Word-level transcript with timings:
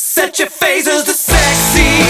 Set 0.00 0.38
your 0.38 0.46
phasers 0.46 1.04
to 1.06 1.12
sexy. 1.12 2.07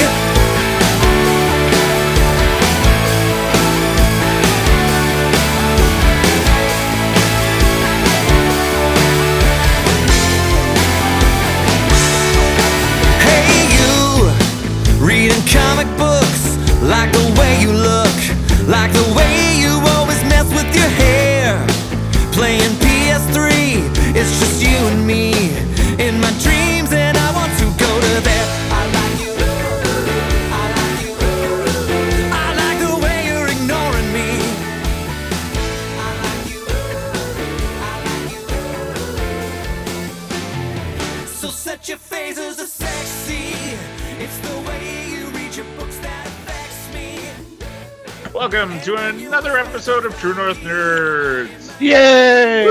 Episode 49.89 50.05
of 50.05 50.19
True 50.19 50.35
North 50.35 50.59
Nerds. 50.59 51.81
Yay! 51.81 52.67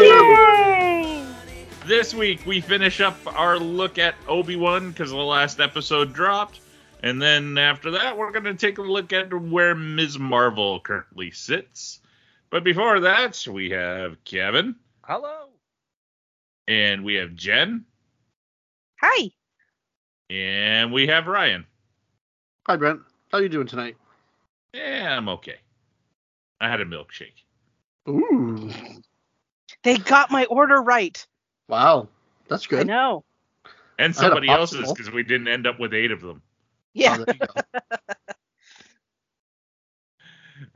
This 1.88 2.14
week 2.14 2.46
we 2.46 2.62
finish 2.62 3.02
up 3.02 3.18
our 3.26 3.58
look 3.58 3.98
at 3.98 4.14
Obi 4.28 4.56
Wan 4.56 4.92
because 4.92 5.10
the 5.10 5.16
last 5.16 5.60
episode 5.60 6.14
dropped, 6.14 6.60
and 7.02 7.20
then 7.20 7.58
after 7.58 7.90
that 7.90 8.16
we're 8.16 8.30
going 8.32 8.44
to 8.44 8.54
take 8.54 8.78
a 8.78 8.84
look 8.84 9.14
at 9.14 9.34
where 9.34 9.74
Ms. 9.74 10.20
Marvel 10.20 10.80
currently 10.80 11.32
sits. 11.32 12.02
But 12.52 12.64
before 12.64 13.00
that, 13.00 13.48
we 13.52 13.72
have 13.72 14.24
Kevin 14.24 14.76
Hello. 15.04 15.48
and 16.68 17.04
we 17.04 17.16
have 17.16 17.34
Jen 17.34 17.86
Hi. 19.02 19.32
and 20.30 20.94
we 20.94 21.08
have 21.08 21.26
Ryan. 21.26 21.66
Hi 22.68 22.76
Brent, 22.76 23.00
how 23.32 23.40
are 23.40 23.42
you 23.42 23.50
doing 23.50 23.66
tonight? 23.66 23.98
Yeah, 24.72 25.18
I'm 25.18 25.30
okay. 25.30 25.56
I 26.60 26.70
had 26.70 26.82
a 26.82 26.86
milkshake. 26.86 27.44
Ooh, 28.10 28.70
They 29.84 29.98
got 29.98 30.32
my 30.32 30.46
order 30.46 30.82
right. 30.82 31.26
wow, 31.68 32.08
that's 32.48 32.68
good. 32.68 32.82
I 32.82 32.84
know. 32.84 33.24
And 34.00 34.14
I 34.18 34.22
had 34.22 34.26
a 34.26 34.30
somebody 34.30 34.50
else's 34.50 34.92
because 34.92 35.12
we 35.12 35.24
didn't 35.24 35.48
end 35.48 35.68
up 35.68 35.80
with 35.80 35.94
eight 35.94 36.12
of 36.12 36.22
them. 36.22 36.42
Yeah. 36.94 37.18
Oh, 37.20 37.24
there 37.26 37.36
you 37.36 37.48
go. 37.48 37.82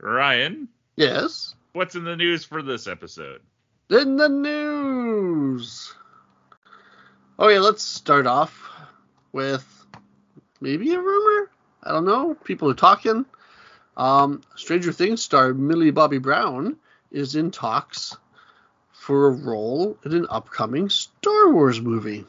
Ryan, 0.00 0.68
yes, 0.96 1.54
what's 1.72 1.94
in 1.94 2.04
the 2.04 2.16
news 2.16 2.44
for 2.44 2.62
this 2.62 2.86
episode? 2.86 3.40
in 3.90 4.16
the 4.16 4.28
news. 4.28 5.94
Oh 7.38 7.48
yeah, 7.48 7.58
let's 7.58 7.82
start 7.82 8.26
off 8.26 8.70
with 9.32 9.66
maybe 10.60 10.92
a 10.94 11.00
rumor. 11.00 11.50
I 11.82 11.90
don't 11.92 12.04
know. 12.04 12.34
People 12.44 12.70
are 12.70 12.74
talking. 12.74 13.26
Um, 13.96 14.42
Stranger 14.56 14.92
Things 14.92 15.22
star 15.22 15.52
Millie 15.52 15.90
Bobby 15.90 16.18
Brown 16.18 16.76
is 17.10 17.36
in 17.36 17.50
talks 17.50 18.16
for 18.92 19.26
a 19.26 19.30
role 19.30 19.98
in 20.04 20.12
an 20.12 20.26
upcoming 20.30 20.88
Star 20.88 21.50
Wars 21.50 21.80
movie. 21.80 22.24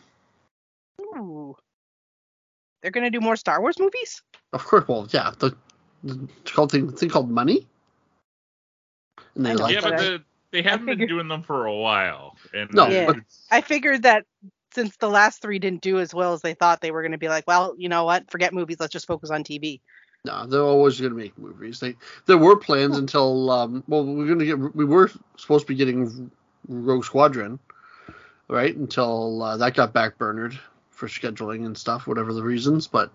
Ooh. 1.00 1.56
They're 2.82 2.92
gonna 2.92 3.12
do 3.12 3.22
more 3.22 3.36
Star 3.36 3.62
Wars 3.62 3.80
movies? 3.80 4.22
Of 4.52 4.66
course, 4.66 4.88
well, 4.88 5.08
yeah, 5.12 5.32
the, 5.40 5.56
the 6.04 6.28
called 6.46 6.72
thing, 6.72 6.92
thing 6.92 7.10
called 7.10 7.30
Money. 7.30 7.66
And 9.36 9.46
they 9.46 9.56
like 9.56 9.74
yeah, 9.74 9.82
but 9.82 9.92
but 9.92 10.00
the, 10.00 10.24
they 10.52 10.62
haven't 10.62 10.86
been 10.86 11.08
doing 11.08 11.28
them 11.28 11.44
for 11.44 11.66
a 11.66 11.76
while. 11.76 12.38
And 12.54 12.74
No, 12.74 12.90
Yeah. 12.90 13.14
I 13.50 13.62
figured 13.62 14.04
that 14.04 14.26
since 14.74 14.98
the 14.98 15.10
last 15.10 15.42
three 15.42 15.60
didn't 15.60 15.82
do 15.82 16.00
as 16.00 16.14
well 16.14 16.34
as 16.34 16.42
they 16.42 16.56
thought 16.56 16.82
they 16.82 16.92
were 16.92 17.04
gonna 17.04 17.18
be 17.18 17.30
like, 17.30 17.46
well, 17.48 17.76
you 17.78 17.88
know 17.88 18.04
what? 18.04 18.30
Forget 18.30 18.54
movies. 18.54 18.78
Let's 18.80 18.94
just 18.94 19.08
focus 19.08 19.30
on 19.30 19.44
TV. 19.44 19.80
No, 20.26 20.46
they're 20.46 20.62
always 20.62 21.02
going 21.02 21.12
to 21.12 21.18
make 21.18 21.38
movies. 21.38 21.82
They 21.82 21.96
there 22.28 22.38
were 22.38 22.56
plans 22.56 22.98
until 22.98 23.52
um, 23.52 23.84
well, 23.88 24.06
we're 24.06 24.26
going 24.26 24.40
to 24.40 24.46
get 24.46 24.76
we 24.76 24.86
were 24.86 25.12
supposed 25.38 25.68
to 25.68 25.74
be 25.74 25.76
getting 25.76 26.32
Rogue 26.68 27.04
Squadron, 27.04 27.60
right? 28.48 28.74
Until 28.76 29.44
uh, 29.44 29.58
that 29.58 29.76
got 29.76 29.94
backburnered 29.94 30.58
for 30.92 31.10
scheduling 31.10 31.66
and 31.66 31.78
stuff, 31.78 32.08
whatever 32.08 32.32
the 32.32 32.42
reasons. 32.42 32.88
But 32.88 33.12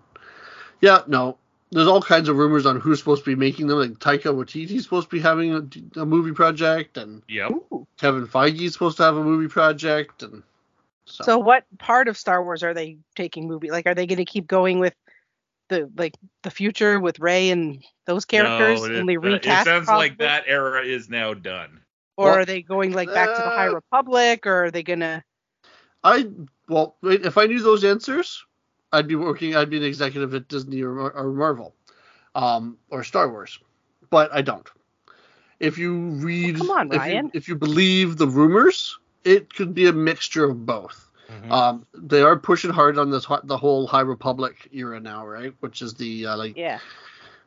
yeah, 0.81 1.01
no, 1.07 1.39
there's 1.71 1.87
all 1.87 2.01
kinds 2.01 2.29
of 2.29 2.37
rumors 2.37 2.67
on 2.67 2.79
who's 2.79 2.99
supposed 2.99 3.23
to 3.23 3.31
be 3.31 3.35
making 3.35 3.65
them. 3.65 3.79
Like 3.79 3.93
Taika 3.93 4.31
Waititi's 4.31 4.83
supposed 4.83 5.09
to 5.09 5.15
be 5.15 5.21
having 5.21 5.55
a, 5.55 6.01
a 6.01 6.05
movie 6.05 6.33
project, 6.33 6.97
and 6.97 7.23
Yep. 7.27 7.51
Ooh. 7.51 7.87
Kevin 7.97 8.27
Feige's 8.27 8.73
supposed 8.73 8.97
to 8.97 9.03
have 9.03 9.17
a 9.17 9.23
movie 9.23 9.47
project, 9.47 10.21
and 10.21 10.43
so, 11.05 11.23
So 11.23 11.37
what 11.39 11.65
part 11.79 12.07
of 12.07 12.17
Star 12.17 12.43
Wars 12.43 12.61
are 12.61 12.75
they 12.75 12.97
taking 13.15 13.47
movie? 13.47 13.71
Like, 13.71 13.87
are 13.87 13.95
they 13.95 14.05
gonna 14.05 14.25
keep 14.25 14.45
going 14.45 14.77
with 14.77 14.93
the 15.69 15.89
like 15.95 16.15
the 16.43 16.51
future 16.51 16.99
with 16.99 17.19
Rey 17.19 17.49
and 17.49 17.83
those 18.05 18.25
characters, 18.25 18.81
No, 18.81 18.85
it, 18.85 18.95
and 18.95 19.09
they 19.09 19.15
uh, 19.15 19.21
recast? 19.21 19.67
it 19.67 19.69
sounds 19.69 19.87
like 19.87 20.13
uh, 20.13 20.15
that 20.19 20.43
era 20.47 20.83
is 20.83 21.09
now 21.09 21.33
done. 21.33 21.79
Or 22.17 22.25
Well, 22.25 22.35
are 22.35 22.45
they 22.45 22.61
going 22.61 22.91
like 22.91 23.07
back 23.13 23.29
to 23.29 23.41
the 23.41 23.49
High 23.49 23.69
uh, 23.69 23.73
Republic, 23.73 24.45
or 24.45 24.65
are 24.65 24.71
they 24.71 24.83
gonna? 24.83 25.23
I 26.03 26.29
well, 26.67 26.97
if 27.03 27.37
I 27.37 27.45
knew 27.45 27.61
those 27.61 27.83
answers, 27.83 28.43
I'd 28.91 29.07
be 29.07 29.15
working. 29.15 29.55
I'd 29.55 29.69
be 29.69 29.77
an 29.77 29.83
executive 29.83 30.33
at 30.33 30.47
Disney 30.47 30.81
or, 30.81 31.11
or 31.11 31.31
Marvel, 31.31 31.75
um, 32.35 32.77
or 32.89 33.03
Star 33.03 33.29
Wars, 33.29 33.59
but 34.09 34.33
I 34.33 34.41
don't. 34.41 34.67
If 35.59 35.77
you 35.77 35.95
read, 35.97 36.57
come 36.57 36.71
on, 36.71 36.93
if, 36.93 37.05
you, 37.05 37.31
if 37.33 37.47
you 37.49 37.55
believe 37.55 38.17
the 38.17 38.27
rumors, 38.27 38.97
it 39.25 39.53
could 39.53 39.73
be 39.73 39.87
a 39.87 39.93
mixture 39.93 40.45
of 40.45 40.65
both. 40.65 41.08
Um, 41.49 41.85
they 41.93 42.21
are 42.21 42.37
pushing 42.37 42.71
hard 42.71 42.97
on 42.97 43.09
this 43.09 43.23
ho- 43.25 43.41
the 43.43 43.57
whole 43.57 43.87
High 43.87 44.01
Republic 44.01 44.67
era 44.71 44.99
now, 44.99 45.25
right? 45.25 45.53
Which 45.59 45.81
is 45.81 45.93
the 45.95 46.27
uh, 46.27 46.37
like 46.37 46.57
Yeah. 46.57 46.79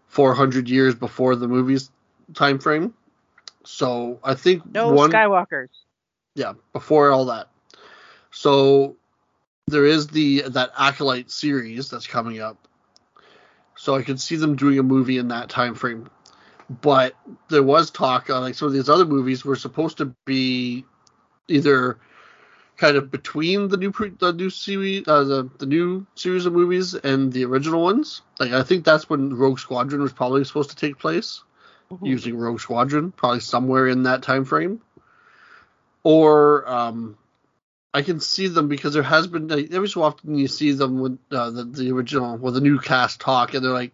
400 0.09 0.69
years 0.69 0.95
before 0.95 1.37
the 1.37 1.49
movies 1.49 1.91
time 2.35 2.59
frame. 2.59 2.95
So 3.65 4.21
I 4.25 4.35
think 4.35 4.63
No 4.75 4.89
one 4.89 5.11
Skywalkers. 5.11 5.69
yeah, 6.35 6.55
before 6.73 7.11
all 7.11 7.27
that. 7.27 7.49
So 8.31 8.97
there 9.67 9.85
is 9.85 10.09
the 10.09 10.43
that 10.49 10.71
acolyte 10.79 11.31
series 11.31 11.89
that's 11.91 12.07
coming 12.07 12.41
up. 12.41 12.69
So 13.77 13.95
I 13.95 14.03
could 14.03 14.21
see 14.21 14.37
them 14.37 14.57
doing 14.57 14.79
a 14.79 14.83
movie 14.83 15.19
in 15.19 15.29
that 15.29 15.49
time 15.49 15.75
frame. 15.75 16.09
But 16.69 17.15
there 17.49 17.63
was 17.63 17.91
talk 17.91 18.31
uh, 18.31 18.41
like 18.41 18.55
some 18.55 18.69
of 18.69 18.75
these 18.75 18.89
other 18.89 19.05
movies 19.05 19.45
were 19.45 19.57
supposed 19.57 19.99
to 19.99 20.15
be 20.25 20.85
either 21.49 21.99
kind 22.83 22.97
of 22.97 23.13
between 23.13 23.69
the 23.69 23.77
new 23.77 23.93
pre- 23.93 24.11
the 24.19 24.33
new 24.33 24.51
series 24.51 25.07
uh, 25.07 25.23
the 25.23 25.49
the 25.59 25.67
new 25.67 26.05
series 26.17 26.47
of 26.47 26.53
movies 26.53 26.95
and 26.95 27.33
the 27.33 27.45
original 27.45 27.81
ones. 27.81 28.23
Like 28.41 28.51
I 28.51 28.65
think 28.65 28.85
that's 28.85 29.09
when 29.09 29.37
Rogue 29.37 29.61
Squadron 29.61 30.03
was 30.03 30.13
probably 30.13 30.43
supposed 30.45 30.71
to 30.71 30.77
take 30.77 30.99
place 30.99 31.45
using 32.03 32.37
Rogue 32.37 32.59
Squadron, 32.59 33.13
probably 33.13 33.39
somewhere 33.39 33.87
in 33.87 34.03
that 34.05 34.23
time 34.23 34.45
frame. 34.45 34.81
Or 36.03 36.69
um, 36.69 37.17
I 37.95 38.03
can 38.03 38.19
see 38.19 38.49
them 38.49 38.67
because 38.67 38.95
there 38.95 39.05
has 39.05 39.29
been 39.29 39.47
like, 39.47 39.73
every 39.73 39.89
so 39.89 40.03
often 40.03 40.35
you 40.35 40.49
see 40.49 40.73
them 40.73 40.99
with 40.99 41.19
uh, 41.31 41.51
the 41.51 41.65
the 41.65 41.93
original 41.93 42.37
with 42.37 42.55
the 42.55 42.61
new 42.61 42.81
cast 42.81 43.21
talk, 43.21 43.55
and 43.55 43.65
they're 43.65 43.73
like, 43.73 43.93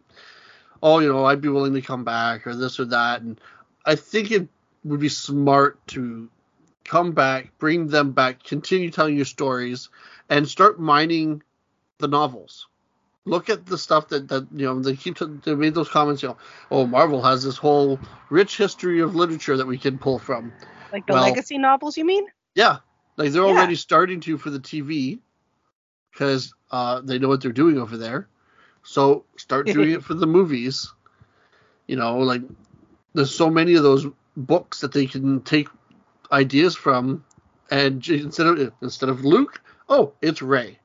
"Oh, 0.83 1.01
you 1.01 1.13
know, 1.13 1.27
I'd 1.27 1.43
be 1.43 1.51
willing 1.51 1.75
to 1.75 1.83
come 1.83 2.05
back," 2.05 2.47
or 2.47 2.55
this 2.55 2.81
or 2.81 2.87
that, 2.87 3.21
and 3.21 3.39
I 3.85 3.97
think 3.97 4.31
it 4.31 4.49
would 4.83 5.01
be 5.01 5.11
smart 5.11 5.87
to 5.89 6.31
come 6.89 7.13
back, 7.13 7.53
bring 7.59 7.87
them 7.89 8.13
back, 8.13 8.43
continue 8.43 8.91
telling 8.91 9.15
your 9.17 9.25
stories, 9.27 9.91
and 10.29 10.49
start 10.49 10.81
mining 10.81 11.43
the 11.99 12.09
novels. 12.09 12.67
Look 13.25 13.51
at 13.51 13.67
the 13.67 13.77
stuff 13.77 14.09
that, 14.09 14.29
that 14.29 14.49
you 14.53 14.65
know 14.67 14.81
they 14.81 14.97
keep 14.97 15.19
they 15.45 15.55
made 15.55 15.75
those 15.75 15.89
comments. 15.91 16.23
You 16.23 16.31
know, 16.31 16.37
oh, 16.71 16.87
Marvel 16.87 17.23
has 17.23 17.45
this 17.45 17.59
whole 17.59 18.01
rich 18.31 18.57
history 18.57 19.01
of 19.01 19.15
literature 19.15 19.59
that 19.59 19.67
we 19.67 19.77
can 19.77 19.99
pull 19.99 20.19
from. 20.19 20.53
Like 20.91 21.07
the 21.07 21.13
Well- 21.13 21.23
legacy 21.23 21.59
novels, 21.59 21.99
you 21.99 22.07
mean? 22.07 22.27
Yeah, 22.55 22.79
like 23.17 23.33
they're 23.33 23.45
Yeah. 23.45 23.51
already 23.51 23.75
starting 23.75 24.21
to 24.21 24.39
for 24.39 24.49
the 24.51 24.59
TV 24.61 25.19
because 26.13 26.55
uh, 26.71 27.03
they 27.03 27.19
know 27.19 27.29
what 27.29 27.43
they're 27.43 27.53
doing 27.53 27.79
over 27.79 27.99
there. 27.99 28.29
So 28.83 29.25
start 29.37 29.67
doing 29.73 29.91
it 29.93 30.03
for 30.03 30.15
the 30.15 30.27
movies. 30.27 30.91
You 31.87 31.97
know, 31.97 32.19
like 32.19 32.43
there's 33.13 33.35
so 33.35 33.51
many 33.51 33.75
of 33.75 33.83
those 33.83 34.07
books 34.37 34.81
that 34.81 34.93
they 34.93 35.07
can 35.07 35.43
take 35.43 35.69
ideas 36.33 36.75
from, 36.77 37.25
and 37.71 38.07
instead 38.09 38.47
of 38.47 38.73
instead 38.83 39.09
of 39.09 39.25
Luke, 39.25 39.61
oh, 39.89 40.13
it's 40.23 40.43
Rey. 40.43 40.79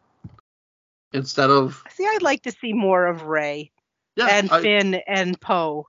Instead 1.11 1.49
of 1.49 1.83
See, 1.91 2.05
I'd 2.05 2.23
like 2.23 2.41
to 2.43 2.51
see 2.51 2.73
more 2.73 3.05
of 3.05 3.23
Rey 3.23 3.71
yeah, 4.15 4.27
and 4.31 4.49
I, 4.51 4.61
Finn 4.61 4.95
and 5.07 5.39
Poe. 5.39 5.87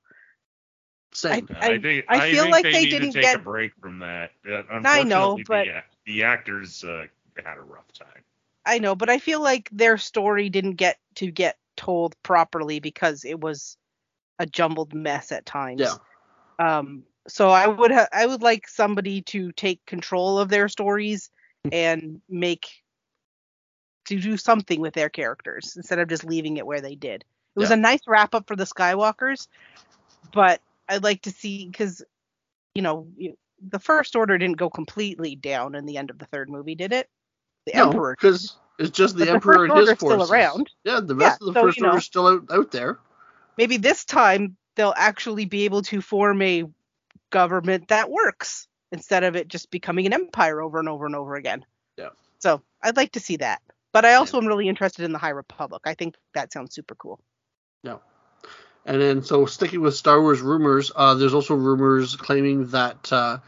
same. 1.13 1.49
I- 1.61 1.79
think 1.79 2.05
I 2.09 2.31
feel 2.31 2.43
think 2.43 2.53
like 2.53 2.65
they, 2.65 2.73
they 2.73 2.87
didn't 2.87 3.13
to 3.13 3.23
take 3.23 3.37
a 3.37 3.39
break 3.39 3.73
from 3.81 4.01
that. 4.01 4.33
Uh, 4.51 4.63
I 4.85 5.03
know, 5.03 5.39
but- 5.47 5.67
the, 5.67 5.83
the 6.07 6.25
actors 6.25 6.85
uh, 6.85 7.07
had 7.45 7.57
a 7.57 7.63
rough 7.63 7.91
time. 7.93 8.23
I 8.67 8.79
know, 8.79 8.95
but 8.95 9.11
I 9.11 9.19
feel 9.19 9.43
like 9.43 9.69
their 9.73 9.99
story 9.99 10.49
didn't 10.49 10.77
get 10.77 10.99
to 11.17 11.31
get 11.31 11.59
told 11.77 12.15
properly 12.23 12.81
because 12.81 13.25
it 13.25 13.39
was 13.39 13.77
a 14.39 14.47
jumbled 14.47 14.95
mess 14.95 15.33
at 15.33 15.45
times. 15.45 15.81
Yeah. 15.81 15.97
Um. 16.59 17.05
So 17.29 17.49
I 17.51 17.67
would 17.67 17.91
ha- 17.91 18.09
I 18.13 18.27
would 18.27 18.43
like 18.43 18.69
somebody 18.69 19.23
to 19.23 19.53
take 19.53 19.85
control 19.87 20.39
of 20.39 20.49
their 20.49 20.69
stories 20.69 21.31
hmm. 21.65 21.71
and 21.73 22.21
make 22.29 22.67
to 24.07 24.21
do 24.21 24.37
something 24.37 24.81
with 24.81 24.93
their 24.95 25.09
characters 25.09 25.75
instead 25.77 25.99
of 25.99 26.09
just 26.09 26.25
leaving 26.25 26.59
it 26.59 26.67
where 26.67 26.81
they 26.83 26.95
did. 26.95 27.25
It 27.57 27.59
was 27.61 27.71
Yeah. 27.71 27.77
a 27.77 27.79
nice 27.79 28.01
wrap 28.07 28.35
up 28.35 28.47
for 28.47 28.57
the 28.57 28.65
Skywalkers, 28.65 29.49
but 30.33 30.61
I'd 30.89 31.03
like 31.03 31.23
to 31.23 31.31
see 31.31 31.67
because 31.67 32.03
you 32.75 32.83
know 32.83 33.07
you- 33.17 33.39
the 33.71 33.79
First 33.79 34.15
Order 34.17 34.37
didn't 34.37 34.59
go 34.59 34.69
completely 34.69 35.37
down 35.37 35.75
in 35.75 35.87
the 35.87 35.97
end 35.97 36.11
of 36.11 36.19
the 36.19 36.27
third 36.27 36.51
movie, 36.51 36.75
did 36.75 36.93
it? 36.93 37.09
The 37.65 37.73
no, 37.77 37.87
Emperor. 37.87 38.15
because 38.21 38.59
it's 38.79 38.91
just 38.91 39.15
the 39.15 39.21
But 39.21 39.25
the 39.25 39.33
Emperor 39.33 39.55
First 39.55 39.71
and 39.71 39.79
his 39.79 39.89
Order's 40.03 40.27
still 40.27 40.35
around. 40.35 40.71
Yeah, 40.85 41.01
the 41.01 41.15
rest 41.15 41.39
Yeah, 41.41 41.49
of 41.49 41.55
the 41.55 41.61
so, 41.61 41.67
First 41.67 41.77
you 41.79 41.83
know. 41.85 41.89
Order 41.91 41.99
is 41.99 42.05
still 42.05 42.27
out, 42.27 42.43
out 42.51 42.71
there. 42.73 42.99
maybe 43.57 43.79
this 43.79 44.05
time 44.05 44.57
they'll 44.75 44.93
actually 44.97 45.47
be 45.47 45.65
able 45.65 45.81
to 45.83 46.03
form 46.03 46.43
a 46.43 46.65
government 47.35 47.89
that 47.89 48.11
works 48.11 48.69
instead 48.93 49.25
of 49.25 49.35
it 49.35 49.49
just 49.49 49.73
becoming 49.73 50.07
an 50.07 50.13
empire 50.13 50.63
over 50.63 50.79
and 50.79 50.89
over 50.89 51.05
and 51.05 51.17
over 51.17 51.35
again. 51.35 51.65
Yeah. 51.99 52.11
So 52.39 52.63
I'd 52.81 52.97
like 52.97 53.13
to 53.13 53.21
see 53.21 53.39
that. 53.39 53.61
But 53.93 54.05
I 54.05 54.15
also 54.15 54.39
am 54.39 54.47
really 54.47 54.69
interested 54.69 55.05
in 55.05 55.13
the 55.13 55.19
High 55.19 55.31
Republic. 55.31 55.83
I 55.85 55.95
think 55.95 56.15
that 56.35 56.53
sounds 56.53 56.75
super 56.75 56.95
cool. 56.95 57.19
Yeah. 57.83 57.99
And 58.87 59.01
then, 59.01 59.23
so 59.23 59.47
sticking 59.47 59.81
with 59.81 59.97
Star 59.97 60.21
Wars 60.21 60.41
rumors, 60.41 60.93
uh, 60.95 61.15
there's 61.15 61.35
also 61.35 61.55
rumors 61.55 62.15
claiming 62.15 62.69
that 62.69 63.13
uh, 63.13 63.39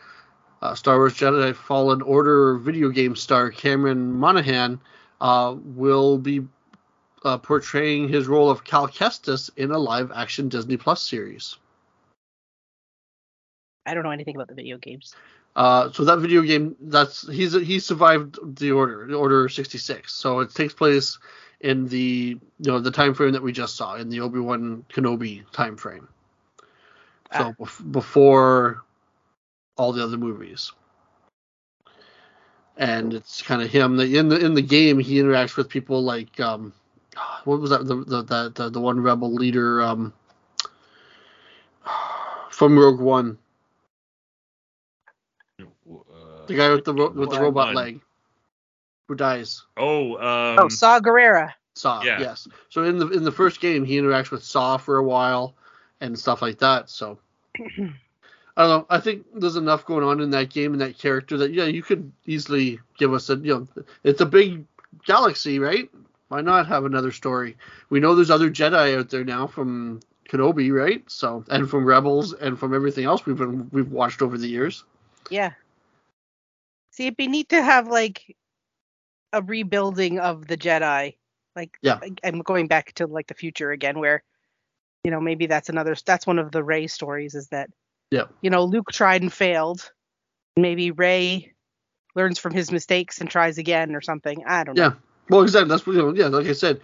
uh, 0.63 0.75
Star 0.75 0.97
Wars 0.97 1.15
Jedi 1.15 1.55
Fallen 1.55 2.03
Order 2.03 2.59
video 2.59 2.89
game 2.89 3.15
star 3.15 3.51
Cameron 3.51 4.13
Monaghan 4.13 4.81
uh, 5.21 5.55
will 5.63 6.19
be 6.19 6.41
uh, 7.25 7.39
portraying 7.39 8.09
his 8.09 8.27
role 8.27 8.51
of 8.51 8.65
Cal 8.65 8.89
Kestis 8.89 9.51
in 9.57 9.71
a 9.71 9.79
live-action 9.79 10.49
Disney 10.49 10.77
Plus 10.77 11.03
series. 11.03 11.57
I 13.87 13.95
don't 13.95 14.05
know 14.05 14.11
anything 14.11 14.37
about 14.37 14.49
the 14.49 14.55
video 14.55 14.79
games. 14.79 15.17
Uh, 15.57 15.91
so 15.93 16.05
that 16.05 16.19
video 16.19 16.43
game, 16.43 16.77
that's 16.81 17.29
he's 17.33 17.53
he 17.55 17.79
survived 17.81 18.39
the 18.59 18.73
order, 18.73 19.07
the 19.07 19.15
Order 19.15 19.49
66. 19.49 20.13
So 20.13 20.41
it 20.41 20.55
takes 20.55 20.75
place 20.75 21.19
in 21.61 21.87
the 21.89 22.39
you 22.61 22.71
know 22.73 22.81
the 22.81 22.91
time 22.91 23.15
frame 23.15 23.33
that 23.33 23.43
we 23.43 23.53
just 23.53 23.77
saw 23.77 23.95
in 23.97 24.09
the 24.11 24.21
Obi 24.21 24.41
Wan 24.41 24.85
Kenobi 24.93 25.51
time 25.53 25.77
frame. 25.77 26.09
So 27.33 27.53
Ah. 27.53 27.55
bef- 27.59 27.93
before 27.93 28.83
all 29.77 29.93
the 29.93 30.03
other 30.05 30.17
movies, 30.19 30.73
and 32.77 33.15
it's 33.15 33.43
kind 33.43 33.63
of 33.63 33.71
him. 33.71 33.97
that 33.97 34.13
In 34.13 34.29
the 34.29 34.39
in 34.45 34.55
the 34.55 34.63
game, 34.63 34.99
he 34.99 35.17
interacts 35.21 35.57
with 35.57 35.69
people 35.69 36.03
like 36.03 36.39
um, 36.41 36.73
what 37.45 37.61
was 37.61 37.71
that 37.71 37.87
the 37.87 37.97
the 37.97 38.23
the, 38.23 38.53
the, 38.55 38.71
the 38.71 38.81
one 38.81 39.01
rebel 39.01 39.33
leader 39.33 39.83
um 39.83 40.13
from 42.51 42.79
Rogue 42.79 43.01
One. 43.01 43.39
Uh, 45.91 46.27
The 46.47 46.55
guy 46.55 46.71
with 46.71 46.85
the 46.85 46.95
ro- 46.95 47.11
with 47.11 47.31
the 47.31 47.41
robot 47.41 47.69
One. 47.69 47.75
leg 47.75 48.01
who 49.09 49.15
dies. 49.15 49.65
Oh, 49.77 50.17
um, 50.17 50.59
oh, 50.61 50.69
Saw 50.69 51.01
Gerrera. 51.01 51.53
Saw. 51.75 52.03
Yeah. 52.03 52.21
Yes. 52.21 52.49
So 52.71 52.85
in 52.85 52.99
the 52.99 53.09
in 53.09 53.25
the 53.25 53.33
first 53.33 53.61
game, 53.61 53.85
he 53.85 53.99
interacts 53.99 54.31
with 54.31 54.43
Saw 54.43 54.77
for 54.77 54.97
a 54.97 55.05
while 55.05 55.55
and 56.01 56.19
stuff 56.19 56.43
like 56.43 56.59
that. 56.59 56.91
So 56.91 57.19
I 57.59 58.63
don't 58.63 58.69
know. 58.69 58.87
I 58.89 59.01
think 59.01 59.27
there's 59.35 59.57
enough 59.57 59.85
going 59.85 60.05
on 60.05 60.21
in 60.21 60.31
that 60.31 60.51
game 60.51 60.73
and 60.73 60.81
that 60.81 60.99
character 60.99 61.37
that 61.39 61.53
yeah, 61.53 61.65
you 61.65 61.83
could 61.83 62.11
easily 62.25 62.81
give 62.97 63.13
us 63.13 63.29
a 63.31 63.37
you 63.37 63.55
know 63.55 63.85
it's 64.03 64.21
a 64.21 64.27
big 64.27 64.65
galaxy, 65.05 65.59
right? 65.59 65.91
Why 66.29 66.41
not 66.41 66.67
have 66.67 66.85
another 66.85 67.13
story? 67.13 67.57
We 67.89 68.01
know 68.01 68.15
there's 68.15 68.31
other 68.31 68.51
Jedi 68.51 68.99
out 68.99 69.11
there 69.11 69.25
now 69.25 69.47
from 69.47 70.01
Kenobi, 70.29 70.73
right? 70.73 71.09
So 71.11 71.45
and 71.49 71.69
from 71.69 71.85
Rebels 71.85 72.33
and 72.33 72.59
from 72.59 72.75
everything 72.75 73.05
else 73.05 73.25
we've 73.27 73.37
been 73.37 73.69
we've 73.71 73.93
watched 73.93 74.23
over 74.23 74.39
the 74.39 74.49
years. 74.49 74.85
Yeah. 75.31 75.53
See, 76.97 77.05
it'd 77.07 77.17
be 77.17 77.29
neat 77.29 77.51
to 77.51 77.63
have 77.63 77.89
like 77.89 78.37
a 79.33 79.43
rebuilding 79.43 80.19
of 80.19 80.47
the 80.47 80.57
Jedi. 80.57 81.17
Like, 81.55 81.77
Yeah. 81.83 82.01
I'm 82.25 82.41
going 82.41 82.69
back 82.69 82.93
to 82.95 83.07
like 83.07 83.27
the 83.27 83.35
future 83.35 83.71
again, 83.71 83.99
where, 83.99 84.23
you 85.05 85.11
know, 85.11 85.21
maybe 85.21 85.47
that's 85.47 85.69
another. 85.69 85.95
That's 86.07 86.27
one 86.27 86.39
of 86.39 86.53
the 86.53 86.65
Rey 86.65 86.87
stories. 86.87 87.35
Is 87.35 87.49
that, 87.49 87.69
Yeah. 88.11 88.25
you 88.41 88.49
know, 88.49 88.65
Luke 88.65 88.91
tried 88.93 89.23
and 89.23 89.33
failed. 89.33 89.93
Maybe 90.57 90.91
Rey 90.91 91.55
learns 92.15 92.39
from 92.39 92.55
his 92.55 92.73
mistakes 92.73 93.21
and 93.21 93.29
tries 93.29 93.59
again 93.59 93.95
or 93.95 94.01
something. 94.01 94.45
I 94.47 94.65
don't 94.65 94.77
know. 94.77 94.83
Yeah. 94.83 94.93
Well, 95.29 95.43
exactly. 95.43 95.69
That's 95.69 95.87
what 95.87 95.97
you 95.97 96.03
know. 96.03 96.15
Yeah, 96.15 96.29
like 96.29 96.47
I 96.47 96.53
said, 96.53 96.81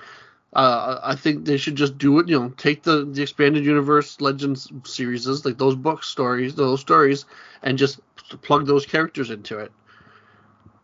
uh, 0.53 1.01
I 1.03 1.15
think 1.15 1.47
they 1.47 1.57
should 1.57 1.77
just 1.77 1.97
do 1.97 2.19
it. 2.19 2.29
You 2.29 2.39
know, 2.39 2.49
take 2.59 2.83
the 2.83 3.07
the 3.07 3.23
expanded 3.23 3.65
universe 3.65 4.21
Legends 4.21 4.71
series, 4.85 5.27
like 5.47 5.57
those 5.57 5.77
book 5.77 6.03
stories, 6.03 6.55
those 6.55 6.81
stories, 6.81 7.25
and 7.63 7.79
just 7.79 8.01
plug 8.43 8.67
those 8.67 8.85
characters 8.85 9.31
into 9.31 9.59
it. 9.59 9.73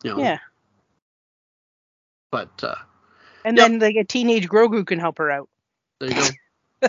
You 0.03 0.11
know. 0.17 0.19
Yeah. 0.23 0.39
But 2.31 2.63
uh, 2.63 2.75
And 3.45 3.57
Yep. 3.57 3.67
then 3.67 3.79
like 3.79 3.97
a 3.97 4.05
teenage 4.05 4.49
Grogu 4.49 4.87
can 4.87 4.99
help 4.99 5.19
her 5.19 5.31
out. 5.31 5.49
there 6.01 6.11
you 6.11 6.15
go. 6.15 6.89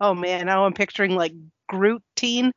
Oh 0.00 0.14
man, 0.14 0.46
now 0.46 0.64
I'm 0.66 0.72
picturing 0.72 1.14
like 1.14 1.32
Groot 1.68 2.02
teen, 2.16 2.50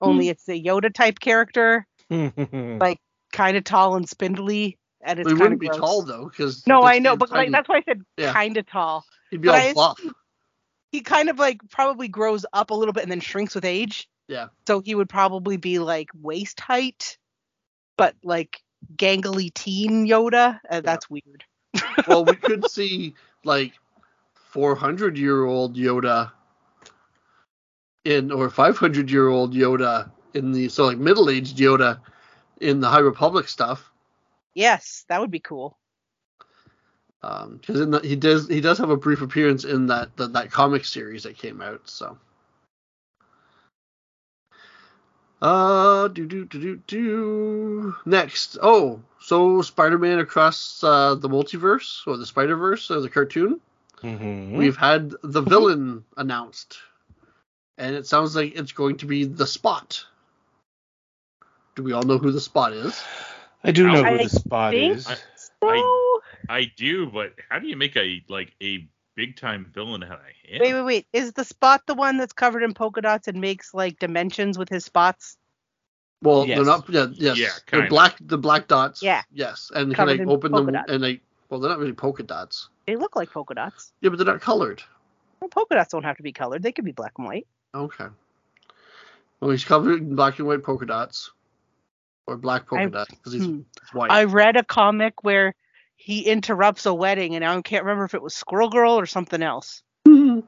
only 0.00 0.24
Hmm. 0.26 0.30
it's 0.30 0.48
a 0.48 0.60
Yoda 0.60 0.92
type 0.92 1.20
character, 1.20 1.86
like 2.10 2.98
kind 3.32 3.56
of 3.56 3.62
tall 3.62 3.94
and 3.94 4.08
spindly, 4.08 4.76
and 5.00 5.20
it's 5.20 5.28
he 5.28 5.34
kind 5.34 5.40
wouldn't 5.40 5.54
of 5.54 5.60
be 5.60 5.68
tall 5.68 6.02
though, 6.02 6.24
because 6.28 6.66
No, 6.66 6.82
I 6.82 6.98
know, 6.98 7.14
but 7.16 7.30
like 7.30 7.52
that's 7.52 7.68
why 7.68 7.76
I 7.76 7.82
said 7.86 8.02
Yeah. 8.16 8.32
kind 8.32 8.56
of 8.56 8.66
tall. 8.66 9.04
he'd 9.30 9.40
be 9.40 9.46
but 9.48 9.62
all 9.62 9.72
fluff. 9.72 10.00
He 10.90 11.00
kind 11.02 11.28
of 11.28 11.38
like 11.38 11.60
probably 11.70 12.08
grows 12.08 12.44
up 12.52 12.70
a 12.70 12.74
little 12.74 12.92
bit 12.92 13.04
and 13.04 13.12
then 13.12 13.20
shrinks 13.20 13.54
with 13.54 13.64
age. 13.64 14.08
Yeah. 14.26 14.48
So 14.66 14.80
he 14.80 14.96
would 14.96 15.08
probably 15.08 15.58
be 15.58 15.78
like 15.78 16.08
waist 16.12 16.58
height, 16.58 17.18
but 18.00 18.14
like 18.24 18.62
gangly 18.96 19.52
teen 19.52 20.06
Yoda. 20.06 20.58
Uh, 20.68 20.80
that's 20.80 21.10
weird. 21.10 21.44
well, 22.08 22.24
we 22.24 22.34
could 22.34 22.66
see 22.70 23.14
like 23.44 23.74
400 24.52 25.18
year 25.18 25.44
old 25.44 25.76
Yoda 25.76 26.32
in, 28.06 28.32
or 28.32 28.48
500 28.48 29.10
year 29.10 29.28
old 29.28 29.52
Yoda 29.52 30.10
in 30.32 30.50
the, 30.52 30.70
so 30.70 30.86
like 30.86 30.96
middle 30.96 31.28
aged 31.28 31.58
Yoda 31.58 32.00
in 32.62 32.80
the 32.80 32.88
High 32.88 33.00
Republic 33.00 33.48
stuff. 33.48 33.92
Yes, 34.54 35.04
that 35.08 35.20
would 35.20 35.30
be 35.30 35.40
cool. 35.40 35.76
Because 37.20 37.86
the, 37.86 38.00
he 38.02 38.16
does 38.16 38.48
he 38.48 38.62
does 38.62 38.78
have 38.78 38.88
a 38.88 38.96
brief 38.96 39.20
appearance 39.20 39.64
in 39.64 39.88
that 39.88 40.16
that, 40.16 40.32
that 40.32 40.50
comic 40.50 40.86
series 40.86 41.24
that 41.24 41.36
came 41.36 41.60
out. 41.60 41.82
So. 41.84 42.16
Uh, 45.42 46.08
do 46.08 46.26
do 46.26 46.44
do 46.44 46.58
do 46.60 46.76
do. 46.86 47.96
Next, 48.04 48.58
oh, 48.62 49.00
so 49.20 49.62
Spider-Man 49.62 50.18
across 50.18 50.82
uh, 50.84 51.14
the 51.14 51.28
multiverse 51.28 52.06
or 52.06 52.16
the 52.18 52.26
Spider-Verse 52.26 52.90
or 52.90 53.00
the 53.00 53.08
cartoon. 53.08 53.60
Mhm. 54.02 54.56
We've 54.56 54.76
had 54.76 55.14
the 55.22 55.40
villain 55.42 56.04
announced, 56.16 56.78
and 57.78 57.94
it 57.96 58.06
sounds 58.06 58.36
like 58.36 58.54
it's 58.54 58.72
going 58.72 58.98
to 58.98 59.06
be 59.06 59.24
the 59.24 59.46
Spot. 59.46 60.04
Do 61.74 61.82
we 61.84 61.92
all 61.92 62.02
know 62.02 62.18
who 62.18 62.32
the 62.32 62.40
Spot 62.40 62.72
is? 62.72 63.02
I 63.64 63.72
do 63.72 63.86
know 63.88 64.02
I 64.04 64.12
who 64.12 64.24
the 64.24 64.28
spot 64.30 64.72
think- 64.72 64.96
is. 64.96 65.06
I- 65.06 65.16
So, 65.62 66.20
I 66.48 66.64
do, 66.76 67.06
but 67.06 67.34
how 67.50 67.58
do 67.58 67.66
you 67.68 67.76
make 67.76 67.94
a 67.96 68.22
like 68.28 68.54
a 68.62 68.86
big 69.20 69.36
time 69.36 69.66
villain 69.74 70.02
out 70.02 70.12
of 70.12 70.18
him? 70.44 70.60
wait, 70.60 70.72
wait, 70.74 70.82
wait. 70.82 71.06
Is 71.12 71.32
the 71.34 71.44
spot 71.44 71.82
the 71.86 71.94
one 71.94 72.16
that's 72.16 72.32
covered 72.32 72.62
in 72.62 72.72
polka 72.72 73.02
dots 73.02 73.28
and 73.28 73.38
makes 73.40 73.74
like 73.74 73.98
dimensions 73.98 74.56
with 74.56 74.68
his 74.70 74.84
spots? 74.84 75.36
Well, 76.22 76.46
Yes. 76.46 76.56
they're 76.56 76.66
not. 76.66 76.88
Yeah, 76.88 77.06
yes. 77.12 77.38
Yeah, 77.38 77.48
the 77.66 77.70
kinda. 77.70 77.88
black, 77.88 78.16
the 78.20 78.38
black 78.38 78.66
dots. 78.68 79.02
Yeah. 79.02 79.22
Yes, 79.32 79.70
and 79.74 79.94
Covered 79.94 80.18
can 80.18 80.28
I 80.28 80.32
open 80.32 80.52
them 80.52 80.72
dots. 80.72 80.90
and 80.90 81.02
they? 81.02 81.20
Well, 81.48 81.60
they're 81.60 81.70
not 81.70 81.78
really 81.78 81.92
polka 81.92 82.22
dots. 82.22 82.68
They 82.86 82.96
look 82.96 83.16
like 83.16 83.30
polka 83.30 83.54
dots. 83.54 83.92
Yeah, 84.00 84.08
but 84.10 84.16
they're 84.16 84.26
not 84.26 84.40
colored. 84.40 84.82
Well, 85.40 85.48
polka 85.48 85.74
dots 85.74 85.92
don't 85.92 86.04
have 86.04 86.16
to 86.18 86.22
be 86.22 86.32
colored. 86.32 86.62
They 86.62 86.72
could 86.72 86.84
be 86.84 86.92
black 86.92 87.12
and 87.18 87.26
white. 87.26 87.46
Okay. 87.74 88.06
Well, 89.40 89.50
he's 89.50 89.64
covered 89.64 90.00
in 90.00 90.14
black 90.16 90.38
and 90.38 90.46
white 90.48 90.62
polka 90.62 90.86
dots, 90.86 91.30
or 92.26 92.36
black 92.36 92.66
polka 92.66 92.84
I- 92.84 92.88
dots 92.88 93.10
because 93.14 93.32
he's 93.32 93.44
Hmm. 93.46 93.60
white. 93.92 94.10
I 94.10 94.24
read 94.24 94.56
a 94.56 94.64
comic 94.64 95.24
where 95.24 95.54
he 96.02 96.22
interrupts 96.22 96.86
a 96.86 96.94
wedding, 96.94 97.36
and 97.36 97.44
I 97.44 97.60
can't 97.60 97.84
remember 97.84 98.04
if 98.04 98.14
it 98.14 98.22
was 98.22 98.34
Squirrel 98.34 98.70
Girl 98.70 98.98
or 98.98 99.04
something 99.04 99.42
else. 99.42 99.82
but 100.04 100.44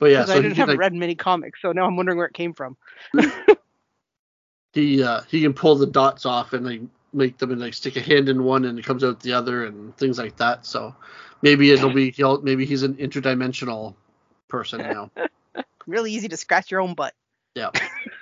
yeah, 0.00 0.24
so 0.24 0.32
I 0.32 0.36
didn't 0.36 0.56
haven't 0.56 0.76
like, 0.76 0.80
read 0.80 0.94
many 0.94 1.14
comics, 1.14 1.60
so 1.60 1.72
now 1.72 1.84
I'm 1.84 1.94
wondering 1.94 2.16
where 2.16 2.26
it 2.26 2.32
came 2.32 2.54
from. 2.54 2.78
he 4.72 5.02
uh, 5.02 5.20
he 5.28 5.42
can 5.42 5.52
pull 5.52 5.74
the 5.74 5.86
dots 5.86 6.24
off 6.24 6.54
and 6.54 6.64
like 6.64 6.80
make 7.12 7.36
them 7.36 7.50
and 7.50 7.60
like 7.60 7.74
stick 7.74 7.96
a 7.96 8.00
hand 8.00 8.30
in 8.30 8.44
one 8.44 8.64
and 8.64 8.78
it 8.78 8.84
comes 8.86 9.04
out 9.04 9.20
the 9.20 9.34
other 9.34 9.66
and 9.66 9.94
things 9.98 10.18
like 10.18 10.38
that. 10.38 10.64
So 10.64 10.96
maybe 11.42 11.70
it'll 11.70 11.92
be 11.92 12.12
he'll 12.12 12.40
maybe 12.40 12.64
he's 12.64 12.82
an 12.82 12.94
interdimensional 12.94 13.94
person 14.48 14.80
now. 14.80 15.10
Really 15.86 16.10
easy 16.10 16.26
to 16.26 16.36
scratch 16.36 16.72
your 16.72 16.80
own 16.80 16.94
butt. 16.94 17.14
yeah, 17.54 17.70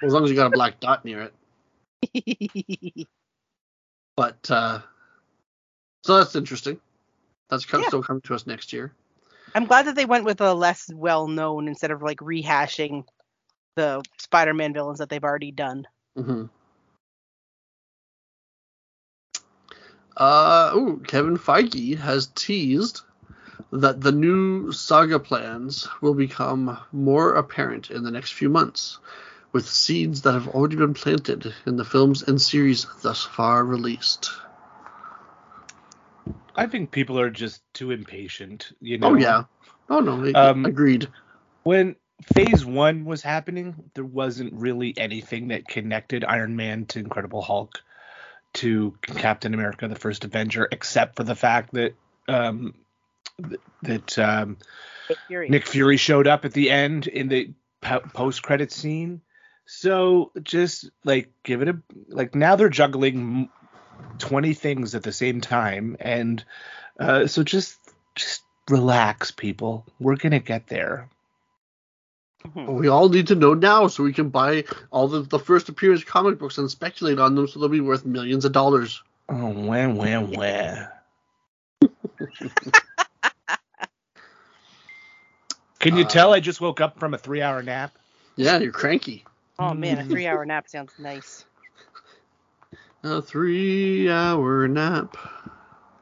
as 0.02 0.12
long 0.12 0.22
as 0.22 0.28
you 0.28 0.36
got 0.36 0.48
a 0.48 0.50
black 0.50 0.80
dot 0.80 1.02
near 1.02 1.30
it. 2.12 3.08
But 4.16 4.50
uh, 4.50 4.80
So 6.04 6.18
that's 6.18 6.36
interesting. 6.36 6.78
That's 7.48 7.66
Yeah. 7.72 7.86
still 7.88 8.02
coming 8.02 8.20
to 8.22 8.34
us 8.34 8.46
next 8.46 8.74
year. 8.74 8.92
I'm 9.54 9.64
glad 9.64 9.86
that 9.86 9.94
they 9.94 10.04
went 10.04 10.26
with 10.26 10.42
a 10.42 10.52
less 10.52 10.90
well 10.92 11.28
known 11.28 11.66
instead 11.66 11.90
of 11.90 12.02
like 12.02 12.18
rehashing 12.18 13.04
the 13.76 14.02
Spider-Man 14.18 14.74
villains 14.74 14.98
that 14.98 15.08
they've 15.08 15.24
already 15.24 15.50
done. 15.50 15.86
hmm 16.14 16.44
Uh, 20.16 20.72
ooh, 20.76 21.02
Kevin 21.06 21.38
Feige 21.38 21.96
has 21.98 22.26
teased 22.34 23.00
that 23.72 24.00
the 24.00 24.12
new 24.12 24.70
saga 24.72 25.18
plans 25.18 25.88
will 26.02 26.14
become 26.14 26.78
more 26.92 27.34
apparent 27.34 27.90
in 27.90 28.04
the 28.04 28.10
next 28.10 28.34
few 28.34 28.50
months, 28.50 28.98
with 29.52 29.68
seeds 29.68 30.22
that 30.22 30.32
have 30.34 30.48
already 30.48 30.76
been 30.76 30.94
planted 30.94 31.54
in 31.66 31.76
the 31.76 31.84
films 31.84 32.22
and 32.22 32.40
series 32.40 32.86
thus 33.02 33.22
far 33.22 33.64
released. 33.64 34.30
I 36.56 36.66
think 36.66 36.90
people 36.90 37.18
are 37.18 37.30
just 37.30 37.62
too 37.74 37.90
impatient. 37.90 38.72
You 38.80 38.98
know. 38.98 39.08
Oh 39.08 39.14
yeah. 39.14 39.44
Oh 39.88 40.00
no, 40.00 40.32
Um, 40.34 40.64
agreed. 40.64 41.08
When 41.62 41.96
Phase 42.34 42.64
One 42.64 43.04
was 43.04 43.22
happening, 43.22 43.90
there 43.94 44.04
wasn't 44.04 44.54
really 44.54 44.94
anything 44.96 45.48
that 45.48 45.66
connected 45.68 46.24
Iron 46.24 46.56
Man 46.56 46.86
to 46.86 47.00
Incredible 47.00 47.42
Hulk 47.42 47.82
to 48.54 48.96
Captain 49.02 49.52
America: 49.52 49.88
The 49.88 49.96
First 49.96 50.24
Avenger, 50.24 50.68
except 50.70 51.16
for 51.16 51.24
the 51.24 51.34
fact 51.34 51.74
that 51.74 51.94
um, 52.28 52.74
th- 53.42 53.60
that 53.82 54.18
um, 54.18 54.58
Nick 55.08 55.18
Fury. 55.26 55.48
Nick 55.48 55.66
Fury 55.66 55.96
showed 55.96 56.26
up 56.26 56.44
at 56.44 56.52
the 56.52 56.70
end 56.70 57.06
in 57.06 57.28
the 57.28 57.52
po- 57.80 58.00
post-credit 58.00 58.72
scene. 58.72 59.20
So 59.66 60.30
just 60.42 60.90
like 61.04 61.30
give 61.42 61.62
it 61.62 61.68
a 61.68 61.78
like 62.08 62.34
now 62.34 62.56
they're 62.56 62.68
juggling 62.68 63.16
m- 63.16 63.48
20 64.18 64.54
things 64.54 64.94
at 64.94 65.02
the 65.02 65.12
same 65.12 65.40
time 65.40 65.96
and 66.00 66.44
uh, 66.98 67.26
so 67.26 67.42
just 67.42 67.78
just 68.14 68.42
relax 68.70 69.30
people. 69.30 69.84
We're 70.00 70.16
going 70.16 70.32
to 70.32 70.38
get 70.38 70.68
there. 70.68 71.08
Mhm. 72.46 72.74
We 72.74 72.88
all 72.88 73.08
need 73.08 73.26
to 73.28 73.34
know 73.34 73.54
now 73.54 73.88
so 73.88 74.04
we 74.04 74.12
can 74.12 74.28
buy 74.28 74.64
all 74.90 75.08
the, 75.08 75.22
the 75.22 75.38
first 75.38 75.68
appearance 75.68 76.04
comic 76.04 76.38
books 76.38 76.58
and 76.58 76.70
speculate 76.70 77.18
on 77.18 77.34
them 77.34 77.48
so 77.48 77.58
they'll 77.58 77.68
be 77.68 77.80
worth 77.80 78.04
millions 78.04 78.44
of 78.44 78.52
dollars. 78.52 79.02
Oh, 79.28 79.48
when 79.48 79.96
when 79.96 80.30
when. 80.30 80.88
Can 85.80 85.96
you 85.96 86.04
Uh, 86.04 86.08
tell 86.08 86.32
I 86.32 86.40
just 86.40 86.60
woke 86.60 86.80
up 86.80 86.98
from 86.98 87.14
a 87.14 87.18
3-hour 87.18 87.62
nap? 87.62 87.92
Yeah, 88.36 88.58
you're 88.58 88.72
cranky. 88.72 89.24
Oh 89.58 89.74
man, 89.74 89.98
a 89.98 90.02
Mm. 90.02 90.08
three-hour 90.08 90.44
nap 90.46 90.68
sounds 90.68 90.92
nice. 90.98 91.44
A 93.04 93.20
three 93.20 94.10
hour 94.10 94.66
nap. 94.66 95.16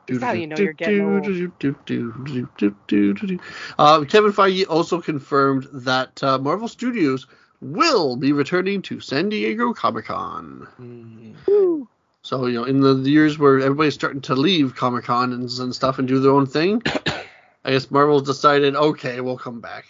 That's 0.07 0.23
how 0.23 0.33
you 0.33 0.47
know 0.47 0.57
you're 0.57 0.73
getting 0.73 1.01
old. 1.03 1.27
Uh, 3.79 4.05
Kevin 4.05 4.33
Feige 4.33 4.67
also 4.69 5.01
confirmed 5.01 5.67
that 5.73 6.23
uh, 6.23 6.39
Marvel 6.39 6.69
Studios 6.69 7.27
will 7.61 8.15
be 8.17 8.33
returning 8.33 8.83
to 8.83 9.01
San 9.01 9.29
Diego 9.29 9.73
Comic 9.73 10.05
Con. 10.07 10.69
Mm. 10.81 11.87
So, 12.23 12.47
you 12.47 12.55
know, 12.55 12.65
in 12.65 12.81
the 12.81 12.95
years 13.09 13.37
where 13.39 13.59
everybody's 13.61 13.95
starting 13.95 14.21
to 14.23 14.35
leave 14.37 14.77
Comic 14.77 15.05
Con 15.05 15.33
and, 15.33 15.51
and 15.59 15.75
stuff 15.75 15.99
and 15.99 16.07
do 16.07 16.21
their 16.21 16.31
own 16.33 16.47
thing, 16.47 16.83
I 17.65 17.71
guess 17.73 17.91
Marvel's 17.91 18.23
decided, 18.23 18.77
okay, 18.77 19.21
we'll 19.21 19.39
come 19.39 19.61
back. 19.61 19.87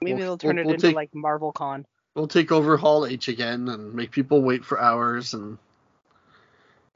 Maybe 0.00 0.14
We'll- 0.14 0.22
they'll 0.36 0.38
turn 0.38 0.56
we'll- 0.56 0.62
it 0.62 0.66
we'll 0.66 0.74
into 0.74 0.86
take- 0.88 0.96
like 0.96 1.14
Marvel 1.14 1.52
Con. 1.52 1.86
We'll 2.16 2.26
take 2.28 2.50
over 2.50 2.76
Hall 2.76 3.04
H 3.06 3.28
again 3.28 3.68
and 3.68 3.92
make 3.94 4.10
people 4.10 4.40
wait 4.42 4.64
for 4.64 4.80
hours 4.80 5.34
and 5.34 5.58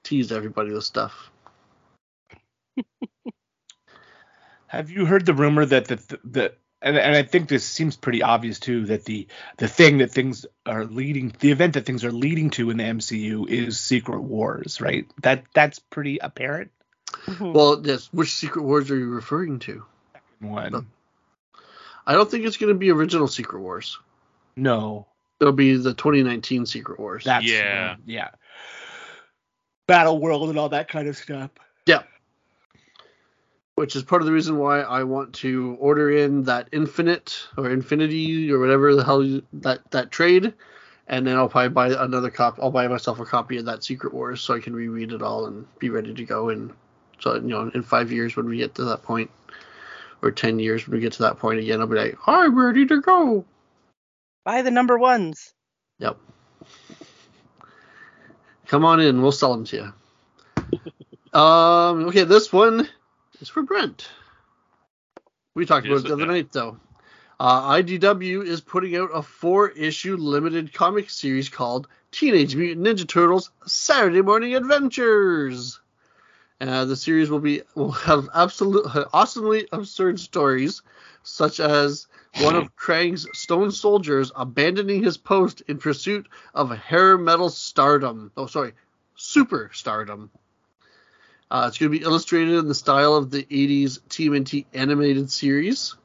tease 0.05 0.33
everybody 0.33 0.73
with 0.73 0.85
stuff. 0.85 1.31
Have 4.67 4.91
you 4.91 5.05
heard 5.05 5.27
the 5.27 5.35
rumor 5.35 5.65
that 5.67 5.87
the 5.87 5.97
the, 5.97 6.19
the 6.25 6.53
and, 6.83 6.97
and 6.97 7.15
I 7.15 7.23
think 7.25 7.49
this 7.49 7.65
seems 7.65 7.97
pretty 7.97 8.23
obvious 8.23 8.59
too 8.61 8.87
that 8.87 9.05
the 9.05 9.27
the 9.59 9.69
thing 9.69 9.99
that 9.99 10.11
things 10.13 10.47
are 10.65 10.85
leading 10.85 11.35
the 11.41 11.51
event 11.51 11.75
that 11.75 11.85
things 11.87 12.05
are 12.05 12.13
leading 12.13 12.51
to 12.51 12.71
in 12.71 12.77
the 12.79 12.85
MCU 12.85 13.49
is 13.49 13.79
Secret 13.81 14.21
Wars, 14.23 14.81
right? 14.81 15.07
That 15.23 15.45
that's 15.53 15.79
pretty 15.79 16.19
apparent. 16.19 16.71
Mhm. 17.27 17.53
Well, 17.53 17.83
yes, 17.85 18.09
which 18.13 18.33
Secret 18.33 18.63
Wars 18.63 18.91
are 18.91 18.97
you 18.97 19.09
referring 19.11 19.59
to? 19.61 19.85
One, 20.39 20.87
I 22.07 22.13
don't 22.15 22.31
think 22.31 22.47
it's 22.47 22.57
going 22.57 22.73
to 22.73 22.79
be 22.79 22.91
original 22.91 23.27
Secret 23.29 23.61
Wars. 23.61 23.99
no, 24.57 25.07
It'll 25.41 25.53
be 25.53 25.77
the 25.77 25.93
2019 25.95 26.65
Secret 26.67 26.99
Wars. 27.01 27.25
that's 27.25 27.45
Yeah. 27.45 27.97
yeah, 28.07 28.29
Battle 29.91 30.21
World 30.21 30.49
and 30.51 30.57
all 30.57 30.69
that 30.69 30.89
kind 30.89 31.09
of 31.09 31.17
stuff. 31.17 31.51
yeah. 31.85 32.03
Which 33.75 33.97
is 33.97 34.05
part 34.05 34.23
of 34.23 34.27
the 34.27 34.33
reason 34.33 34.57
why 34.57 34.83
I 34.83 35.03
want 35.03 35.35
to 35.37 35.77
order 35.81 36.13
in 36.17 36.45
that 36.45 36.69
Infinite 36.71 37.49
or 37.57 37.69
Infinity 37.71 38.53
or 38.53 38.61
whatever 38.61 38.95
the 38.95 39.03
hell 39.03 39.21
you, 39.21 39.43
that 39.53 39.91
that 39.91 40.13
trade, 40.13 40.55
and 41.09 41.27
then 41.27 41.35
I'll 41.35 41.49
probably 41.49 41.71
buy 41.71 41.89
another 41.89 42.31
copy. 42.31 42.63
I'll 42.63 42.71
buy 42.71 42.87
myself 42.87 43.19
a 43.19 43.25
copy 43.25 43.57
of 43.57 43.65
that 43.65 43.83
Secret 43.83 44.15
Wars 44.15 44.41
so 44.41 44.55
I 44.55 44.61
can 44.61 44.77
reread 44.77 45.11
it 45.11 45.23
all 45.23 45.47
and 45.47 45.67
be 45.81 45.91
ready 45.91 46.15
to 46.15 46.25
go. 46.25 46.51
And 46.51 46.73
so 47.19 47.35
you 47.35 47.41
know, 47.41 47.69
in 47.75 47.83
five 47.83 48.13
years 48.13 48.37
when 48.37 48.47
we 48.47 48.59
get 48.59 48.77
to 48.77 48.85
that 48.85 49.03
point, 49.03 49.29
or 50.23 50.31
ten 50.31 50.61
years 50.61 50.87
when 50.87 50.99
we 50.99 51.01
get 51.01 51.15
to 51.15 51.23
that 51.25 51.41
point 51.41 51.59
again, 51.59 51.81
I'll 51.81 51.89
be 51.89 51.97
like, 51.97 52.17
I'm 52.29 52.57
ready 52.57 52.87
to 52.87 53.01
go. 53.01 53.45
Buy 54.45 54.63
the 54.63 54.71
number 54.71 54.99
ones. 54.99 55.53
Yep. 55.99 56.17
Come 58.71 58.85
on 58.85 59.01
in, 59.01 59.21
we'll 59.21 59.33
sell 59.33 59.53
them 59.53 59.65
to 59.65 59.77
you. 59.77 61.39
um, 61.41 62.05
okay, 62.07 62.23
this 62.23 62.53
one 62.53 62.89
is 63.41 63.49
for 63.49 63.63
Brent. 63.65 64.09
We 65.57 65.67
talked 65.67 65.89
Yes, 65.89 65.91
about 65.91 66.05
it 66.05 66.07
the 66.07 66.13
other 66.15 66.27
night, 66.27 66.53
though. 66.53 66.79
Uh, 67.41 67.63
IDW 67.73 68.47
is 68.47 68.61
putting 68.61 68.95
out 68.95 69.11
a 69.13 69.23
four-issue 69.23 70.17
limited 70.17 70.73
comic 70.73 71.11
series 71.11 71.49
called 71.49 71.89
Teenage 72.13 72.55
Mutant 72.55 72.87
Ninja 72.87 73.09
Turtles: 73.09 73.51
Saturday 73.67 74.23
Morning 74.23 74.55
Adventures. 74.55 75.80
Uh, 76.61 76.85
the 76.85 76.97
series 76.97 77.31
will 77.31 77.41
be 77.41 77.63
will 77.75 77.91
have 77.91 78.29
absolutely 78.35 79.03
awesomely 79.15 79.67
absurd 79.73 80.21
stories, 80.21 80.83
such 81.23 81.59
as 81.59 82.07
one 82.43 82.55
of 82.55 82.77
Krang's 82.77 83.27
stone 83.33 83.71
soldiers 83.71 84.31
abandoning 84.37 85.03
his 85.03 85.17
post 85.17 85.63
in 85.69 85.79
pursuit 85.79 86.29
of 86.55 86.71
hair 86.71 87.17
metal 87.17 87.49
stardom. 87.49 88.31
Oh, 88.37 88.47
sorry, 88.47 88.75
super 89.15 89.71
stardom. 89.73 90.31
Uh, 91.51 91.65
it's 91.67 91.79
going 91.79 91.91
to 91.91 91.99
be 91.99 92.05
illustrated 92.05 92.59
in 92.59 92.69
the 92.69 92.75
style 92.75 93.15
of 93.15 93.31
the 93.31 93.43
80s 93.43 93.99
TMNT 94.09 94.67
animated 94.73 95.31
series. 95.31 95.97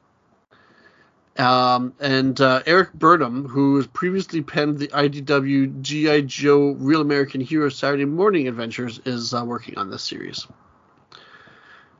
Um, 1.38 1.92
and 2.00 2.40
uh, 2.40 2.62
Erik 2.64 2.94
Burnham, 2.94 3.46
who 3.46 3.76
has 3.76 3.86
previously 3.86 4.42
penned 4.42 4.78
the 4.78 4.88
IDW 4.88 5.82
G.I. 5.82 6.22
Joe 6.22 6.70
Real 6.72 7.02
American 7.02 7.40
Hero 7.40 7.68
Saturday 7.68 8.06
Morning 8.06 8.48
Adventures, 8.48 9.00
is 9.04 9.34
uh, 9.34 9.44
working 9.44 9.76
on 9.76 9.90
this 9.90 10.02
series. 10.02 10.46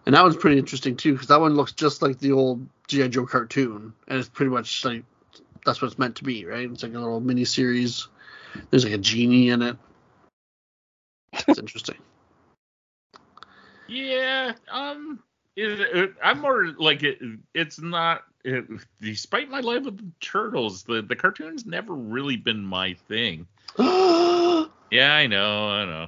And 0.07 0.15
that 0.15 0.23
one's 0.23 0.37
pretty 0.37 0.59
interesting 0.59 0.97
too, 0.97 1.13
because 1.13 1.29
that 1.29 1.41
one 1.41 1.55
looks 1.55 1.73
just 1.73 2.01
like 2.01 2.19
the 2.19 2.33
old 2.33 2.67
G.I. 2.89 3.09
Joe 3.09 3.27
cartoon, 3.27 3.93
and 4.09 4.19
it's 4.19 4.29
pretty 4.29 4.51
much 4.51 4.85
like 4.85 5.05
that's 5.67 5.83
what 5.83 5.89
it's 5.89 5.99
meant 5.99 6.17
to 6.17 6.25
be, 6.25 6.47
right? 6.47 6.71
It's 6.71 6.83
like 6.83 6.95
a 6.95 6.99
little 6.99 7.21
mini 7.21 7.45
series. 7.45 8.09
There's 8.71 8.85
like 8.85 8.95
a 8.95 8.99
genie 8.99 9.51
in 9.51 9.63
it. 9.63 9.77
It's 11.33 11.59
interesting. 11.59 11.97
Yeah, 13.89 14.55
um, 14.69 15.23
it, 15.55 15.81
it, 15.81 16.15
I'm 16.21 16.41
more 16.41 16.75
like 16.77 17.05
it. 17.05 17.21
It's 17.55 17.81
not. 17.81 18.25
It, 18.47 18.65
despite 19.03 19.51
my 19.51 19.59
love 19.61 19.87
of 19.87 19.97
the 19.97 20.07
turtles, 20.21 20.85
the 20.85 21.03
the 21.03 21.17
cartoon's 21.17 21.67
never 21.67 21.93
really 21.95 22.37
been 22.37 22.65
my 22.65 22.95
thing. 23.09 23.47
Yeah, 24.89 25.13
I 25.13 25.27
know, 25.27 25.69
I 25.69 25.85
know. 25.85 26.07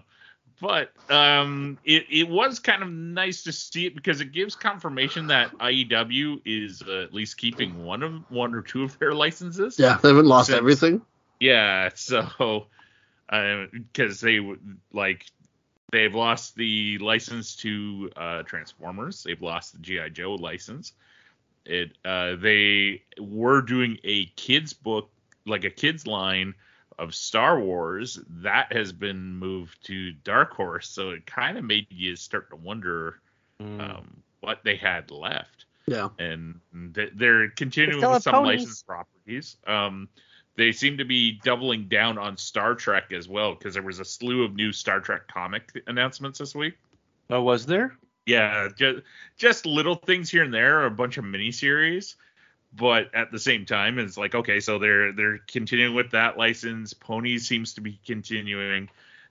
But 0.60 0.92
um, 1.10 1.78
it, 1.84 2.06
it 2.10 2.28
was 2.28 2.60
kind 2.60 2.80
of 2.84 2.88
nice 2.88 3.42
to 3.42 3.52
see 3.52 3.86
it 3.86 3.94
because 3.96 4.20
it 4.20 4.30
gives 4.30 4.54
confirmation 4.54 5.26
that 5.26 5.50
IDW 5.58 6.40
is 6.44 6.82
uh, 6.86 7.02
at 7.02 7.12
least 7.12 7.38
keeping 7.38 7.84
one 7.84 8.04
of 8.04 8.30
one 8.30 8.54
or 8.54 8.62
two 8.62 8.84
of 8.84 8.96
their 9.00 9.14
licenses. 9.14 9.80
yeah, 9.80 9.98
they 10.00 10.08
haven't 10.10 10.26
lost 10.26 10.46
Since- 10.46 10.58
everything. 10.58 11.02
Yeah, 11.40 11.90
so 11.94 12.66
because 13.28 14.20
they 14.20 14.38
would 14.38 14.78
like 14.92 15.26
they've 15.90 16.14
lost 16.14 16.54
the 16.54 16.98
license 16.98 17.56
to 17.56 18.10
uh, 18.16 18.42
Transformers, 18.44 19.24
they've 19.24 19.42
lost 19.42 19.72
the 19.72 19.78
GI 19.80 20.10
Joe 20.10 20.34
license. 20.34 20.92
It 21.68 21.92
uh, 22.04 22.36
they 22.36 23.02
were 23.20 23.62
doing 23.62 23.98
a 24.04 24.26
kids 24.36 24.72
book 24.72 25.10
like 25.46 25.64
a 25.64 25.70
kids 25.70 26.06
line 26.06 26.54
of 26.98 27.14
Star 27.14 27.60
Wars 27.60 28.18
that 28.42 28.72
has 28.72 28.90
been 28.92 29.34
moved 29.36 29.84
to 29.86 30.10
Dark 30.24 30.52
Horse, 30.54 30.88
so 30.88 31.10
it 31.10 31.26
kind 31.26 31.56
of 31.56 31.62
made 31.64 31.86
you 31.90 32.16
start 32.16 32.50
to 32.50 32.56
wonder 32.56 33.20
Mm. 33.60 33.80
um, 33.80 34.22
what 34.40 34.62
they 34.62 34.76
had 34.76 35.10
left 35.10 35.64
Yeah. 35.88 36.10
and 36.20 36.60
th- 36.94 37.10
they're 37.16 37.48
continuing 37.50 37.98
still 37.98 38.12
with 38.12 38.22
some 38.22 38.34
ponies. 38.34 38.60
licensed 38.60 38.86
properties. 38.86 39.56
Um, 39.66 40.08
they 40.54 40.70
seem 40.70 40.98
to 40.98 41.04
be 41.04 41.32
doubling 41.42 41.88
down 41.88 42.18
on 42.18 42.36
Star 42.36 42.76
Trek 42.76 43.10
as 43.12 43.28
well 43.28 43.54
because 43.54 43.74
there 43.74 43.82
was 43.82 43.98
a 43.98 44.04
slew 44.04 44.44
of 44.44 44.54
new 44.54 44.70
Star 44.72 45.00
Trek 45.00 45.26
comic 45.26 45.82
announcements 45.88 46.38
this 46.38 46.54
week. 46.54 46.74
Oh, 47.30 47.42
was 47.42 47.66
there? 47.66 47.96
Yeah, 48.28 48.68
just 48.76 48.98
just 49.38 49.64
little 49.66 49.94
things 49.94 50.30
here 50.30 50.42
and 50.44 50.52
there, 50.52 50.84
a 50.84 50.90
bunch 50.90 51.16
of 51.16 51.24
miniseries, 51.24 52.14
but 52.76 53.14
at 53.14 53.32
the 53.32 53.38
same 53.38 53.64
time, 53.64 53.98
it's 53.98 54.18
like 54.18 54.34
okay, 54.34 54.60
so 54.60 54.78
they're 54.78 55.12
they're 55.12 55.38
continuing 55.46 55.94
with 55.94 56.10
that 56.10 56.36
license. 56.36 56.92
Pony 56.92 57.38
seems 57.38 57.72
to 57.74 57.80
be 57.80 57.98
continuing, 58.06 58.90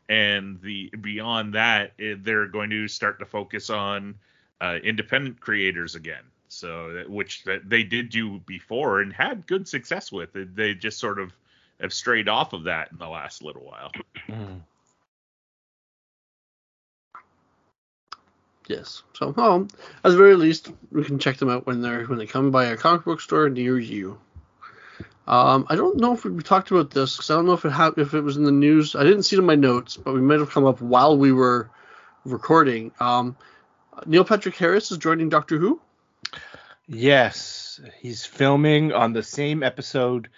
and 0.09 0.59
the 0.61 0.89
beyond 0.99 1.53
that, 1.53 1.93
eh, 1.99 2.15
they're 2.17 2.47
going 2.47 2.71
to 2.71 2.87
start 2.87 3.19
to 3.19 3.25
focus 3.25 3.69
on 3.69 4.15
uh, 4.61 4.77
independent 4.83 5.39
creators 5.39 5.93
again. 5.93 6.23
So 6.47 7.03
which 7.07 7.43
that 7.43 7.69
they 7.69 7.83
did 7.83 8.09
do 8.09 8.39
before 8.39 9.01
and 9.01 9.13
had 9.13 9.45
good 9.45 9.67
success 9.67 10.11
with. 10.11 10.33
They- 10.33 10.45
They 10.45 10.73
just 10.73 10.97
sort 10.97 11.19
of 11.19 11.31
have 11.79 11.93
strayed 11.93 12.27
off 12.29 12.53
of 12.53 12.63
that 12.63 12.91
in 12.91 12.97
the 12.97 13.07
last 13.07 13.43
little 13.43 13.61
while. 13.63 13.91
Yes. 18.67 19.03
So, 19.13 19.33
well, 19.35 19.67
at 20.03 20.11
the 20.11 20.17
very 20.17 20.35
least, 20.35 20.71
we 20.91 21.03
can 21.03 21.19
check 21.19 21.37
them 21.37 21.49
out 21.49 21.65
when 21.65 21.81
they're 21.81 22.05
when 22.05 22.17
they 22.19 22.25
come 22.27 22.51
by 22.51 22.65
a 22.65 22.77
comic 22.77 23.05
book 23.05 23.21
store 23.21 23.49
near 23.49 23.79
you. 23.79 24.19
Um, 25.25 25.65
I 25.69 25.75
don't 25.75 25.97
know 25.97 26.13
if 26.13 26.23
we 26.25 26.41
talked 26.41 26.71
about 26.71 26.91
this 26.91 27.15
because 27.15 27.29
I 27.31 27.35
don't 27.35 27.45
know 27.45 27.53
if 27.53 27.65
it 27.65 27.71
ha- 27.71 27.93
if 27.97 28.13
it 28.13 28.21
was 28.21 28.37
in 28.37 28.43
the 28.43 28.51
news. 28.51 28.95
I 28.95 29.03
didn't 29.03 29.23
see 29.23 29.35
it 29.35 29.39
in 29.39 29.45
my 29.45 29.55
notes, 29.55 29.97
but 29.97 30.13
we 30.13 30.21
might 30.21 30.39
have 30.39 30.49
come 30.49 30.65
up 30.65 30.81
while 30.81 31.17
we 31.17 31.31
were 31.31 31.69
recording. 32.25 32.91
Um, 32.99 33.35
Neil 34.05 34.23
Patrick 34.23 34.55
Harris 34.55 34.91
is 34.91 34.97
joining 34.97 35.29
Doctor 35.29 35.57
Who. 35.57 35.81
Yes, 36.87 37.81
he's 37.99 38.25
filming 38.25 38.93
on 38.93 39.11
the 39.13 39.23
same 39.23 39.63
episode 39.63 40.29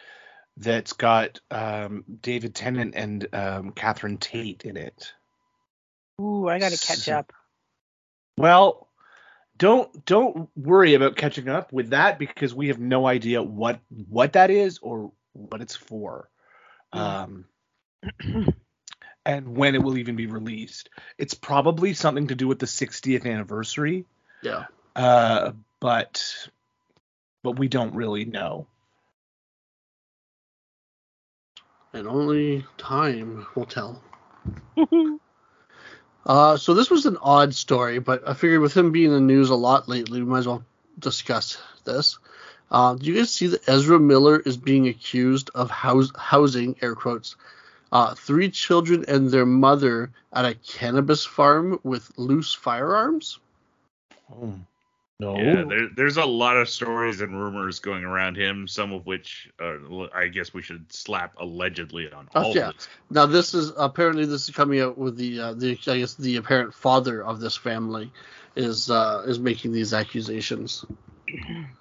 that's 0.58 0.94
got 0.94 1.40
um, 1.52 2.04
David 2.22 2.56
Tennant 2.56 2.96
and 2.96 3.28
um, 3.34 3.72
Catherine 3.72 4.18
Tate 4.18 4.64
in 4.66 4.76
it. 4.76 5.14
Ooh, 6.20 6.48
I 6.48 6.60
gotta 6.60 6.78
catch 6.78 7.00
So- 7.00 7.14
up. 7.18 7.32
Well, 8.40 8.88
don't 9.58 10.06
don't 10.06 10.50
worry 10.56 10.94
about 10.94 11.18
catching 11.18 11.50
up 11.50 11.74
with 11.74 11.90
that 11.90 12.18
because 12.18 12.56
we 12.56 12.70
have 12.70 12.80
no 12.80 13.06
idea 13.06 13.44
what 13.44 13.82
what 14.08 14.34
that 14.34 14.50
is 14.50 14.80
or 14.80 15.12
what 15.34 15.60
it's 15.60 15.76
for. 15.76 16.30
Um, 16.94 17.44
and 19.26 19.58
when 19.58 19.76
it 19.76 19.84
will 19.84 19.98
even 19.98 20.16
be 20.16 20.28
released. 20.28 20.90
It's 21.18 21.34
probably 21.34 21.94
something 21.94 22.28
to 22.28 22.36
do 22.36 22.48
with 22.48 22.60
the 22.60 22.66
60th 22.66 23.26
anniversary, 23.26 24.06
Yeah. 24.42 24.68
uh, 24.96 25.52
but 25.82 26.48
but 27.44 27.60
we 27.60 27.68
don't 27.68 27.94
really 27.94 28.24
know. 28.24 28.68
And 31.92 32.08
only 32.08 32.66
time 32.78 33.48
will 33.56 33.66
tell. 33.66 34.02
Uh, 36.26 36.58
so 36.58 36.74
this 36.74 36.90
was 36.90 37.06
an 37.06 37.18
odd 37.22 37.54
story, 37.56 38.00
but 38.00 38.28
I 38.28 38.34
figured 38.34 38.62
with 38.62 38.76
him 38.76 38.92
being 38.92 39.08
in 39.08 39.14
the 39.14 39.20
news 39.20 39.50
a 39.50 39.56
lot 39.56 39.88
lately, 39.88 40.22
we 40.22 40.30
might 40.30 40.40
as 40.40 40.48
well 40.48 40.64
discuss 41.00 41.58
this. 41.86 42.20
Uh, 42.72 42.94
do 42.96 43.06
you 43.06 43.16
guys 43.16 43.32
see 43.32 43.48
that 43.48 43.68
Ezra 43.68 44.00
Miller 44.00 44.40
is 44.40 44.58
being 44.58 44.88
accused 44.88 45.50
of 45.56 45.72
house, 45.72 46.12
housing, 46.16 46.76
air 46.82 46.94
quotes, 46.94 47.36
uh, 47.92 48.14
three 48.14 48.52
children 48.52 49.06
and 49.08 49.32
their 49.32 49.46
mother 49.46 50.12
at 50.32 50.46
a 50.46 50.54
cannabis 50.54 51.26
farm 51.26 51.80
with 51.84 52.12
loose 52.18 52.54
firearms? 52.54 53.40
Oh, 54.32 54.54
no. 55.20 55.36
Yeah, 55.38 55.64
there, 55.68 55.90
there's 55.96 56.18
a 56.18 56.26
lot 56.26 56.58
of 56.58 56.70
stories 56.70 57.22
and 57.22 57.40
rumors 57.40 57.80
going 57.80 58.04
around 58.04 58.38
him, 58.38 58.68
some 58.68 58.94
of 58.94 59.06
which 59.06 59.50
uh, 59.60 60.08
I 60.14 60.28
guess 60.28 60.54
we 60.54 60.62
should 60.62 60.92
slap 60.92 61.34
allegedly 61.38 62.12
on 62.12 62.30
Oh, 62.36 62.44
all 62.44 62.56
yeah. 62.56 62.70
of 62.70 62.76
this. 62.76 62.88
Now 63.10 63.26
this 63.26 63.54
is 63.54 63.72
apparently 63.76 64.26
this 64.26 64.48
is 64.48 64.56
coming 64.56 64.80
out 64.80 64.98
with 64.98 65.18
the 65.18 65.40
uh, 65.40 65.54
the 65.54 65.78
I 65.88 66.00
guess 66.00 66.16
the 66.16 66.38
apparent 66.38 66.74
father 66.74 67.24
of 67.24 67.40
this 67.40 67.56
family 67.56 68.12
is 68.56 68.90
uh, 68.90 69.24
is 69.28 69.40
making 69.40 69.72
these 69.74 69.94
accusations. 69.94 70.86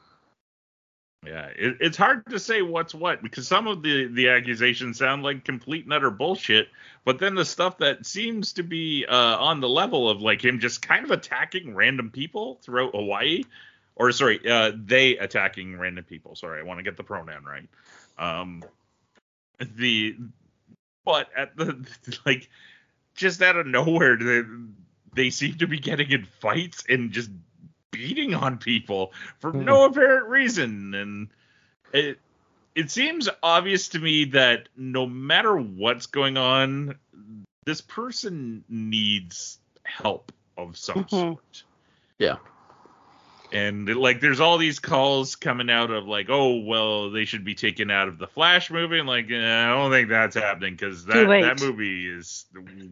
Yeah, 1.26 1.46
it, 1.46 1.78
it's 1.80 1.96
hard 1.96 2.24
to 2.26 2.38
say 2.38 2.62
what's 2.62 2.94
what 2.94 3.22
because 3.22 3.48
some 3.48 3.66
of 3.66 3.82
the 3.82 4.06
the 4.06 4.28
accusations 4.28 4.98
sound 4.98 5.24
like 5.24 5.44
complete 5.44 5.84
and 5.84 5.92
utter 5.92 6.10
bullshit, 6.10 6.68
but 7.04 7.18
then 7.18 7.34
the 7.34 7.44
stuff 7.44 7.78
that 7.78 8.06
seems 8.06 8.52
to 8.54 8.62
be 8.62 9.04
uh, 9.04 9.36
on 9.38 9.60
the 9.60 9.68
level 9.68 10.08
of 10.08 10.22
like 10.22 10.44
him 10.44 10.60
just 10.60 10.80
kind 10.80 11.04
of 11.04 11.10
attacking 11.10 11.74
random 11.74 12.10
people 12.10 12.60
throughout 12.62 12.94
Hawaii, 12.94 13.42
or 13.96 14.12
sorry, 14.12 14.40
uh, 14.48 14.72
they 14.76 15.18
attacking 15.18 15.76
random 15.76 16.04
people. 16.04 16.36
Sorry, 16.36 16.60
I 16.60 16.62
want 16.62 16.78
to 16.78 16.84
get 16.84 16.96
the 16.96 17.02
pronoun 17.02 17.44
right. 17.44 17.68
Um, 18.16 18.62
the 19.58 20.16
but 21.04 21.28
at 21.36 21.56
the 21.56 21.84
like 22.26 22.48
just 23.14 23.42
out 23.42 23.56
of 23.56 23.66
nowhere 23.66 24.16
they 24.16 24.42
they 25.14 25.30
seem 25.30 25.58
to 25.58 25.66
be 25.66 25.80
getting 25.80 26.10
in 26.10 26.26
fights 26.40 26.84
and 26.88 27.10
just 27.10 27.30
beating 27.98 28.34
on 28.34 28.58
people 28.58 29.12
for 29.40 29.52
no 29.52 29.84
apparent 29.86 30.28
reason. 30.28 30.94
And 30.94 31.28
it 31.92 32.18
it 32.76 32.90
seems 32.92 33.28
obvious 33.42 33.88
to 33.88 33.98
me 33.98 34.26
that 34.26 34.68
no 34.76 35.04
matter 35.04 35.56
what's 35.56 36.06
going 36.06 36.36
on 36.36 36.94
this 37.64 37.80
person 37.80 38.64
needs 38.68 39.58
help 39.82 40.30
of 40.56 40.76
some 40.76 41.04
Mhm. 41.04 41.10
sort. 41.10 41.64
Yeah. 42.18 42.36
and 43.50 43.88
like 43.96 44.20
there's 44.20 44.40
all 44.40 44.58
these 44.58 44.78
calls 44.78 45.34
coming 45.34 45.70
out 45.70 45.90
of 45.90 46.06
like 46.06 46.26
oh 46.28 46.58
well 46.60 47.10
they 47.10 47.24
should 47.24 47.44
be 47.44 47.54
taken 47.54 47.90
out 47.90 48.06
of 48.06 48.18
the 48.18 48.26
flash 48.26 48.70
movie. 48.70 48.98
And 48.98 49.08
like 49.08 49.30
eh, 49.30 49.64
i 49.64 49.68
don't 49.68 49.90
think 49.90 50.08
that's 50.10 50.36
happening 50.36 50.74
because 50.74 51.06
that, 51.06 51.26
that 51.26 51.60
movie 51.60 52.06
is 52.08 52.44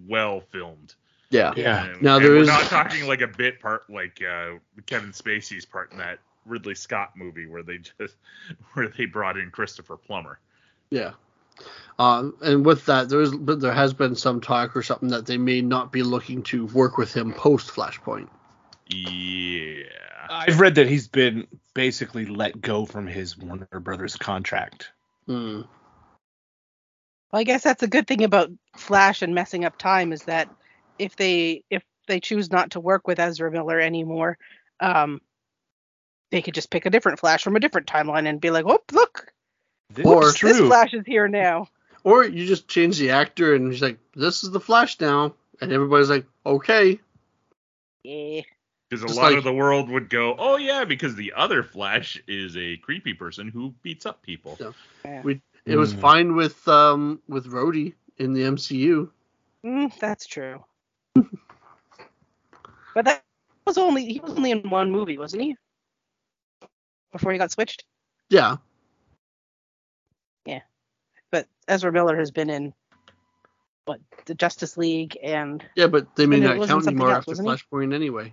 well 0.09 0.41
filmed 0.53 0.95
Yeah. 1.37 1.53
Yeah. 1.57 1.85
and, 1.87 2.03
Now 2.03 2.17
and 2.17 2.25
there 2.25 2.33
we're 2.33 2.39
is- 2.39 2.49
not 2.49 2.63
talking 2.71 3.07
like 3.07 3.21
a 3.21 3.27
bit 3.29 3.61
part 3.61 3.89
like 3.91 4.23
uh, 4.23 4.55
Kevin 4.87 5.11
Spacey's 5.13 5.65
part 5.65 5.93
in 5.93 5.99
that 5.99 6.19
Ridley 6.45 6.75
Scott 6.75 7.13
movie 7.17 7.47
where 7.47 7.63
they 7.63 7.79
just 7.79 8.17
where 8.75 8.89
they 8.89 9.07
brought 9.07 9.37
in 9.37 9.51
Christopher 9.51 9.97
Plummer. 9.97 10.39
Yeah. 10.91 11.13
Um, 11.99 12.37
and 12.43 12.67
with 12.67 12.85
that, 12.87 13.09
there 13.09 13.23
is, 13.23 13.35
but 13.35 13.61
there 13.61 13.73
has 13.73 13.95
been 13.95 14.15
some 14.15 14.41
talk 14.43 14.77
or 14.77 14.83
something 14.83 15.09
that 15.09 15.25
they 15.25 15.39
may 15.39 15.63
not 15.63 15.91
be 15.91 16.03
looking 16.03 16.43
to 16.45 16.67
work 16.67 16.99
with 16.99 17.17
him 17.17 17.33
post 17.33 17.69
Flashpoint. 17.71 18.29
Yeah. 18.89 19.85
I've 20.29 20.61
read 20.61 20.75
that 20.75 20.89
he's 20.89 21.09
been 21.09 21.47
basically 21.73 22.27
let 22.27 22.61
go 22.61 22.85
from 22.85 23.07
his 23.07 23.39
Warner 23.39 23.81
Brothers 23.81 24.17
contract. 24.17 24.91
Hmm. 25.27 25.63
Well, 27.33 27.41
I 27.41 27.45
guess 27.45 27.63
that's 27.63 27.83
a 27.83 27.89
good 27.89 28.07
thing 28.07 28.23
about 28.23 28.51
Flash 28.77 29.23
and 29.23 29.35
messing 29.35 29.65
up 29.65 29.79
time 29.79 30.13
is 30.13 30.25
that 30.25 30.49
if 30.99 31.17
they 31.17 31.63
if 31.71 31.83
they 32.09 32.21
choose 32.21 32.51
not 32.51 32.73
to 32.73 32.81
work 32.81 33.07
with 33.07 33.19
Ezra 33.19 33.51
Miller 33.51 33.81
anymore, 33.81 34.39
um, 34.81 35.21
they 36.31 36.43
could 36.43 36.55
just 36.55 36.71
pick 36.71 36.87
a 36.87 36.91
different 36.91 37.19
Flash 37.21 37.43
from 37.43 37.57
a 37.57 37.61
different 37.61 37.87
timeline 37.87 38.29
and 38.29 38.41
be 38.41 38.51
like, 38.51 38.65
"Oh, 38.67 38.81
look, 38.93 39.33
This 39.91 40.07
Or- 40.07 40.23
is 40.29 40.33
this 40.41 40.57
true. 40.59 40.67
Flash 40.69 40.95
is 40.95 41.05
here 41.07 41.29
now." 41.29 41.69
Or 42.05 42.25
you 42.25 42.47
just 42.47 42.69
change 42.69 42.99
the 42.99 43.11
actor 43.11 43.55
and 43.55 43.71
he's 43.73 43.83
like, 43.83 43.99
"This 44.15 44.43
is 44.45 44.51
the 44.51 44.61
Flash 44.61 45.01
now," 45.01 45.35
and 45.61 45.73
everybody's 45.73 46.11
like, 46.11 46.27
"Okay." 46.45 47.01
Yeah. 48.05 48.43
Because 48.89 49.03
a 49.03 49.07
Just 49.09 49.19
lot 49.19 49.31
like- 49.31 49.39
of 49.39 49.45
the 49.45 49.53
world 49.53 49.91
would 49.91 50.09
go, 50.09 50.37
oh 50.39 50.57
yeah, 50.57 50.85
because 50.85 51.17
the 51.17 51.33
other 51.35 51.65
Flash 51.65 52.23
is 52.29 52.57
a 52.57 52.77
creepy 52.77 53.15
person 53.15 53.49
who 53.49 53.75
beats 53.83 54.07
up 54.07 54.23
people. 54.23 54.57
Yeah. 54.61 54.73
yeah. 55.05 55.23
We 55.23 55.41
it 55.65 55.77
was 55.77 55.93
Hmm. 55.93 56.01
fine 56.01 56.37
with 56.37 56.69
um 56.69 57.21
with 57.27 57.47
Rhodey 57.51 57.95
in 58.19 58.33
the 58.33 58.43
MCU. 58.45 59.11
Mm, 59.65 59.99
that's 59.99 60.27
true. 60.27 60.65
But 62.97 63.05
that 63.05 63.23
was 63.67 63.77
only 63.77 64.07
he 64.07 64.21
was 64.21 64.33
only 64.33 64.51
in 64.53 64.71
one 64.71 64.91
movie, 64.91 65.19
wasn't 65.19 65.43
he? 65.43 65.55
Before 67.13 67.31
he 67.31 67.37
got 67.37 67.53
switched. 67.53 67.85
Yeah. 68.31 68.57
Yeah, 70.47 70.63
but 71.31 71.47
Ezra 71.69 71.93
Miller 71.93 72.17
has 72.17 72.31
been 72.31 72.49
in 72.49 72.73
what 73.85 74.01
the 74.25 74.35
Justice 74.35 74.79
League 74.79 75.19
and 75.23 75.63
Yeah, 75.77 75.89
but 75.89 76.17
they 76.17 76.25
may 76.25 76.41
not 76.41 76.67
count 76.67 76.87
anymore 76.87 77.11
else, 77.11 77.19
after 77.19 77.33
wasn't 77.33 77.49
he? 77.49 77.55
Flashpoint 77.55 77.95
anyway. 77.95 78.33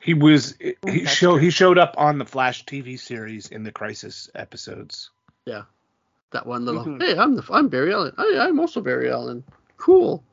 He 0.00 0.14
was 0.14 0.56
he 0.60 0.74
that's 0.82 1.12
show 1.12 1.34
true. 1.34 1.40
he 1.40 1.50
showed 1.50 1.78
up 1.78 1.94
on 1.96 2.18
the 2.18 2.26
Flash 2.26 2.64
TV 2.64 2.98
series 2.98 3.46
in 3.46 3.62
the 3.62 3.70
Crisis 3.70 4.28
episodes. 4.34 5.10
Yeah, 5.46 5.62
that 6.32 6.46
one 6.46 6.64
little, 6.64 6.84
Mhm. 6.84 7.00
hey, 7.00 7.16
I'm 7.16 7.36
the 7.36 7.44
I'm 7.48 7.68
Barry 7.68 7.92
Allen. 7.94 8.12
Hey, 8.18 8.40
I'm 8.40 8.58
also 8.58 8.80
Barry 8.80 9.08
Allen. 9.08 9.44
Cool. 9.76 10.24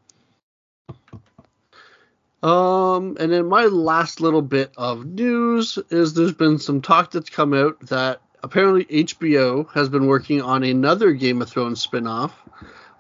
Um, 2.42 3.18
and 3.20 3.32
then 3.32 3.48
my 3.48 3.66
last 3.66 4.22
little 4.22 4.42
bit 4.42 4.72
of 4.78 5.06
news 5.06 5.78
is 5.90 6.14
there's 6.14 6.34
been 6.34 6.58
some 6.58 6.82
talk 6.82 7.12
that's 7.12 7.30
come 7.30 7.54
out 7.54 7.80
that 7.88 8.22
apparently 8.44 8.86
HBO 8.86 9.70
has 9.74 9.90
been 9.90 10.08
working 10.08 10.42
on 10.42 10.64
another 10.64 11.12
Game 11.12 11.42
of 11.42 11.50
Thrones 11.50 11.82
spin-off. 11.82 12.34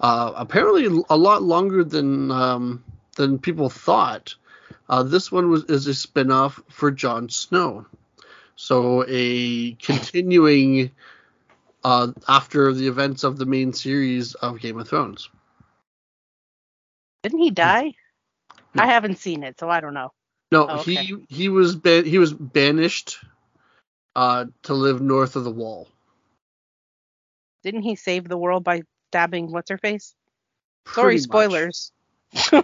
Uh, 0.02 0.34
apparently 0.36 1.04
a 1.10 1.17
lot 1.17 1.43
longer 1.43 1.84
than 1.84 2.32
um, 2.32 2.84
than 3.15 3.38
people 3.39 3.69
thought. 3.69 4.36
Uh, 4.89 5.04
this 5.04 5.32
one 5.32 5.49
was 5.49 5.65
is 5.65 5.88
a 5.88 5.93
spin-off 5.93 6.62
for 6.69 6.89
Jon 6.91 7.30
Snow. 7.30 7.86
So 8.56 9.06
a 9.08 9.73
continuing 9.73 10.91
uh, 11.84 12.12
after 12.28 12.73
the 12.73 12.88
events 12.88 13.23
of 13.23 13.38
the 13.38 13.45
main 13.45 13.73
series 13.73 14.36
of 14.36 14.60
Game 14.60 14.80
of 14.80 14.88
Thrones. 14.88 15.30
didn't 17.23 17.39
he 17.39 17.52
die? 17.52 17.93
I 18.80 18.86
haven't 18.88 19.18
seen 19.20 19.44
it, 19.44 19.60
so 19.60 19.70
I 19.70 19.82
don't 19.82 19.94
know. 19.94 20.10
No, 20.52 20.68
Oh, 20.70 20.80
okay. 20.80 21.04
he 21.04 21.15
he 21.30 21.50
was 21.50 21.76
ban- 21.76 22.06
he 22.06 22.18
was 22.18 22.34
banished 22.34 23.18
uh, 24.15 24.46
to 24.63 24.74
live 24.74 25.02
north 25.02 25.36
of 25.36 25.44
the 25.44 25.52
wall. 25.52 25.88
Didn't 27.63 27.84
he 27.84 27.96
save 27.96 28.28
the 28.28 28.38
world 28.38 28.63
by 28.63 28.82
stabbing 29.12 29.52
what's 29.52 29.70
her 29.70 29.78
face? 29.78 30.15
Sorry, 30.88 31.15
much. 31.18 31.24
spoilers. 31.24 31.92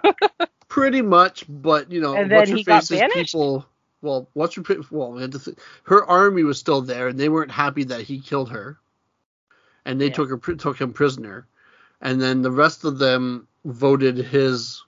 Pretty 0.67 1.01
much, 1.01 1.45
but 1.47 1.91
you 1.91 2.01
know, 2.01 2.15
And 2.17 2.31
what's 2.31 2.49
then 2.49 2.57
her 2.57 2.57
he 2.57 2.63
got 2.63 2.81
face's 2.81 2.99
banished? 2.99 3.35
people. 3.35 3.65
Well, 4.01 4.29
what's 4.33 4.55
her 4.55 4.63
well, 4.91 5.13
we 5.13 5.21
had 5.21 5.31
to 5.33 5.39
th- 5.39 5.57
her 5.83 6.05
army 6.05 6.43
was 6.43 6.59
still 6.59 6.81
there, 6.81 7.07
and 7.09 7.19
they 7.19 7.29
weren't 7.29 7.51
happy 7.51 7.85
that 7.85 8.01
he 8.01 8.19
killed 8.19 8.51
her, 8.51 8.77
and 9.85 9.99
they 9.99 10.07
Yeah. 10.07 10.15
took 10.15 10.29
her 10.29 10.37
took 10.55 10.79
him 10.79 10.93
prisoner, 10.93 11.47
and 12.01 12.21
then 12.21 12.41
the 12.41 12.51
rest 12.51 12.85
of 12.85 12.99
them 12.99 13.47
voted 13.65 14.17
his 14.17 14.83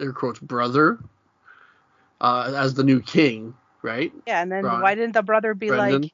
air 0.00 0.12
quotes 0.12 0.40
brother 0.40 0.98
uh, 2.20 2.52
as 2.56 2.74
the 2.74 2.84
new 2.84 3.00
king, 3.00 3.54
right? 3.82 4.12
Yeah, 4.26 4.42
and 4.42 4.50
then 4.52 4.64
Ron- 4.64 4.80
why 4.80 4.94
didn't 4.94 5.14
the 5.14 5.22
brother 5.22 5.54
be 5.54 5.68
Brendan? 5.68 6.02
like, 6.02 6.12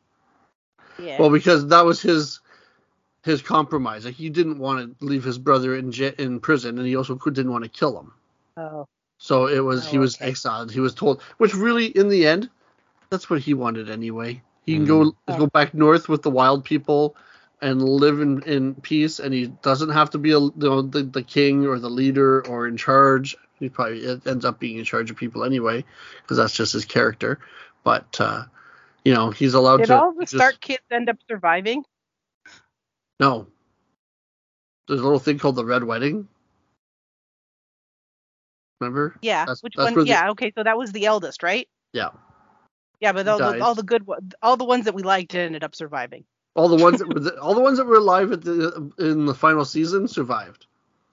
yeah, 0.98 1.18
Well, 1.18 1.30
because 1.30 1.68
that 1.68 1.84
was 1.84 2.00
his 2.02 2.40
his 3.24 3.42
compromise. 3.42 4.04
Like 4.04 4.14
he 4.14 4.30
didn't 4.30 4.58
want 4.58 4.98
to 4.98 5.04
leave 5.04 5.24
his 5.24 5.38
brother 5.38 5.74
in 5.76 5.92
j- 5.92 6.14
in 6.18 6.40
prison, 6.40 6.78
and 6.78 6.86
he 6.86 6.96
also 6.96 7.16
didn't 7.16 7.52
want 7.52 7.64
to 7.64 7.70
kill 7.70 7.98
him. 7.98 8.12
oh, 8.56 8.86
So 9.18 9.46
it 9.48 9.60
was 9.60 9.86
he 9.88 9.96
Oh, 9.96 9.98
was 9.98 10.16
okay. 10.16 10.30
exiled. 10.30 10.72
He 10.72 10.80
was 10.80 10.94
told, 10.94 11.22
which 11.38 11.54
really 11.54 11.86
in 11.86 12.08
the 12.08 12.26
end, 12.26 12.50
that's 13.10 13.30
what 13.30 13.40
he 13.40 13.54
wanted 13.54 13.90
anyway. 13.90 14.42
He 14.64 14.74
can 14.74 14.84
go 14.84 15.12
Oh. 15.28 15.34
go 15.34 15.46
back 15.46 15.74
north 15.74 16.08
with 16.08 16.22
the 16.22 16.30
wild 16.30 16.64
people 16.64 17.16
and 17.60 17.82
live 17.82 18.20
in, 18.20 18.42
in 18.42 18.74
peace, 18.74 19.18
and 19.20 19.32
he 19.32 19.46
doesn't 19.46 19.90
have 19.90 20.10
to 20.10 20.18
be 20.18 20.32
a, 20.32 20.40
you 20.40 20.52
know, 20.56 20.82
the 20.82 21.02
the 21.02 21.22
king 21.22 21.66
or 21.66 21.78
the 21.78 21.90
leader 21.90 22.46
or 22.46 22.66
in 22.66 22.76
charge. 22.76 23.36
He 23.58 23.68
probably 23.68 24.00
it 24.00 24.26
ends 24.26 24.44
up 24.44 24.58
being 24.58 24.78
in 24.78 24.84
charge 24.84 25.10
of 25.10 25.16
people 25.16 25.44
anyway, 25.44 25.84
because 26.22 26.36
that's 26.36 26.54
just 26.54 26.72
his 26.72 26.84
character. 26.84 27.38
But 27.84 28.20
uh, 28.20 28.44
you 29.04 29.14
know, 29.14 29.30
he's 29.30 29.54
allowed 29.54 29.78
did 29.78 29.86
to. 29.86 29.92
Did 29.92 29.98
all 29.98 30.12
the 30.12 30.20
just- 30.22 30.34
Stark 30.34 30.60
kids 30.60 30.82
end 30.90 31.08
up 31.08 31.18
surviving? 31.28 31.84
No. 33.18 33.46
There's 34.88 35.00
a 35.00 35.02
little 35.02 35.18
thing 35.18 35.38
called 35.38 35.56
the 35.56 35.64
Red 35.64 35.84
Wedding. 35.84 36.28
Remember? 38.80 39.16
Yeah, 39.22 39.40
That's- 39.42 39.62
which 39.62 39.74
that's 39.76 39.94
one? 39.94 40.04
the- 40.04 40.08
yeah, 40.08 40.30
okay, 40.30 40.52
so 40.54 40.62
that 40.62 40.76
was 40.76 40.92
the 40.92 41.06
eldest, 41.06 41.42
right? 41.42 41.66
Yeah. 41.92 42.10
Yeah, 43.00 43.12
but 43.12 43.28
all 43.28 43.38
the, 43.38 43.60
all 43.60 43.74
the 43.74 43.82
good 43.82 44.06
all 44.42 44.56
the 44.56 44.64
ones 44.64 44.86
that 44.86 44.94
we 44.94 45.02
liked 45.02 45.34
ended 45.34 45.62
up 45.62 45.74
surviving. 45.74 46.24
All 46.54 46.68
the 46.68 46.82
ones 46.82 46.98
that 46.98 47.08
were 47.14 47.20
the, 47.20 47.38
all 47.40 47.54
the 47.54 47.60
ones 47.60 47.78
that 47.78 47.86
were 47.86 47.96
alive 47.96 48.32
at 48.32 48.42
the 48.42 48.90
in 48.98 49.26
the 49.26 49.34
final 49.34 49.64
season 49.64 50.08
survived. 50.08 50.66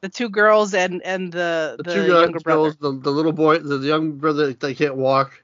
The 0.04 0.10
two 0.10 0.28
girls 0.28 0.74
and 0.74 1.02
and 1.02 1.32
the 1.32 1.76
The, 1.78 1.84
the, 1.84 1.94
two 1.94 2.00
younger 2.02 2.22
young 2.22 2.32
brother. 2.34 2.42
girls, 2.64 2.76
the, 2.76 2.92
the 2.92 3.10
little 3.10 3.32
boy, 3.32 3.60
the, 3.60 3.78
the 3.78 3.88
young 3.88 4.18
brother 4.18 4.52
that 4.52 4.78
can't 4.78 4.98
walk, 4.98 5.42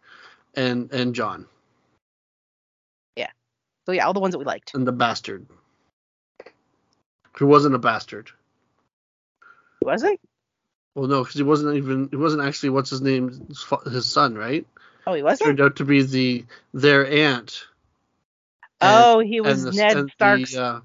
and 0.53 0.91
and 0.91 1.15
Jon 1.15 1.45
Yeah. 3.15 3.29
So 3.85 3.93
yeah, 3.93 4.05
all 4.05 4.11
the 4.11 4.19
ones 4.19 4.33
that 4.33 4.37
we 4.39 4.43
liked. 4.43 4.73
and 4.75 4.85
the 4.85 4.91
bastard, 4.91 5.47
who 7.37 7.47
wasn't 7.47 7.75
a 7.75 7.79
bastard. 7.79 8.31
Wasn't? 9.81 10.19
Well, 10.93 11.07
no, 11.07 11.23
because 11.23 11.35
he 11.37 11.43
wasn't 11.43 11.77
even 11.77 12.09
he 12.11 12.17
wasn't 12.17 12.43
actually 12.43 12.71
what's 12.71 12.89
his 12.89 13.01
name 13.01 13.47
his 13.89 14.05
son, 14.05 14.35
right? 14.35 14.67
Oh, 15.07 15.13
he 15.13 15.23
wasn't. 15.23 15.47
Turned 15.47 15.61
out 15.61 15.77
to 15.77 15.85
be 15.85 16.01
the 16.03 16.45
their 16.73 17.07
aunt. 17.09 17.65
And- 18.81 19.05
oh, 19.05 19.19
he 19.19 19.39
was 19.39 19.63
the- 19.63 19.71
Ned 19.71 19.95
and 19.95 20.09
the, 20.09 20.11
Stark's 20.11 20.57
uh, 20.57 20.81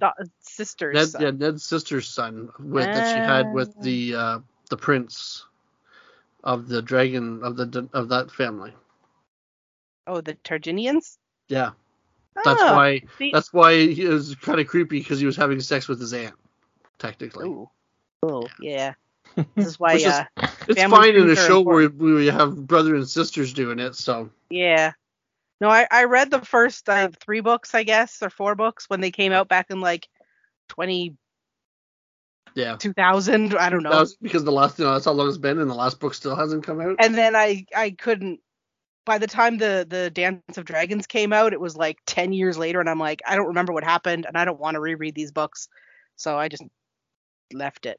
sister's 0.54 0.94
Ned, 0.94 1.08
son. 1.08 1.22
yeah, 1.22 1.30
Ned's 1.30 1.64
sister's 1.64 2.08
son 2.08 2.50
with, 2.58 2.84
that 2.84 3.12
she 3.14 3.18
had 3.18 3.52
with 3.52 3.74
Ah. 3.78 3.82
the 3.82 4.14
uh, 4.14 4.38
the 4.70 4.76
prince 4.76 5.44
of 6.42 6.68
the 6.68 6.82
dragon 6.82 7.42
of 7.42 7.56
the 7.56 7.88
of 7.92 8.08
that 8.10 8.30
family. 8.30 8.72
Oh, 10.06 10.20
the 10.20 10.34
Targaryens. 10.34 11.16
Yeah, 11.48 11.70
that's 12.44 12.60
Oh, 12.62 12.74
why 12.76 13.02
see- 13.18 13.30
that's 13.32 13.52
why 13.52 13.86
he 13.86 14.06
was 14.06 14.34
kind 14.36 14.60
of 14.60 14.66
creepy 14.66 14.98
because 14.98 15.20
he 15.20 15.26
was 15.26 15.36
having 15.36 15.60
sex 15.60 15.88
with 15.88 16.00
his 16.00 16.12
aunt, 16.12 16.34
technically. 16.98 17.46
Ooh. 17.48 17.70
Oh, 18.22 18.46
yeah. 18.60 18.94
This 19.54 19.66
is 19.66 19.80
why. 19.80 19.94
Which 19.94 20.02
is- 20.06 20.12
uh, 20.12 20.24
it's 20.68 20.82
fine 20.82 21.14
in 21.16 21.28
a 21.30 21.36
show 21.36 21.60
where, 21.60 21.82
important. 21.82 22.14
where 22.14 22.22
you 22.22 22.30
have 22.30 22.66
brother 22.66 22.94
and 22.94 23.08
sisters 23.08 23.52
doing 23.52 23.78
it. 23.78 23.94
So 23.94 24.30
yeah. 24.50 24.92
No, 25.60 25.70
I 25.70 25.86
I 25.90 26.04
read 26.04 26.30
the 26.30 26.40
first 26.40 26.88
uh, 26.88 27.08
three 27.20 27.40
books, 27.40 27.74
I 27.74 27.84
guess, 27.84 28.22
or 28.22 28.28
four 28.28 28.54
books 28.54 28.90
when 28.90 29.00
they 29.00 29.10
came 29.10 29.32
out 29.32 29.48
back 29.48 29.70
in 29.70 29.80
like 29.80 30.08
20 30.74 31.16
yeah, 32.54 32.76
2000. 32.76 33.56
I 33.56 33.68
don't 33.68 33.82
know. 33.82 33.90
that 33.90 34.00
was 34.00 34.16
because 34.16 34.44
the 34.44 34.52
last 34.52 34.78
you 34.78 34.84
know 34.84 34.92
that's 34.92 35.04
how 35.04 35.12
long 35.12 35.28
it's 35.28 35.38
been, 35.38 35.58
and 35.58 35.68
the 35.68 35.74
last 35.74 35.98
book 35.98 36.14
still 36.14 36.36
hasn't 36.36 36.64
come 36.64 36.80
out. 36.80 36.96
and 37.00 37.14
then 37.14 37.34
I 37.34 37.66
I 37.74 37.90
couldn't. 37.90 38.40
By 39.04 39.18
the 39.18 39.26
time 39.26 39.58
the 39.58 39.86
the 39.88 40.10
Dance 40.10 40.56
of 40.56 40.64
Dragons 40.64 41.06
came 41.06 41.32
out, 41.32 41.52
it 41.52 41.60
was 41.60 41.76
like 41.76 41.98
10 42.06 42.32
years 42.32 42.56
later, 42.56 42.80
and 42.80 42.88
I'm 42.88 42.98
like, 43.00 43.22
I 43.26 43.34
don't 43.36 43.48
remember 43.48 43.72
what 43.72 43.84
happened, 43.84 44.24
and 44.26 44.36
I 44.36 44.44
don't 44.44 44.60
want 44.60 44.76
to 44.76 44.80
reread 44.80 45.14
these 45.14 45.32
books, 45.32 45.68
so 46.16 46.38
I 46.38 46.48
just 46.48 46.62
left 47.52 47.86
it. 47.86 47.98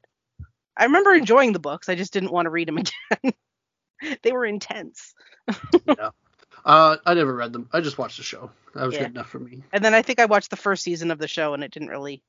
I 0.76 0.84
remember 0.84 1.14
enjoying 1.14 1.52
the 1.52 1.58
books, 1.58 1.88
I 1.88 1.94
just 1.94 2.12
didn't 2.12 2.32
want 2.32 2.46
to 2.46 2.50
read 2.50 2.68
them 2.68 2.78
again. 2.78 3.34
they 4.22 4.32
were 4.32 4.46
intense. 4.46 5.14
Uh, 6.64 6.96
I 7.06 7.14
never 7.14 7.32
read 7.32 7.52
them. 7.52 7.68
I 7.72 7.80
just 7.80 7.96
watched 7.96 8.16
the 8.16 8.24
show. 8.24 8.50
That 8.74 8.86
was 8.86 8.94
Yeah. 8.94 9.02
good 9.04 9.12
enough 9.12 9.28
for 9.28 9.38
me. 9.38 9.62
And 9.72 9.84
then 9.84 9.94
I 9.94 10.02
think 10.02 10.18
I 10.18 10.24
watched 10.24 10.50
the 10.50 10.56
first 10.56 10.82
season 10.82 11.12
of 11.12 11.18
the 11.18 11.28
show, 11.28 11.54
and 11.54 11.62
it 11.62 11.70
didn't 11.70 11.90
really. 11.90 12.24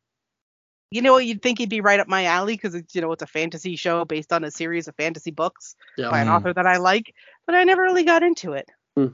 You 0.90 1.02
know, 1.02 1.18
you'd 1.18 1.42
think 1.42 1.60
he'd 1.60 1.70
be 1.70 1.82
right 1.82 2.00
up 2.00 2.08
my 2.08 2.26
alley 2.26 2.54
because 2.54 2.74
it's 2.74 2.96
you 2.96 3.02
know 3.02 3.12
it's 3.12 3.22
a 3.24 3.28
fantasy 3.28 3.76
show 3.76 4.06
based 4.06 4.32
on 4.32 4.44
a 4.44 4.52
series 4.52 4.88
of 4.88 4.96
fantasy 4.96 5.32
books 5.32 5.76
Yeah. 5.98 6.10
by 6.10 6.22
an 6.22 6.28
Mm. 6.28 6.36
author 6.36 6.54
that 6.54 6.66
I 6.66 6.78
like, 6.78 7.14
but 7.46 7.56
I 7.56 7.64
never 7.66 7.82
really 7.82 8.04
got 8.04 8.24
into 8.24 8.54
it. 8.54 8.70
Hmm. 8.96 9.08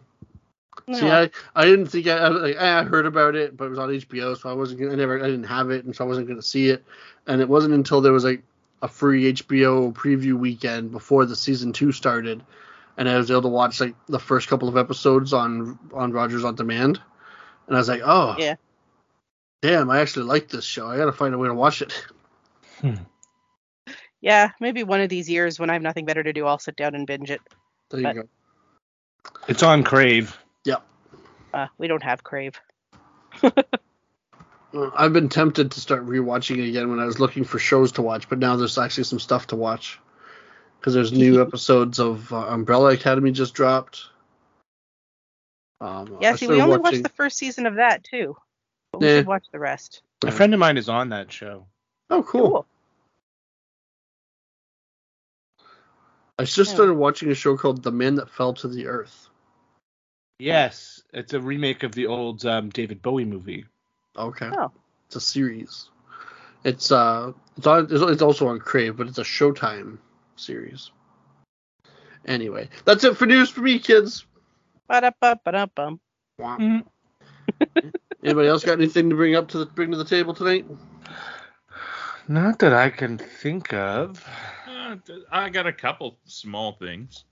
No. 0.87 0.97
See, 0.97 1.09
I, 1.09 1.29
I 1.55 1.65
didn't 1.65 1.87
think 1.87 2.07
I, 2.07 2.17
I 2.17 2.27
like 2.27 2.57
I 2.57 2.83
heard 2.83 3.05
about 3.05 3.35
it, 3.35 3.55
but 3.55 3.65
it 3.65 3.69
was 3.69 3.79
on 3.79 3.89
HBO, 3.89 4.37
so 4.37 4.49
I 4.49 4.53
wasn't 4.53 4.81
gonna, 4.81 4.91
I 4.91 4.95
never 4.95 5.19
I 5.19 5.27
didn't 5.27 5.45
have 5.45 5.71
it, 5.71 5.85
and 5.85 5.95
so 5.95 6.03
I 6.03 6.07
wasn't 6.07 6.27
gonna 6.27 6.41
see 6.41 6.69
it. 6.69 6.83
And 7.27 7.41
it 7.41 7.49
wasn't 7.49 7.73
until 7.73 8.01
there 8.01 8.13
was 8.13 8.23
like 8.23 8.43
a 8.81 8.87
free 8.87 9.31
HBO 9.33 9.93
preview 9.93 10.33
weekend 10.33 10.91
before 10.91 11.25
the 11.25 11.35
season 11.35 11.73
two 11.73 11.91
started, 11.91 12.43
and 12.97 13.07
I 13.09 13.17
was 13.17 13.31
able 13.31 13.43
to 13.43 13.47
watch 13.47 13.79
like 13.79 13.95
the 14.07 14.19
first 14.19 14.47
couple 14.47 14.67
of 14.67 14.77
episodes 14.77 15.31
on 15.33 15.79
on 15.93 16.11
Rogers 16.11 16.43
on 16.43 16.55
Demand, 16.55 17.01
and 17.67 17.75
I 17.75 17.79
was 17.79 17.87
like, 17.87 18.01
oh 18.03 18.35
Yeah. 18.37 18.55
Damn, 19.63 19.89
I 19.89 20.01
actually 20.01 20.25
like 20.25 20.49
this 20.49 20.65
show. 20.65 20.87
I 20.89 20.97
gotta 20.97 21.13
find 21.13 21.33
a 21.33 21.37
way 21.37 21.47
to 21.47 21.53
watch 21.55 21.81
it. 21.81 22.05
Yeah, 24.21 24.51
maybe 24.61 24.83
one 24.83 25.01
of 25.01 25.09
these 25.09 25.29
years 25.29 25.59
when 25.59 25.69
I 25.69 25.73
have 25.73 25.81
nothing 25.81 26.05
better 26.05 26.23
to 26.23 26.31
do, 26.31 26.45
I'll 26.45 26.57
sit 26.57 26.77
down 26.77 26.95
and 26.95 27.05
binge 27.05 27.29
it. 27.29 27.41
There 27.89 27.99
you 27.99 28.05
But- 28.05 28.15
go. 28.15 28.23
It's 29.49 29.61
on 29.63 29.83
Crave. 29.83 30.37
Uh, 31.53 31.67
we 31.77 31.87
don't 31.87 32.01
have 32.01 32.23
Crave. 32.23 32.59
I've 34.73 35.13
been 35.13 35.29
tempted 35.29 35.71
to 35.71 35.79
start 35.81 36.03
rewatching 36.07 36.57
it 36.57 36.69
again 36.69 36.89
when 36.89 36.99
I 36.99 37.05
was 37.05 37.19
looking 37.19 37.43
for 37.43 37.59
shows 37.59 37.91
to 37.91 38.01
watch, 38.01 38.27
but 38.29 38.39
now 38.39 38.55
there's 38.55 38.77
actually 38.79 39.03
some 39.03 39.19
stuff 39.19 39.45
to 39.47 39.55
watch 39.55 39.99
because 40.79 40.93
there's 40.95 41.11
new 41.11 41.41
episodes 41.45 41.99
of 41.99 42.31
uh, 42.33 42.37
Umbrella 42.47 42.91
Academy 42.93 43.31
just 43.31 43.53
dropped. 43.53 44.05
Um, 45.81 46.17
Yeah, 46.21 46.31
I 46.31 46.35
see, 46.37 46.47
we 46.47 46.55
only 46.61 46.77
watching- 46.77 46.83
watched 46.83 47.03
the 47.03 47.09
first 47.09 47.37
season 47.37 47.65
of 47.67 47.75
that 47.75 48.03
too. 48.03 48.35
But 48.93 49.01
we 49.01 49.07
Yeah. 49.07 49.17
should 49.17 49.27
watch 49.27 49.45
the 49.51 49.59
rest. 49.59 50.03
A 50.23 50.31
friend 50.31 50.53
of 50.53 50.59
mine 50.59 50.77
is 50.77 50.87
on 50.87 51.09
that 51.09 51.31
show. 51.31 51.65
Oh, 52.09 52.23
cool. 52.23 52.65
I 56.39 56.45
just 56.45 56.57
Yeah. 56.69 56.75
started 56.75 56.93
watching 56.93 57.29
a 57.31 57.35
show 57.35 57.57
called 57.57 57.83
The 57.83 57.91
Man 57.91 58.15
That 58.15 58.29
Fell 58.29 58.53
to 58.55 58.67
the 58.67 58.87
Earth. 58.87 59.29
Yes, 60.39 61.03
it's 61.13 61.33
a 61.33 61.39
remake 61.39 61.83
of 61.83 61.93
the 61.93 62.07
old 62.07 62.45
um, 62.45 62.69
David 62.69 63.01
Bowie 63.01 63.25
movie. 63.25 63.65
Okay. 64.15 64.49
Oh. 64.57 64.71
It's 65.07 65.15
a 65.15 65.21
series. 65.21 65.89
It's 66.63 66.91
uh, 66.91 67.33
it's 67.57 67.67
on. 67.67 67.85
It's 67.91 68.01
it's 68.01 68.21
also 68.21 68.47
on 68.47 68.59
Crave, 68.59 68.97
but 68.97 69.07
it's 69.07 69.17
a 69.17 69.23
Showtime 69.23 69.97
series. 70.35 70.91
Anyway, 72.25 72.69
that's 72.85 73.03
it 73.03 73.17
for 73.17 73.25
news 73.25 73.49
for 73.49 73.61
me, 73.61 73.79
kids. 73.79 74.25
Ba-da-ba-ba-da-bum. 74.87 75.99
Wah. 76.37 76.57
Anybody 78.23 78.47
else 78.47 78.63
got 78.63 78.73
anything 78.73 79.09
to 79.09 79.15
bring 79.15 79.35
up 79.35 79.49
to 79.49 79.57
the 79.59 79.65
bring 79.65 79.91
to 79.91 79.97
the 79.97 80.05
table 80.05 80.33
tonight? 80.33 80.65
Not 82.27 82.59
that 82.59 82.73
I 82.73 82.89
can 82.89 83.17
think 83.17 83.73
of. 83.73 84.25
Uh, 84.67 84.95
I 85.31 85.49
got 85.49 85.67
a 85.67 85.73
couple 85.73 86.17
small 86.25 86.73
things, 86.73 87.25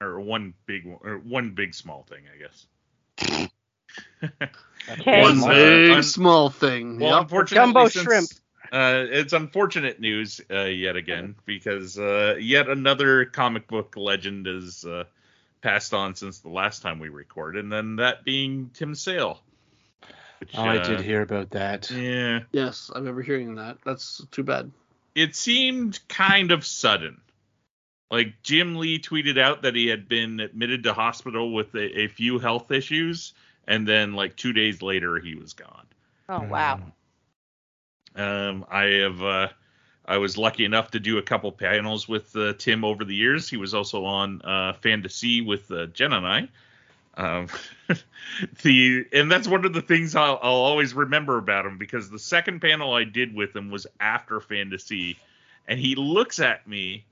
or 0.00 0.18
one 0.20 0.54
big 0.66 0.86
one, 0.86 0.98
or 1.02 1.18
one 1.18 1.50
big 1.50 1.74
small 1.74 2.06
thing, 2.08 2.22
I 2.34 2.38
guess. 3.28 3.48
Okay. 4.90 5.20
One 5.20 5.42
Uh, 5.44 5.48
big 5.48 5.90
un- 5.90 6.02
small 6.02 6.48
thing. 6.48 6.98
Well, 6.98 7.10
yep. 7.10 7.22
unfortunately, 7.22 7.66
Jumbo 7.66 7.88
since, 7.88 8.04
shrimp. 8.04 8.28
Uh, 8.72 9.04
it's 9.10 9.34
unfortunate 9.34 10.00
news 10.00 10.40
uh, 10.50 10.62
yet 10.62 10.96
again 10.96 11.34
because 11.44 11.98
uh, 11.98 12.36
yet 12.40 12.68
another 12.70 13.26
comic 13.26 13.66
book 13.68 13.94
legend 13.98 14.46
is 14.46 14.84
uh, 14.86 15.04
passed 15.60 15.94
on 15.94 16.14
since 16.14 16.38
the 16.40 16.48
last 16.48 16.82
time 16.82 16.98
we 16.98 17.08
recorded, 17.08 17.64
and 17.64 17.72
then 17.72 17.96
that 17.96 18.24
being 18.24 18.70
Tim 18.74 18.94
Sale. 18.94 19.40
Which, 20.40 20.56
Oh, 20.56 20.62
I 20.62 20.78
uh, 20.78 20.86
did 20.86 21.00
hear 21.00 21.22
about 21.22 21.50
that. 21.50 21.90
Yeah, 21.90 22.40
Yes, 22.52 22.90
I 22.94 22.98
remember 22.98 23.22
hearing 23.22 23.56
that. 23.56 23.78
That's 23.84 24.22
too 24.30 24.44
bad. 24.44 24.70
it 25.14 25.34
seemed 25.34 25.98
kind 26.08 26.52
of 26.52 26.64
sudden. 26.64 27.20
Like 28.10 28.42
Jim 28.42 28.76
Lee 28.76 28.98
tweeted 29.00 29.36
out 29.36 29.62
that 29.62 29.74
he 29.74 29.88
had 29.88 30.08
been 30.08 30.40
admitted 30.40 30.84
to 30.84 30.94
hospital 30.94 31.52
with 31.52 31.74
a, 31.74 32.02
a 32.02 32.08
few 32.08 32.38
health 32.38 32.70
issues, 32.70 33.34
and 33.66 33.86
then 33.86 34.14
like 34.14 34.36
two 34.36 34.52
days 34.52 34.80
later 34.80 35.18
he 35.18 35.34
was 35.34 35.52
gone. 35.52 35.86
Oh 36.28 36.42
wow. 36.44 36.80
Um, 38.14 38.64
I 38.70 38.84
have 38.84 39.22
uh, 39.22 39.48
I 40.08 40.16
was 40.16 40.38
lucky 40.38 40.64
enough 40.64 40.90
to 40.92 41.00
do 41.00 41.18
a 41.18 41.22
couple 41.22 41.52
panels 41.52 42.08
with 42.08 42.34
uh, 42.34 42.54
Tim 42.54 42.82
over 42.82 43.04
the 43.04 43.14
years. 43.14 43.48
He 43.48 43.58
was 43.58 43.74
also 43.74 44.06
on 44.06 44.40
uh, 44.42 44.72
Fantasy 44.72 45.42
with 45.42 45.70
uh, 45.70 45.86
Jen 45.86 46.14
and 46.14 46.26
I. 46.26 46.48
Um, 47.18 47.48
the 48.62 49.04
and 49.12 49.30
that's 49.30 49.46
one 49.46 49.64
of 49.66 49.74
the 49.74 49.82
things 49.82 50.16
I'll, 50.16 50.38
I'll 50.42 50.52
always 50.52 50.94
remember 50.94 51.36
about 51.36 51.66
him 51.66 51.76
because 51.76 52.08
the 52.08 52.18
second 52.18 52.60
panel 52.60 52.94
I 52.94 53.04
did 53.04 53.34
with 53.34 53.54
him 53.54 53.70
was 53.70 53.86
after 54.00 54.40
Fantasy, 54.40 55.18
and 55.66 55.78
he 55.78 55.94
looks 55.94 56.40
at 56.40 56.66
me 56.66 57.04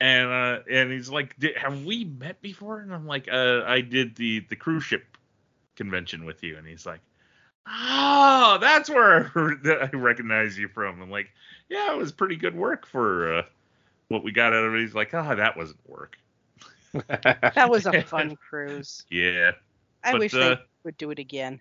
and 0.00 0.28
uh, 0.28 0.58
and 0.70 0.92
he's 0.92 1.08
like, 1.08 1.38
"Did- 1.38 1.56
"Have 1.56 1.84
we 1.84 2.04
met 2.04 2.40
before?" 2.42 2.80
And 2.80 2.92
I'm 2.92 3.06
like, 3.06 3.28
uh, 3.30 3.62
"I 3.66 3.80
did 3.80 4.14
the 4.16 4.40
the 4.48 4.56
cruise 4.56 4.84
ship 4.84 5.16
convention 5.74 6.24
with 6.24 6.42
you," 6.42 6.56
and 6.56 6.66
he's 6.66 6.86
like, 6.86 7.00
"Oh, 7.66 8.58
that's 8.60 8.88
where 8.88 9.30
I 9.36 9.90
recognize 9.96 10.58
you 10.58 10.68
from." 10.68 11.00
I'm 11.02 11.10
like, 11.10 11.30
"Yeah, 11.68 11.92
it 11.92 11.98
was 11.98 12.12
pretty 12.12 12.36
good 12.36 12.54
work 12.54 12.86
for 12.86 13.38
uh, 13.38 13.42
what 14.08 14.24
we 14.24 14.32
got 14.32 14.52
out 14.52 14.64
of 14.64 14.74
it." 14.74 14.80
He's 14.80 14.94
like, 14.94 15.12
"Oh, 15.14 15.34
that 15.34 15.56
wasn't 15.56 15.80
work." 15.88 16.16
That 17.08 17.68
was 17.68 17.84
a 17.86 18.02
fun 18.02 18.36
cruise. 18.48 19.04
Yeah, 19.10 19.50
I 20.02 20.12
But, 20.12 20.20
wish 20.20 20.34
uh, 20.34 20.38
they 20.38 20.58
would 20.84 20.96
do 20.96 21.10
it 21.10 21.18
again. 21.18 21.60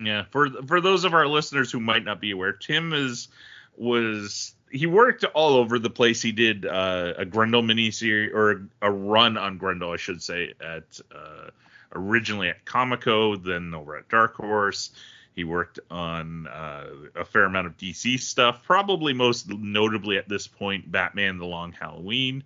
Yeah, 0.00 0.24
for 0.30 0.48
for 0.66 0.80
those 0.80 1.04
of 1.04 1.12
our 1.12 1.26
listeners 1.26 1.70
who 1.70 1.80
might 1.80 2.04
not 2.04 2.20
be 2.20 2.30
aware, 2.30 2.52
Tim 2.52 2.92
is 2.94 3.28
was 3.76 4.54
he 4.70 4.86
worked 4.86 5.24
all 5.24 5.54
over 5.56 5.78
the 5.78 5.90
place. 5.90 6.22
He 6.22 6.32
did 6.32 6.64
uh, 6.64 7.14
a 7.18 7.24
Grendel 7.26 7.62
miniseries 7.62 8.32
or 8.32 8.68
a 8.80 8.90
run 8.90 9.36
on 9.36 9.58
Grendel, 9.58 9.90
I 9.90 9.96
should 9.96 10.22
say, 10.22 10.54
at 10.60 11.00
uh, 11.14 11.50
originally 11.94 12.48
at 12.48 12.64
Comico, 12.64 13.36
then 13.36 13.74
over 13.74 13.96
at 13.96 14.08
Dark 14.08 14.36
Horse. 14.36 14.90
He 15.40 15.44
worked 15.44 15.80
on 15.90 16.46
uh, 16.48 16.84
a 17.16 17.24
fair 17.24 17.44
amount 17.44 17.66
of 17.66 17.78
DC 17.78 18.20
stuff, 18.20 18.62
probably 18.62 19.14
most 19.14 19.48
notably 19.48 20.18
at 20.18 20.28
this 20.28 20.46
point, 20.46 20.92
Batman: 20.92 21.38
The 21.38 21.46
Long 21.46 21.72
Halloween, 21.72 22.44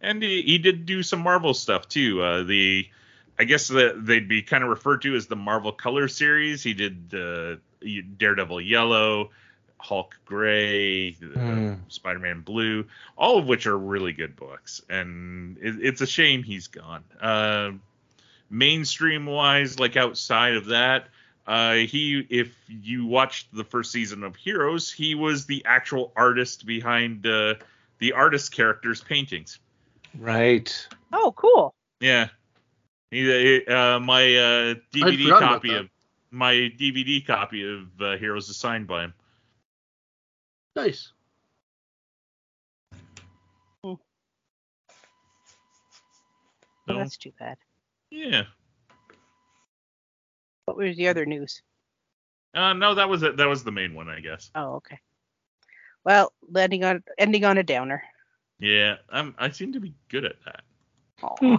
and 0.00 0.22
he, 0.22 0.42
he 0.42 0.58
did 0.58 0.86
do 0.86 1.02
some 1.02 1.18
Marvel 1.18 1.54
stuff 1.54 1.88
too. 1.88 2.22
Uh, 2.22 2.44
the 2.44 2.88
I 3.36 3.42
guess 3.42 3.66
that 3.66 4.06
they'd 4.06 4.28
be 4.28 4.42
kind 4.42 4.62
of 4.62 4.70
referred 4.70 5.02
to 5.02 5.16
as 5.16 5.26
the 5.26 5.34
Marvel 5.34 5.72
Color 5.72 6.06
series. 6.06 6.62
He 6.62 6.72
did 6.72 7.12
uh, 7.12 7.56
Daredevil 8.16 8.60
Yellow, 8.60 9.30
Hulk 9.78 10.16
Gray, 10.24 11.14
Hmm. 11.14 11.74
Spider-Man 11.88 12.42
Blue, 12.42 12.86
all 13.18 13.38
of 13.38 13.48
which 13.48 13.66
are 13.66 13.76
really 13.76 14.12
good 14.12 14.36
books. 14.36 14.82
And 14.88 15.58
it, 15.58 15.78
it's 15.80 16.00
a 16.00 16.06
shame 16.06 16.44
he's 16.44 16.68
gone. 16.68 17.02
Uh, 17.20 17.72
mainstream 18.48 19.26
wise, 19.26 19.80
like 19.80 19.96
outside 19.96 20.54
of 20.54 20.66
that, 20.66 21.08
uh, 21.46 21.74
he 21.74 22.26
if 22.30 22.56
you 22.68 23.06
watched 23.06 23.54
the 23.54 23.64
first 23.64 23.92
season 23.92 24.24
of 24.24 24.34
Heroes, 24.36 24.90
he 24.90 25.14
was 25.14 25.46
the 25.46 25.64
actual 25.66 26.12
artist 26.16 26.66
behind 26.66 27.26
uh, 27.26 27.54
the 27.98 28.12
artist 28.12 28.52
characters' 28.52 29.00
paintings. 29.02 29.58
Right. 30.18 30.86
Oh, 31.12 31.32
cool. 31.36 31.74
Yeah. 32.00 32.28
He, 33.10 33.64
uh, 33.66 34.00
my 34.00 34.22
uh, 34.24 34.74
DVD 34.92 35.38
copy 35.38 35.74
of 35.74 35.88
my 36.30 36.52
DVD 36.52 37.24
copy 37.24 37.62
of 37.66 37.88
uh, 38.00 38.16
Heroes 38.16 38.48
is 38.48 38.56
signed 38.56 38.86
by 38.86 39.04
him. 39.04 39.14
Nice. 40.74 41.12
Oh, 43.84 43.98
So, 46.88 46.94
that's 46.94 47.16
too 47.16 47.32
bad. 47.38 47.56
yeah. 48.10 48.42
What 50.66 50.76
was 50.76 50.96
the 50.96 51.08
other 51.08 51.24
news? 51.24 51.62
Uh, 52.54 52.72
no, 52.72 52.94
that 52.94 53.08
was 53.08 53.22
it. 53.22 53.36
That 53.36 53.48
was 53.48 53.64
the 53.64 53.72
main 53.72 53.94
one, 53.94 54.08
I 54.08 54.20
guess. 54.20 54.50
Oh, 54.54 54.74
okay. 54.74 54.98
Well, 56.04 56.32
ending 56.56 56.84
on 56.84 57.02
ending 57.18 57.44
on 57.44 57.58
a 57.58 57.62
downer. 57.62 58.02
Yeah, 58.58 58.96
I'm, 59.10 59.34
I 59.38 59.50
seem 59.50 59.72
to 59.72 59.80
be 59.80 59.94
good 60.08 60.24
at 60.24 60.36
that. 60.44 60.62
Aw. 61.22 61.58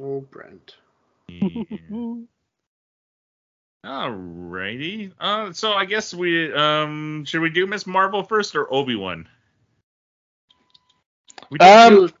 Oh, 0.00 0.20
Brent. 0.20 0.76
Yeah. 1.28 1.64
Alrighty. 3.84 5.12
Uh, 5.20 5.52
so 5.52 5.72
I 5.72 5.84
guess 5.84 6.12
we 6.12 6.52
um 6.52 7.24
should 7.26 7.40
we 7.40 7.50
do 7.50 7.66
Miss 7.66 7.86
Marvel 7.86 8.22
first 8.22 8.56
or 8.56 8.72
Obi 8.72 8.96
Wan? 8.96 9.28
Um, 11.52 11.58
Dealer's, 11.58 12.12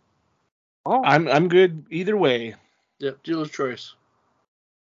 oh, 0.86 1.02
I'm 1.04 1.28
I'm 1.28 1.48
good 1.48 1.86
either 1.90 2.16
way. 2.16 2.54
Yeah, 2.98 3.12
dealer's 3.24 3.50
choice. 3.50 3.94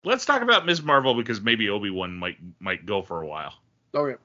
let's 0.05 0.25
talk 0.25 0.43
about 0.43 0.67
Miss 0.67 0.83
Marvel 0.83 1.15
because 1.15 1.41
maybe 1.41 1.69
Obi 1.71 1.91
Wan 1.91 2.15
might 2.17 2.37
might 2.61 2.85
go 2.87 3.03
for 3.03 3.23
a 3.23 3.27
while. 3.27 3.55
Okay. 3.95 4.17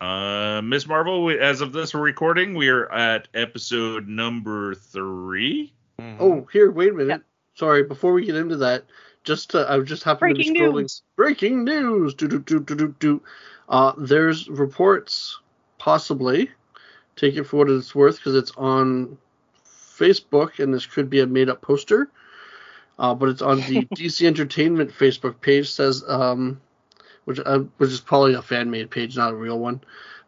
Uh, 0.00 0.62
Miss 0.62 0.86
Marvel, 0.86 1.24
we- 1.24 1.38
as 1.38 1.60
of 1.60 1.72
this 1.72 1.94
recording, 1.94 2.54
we 2.54 2.68
are 2.68 2.90
at 2.90 3.28
episode 3.34 4.08
number 4.08 4.74
three. 4.74 5.72
Oh, 6.18 6.48
here, 6.52 6.70
wait 6.70 6.88
a 6.90 6.92
minute. 6.94 7.08
Yep. 7.08 7.22
Sorry, 7.56 7.82
before 7.82 8.14
we 8.14 8.24
get 8.24 8.36
into 8.36 8.56
that, 8.58 8.84
just 9.24 9.54
uh, 9.54 9.66
I 9.68 9.76
was 9.76 9.86
just 9.86 10.02
happened 10.02 10.36
breaking 10.36 10.54
to 10.54 10.60
be 10.60 10.64
scrolling. 10.66 10.80
news. 10.80 11.02
Breaking 11.16 11.64
news. 11.64 12.14
Do 12.14 12.26
do 12.28 12.38
do 12.38 12.60
do 12.60 12.74
do 12.74 12.94
do. 12.98 13.22
Uh, 13.68 13.92
there's 13.98 14.48
reports, 14.48 15.38
possibly. 15.78 16.50
Take 17.16 17.36
it 17.36 17.44
for 17.44 17.58
what 17.58 17.68
it's 17.70 17.94
worth, 17.94 18.16
because 18.16 18.34
it's 18.34 18.52
on 18.56 19.18
Facebook, 19.66 20.58
and 20.58 20.72
this 20.72 20.86
could 20.86 21.10
be 21.10 21.20
a 21.20 21.26
made-up 21.26 21.60
poster. 21.60 22.08
Uh, 23.00 23.14
but 23.14 23.30
it's 23.30 23.42
on 23.42 23.56
the 23.62 23.86
DC 23.96 24.26
Entertainment 24.26 24.92
Facebook 24.92 25.40
page. 25.40 25.70
Says, 25.70 26.04
um, 26.06 26.60
which 27.24 27.40
uh, 27.44 27.60
which 27.78 27.90
is 27.90 28.00
probably 28.00 28.34
a 28.34 28.42
fan-made 28.42 28.90
page, 28.90 29.16
not 29.16 29.32
a 29.32 29.36
real 29.36 29.58
one. 29.58 29.80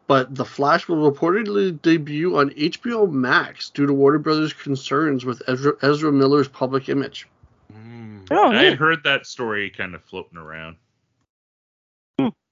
But 0.08 0.34
The 0.34 0.44
Flash 0.44 0.88
will 0.88 1.10
reportedly 1.10 1.80
debut 1.80 2.36
on 2.36 2.50
HBO 2.50 3.10
Max 3.10 3.70
due 3.70 3.86
to 3.86 3.92
Warner 3.92 4.18
Brothers' 4.18 4.52
concerns 4.52 5.24
with 5.24 5.40
Ezra, 5.46 5.74
Ezra 5.80 6.10
Miller's 6.10 6.48
public 6.48 6.88
image. 6.88 7.28
Mm. 7.72 8.26
oh, 8.30 8.50
I 8.50 8.64
had 8.64 8.78
heard 8.78 9.04
that 9.04 9.26
story 9.26 9.70
kind 9.70 9.94
of 9.94 10.02
floating 10.02 10.38
around. 10.38 10.76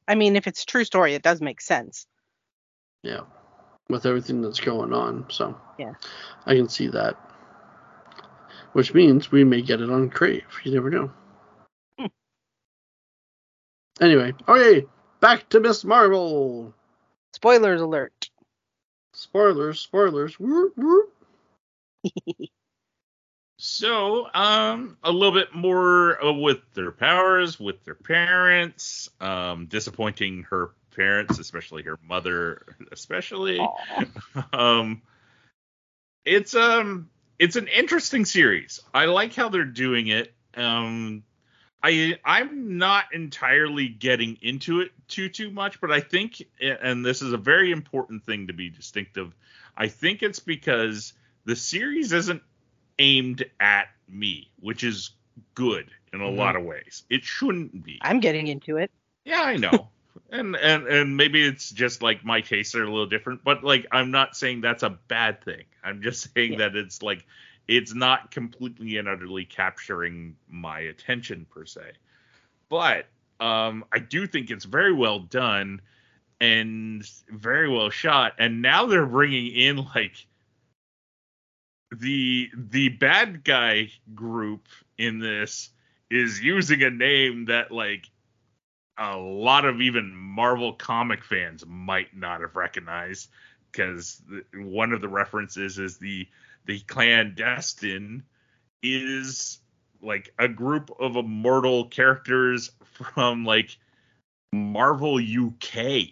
I 0.06 0.16
mean, 0.16 0.36
if 0.36 0.46
it's 0.46 0.64
a 0.64 0.66
true 0.66 0.84
story, 0.84 1.14
it 1.14 1.22
does 1.22 1.40
make 1.40 1.60
sense. 1.60 2.06
Yeah, 3.02 3.20
with 3.88 4.06
everything 4.06 4.42
that's 4.42 4.60
going 4.60 4.92
on. 4.92 5.26
So 5.30 5.56
Yeah. 5.78 5.94
I 6.46 6.56
can 6.56 6.68
see 6.68 6.88
that. 6.88 7.16
Which 8.72 8.94
means 8.94 9.32
we 9.32 9.44
may 9.44 9.62
get 9.62 9.80
it 9.80 9.90
on 9.90 10.10
Crave. 10.10 10.44
You 10.64 10.72
never 10.72 10.90
know. 10.90 11.10
Hmm. 11.98 12.06
Anyway, 14.00 14.32
okay, 14.48 14.86
back 15.20 15.48
to 15.50 15.60
Miss 15.60 15.84
Marvel. 15.84 16.72
Spoilers 17.34 17.80
alert. 17.80 18.30
Spoilers, 19.12 19.80
spoilers. 19.80 20.38
Whoop, 20.38 20.74
whoop. 20.76 21.12
So, 23.62 24.26
um, 24.32 24.96
a 25.04 25.12
little 25.12 25.38
bit 25.38 25.54
more 25.54 26.24
uh, 26.24 26.32
with 26.32 26.60
their 26.72 26.90
powers, 26.90 27.60
with 27.60 27.84
their 27.84 27.94
parents, 27.94 29.10
um, 29.20 29.66
disappointing 29.66 30.46
her 30.48 30.70
parents, 30.96 31.38
especially 31.38 31.82
her 31.82 31.98
mother, 32.02 32.76
especially. 32.92 33.60
Um 34.52 35.02
it's 36.24 36.54
um 36.54 37.08
it's 37.40 37.56
an 37.56 37.66
interesting 37.66 38.24
series 38.24 38.80
i 38.94 39.06
like 39.06 39.34
how 39.34 39.48
they're 39.48 39.64
doing 39.64 40.06
it 40.08 40.32
um 40.56 41.24
i 41.82 42.16
i'm 42.24 42.78
not 42.78 43.06
entirely 43.12 43.88
getting 43.88 44.36
into 44.42 44.80
it 44.80 44.90
too 45.08 45.28
too 45.28 45.50
much 45.50 45.80
but 45.80 45.90
i 45.90 45.98
think 46.00 46.42
and 46.60 47.04
this 47.04 47.22
is 47.22 47.32
a 47.32 47.38
very 47.38 47.72
important 47.72 48.22
thing 48.24 48.46
to 48.46 48.52
be 48.52 48.68
distinctive 48.68 49.34
i 49.76 49.88
think 49.88 50.22
it's 50.22 50.38
because 50.40 51.14
the 51.46 51.56
series 51.56 52.12
isn't 52.12 52.42
aimed 52.98 53.44
at 53.58 53.86
me 54.08 54.50
which 54.60 54.84
is 54.84 55.10
good 55.54 55.90
in 56.12 56.20
a 56.20 56.24
Mhm. 56.24 56.36
lot 56.36 56.54
of 56.56 56.62
ways 56.64 57.04
it 57.08 57.24
shouldn't 57.24 57.82
be 57.82 57.98
I'm 58.02 58.20
getting 58.20 58.46
into 58.48 58.76
it. 58.76 58.90
yeah, 59.24 59.42
I 59.42 59.56
know. 59.56 59.88
And 60.30 60.56
and 60.56 60.86
and 60.86 61.16
maybe 61.16 61.46
it's 61.46 61.70
just 61.70 62.02
like 62.02 62.24
my 62.24 62.40
tastes 62.40 62.74
are 62.74 62.84
a 62.84 62.90
little 62.90 63.06
different, 63.06 63.44
but 63.44 63.64
like 63.64 63.86
I'm 63.92 64.10
not 64.10 64.36
saying 64.36 64.60
that's 64.62 64.82
a 64.82 64.90
bad 64.90 65.42
thing. 65.44 65.64
I'm 65.84 66.02
just 66.02 66.32
saying 66.34 66.54
Yeah. 66.54 66.58
that 66.58 66.76
it's 66.76 67.02
like 67.02 67.26
it's 67.68 67.94
not 67.94 68.30
completely 68.30 68.96
and 68.98 69.08
utterly 69.08 69.44
capturing 69.44 70.36
my 70.48 70.80
attention 70.80 71.46
per 71.50 71.64
se. 71.66 71.92
But 72.68 73.06
um 73.40 73.84
I 73.92 73.98
do 73.98 74.26
think 74.26 74.50
it's 74.50 74.64
very 74.64 74.92
well 74.92 75.20
done 75.20 75.80
and 76.40 77.04
very 77.28 77.68
well 77.68 77.90
shot 77.90 78.34
and 78.38 78.62
now 78.62 78.86
they're 78.86 79.06
bringing 79.06 79.48
in 79.54 79.76
like 79.94 80.26
the 81.90 82.50
the 82.54 82.88
bad 82.90 83.44
guy 83.44 83.90
group 84.14 84.68
in 84.98 85.18
this 85.18 85.70
is 86.10 86.40
using 86.40 86.82
a 86.82 86.90
name 86.90 87.46
that 87.46 87.70
like 87.72 88.10
a 89.00 89.16
lot 89.16 89.64
of 89.64 89.80
even 89.80 90.14
Marvel 90.14 90.74
comic 90.74 91.24
fans 91.24 91.64
might 91.66 92.14
not 92.14 92.42
have 92.42 92.54
recognized. 92.54 93.30
because 93.72 94.20
one 94.54 94.92
of 94.92 95.00
the 95.00 95.08
references 95.08 95.78
is 95.78 95.98
the 95.98 96.28
the 96.66 96.80
clandestine 96.80 98.22
is 98.82 99.58
like 100.02 100.32
a 100.38 100.48
group 100.48 100.90
of 101.00 101.16
immortal 101.16 101.86
characters 101.86 102.70
from 102.84 103.44
like 103.44 103.76
Marvel 104.52 105.18
UK. 105.18 106.08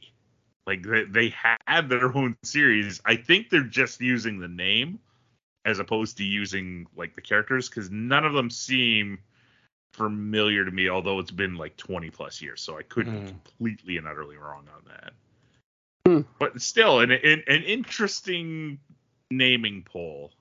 Like 0.66 0.82
they, 0.82 1.04
they 1.04 1.34
had 1.66 1.88
their 1.88 2.14
own 2.16 2.36
series. 2.42 3.00
I 3.04 3.16
think 3.16 3.50
they're 3.50 3.62
just 3.62 4.00
using 4.00 4.38
the 4.38 4.48
name 4.48 4.98
as 5.64 5.78
opposed 5.78 6.16
to 6.18 6.24
using 6.24 6.86
like 6.96 7.14
the 7.14 7.22
characters 7.22 7.68
because 7.68 7.90
none 7.90 8.24
of 8.24 8.32
them 8.32 8.50
seem 8.50 9.18
familiar 9.98 10.64
to 10.64 10.70
me, 10.70 10.88
although 10.88 11.18
it's 11.18 11.30
been 11.30 11.56
like 11.56 11.76
20 11.76 12.10
plus 12.10 12.40
years. 12.40 12.62
So 12.62 12.78
I 12.78 12.82
could 12.82 13.06
be 13.06 13.18
Hmm. 13.18 13.26
completely 13.26 13.96
and 13.98 14.06
utterly 14.06 14.36
wrong 14.36 14.66
on 14.74 14.82
that. 14.86 15.12
Hmm. 16.06 16.20
But 16.38 16.62
still, 16.62 17.00
an, 17.00 17.10
an 17.10 17.42
an 17.46 17.62
interesting 17.64 18.78
naming 19.30 19.82
poll. 19.82 20.32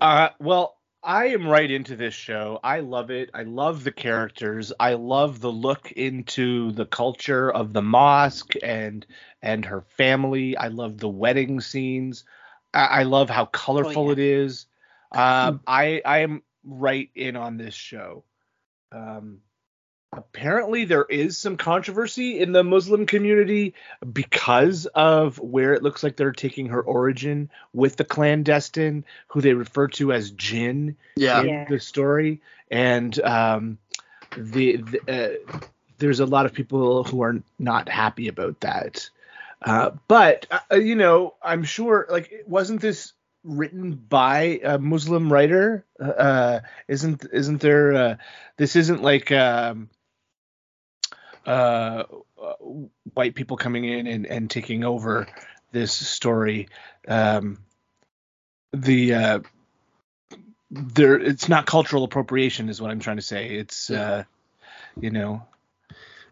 Uh, 0.00 0.30
well, 0.40 0.76
I 1.02 1.26
am 1.26 1.46
right 1.46 1.70
into 1.70 1.96
this 1.96 2.14
show. 2.14 2.58
I 2.64 2.80
love 2.80 3.10
it. 3.10 3.30
I 3.34 3.42
love 3.42 3.84
the 3.84 3.92
characters. 3.92 4.72
I 4.80 4.94
love 4.94 5.40
the 5.40 5.52
look 5.52 5.92
into 5.92 6.72
the 6.72 6.86
culture 6.86 7.50
of 7.52 7.72
the 7.72 7.82
mosque 7.82 8.54
and 8.62 9.06
and 9.42 9.64
her 9.66 9.82
family. 9.82 10.56
I 10.56 10.68
love 10.68 10.98
the 10.98 11.08
wedding 11.08 11.60
scenes. 11.60 12.24
I, 12.72 12.86
I 12.86 13.02
love 13.02 13.28
how 13.28 13.44
colorful 13.44 14.06
yeah. 14.06 14.12
it 14.12 14.18
is. 14.18 14.66
Um, 15.12 15.60
I 15.66 16.00
I 16.04 16.18
am 16.20 16.42
right 16.64 17.10
in 17.14 17.36
on 17.36 17.56
this 17.56 17.74
show. 17.74 18.24
Um, 18.92 19.40
apparently 20.12 20.84
there 20.84 21.04
is 21.04 21.36
some 21.38 21.56
controversy 21.56 22.38
in 22.38 22.52
the 22.52 22.62
Muslim 22.62 23.06
community 23.06 23.74
because 24.12 24.86
of 24.86 25.38
where 25.40 25.74
it 25.74 25.82
looks 25.82 26.02
like 26.02 26.16
they're 26.16 26.32
taking 26.32 26.66
her 26.68 26.80
origin 26.80 27.50
with 27.72 27.96
the 27.96 28.04
clandestine, 28.04 29.04
who 29.28 29.40
they 29.40 29.54
refer 29.54 29.88
to 29.88 30.12
as 30.12 30.30
jinn 30.30 30.96
Yeah. 31.16 31.40
in 31.40 31.48
Yeah. 31.48 31.64
the 31.68 31.80
story, 31.80 32.40
and 32.70 33.18
um, 33.20 33.78
the, 34.36 34.76
the 34.76 35.00
uh, 35.08 35.54
there's 35.98 36.20
a 36.20 36.26
lot 36.26 36.46
of 36.46 36.52
people 36.52 37.04
who 37.04 37.22
are 37.22 37.42
not 37.58 37.88
happy 37.88 38.28
about 38.28 38.60
that. 38.60 39.08
Uh, 39.62 39.90
but 40.08 40.46
uh, 40.70 40.76
you 40.76 40.94
know, 40.94 41.34
I'm 41.42 41.64
sure 41.64 42.06
like 42.10 42.44
wasn't 42.46 42.80
this 42.80 43.12
written 43.44 43.94
by 43.94 44.60
a 44.64 44.78
Muslim 44.78 45.32
writer? 45.32 45.84
Uh, 46.00 46.60
isn't 46.88 47.26
isn't 47.32 47.60
there? 47.60 47.94
Uh, 47.94 48.16
this 48.56 48.74
isn't 48.74 49.02
like 49.02 49.30
um, 49.30 49.90
uh, 51.46 52.04
uh, 52.42 52.54
white 53.12 53.34
people 53.34 53.56
coming 53.56 53.84
in 53.84 54.06
and, 54.06 54.26
and 54.26 54.50
taking 54.50 54.84
over 54.84 55.26
this 55.72 55.92
story. 55.92 56.68
Um, 57.06 57.58
the 58.72 59.14
uh, 59.14 59.38
there, 60.70 61.18
it's 61.18 61.48
not 61.48 61.66
cultural 61.66 62.04
appropriation, 62.04 62.68
is 62.68 62.80
what 62.80 62.90
I'm 62.90 63.00
trying 63.00 63.16
to 63.16 63.22
say. 63.22 63.50
It's 63.50 63.90
uh, 63.90 64.24
you 64.98 65.10
know, 65.10 65.46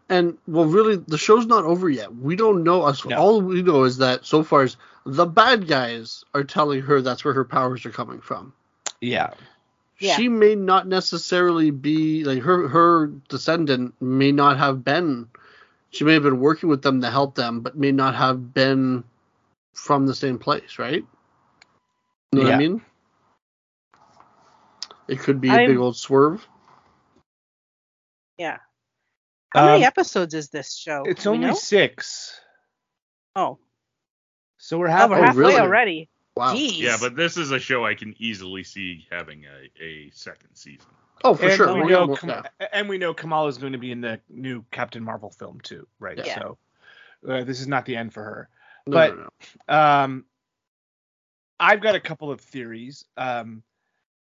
And 0.09 0.37
well, 0.47 0.65
really, 0.65 0.97
the 0.97 1.17
show's 1.17 1.45
not 1.45 1.63
over 1.63 1.89
yet. 1.89 2.13
We 2.13 2.35
don't 2.35 2.63
know. 2.63 2.83
Us 2.83 3.05
No. 3.05 3.17
all 3.17 3.41
we 3.41 3.61
know 3.63 3.83
is 3.83 3.97
that 3.97 4.25
so 4.25 4.43
far 4.43 4.63
as 4.63 4.77
the 5.05 5.25
bad 5.25 5.67
guys 5.67 6.23
are 6.33 6.43
telling 6.43 6.81
her 6.81 7.01
that's 7.01 7.23
where 7.25 7.33
her 7.33 7.45
powers 7.45 7.85
are 7.85 7.89
coming 7.91 8.21
from. 8.21 8.53
yeah, 9.01 9.31
Yeah. 9.99 10.15
She 10.15 10.27
may 10.29 10.55
not 10.55 10.87
necessarily 10.87 11.71
be 11.71 12.23
like 12.25 12.41
her 12.43 12.67
her 12.67 13.07
descendant 13.29 13.99
may 14.01 14.31
not 14.31 14.57
have 14.57 14.83
been. 14.83 15.29
She 15.91 16.03
may 16.03 16.13
have 16.13 16.23
been 16.23 16.39
working 16.39 16.69
with 16.69 16.81
them 16.81 17.01
to 17.01 17.09
help 17.11 17.35
them, 17.35 17.61
but 17.61 17.77
may 17.77 17.91
not 17.91 18.15
have 18.15 18.53
been 18.53 19.03
from 19.73 20.05
the 20.05 20.15
same 20.15 20.37
place, 20.39 20.77
right? 20.79 21.05
You 22.31 22.39
know 22.39 22.43
what 22.43 22.53
I 22.53 22.57
mean? 22.57 22.81
It 25.07 25.19
could 25.19 25.39
be 25.41 25.49
a 25.49 25.53
I'm- 25.53 25.69
big 25.69 25.77
old 25.77 25.95
swerve. 25.97 26.47
Yeah. 28.37 28.57
How 29.53 29.65
many 29.65 29.83
Um, 29.83 29.87
episodes 29.87 30.33
is 30.33 30.49
this 30.49 30.75
show? 30.75 31.03
it's 31.05 31.23
Do 31.23 31.31
only 31.31 31.47
know? 31.47 31.53
six, 31.53 32.39
Oh, 33.35 33.57
so 34.57 34.77
we're 34.77 34.87
oh, 34.87 34.91
halfway. 34.91 35.19
we're 35.19 35.25
halfway 35.25 35.41
really? 35.41 35.55
already. 35.59 36.09
Wow. 36.35 36.53
Jeez. 36.55 36.79
Yeah, 36.79 36.97
but 36.99 37.15
this 37.15 37.37
is 37.37 37.51
a 37.51 37.59
show 37.59 37.85
I 37.85 37.93
can 37.95 38.15
easily 38.17 38.63
see 38.63 39.07
having 39.11 39.45
a, 39.45 39.83
a 39.83 40.09
second 40.13 40.49
season. 40.55 40.87
Oh, 41.23 41.35
for 41.35 41.45
and 41.45 41.53
sure. 41.53 41.73
we 41.75 41.81
We're 41.83 41.89
know 41.89 42.15
Kam- 42.15 42.43
and 42.71 42.89
we 42.89 42.97
know 42.97 43.13
Kamala 43.13 43.47
is 43.47 43.57
going 43.57 43.73
to 43.73 43.79
be 43.79 43.91
in 43.91 44.01
the 44.01 44.19
new 44.29 44.65
Captain 44.71 45.03
Marvel 45.03 45.29
film 45.29 45.59
too, 45.61 45.87
right? 45.99 46.17
Yeah. 46.17 46.35
So 46.39 46.57
uh, 47.29 47.43
this 47.43 47.61
is 47.61 47.67
not 47.67 47.85
the 47.85 47.95
end 47.95 48.13
for 48.13 48.23
her. 48.23 48.49
No, 48.87 48.91
but- 48.93 49.15
no, 49.17 49.27
no. 49.69 49.75
Um, 49.75 50.25
I've 51.59 51.81
got 51.81 51.95
a 51.95 51.99
couple 51.99 52.31
of 52.31 52.41
theories. 52.41 53.05
Um, 53.15 53.63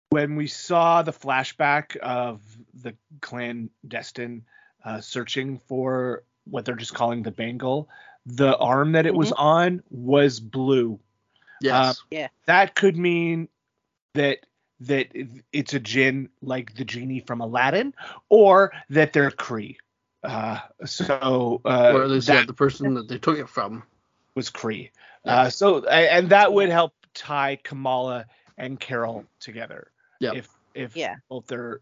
when 0.09 0.35
we 0.35 0.47
saw 0.47 1.01
the 1.03 1.13
flashback 1.13 1.95
of 1.97 2.41
the 2.73 2.95
clandestine 3.21 4.43
uh, 4.83 5.01
searching 5.01 5.59
for 5.67 6.23
what 6.45 6.65
they're 6.65 6.75
just 6.75 6.93
calling 6.93 7.23
the 7.23 7.31
bangle, 7.31 7.89
the 8.25 8.55
arm 8.57 8.93
that 8.93 9.05
it 9.05 9.13
was 9.13 9.31
on 9.33 9.81
was 9.89 10.39
blue. 10.39 10.99
Yes. 11.61 12.01
Yeah. 12.11 12.27
That 12.45 12.75
could 12.75 12.97
mean 12.97 13.47
that 14.13 14.39
that 14.81 15.07
it's 15.53 15.73
a 15.73 15.79
jinn 15.79 16.29
like 16.41 16.75
the 16.75 16.83
genie 16.83 17.21
from 17.21 17.39
Aladdin, 17.39 17.93
or 18.29 18.73
that 18.89 19.13
they're 19.13 19.31
Kree. 19.31 19.77
Uh, 20.23 20.59
so 20.85 21.61
uh, 21.65 21.91
or 21.93 22.03
at 22.03 22.09
least 22.09 22.27
that 22.27 22.33
yeah, 22.33 22.45
the 22.45 22.53
person 22.53 22.93
that 22.95 23.07
they 23.07 23.17
took 23.17 23.37
it 23.37 23.47
from. 23.49 23.83
was 24.35 24.49
Kree. 24.49 24.89
Yeah. 25.25 25.41
Uh, 25.41 25.49
so 25.49 25.85
and 25.85 26.29
that 26.29 26.51
would 26.51 26.69
help 26.69 26.93
tie 27.13 27.57
Kamala 27.63 28.25
and 28.57 28.79
Carol 28.79 29.25
together. 29.39 29.91
Yeah. 30.19 30.33
If 30.35 30.49
if 30.73 30.95
Yeah. 30.97 31.15
both 31.29 31.47
their 31.47 31.79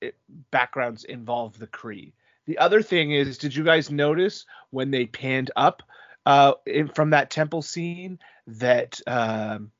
eh, 0.00 0.10
backgrounds 0.50 1.04
involve 1.04 1.58
the 1.58 1.66
Kree. 1.66 2.12
The 2.48 2.56
other 2.56 2.80
thing 2.80 3.12
is, 3.12 3.36
did 3.36 3.54
you 3.54 3.62
guys 3.62 3.90
notice 3.90 4.46
when 4.70 4.90
they 4.90 5.04
panned 5.04 5.50
up 5.54 5.82
uh, 6.24 6.54
in, 6.64 6.88
from 6.88 7.10
that 7.10 7.28
temple 7.30 7.60
scene 7.60 8.18
that 8.46 9.02
um, 9.06 9.70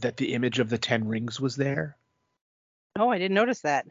that 0.00 0.16
the 0.16 0.34
image 0.34 0.58
of 0.58 0.68
the 0.68 0.78
ten 0.78 1.06
rings 1.06 1.40
was 1.40 1.54
there? 1.54 1.96
Oh, 2.98 3.08
I 3.08 3.18
didn't 3.18 3.36
notice 3.36 3.60
that. 3.60 3.86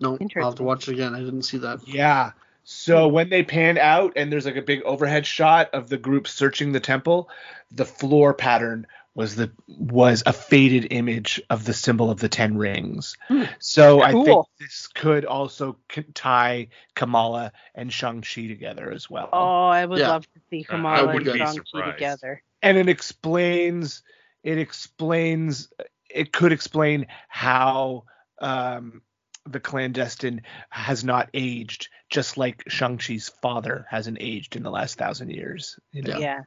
No, 0.00 0.18
I'll 0.36 0.44
have 0.44 0.54
to 0.54 0.62
watch 0.62 0.88
it 0.88 0.92
again. 0.92 1.14
I 1.14 1.20
didn't 1.20 1.42
see 1.42 1.58
that. 1.58 1.86
Yeah. 1.86 2.32
So 2.64 3.06
when 3.06 3.28
they 3.28 3.42
pan 3.42 3.76
out 3.76 4.14
and 4.16 4.32
there's 4.32 4.46
like 4.46 4.56
a 4.56 4.62
big 4.62 4.82
overhead 4.82 5.26
shot 5.26 5.68
of 5.74 5.90
the 5.90 5.98
group 5.98 6.26
searching 6.26 6.72
the 6.72 6.80
temple, 6.80 7.28
the 7.70 7.84
floor 7.84 8.32
pattern 8.32 8.86
was 9.16 9.34
the 9.34 9.50
was 9.66 10.22
a 10.26 10.32
faded 10.32 10.88
image 10.92 11.40
of 11.48 11.64
the 11.64 11.72
symbol 11.72 12.10
of 12.10 12.20
the 12.20 12.28
ten 12.28 12.58
rings. 12.58 13.16
Hmm. 13.28 13.44
So 13.58 14.02
I 14.02 14.12
think 14.12 14.46
this 14.60 14.88
could 14.88 15.24
also 15.24 15.78
c- 15.90 16.04
tie 16.14 16.68
Kamala 16.94 17.52
and 17.74 17.90
Shang 17.90 18.20
Chi 18.20 18.46
together 18.46 18.92
as 18.92 19.08
well. 19.08 19.30
Oh, 19.32 19.68
I 19.68 19.86
would 19.86 19.98
Yeah. 19.98 20.10
love 20.10 20.26
to 20.34 20.40
see 20.50 20.66
Uh, 20.68 20.70
Kamala 20.70 21.08
and 21.16 21.24
Shang-Chi 21.24 21.92
together. 21.92 22.42
And 22.62 22.76
it 22.76 22.90
explains 22.90 24.02
it 24.44 24.58
explains 24.58 25.72
it 26.10 26.32
could 26.32 26.52
explain 26.52 27.06
how 27.28 28.04
um 28.40 29.00
the 29.46 29.60
clandestine 29.60 30.42
has 30.68 31.04
not 31.04 31.30
aged, 31.32 31.88
just 32.10 32.36
like 32.36 32.64
Shang-Chi's 32.68 33.30
father 33.40 33.86
hasn't 33.88 34.18
aged 34.20 34.56
in 34.56 34.62
the 34.62 34.70
last 34.70 34.98
thousand 34.98 35.30
years. 35.30 35.78
You 35.92 36.02
know? 36.02 36.18
Yeah. 36.18 36.40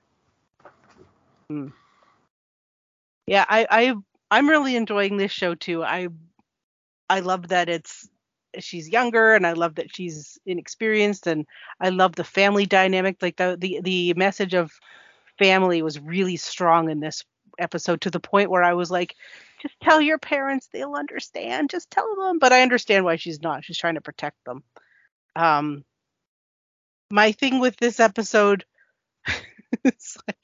Hmm. 1.50 1.68
Yeah, 3.30 3.46
I, 3.48 3.68
I 3.70 3.96
I'm 4.32 4.50
really 4.50 4.76
enjoying 4.76 5.18
this 5.18 5.32
show 5.32 5.54
too. 5.54 5.84
I 5.84 6.08
I 7.08 7.20
love 7.20 7.50
that 7.50 7.70
it's 7.70 8.10
she's 8.58 8.90
younger 8.90 9.36
and 9.36 9.46
I 9.46 9.54
love 9.54 9.76
that 9.76 9.96
she's 9.96 10.40
inexperienced 10.48 11.28
and 11.28 11.46
I 11.80 11.90
love 11.90 12.16
the 12.16 12.24
family 12.24 12.66
dynamic. 12.66 13.18
Like 13.22 13.38
the 13.38 13.56
the, 13.60 13.82
the 13.84 14.14
message 14.16 14.56
of 14.56 14.72
family 15.38 15.84
was 15.84 16.00
really 16.00 16.38
strong 16.38 16.90
in 16.90 17.02
this 17.02 17.24
episode 17.60 18.02
to 18.02 18.10
the 18.10 18.20
point 18.20 18.50
where 18.50 18.64
I 18.64 18.74
was 18.74 18.90
like, 18.90 19.16
just 19.62 19.80
tell 19.80 20.02
your 20.02 20.18
parents, 20.18 20.68
they'll 20.74 20.96
understand. 20.96 21.70
Just 21.70 21.92
tell 21.92 22.16
them. 22.16 22.40
But 22.40 22.52
I 22.52 22.64
understand 22.64 23.06
why 23.06 23.18
she's 23.18 23.44
not. 23.44 23.64
She's 23.64 23.78
trying 23.78 23.96
to 23.96 24.02
protect 24.02 24.44
them. 24.46 24.64
Um 25.36 25.86
my 27.12 27.32
thing 27.32 27.60
with 27.60 27.78
this 27.78 28.00
episode 28.00 28.66
it's 29.84 30.18
like 30.28 30.38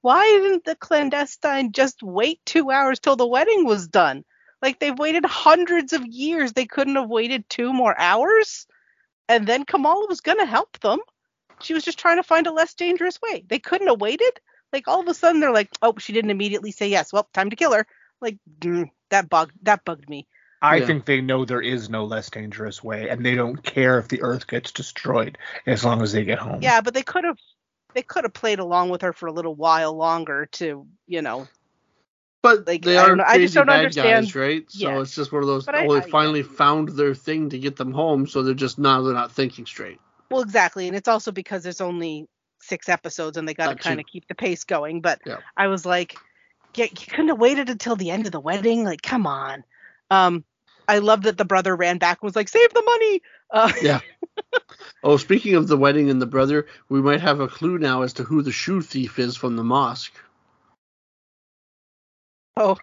why 0.00 0.24
didn't 0.24 0.64
the 0.64 0.74
clandestine 0.76 1.72
just 1.72 2.02
wait 2.02 2.40
two 2.44 2.70
hours 2.70 2.98
till 3.00 3.16
the 3.16 3.26
wedding 3.26 3.64
was 3.64 3.88
done? 3.88 4.24
Like 4.60 4.78
they've 4.78 4.98
waited 4.98 5.24
hundreds 5.24 5.92
of 5.92 6.06
years. 6.06 6.52
They 6.52 6.66
couldn't 6.66 6.96
have 6.96 7.08
waited 7.08 7.48
two 7.48 7.72
more 7.72 7.98
hours? 7.98 8.66
And 9.28 9.46
then 9.46 9.64
kamala 9.64 10.06
was 10.08 10.20
going 10.20 10.38
to 10.38 10.46
help 10.46 10.78
them. 10.80 10.98
She 11.60 11.74
was 11.74 11.84
just 11.84 11.98
trying 11.98 12.16
to 12.18 12.22
find 12.22 12.46
a 12.46 12.52
less 12.52 12.74
dangerous 12.74 13.20
way. 13.20 13.44
They 13.46 13.58
couldn't 13.58 13.88
have 13.88 14.00
waited? 14.00 14.32
Like 14.72 14.88
all 14.88 15.00
of 15.00 15.08
a 15.08 15.14
sudden 15.14 15.40
they're 15.40 15.52
like 15.52 15.70
oh 15.82 15.94
she 15.98 16.12
didn't 16.12 16.30
immediately 16.30 16.72
say 16.72 16.88
yes. 16.88 17.12
Well 17.12 17.28
time 17.32 17.50
to 17.50 17.56
kill 17.56 17.72
her. 17.72 17.86
Like 18.20 18.38
mm, 18.60 18.90
that 19.10 19.28
bugged 19.28 19.52
that 19.62 19.84
bugged 19.84 20.08
me. 20.08 20.26
I 20.60 20.78
Yeah. 20.78 20.86
think 20.86 21.04
they 21.04 21.20
know 21.20 21.44
there 21.44 21.60
is 21.60 21.90
no 21.90 22.04
less 22.04 22.30
dangerous 22.30 22.82
way, 22.84 23.08
and 23.08 23.24
they 23.26 23.34
don't 23.34 23.60
care 23.62 23.98
if 23.98 24.08
the 24.08 24.22
Earth 24.22 24.46
gets 24.46 24.70
destroyed 24.70 25.36
as 25.66 25.84
long 25.84 26.02
as 26.02 26.12
they 26.12 26.24
get 26.24 26.38
home. 26.38 26.62
yeah 26.62 26.80
but 26.80 26.94
they 26.94 27.02
could 27.02 27.24
have 27.24 27.38
they 27.94 28.02
could 28.02 28.24
have 28.24 28.32
played 28.32 28.58
along 28.58 28.90
with 28.90 29.02
her 29.02 29.12
for 29.12 29.26
a 29.26 29.32
little 29.32 29.54
while 29.54 29.94
longer 29.94 30.46
to, 30.52 30.86
you 31.06 31.22
know. 31.22 31.48
But 32.42 32.66
Like, 32.66 32.82
they 32.82 32.96
are 32.96 33.08
don't 33.08 33.20
I 33.20 33.24
crazy 33.34 33.44
just 33.44 33.54
don't 33.54 33.66
bad 33.66 33.78
understand- 33.80 34.26
guys, 34.26 34.34
right? 34.34 34.70
So 34.70 34.88
Yeah. 34.88 35.00
it's 35.00 35.14
just 35.14 35.32
one 35.32 35.42
of 35.42 35.48
those. 35.48 35.64
But 35.64 35.76
I- 35.76 35.86
oh, 35.86 35.92
they 36.00 36.06
I- 36.06 36.10
finally 36.10 36.42
found 36.42 36.88
their 36.90 37.14
thing 37.14 37.50
to 37.50 37.58
get 37.58 37.76
them 37.76 37.92
home, 37.92 38.26
so 38.26 38.42
they're 38.42 38.54
just 38.54 38.78
now 38.78 39.02
they're 39.02 39.14
not 39.14 39.30
thinking 39.30 39.64
straight. 39.66 40.00
Well, 40.30 40.42
exactly, 40.42 40.88
and 40.88 40.96
it's 40.96 41.08
also 41.08 41.30
because 41.30 41.62
there's 41.62 41.80
only 41.80 42.26
six 42.58 42.88
episodes 42.88 43.36
and 43.36 43.46
they 43.48 43.54
got 43.54 43.68
to 43.68 43.74
kind 43.76 44.00
of 44.00 44.06
keep 44.06 44.26
the 44.28 44.34
pace 44.34 44.64
going. 44.64 45.00
But 45.00 45.20
Yeah. 45.24 45.38
I 45.56 45.68
was 45.68 45.84
like, 45.86 46.16
"Yeah, 46.74 46.86
you 46.86 47.06
couldn't 47.06 47.28
have 47.28 47.38
waited 47.38 47.68
until 47.70 47.96
the 47.96 48.10
end 48.10 48.26
of 48.26 48.32
the 48.32 48.40
wedding. 48.40 48.82
Like, 48.84 49.02
come 49.02 49.26
on. 49.26 49.62
Um, 50.10 50.44
I 50.88 50.98
love 50.98 51.22
that 51.22 51.38
the 51.38 51.44
brother 51.44 51.74
ran 51.76 51.98
back 51.98 52.18
and 52.20 52.26
was 52.28 52.36
like, 52.36 52.48
save 52.48 52.72
the 52.74 52.82
money. 52.82 53.22
Uh, 53.50 53.72
Yeah. 53.82 54.00
Oh, 55.04 55.16
speaking 55.16 55.54
of 55.54 55.66
the 55.68 55.76
wedding 55.76 56.10
and 56.10 56.20
the 56.22 56.26
brother, 56.26 56.66
we 56.88 57.00
might 57.02 57.20
have 57.20 57.40
a 57.40 57.48
clue 57.48 57.78
now 57.78 58.02
as 58.02 58.14
to 58.14 58.24
who 58.24 58.42
the 58.42 58.52
shoe 58.52 58.80
thief 58.82 59.18
is 59.18 59.36
from 59.36 59.56
the 59.56 59.64
mosque. 59.64 60.12
oh, 62.56 62.76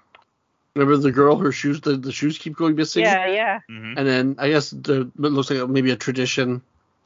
Remember 0.75 0.97
the 0.97 1.11
girl? 1.11 1.37
Her 1.37 1.51
shoes, 1.51 1.81
the, 1.81 1.97
the 1.97 2.11
shoes 2.11 2.37
keep 2.37 2.55
going 2.55 2.75
missing. 2.75 3.03
yeah, 3.03 3.27
yeah. 3.27 3.59
Mhm. 3.69 3.95
And 3.97 4.07
then 4.07 4.35
I 4.37 4.49
guess 4.49 4.69
the 4.69 5.01
it 5.01 5.19
looks 5.19 5.49
like 5.49 5.67
maybe 5.69 5.91
a 5.91 5.95
tradition 5.95 6.61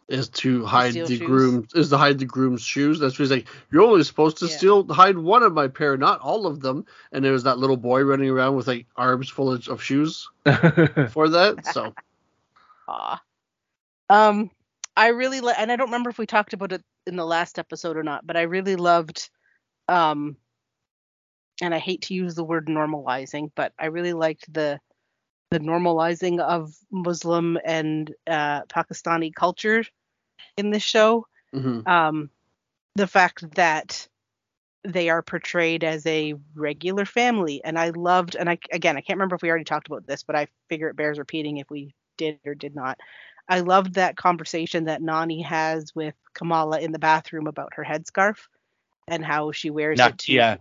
is 0.07 0.29
to 0.29 0.65
hide 0.65 0.93
the 0.93 1.05
shoes? 1.07 1.19
groom 1.19 1.67
is 1.73 1.89
to 1.89 1.97
hide 1.97 2.19
the 2.19 2.25
groom's 2.25 2.61
shoes. 2.61 2.99
That's 2.99 3.13
what 3.17 3.23
he's 3.23 3.31
like. 3.31 3.47
You're 3.71 3.83
only 3.83 4.03
supposed 4.03 4.37
to 4.39 4.45
Yeah. 4.45 4.51
steal 4.57 4.93
hide 4.93 5.17
one 5.17 5.43
of 5.43 5.53
my 5.53 5.67
pair, 5.67 5.97
not 5.97 6.19
all 6.19 6.45
of 6.45 6.59
them. 6.59 6.85
And 7.11 7.23
there 7.23 7.31
was 7.31 7.43
that 7.43 7.57
little 7.57 7.77
boy 7.77 8.01
running 8.03 8.29
around 8.29 8.55
with 8.55 8.67
like 8.67 8.85
arms 8.95 9.29
full 9.29 9.51
of, 9.51 9.67
of 9.67 9.81
shoes 9.81 10.29
for 11.09 11.29
that. 11.29 11.65
So 11.71 11.93
Aw. 12.87 13.21
Um, 14.09 14.51
I 14.95 15.07
really 15.07 15.41
li- 15.41 15.53
and 15.57 15.71
I 15.71 15.75
don't 15.75 15.87
remember 15.87 16.09
if 16.09 16.17
we 16.17 16.25
talked 16.25 16.53
about 16.53 16.73
it 16.73 16.83
in 17.07 17.15
the 17.15 17.25
last 17.25 17.57
episode 17.57 17.97
or 17.97 18.03
not, 18.03 18.27
but 18.27 18.37
I 18.37 18.41
really 18.43 18.75
loved, 18.75 19.29
um, 19.87 20.37
and 21.61 21.73
I 21.73 21.79
hate 21.79 22.03
to 22.03 22.13
use 22.13 22.35
the 22.35 22.43
word 22.43 22.67
normalizing, 22.67 23.51
but 23.55 23.73
I 23.79 23.85
really 23.87 24.13
liked 24.13 24.51
the 24.53 24.79
the 25.53 25.59
normalizing 25.59 26.39
of 26.39 26.75
Muslim 26.91 27.57
and 27.63 28.13
uh, 28.27 28.63
Pakistani 28.63 29.33
culture 29.33 29.83
in 30.57 30.71
this 30.71 30.83
show. 30.83 31.27
mhm. 31.53 31.87
Um, 31.87 32.29
the 32.95 33.07
fact 33.07 33.49
that 33.55 34.07
they 34.83 35.09
are 35.09 35.21
portrayed 35.21 35.83
as 35.83 36.05
a 36.05 36.33
regular 36.55 37.05
family, 37.05 37.63
and 37.63 37.77
I 37.79 37.89
loved, 37.91 38.35
and 38.35 38.49
I 38.49 38.57
again 38.71 38.97
I 38.97 39.01
can't 39.01 39.17
remember 39.17 39.35
if 39.35 39.41
we 39.41 39.49
already 39.49 39.63
talked 39.63 39.87
about 39.87 40.05
this, 40.07 40.23
but 40.23 40.35
I 40.35 40.47
figure 40.69 40.89
it 40.89 40.95
bears 40.95 41.17
repeating 41.19 41.57
if 41.57 41.69
we 41.69 41.93
did 42.17 42.39
or 42.45 42.55
did 42.55 42.75
not. 42.75 42.97
I 43.47 43.59
loved 43.59 43.93
that 43.95 44.15
conversation 44.17 44.85
that 44.85 45.01
Nani 45.01 45.41
has 45.43 45.93
with 45.95 46.15
Kamala 46.33 46.79
in 46.79 46.91
the 46.91 46.99
bathroom 46.99 47.47
about 47.47 47.73
her 47.75 47.83
headscarf 47.83 48.37
and 49.07 49.23
how 49.23 49.51
she 49.51 49.69
wears 49.69 49.99
it. 49.99 50.17
to- 50.17 50.33
Nakia. 50.33 50.59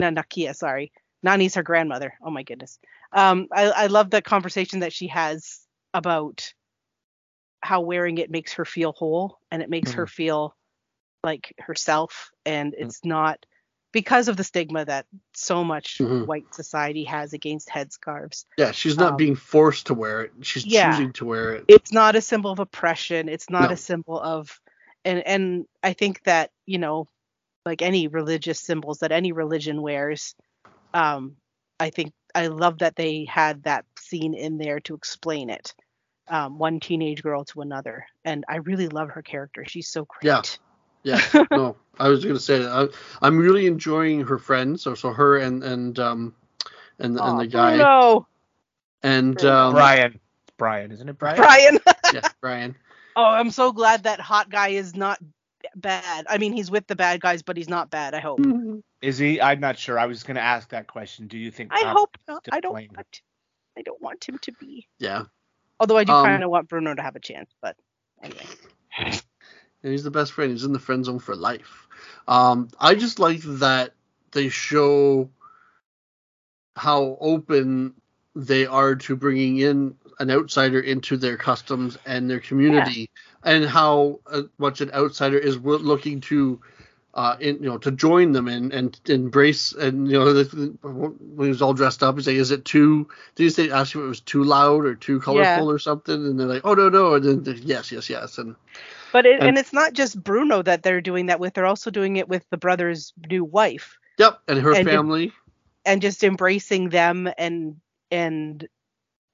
no, 0.00 0.10
Nakia, 0.10 0.54
sorry. 0.54 0.92
Nani's 1.22 1.54
her 1.54 1.62
grandmother. 1.62 2.14
Oh 2.22 2.30
my 2.30 2.42
goodness. 2.42 2.78
Um, 3.14 3.46
I, 3.52 3.64
I 3.70 3.86
love 3.86 4.10
the 4.10 4.20
conversation 4.20 4.80
that 4.80 4.92
she 4.92 5.06
has 5.08 5.60
about 5.94 6.52
how 7.62 7.80
wearing 7.80 8.18
it 8.18 8.30
makes 8.30 8.54
her 8.54 8.64
feel 8.64 8.92
whole 8.92 9.38
and 9.50 9.62
it 9.62 9.70
makes 9.70 9.92
her 9.92 10.06
feel 10.06 10.54
like 11.22 11.54
herself. 11.58 12.30
And 12.44 12.74
it's 12.76 13.04
not 13.04 13.46
because 13.92 14.28
of 14.28 14.36
the 14.36 14.44
stigma 14.44 14.84
that 14.84 15.06
so 15.34 15.64
much 15.64 15.98
Mhm. 15.98 16.26
white 16.26 16.52
society 16.54 17.04
has 17.04 17.32
against 17.32 17.68
headscarves. 17.68 18.44
yeah, 18.58 18.72
she's 18.72 18.98
not 18.98 19.12
Um, 19.12 19.16
being 19.16 19.36
forced 19.36 19.86
to 19.86 19.94
wear 19.94 20.22
it. 20.22 20.32
She's 20.42 20.64
yeah. 20.64 20.90
choosing 20.90 21.12
to 21.14 21.24
wear 21.24 21.52
it. 21.54 21.64
it's 21.68 21.92
not 21.92 22.16
a 22.16 22.20
symbol 22.20 22.50
of 22.50 22.58
oppression 22.58 23.28
it's 23.28 23.48
not 23.48 23.70
No. 23.70 23.74
a 23.74 23.76
symbol 23.76 24.20
of 24.20 24.60
and 25.04 25.20
and 25.26 25.66
i 25.82 25.92
think 25.94 26.22
that 26.24 26.50
you 26.66 26.78
know 26.78 27.06
like 27.64 27.80
any 27.82 28.08
religious 28.08 28.60
symbols 28.60 28.98
that 28.98 29.12
any 29.12 29.32
religion 29.32 29.80
wears 29.80 30.34
um 30.92 31.36
i 31.80 31.90
think 31.90 32.12
i 32.34 32.46
love 32.48 32.78
that 32.78 32.96
they 32.96 33.24
had 33.24 33.62
that 33.64 33.84
scene 33.98 34.34
in 34.34 34.58
there 34.58 34.80
to 34.80 34.94
explain 34.94 35.50
it 35.50 35.74
um 36.28 36.58
one 36.58 36.80
teenage 36.80 37.22
girl 37.22 37.44
to 37.44 37.60
another 37.60 38.06
and 38.24 38.44
i 38.48 38.56
really 38.56 38.88
love 38.88 39.10
her 39.10 39.22
character 39.22 39.64
she's 39.66 39.88
so 39.88 40.04
great 40.04 40.24
Yeah. 40.24 40.42
Yeah, 41.06 41.20
no, 41.50 41.76
I 41.98 42.08
was 42.08 42.24
gonna 42.24 42.38
say 42.40 42.60
that. 42.60 42.70
I, 42.70 43.26
I'm 43.26 43.36
really 43.36 43.66
enjoying 43.66 44.22
her 44.22 44.38
friends. 44.38 44.80
So, 44.80 44.94
so 44.94 45.12
her 45.12 45.36
and 45.36 45.62
and 45.62 45.98
um 45.98 46.34
and 46.98 47.20
and 47.20 47.40
the 47.40 47.46
guy 47.46 47.76
no 47.76 48.26
and 49.02 49.44
um 49.44 49.74
Brian. 49.74 50.18
Brian, 50.56 50.92
isn't 50.92 51.08
it 51.08 51.18
Brian? 51.18 51.36
brian 51.36 51.78
yeah, 52.14 52.28
Brian. 52.40 52.74
oh 53.16 53.24
i'm 53.24 53.50
so 53.50 53.72
glad 53.72 54.04
that 54.04 54.18
hot 54.20 54.48
guy 54.48 54.68
is 54.68 54.96
not 54.96 55.18
bad 55.76 56.26
i 56.28 56.38
mean 56.38 56.52
he's 56.52 56.70
with 56.70 56.86
the 56.86 56.96
bad 56.96 57.20
guys 57.20 57.42
but 57.42 57.56
he's 57.56 57.68
not 57.68 57.90
bad 57.90 58.14
i 58.14 58.20
hope 58.20 58.40
Is 59.04 59.18
he? 59.18 59.40
I'm 59.40 59.60
not 59.60 59.78
sure. 59.78 59.98
I 59.98 60.06
was 60.06 60.22
going 60.22 60.36
to 60.36 60.40
ask 60.42 60.70
that 60.70 60.86
question. 60.86 61.26
Do 61.28 61.36
you 61.36 61.50
think? 61.50 61.70
I 61.72 61.82
Pop- 61.82 61.96
hope 61.96 62.18
not. 62.26 62.46
I 62.50 62.60
don't 62.60 62.72
blame. 62.72 62.90
want. 62.96 63.20
I 63.76 63.82
don't 63.82 64.00
want 64.00 64.24
him 64.26 64.38
to 64.38 64.52
be. 64.52 64.88
Yeah, 64.98 65.24
Although 65.78 65.98
I 65.98 66.04
do 66.04 66.12
Um, 66.12 66.24
kind 66.24 66.42
of 66.44 66.50
want 66.50 66.68
Bruno 66.68 66.94
to 66.94 67.02
have 67.02 67.16
a 67.16 67.20
chance, 67.20 67.50
but 67.60 67.76
anyway. 68.22 68.46
and 68.96 69.20
he's 69.82 70.04
the 70.04 70.10
best 70.10 70.32
friend. 70.32 70.52
He's 70.52 70.64
in 70.64 70.72
the 70.72 70.78
friend 70.78 71.04
zone 71.04 71.18
for 71.18 71.36
life. 71.36 71.88
Um, 72.28 72.68
I 72.80 72.94
just 72.94 73.18
like 73.18 73.40
that 73.42 73.92
they 74.32 74.48
show 74.48 75.28
how 76.76 77.18
open 77.20 77.94
they 78.34 78.66
are 78.66 78.94
to 78.96 79.16
bringing 79.16 79.58
in 79.58 79.96
an 80.18 80.30
outsider 80.30 80.80
into 80.80 81.16
their 81.16 81.36
customs 81.36 81.98
and 82.06 82.30
their 82.30 82.40
community, 82.40 83.10
and 83.42 83.64
how 83.64 84.20
uh, 84.26 84.42
much 84.58 84.80
an 84.80 84.90
outsider 84.92 85.36
is 85.38 85.56
wi- 85.56 85.82
looking 85.82 86.20
to. 86.22 86.60
Uh, 87.14 87.36
in, 87.38 87.62
you 87.62 87.68
know, 87.70 87.78
to 87.78 87.92
join 87.92 88.32
them 88.32 88.48
and, 88.48 88.72
and 88.72 89.00
embrace, 89.08 89.72
and 89.72 90.10
you 90.10 90.18
know, 90.18 90.32
the, 90.32 90.76
when 90.82 91.46
he 91.46 91.48
was 91.48 91.62
all 91.62 91.72
dressed 91.72 92.02
up, 92.02 92.16
he's 92.16 92.26
like, 92.26 92.34
"Is 92.34 92.50
it 92.50 92.64
too?" 92.64 93.06
Did 93.36 93.44
you 93.44 93.50
say 93.50 93.70
ask 93.70 93.94
if 93.94 94.00
it 94.02 94.04
was 94.04 94.20
too 94.20 94.42
loud 94.42 94.84
or 94.84 94.96
too 94.96 95.20
colorful 95.20 95.70
or 95.70 95.78
something? 95.78 96.12
And 96.12 96.40
they're 96.40 96.48
like, 96.48 96.62
"Oh 96.64 96.74
no, 96.74 96.88
no," 96.88 97.14
and 97.14 97.44
then 97.46 97.60
yes, 97.62 97.92
yes, 97.92 98.10
yes, 98.10 98.38
and 98.38 98.56
But 99.12 99.26
it, 99.26 99.38
And- 99.38 99.50
and 99.50 99.58
it's 99.58 99.72
not 99.72 99.92
just 99.92 100.20
Bruno 100.24 100.60
that 100.62 100.82
they're 100.82 101.00
doing 101.00 101.26
that 101.26 101.38
with. 101.38 101.54
They're 101.54 101.66
also 101.66 101.92
doing 101.92 102.16
it 102.16 102.28
with 102.28 102.44
the 102.50 102.56
brother's 102.56 103.12
new 103.30 103.44
wife 103.44 103.96
yep, 104.18 104.40
and 104.48 104.58
her 104.58 104.74
And 104.74 104.88
family. 104.88 105.32
and 105.84 106.02
just 106.02 106.24
embracing 106.24 106.88
them 106.88 107.30
and 107.38 107.76
and 108.10 108.66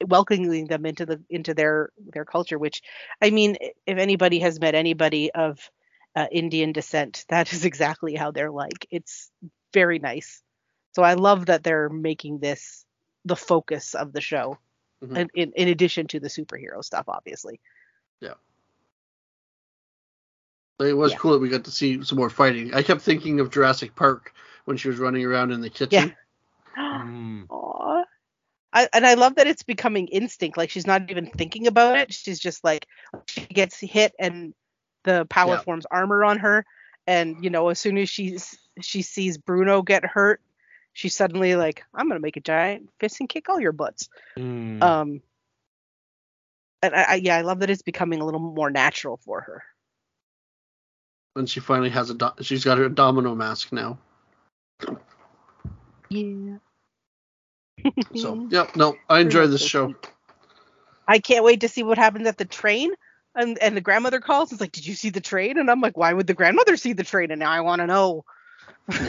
welcoming 0.07 0.67
them 0.67 0.85
into 0.85 1.07
the 1.07 1.23
into 1.31 1.55
their 1.55 1.93
their 2.13 2.27
culture. 2.27 2.59
Which 2.59 2.83
I 3.23 3.31
mean, 3.31 3.57
if 3.87 3.97
anybody 3.97 4.41
has 4.41 4.61
met 4.61 4.75
anybody 4.75 5.31
of 5.33 5.71
uh, 6.17 6.27
Indian 6.31 6.73
descent, 6.73 7.25
that 7.31 7.53
is 7.53 7.65
exactly 7.65 8.15
how 8.15 8.31
they're 8.31 8.51
like. 8.51 8.87
It's 8.91 9.31
very 9.73 9.99
nice. 9.99 10.43
So 10.93 11.03
I 11.03 11.15
love 11.15 11.47
that 11.47 11.63
they're 11.63 11.89
making 11.89 12.39
this 12.41 12.85
the 13.25 13.37
focus 13.37 13.95
of 13.95 14.13
the 14.13 14.21
show, 14.21 14.59
Mhm. 15.03 15.17
in, 15.17 15.29
in 15.35 15.53
in 15.53 15.69
addition 15.69 16.07
to 16.09 16.21
the 16.21 16.29
superhero 16.29 16.83
stuff, 16.85 17.09
obviously. 17.09 17.61
Yeah. 18.21 18.35
It 20.81 20.95
was 20.95 21.13
Yeah. 21.13 21.19
cool 21.19 21.33
that 21.33 21.39
we 21.41 21.49
got 21.51 21.65
to 21.65 21.71
see 21.71 22.03
some 22.05 22.17
more 22.17 22.31
fighting. 22.31 22.75
I 22.75 22.83
kept 22.83 23.03
thinking 23.03 23.39
of 23.41 23.51
Jurassic 23.51 23.95
Park 23.95 24.33
when 24.65 24.77
she 24.79 24.89
was 24.89 24.99
running 24.99 25.25
around 25.25 25.53
in 25.53 25.61
the 25.61 25.71
kitchen. 25.71 26.15
Mm. 26.77 27.47
Aw. 27.51 28.05
I, 28.73 28.89
and 28.95 29.07
I 29.07 29.15
love 29.15 29.35
that 29.35 29.47
it's 29.47 29.63
becoming 29.65 30.07
instinct. 30.09 30.57
Like 30.57 30.71
she's 30.71 30.87
not 30.87 31.11
even 31.11 31.27
thinking 31.27 31.67
about 31.67 31.99
it. 31.99 32.15
She's 32.15 32.39
just 32.39 32.65
like 32.65 32.87
she 33.27 33.45
gets 33.47 33.79
hit 33.81 34.15
and 34.19 34.55
the 35.05 35.27
power 35.27 35.55
Yeah. 35.55 35.61
forms 35.61 35.87
armor 35.91 36.25
on 36.25 36.39
her. 36.39 36.65
And 37.07 37.43
you 37.43 37.51
know, 37.51 37.69
as 37.69 37.79
soon 37.79 37.99
as 37.99 38.09
she's 38.09 38.57
she 38.81 39.03
sees 39.03 39.39
Bruno 39.39 39.83
get 39.83 40.05
hurt, 40.05 40.41
she's 40.93 41.17
suddenly 41.17 41.57
like, 41.57 41.85
I'm 41.95 42.09
gonna 42.09 42.21
make 42.21 42.37
a 42.37 42.41
giant 42.41 42.91
fist 42.99 43.21
and 43.21 43.29
kick 43.29 43.49
all 43.49 43.61
your 43.61 43.73
butts. 43.73 44.09
Mm. 44.37 44.83
Um 44.83 45.23
and 46.83 46.95
I, 46.95 47.03
I 47.03 47.15
yeah, 47.17 47.37
I 47.37 47.43
love 47.43 47.61
that 47.61 47.71
it's 47.71 47.83
becoming 47.83 48.21
a 48.21 48.25
little 48.25 48.41
more 48.41 48.71
natural 48.71 49.19
for 49.19 49.41
her. 49.41 49.63
And 51.37 51.49
she 51.49 51.61
finally 51.61 51.91
has 51.91 52.11
a 52.11 52.15
do- 52.15 52.43
she's 52.43 52.65
got 52.65 52.79
her 52.79 52.89
domino 52.89 53.35
mask 53.35 53.73
now. 53.73 53.99
Yeah. 56.09 56.57
So 58.17 58.47
yep, 58.51 58.77
no, 58.77 58.97
I 59.09 59.21
enjoy 59.21 59.47
this 59.47 59.65
show. 59.65 59.95
I 61.07 61.19
can't 61.19 61.45
wait 61.45 61.61
to 61.63 61.69
see 61.69 61.83
what 61.83 61.99
happens 61.99 62.27
at 62.27 62.39
the 62.39 62.45
train. 62.45 62.93
And 63.35 63.59
and 63.59 63.77
the 63.77 63.81
grandmother 63.81 64.21
calls. 64.21 64.51
It's 64.53 64.61
like, 64.61 64.73
did 64.73 64.87
you 64.87 64.95
see 64.95 65.11
the 65.11 65.21
train? 65.21 65.59
And 65.59 65.71
I'm 65.71 65.81
like, 65.81 65.97
why 65.97 66.13
would 66.13 66.27
the 66.27 66.35
grandmother 66.35 66.77
see 66.77 66.95
the 66.95 67.05
train? 67.05 67.31
And 67.31 67.39
now 67.39 67.51
I 67.51 67.61
want 67.61 67.81
to 67.81 67.87
know. 67.87 68.25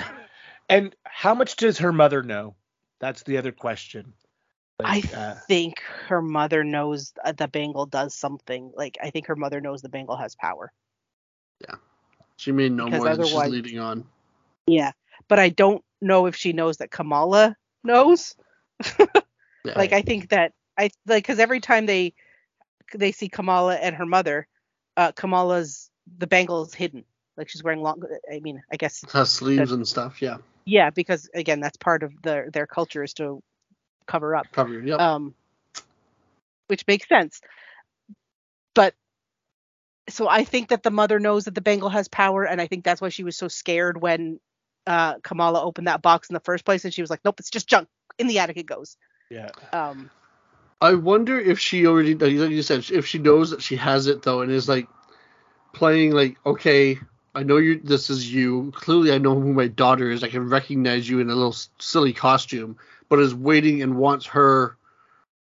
And 0.72 0.96
how 1.04 1.34
much 1.34 1.58
does 1.58 1.80
her 1.80 1.92
mother 1.92 2.24
know? 2.24 2.56
That's 3.00 3.24
the 3.24 3.38
other 3.38 3.52
question. 3.52 4.14
I 4.80 5.04
uh, 5.14 5.36
think 5.48 5.82
her 6.08 6.22
mother 6.22 6.64
knows 6.64 7.12
uh, 7.24 7.34
the 7.34 7.50
Bengal 7.50 7.86
does 7.86 8.16
something. 8.16 8.72
Like 8.74 8.98
I 9.04 9.10
think 9.10 9.28
her 9.28 9.36
mother 9.36 9.60
knows 9.60 9.82
the 9.82 9.90
Bengal 9.90 10.16
has 10.16 10.34
power. 10.36 10.72
Yeah, 11.60 11.76
she 12.38 12.54
made 12.54 12.72
no 12.72 12.86
Because 12.86 13.04
more 13.04 13.16
than 13.18 13.26
she's 13.26 13.48
leading 13.48 13.80
on. 13.80 14.06
Yeah, 14.66 14.94
but 15.28 15.40
I 15.40 15.50
don't 15.50 15.84
know 16.00 16.26
if 16.28 16.38
she 16.38 16.54
knows 16.54 16.78
that 16.78 16.90
Kamala 16.90 17.56
knows. 17.84 18.36
Yeah. 19.64 19.74
Like 19.76 19.94
I 19.94 20.02
think 20.02 20.30
that 20.30 20.54
I 20.76 20.90
like 21.06 21.24
because 21.24 21.38
every 21.38 21.60
time 21.60 21.86
they 21.86 22.16
they 22.94 23.12
see 23.12 23.30
Kamala 23.30 23.76
and 23.76 23.96
her 23.96 24.06
mother, 24.06 24.48
uh, 24.98 25.12
Kamala's 25.12 25.90
the 26.18 26.28
Bengal 26.28 26.64
is 26.64 26.74
hidden. 26.74 27.04
Like 27.38 27.50
she's 27.50 27.64
wearing 27.64 27.82
long. 27.82 28.02
I 28.32 28.40
mean, 28.40 28.62
I 28.72 28.76
guess 28.76 29.04
her 29.12 29.26
sleeves 29.26 29.72
and 29.72 29.88
stuff. 29.88 30.22
Yeah, 30.22 30.38
yeah, 30.66 30.90
because 30.90 31.30
again, 31.34 31.60
that's 31.60 31.78
part 31.78 32.04
of 32.04 32.14
their 32.22 32.50
their 32.52 32.68
culture 32.68 33.04
is 33.04 33.14
to 33.16 33.42
cover 34.06 34.36
up. 34.36 34.52
covered. 34.52 34.88
Yep. 34.88 35.00
um, 35.00 35.34
which 36.68 36.86
makes 36.88 37.08
sense. 37.08 37.42
But 38.74 38.94
so 40.10 40.28
I 40.28 40.44
think 40.44 40.70
that 40.70 40.84
the 40.84 40.92
mother 40.92 41.20
knows 41.20 41.46
that 41.46 41.56
the 41.56 41.62
Bengal 41.62 41.90
has 41.90 42.08
power, 42.08 42.44
and 42.44 42.62
I 42.62 42.68
think 42.68 42.84
that's 42.84 43.02
why 43.02 43.10
she 43.10 43.24
was 43.24 43.38
so 43.38 43.48
scared 43.48 44.02
when 44.02 44.40
uh, 44.88 45.16
Kamala 45.20 45.62
opened 45.64 45.88
that 45.88 46.02
box 46.02 46.30
in 46.30 46.34
the 46.34 46.40
first 46.40 46.66
place, 46.66 46.86
and 46.86 46.94
she 46.94 47.02
was 47.02 47.10
like, 47.10 47.22
"Nope, 47.26 47.40
it's 47.40 47.50
just 47.50 47.68
junk. 47.68 47.88
In 48.18 48.28
the 48.28 48.40
attic 48.40 48.58
it 48.58 48.66
goes." 48.66 48.98
Yeah. 49.30 49.50
Um, 49.74 50.10
I 50.82 50.96
wonder 50.96 51.40
if 51.40 51.60
she 51.60 51.86
already, 51.86 52.16
like 52.16 52.32
you 52.32 52.64
said, 52.64 52.90
if 52.92 53.06
she 53.06 53.20
knows 53.20 53.52
that 53.52 53.62
she 53.62 53.76
has 53.76 54.08
it 54.08 54.24
though, 54.24 54.42
and 54.42 54.52
is 54.52 54.68
like 54.68 54.88
playing 55.74 56.12
like, 56.12 56.38
okay, 56.46 56.98
I 57.36 57.44
know 57.44 57.58
you. 57.58 57.80
This 57.80 58.10
is 58.10 58.34
you. 58.34 58.72
Clearly, 58.76 59.12
I 59.14 59.20
know 59.20 59.40
who 59.40 59.54
my 59.54 59.68
daughter 59.68 60.10
is. 60.10 60.24
I 60.24 60.30
can 60.30 60.50
recognize 60.50 61.08
you 61.08 61.20
in 61.20 61.30
a 61.30 61.36
little 61.36 61.56
silly 61.80 62.14
costume, 62.14 62.78
but 63.10 63.20
is 63.20 63.36
waiting 63.36 63.84
and 63.84 63.96
wants 63.96 64.26
her 64.28 64.76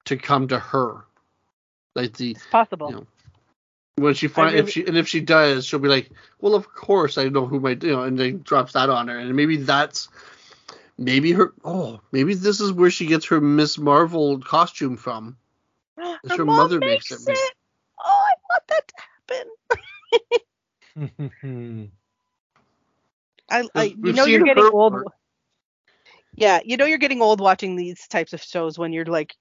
to 0.06 0.16
come 0.16 0.48
to 0.48 0.58
her. 0.58 1.04
Like 1.94 2.16
the 2.16 2.30
it's 2.32 2.46
possible. 2.46 2.90
you 2.90 2.96
know, 2.96 3.06
when 3.96 4.14
she 4.14 4.28
find 4.28 4.52
really- 4.52 4.60
if 4.60 4.70
she 4.70 4.86
and 4.86 4.96
if 4.96 5.08
she 5.08 5.20
does, 5.20 5.66
she'll 5.66 5.80
be 5.80 5.88
like, 5.88 6.10
well, 6.40 6.54
of 6.54 6.72
course 6.72 7.18
I 7.18 7.28
know 7.28 7.46
who 7.46 7.58
my 7.58 7.70
you 7.70 7.92
know, 7.92 8.04
and 8.04 8.18
then 8.18 8.42
drops 8.42 8.74
that 8.74 8.90
on 8.90 9.08
her, 9.08 9.18
and 9.18 9.34
maybe 9.34 9.56
that's 9.56 10.08
maybe 10.98 11.32
her. 11.32 11.54
Oh, 11.64 12.00
maybe 12.12 12.34
this 12.34 12.60
is 12.60 12.72
where 12.72 12.90
she 12.90 13.06
gets 13.06 13.26
her 13.26 13.40
Miss 13.40 13.78
Marvel 13.78 14.38
costume 14.40 14.96
from. 14.96 15.36
It's 16.24 16.36
her 16.36 16.44
mom 16.44 16.56
mother 16.56 16.80
makes 16.80 17.10
it. 17.10 17.38
Oh, 18.04 18.24
I 18.28 18.32
want 18.50 18.62
that 18.68 18.88
to 18.88 18.94
happen. 20.96 21.92
I, 23.50 23.68
I 23.74 23.84
you 24.02 24.12
know 24.12 24.24
you're 24.24 24.44
getting 24.44 24.70
old. 24.72 24.92
part. 24.92 25.06
Yeah, 26.34 26.60
you 26.64 26.76
know 26.76 26.84
you're 26.84 26.98
getting 26.98 27.22
old 27.22 27.40
watching 27.40 27.76
these 27.76 28.06
types 28.08 28.32
of 28.32 28.42
shows 28.42 28.78
when 28.78 28.92
you're 28.92 29.06
like 29.06 29.34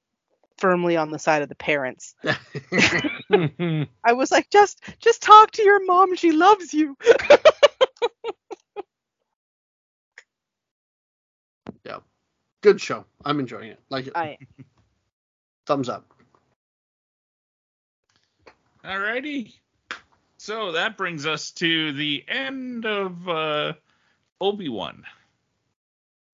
firmly 0.57 0.95
on 0.95 1.11
the 1.11 1.19
side 1.19 1.41
of 1.41 1.49
the 1.49 1.55
parents. 1.55 2.15
I 3.31 4.13
was 4.13 4.31
like, 4.31 4.49
just 4.49 4.81
just 4.99 5.21
talk 5.21 5.51
to 5.51 5.63
your 5.63 5.83
mom. 5.85 6.15
She 6.15 6.31
loves 6.31 6.73
you. 6.73 6.95
Good 12.65 12.81
show. 12.81 13.05
I'm 13.23 13.39
enjoying 13.39 13.69
it. 13.69 13.79
Like 13.91 14.07
it. 14.07 14.13
I 14.15 14.39
Thumbs 15.67 15.87
up. 15.87 16.11
Alrighty. 18.83 19.53
So 20.37 20.71
that 20.71 20.97
brings 20.97 21.27
us 21.27 21.51
to 21.51 21.91
the 21.93 22.25
end 22.27 22.87
of 22.87 23.29
uh, 23.29 23.73
Obi 24.41 24.67
Wan. 24.69 25.03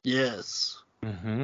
Yes. 0.06 0.78
hmm 1.04 1.44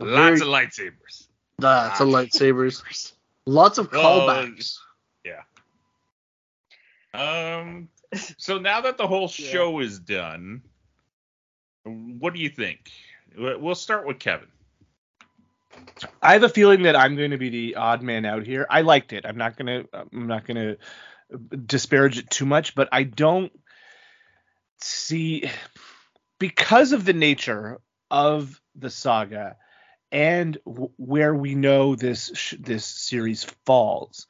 Lots 0.00 0.40
Very- 0.40 0.40
of 0.40 0.46
lightsabers. 0.46 1.26
That's 1.58 2.00
of 2.00 2.08
lightsabers. 2.08 3.12
Lots 3.44 3.76
of 3.76 3.92
Well, 3.92 4.48
yeah. 5.26 5.42
Um. 7.12 7.88
So 8.38 8.58
now 8.58 8.80
that 8.80 8.96
the 8.96 9.06
whole 9.06 9.30
Yeah. 9.36 9.50
show 9.52 9.80
is 9.80 9.98
done, 9.98 10.62
what 11.84 12.32
do 12.32 12.40
you 12.40 12.48
think? 12.48 12.90
We- 13.36 13.56
We'll 13.56 13.74
start 13.74 14.06
with 14.06 14.18
Kevin. 14.18 14.48
I 16.22 16.32
have 16.32 16.42
a 16.42 16.48
feeling 16.48 16.82
that 16.82 16.96
I'm 16.96 17.16
going 17.16 17.30
to 17.30 17.38
be 17.38 17.50
the 17.50 17.76
odd 17.76 18.02
man 18.02 18.24
out 18.24 18.46
here. 18.46 18.66
I 18.68 18.82
liked 18.82 19.12
it. 19.12 19.24
I'm 19.26 19.36
not 19.36 19.56
gonna. 19.56 19.84
I'm 19.92 20.26
not 20.26 20.46
gonna 20.46 20.76
disparage 21.66 22.18
it 22.18 22.30
too 22.30 22.46
much, 22.46 22.74
but 22.74 22.88
I 22.92 23.02
don't 23.02 23.52
see 24.80 25.50
because 26.38 26.92
of 26.92 27.04
the 27.04 27.12
nature 27.12 27.80
of 28.10 28.60
the 28.74 28.90
saga 28.90 29.56
and 30.12 30.58
w- 30.66 30.90
where 30.96 31.34
we 31.34 31.54
know 31.54 31.96
this 31.96 32.30
sh- 32.34 32.54
this 32.60 32.84
series 32.84 33.44
falls. 33.64 34.26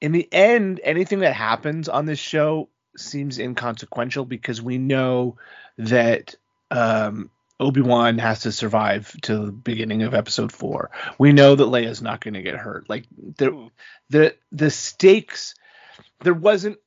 In 0.00 0.12
the 0.12 0.28
end, 0.32 0.80
anything 0.82 1.20
that 1.20 1.34
happens 1.34 1.88
on 1.88 2.06
this 2.06 2.18
show 2.18 2.68
seems 2.96 3.38
inconsequential 3.38 4.24
because 4.24 4.60
we 4.60 4.78
know 4.78 5.36
that 5.78 6.34
um, 6.70 7.30
Obi-Wan 7.62 8.18
has 8.18 8.40
to 8.40 8.52
survive 8.52 9.12
to 9.22 9.46
the 9.46 9.52
beginning 9.52 10.02
of 10.02 10.14
episode 10.14 10.50
4. 10.50 10.90
We 11.18 11.32
know 11.32 11.54
that 11.54 11.64
Leia's 11.64 12.02
not 12.02 12.20
going 12.20 12.34
to 12.34 12.42
get 12.42 12.56
hurt. 12.56 12.90
Like 12.90 13.06
the 13.36 13.70
the 14.10 14.36
the 14.50 14.70
stakes 14.70 15.54
there 16.20 16.34
wasn't 16.34 16.78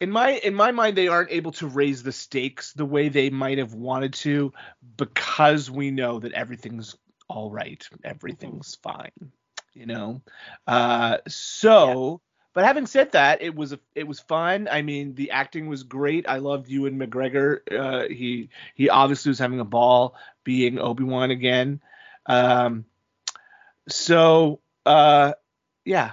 in 0.00 0.10
my 0.10 0.30
in 0.30 0.54
my 0.54 0.72
mind 0.72 0.96
they 0.96 1.08
aren't 1.08 1.30
able 1.30 1.52
to 1.52 1.66
raise 1.66 2.02
the 2.02 2.10
stakes 2.10 2.72
the 2.72 2.86
way 2.86 3.10
they 3.10 3.28
might 3.28 3.58
have 3.58 3.74
wanted 3.74 4.14
to 4.14 4.52
because 4.96 5.70
we 5.70 5.90
know 5.90 6.18
that 6.20 6.32
everything's 6.32 6.96
all 7.28 7.50
right. 7.50 7.86
Everything's 8.02 8.76
fine, 8.76 9.12
you 9.74 9.84
know. 9.84 10.22
Uh 10.66 11.18
so 11.28 12.22
but 12.54 12.64
having 12.64 12.86
said 12.86 13.12
that, 13.12 13.42
it 13.42 13.54
was 13.54 13.72
a, 13.72 13.80
it 13.94 14.06
was 14.06 14.20
fun. 14.20 14.68
I 14.70 14.82
mean, 14.82 15.14
the 15.14 15.30
acting 15.30 15.68
was 15.68 15.82
great. 15.84 16.28
I 16.28 16.38
loved 16.38 16.68
Ewan 16.68 16.98
McGregor. 16.98 17.60
Uh, 17.70 18.08
he 18.08 18.50
he 18.74 18.88
obviously 18.90 19.30
was 19.30 19.38
having 19.38 19.60
a 19.60 19.64
ball 19.64 20.14
being 20.44 20.78
Obi 20.78 21.04
Wan 21.04 21.30
again. 21.30 21.80
Um, 22.26 22.84
so 23.88 24.60
uh, 24.86 25.32
yeah, 25.84 26.12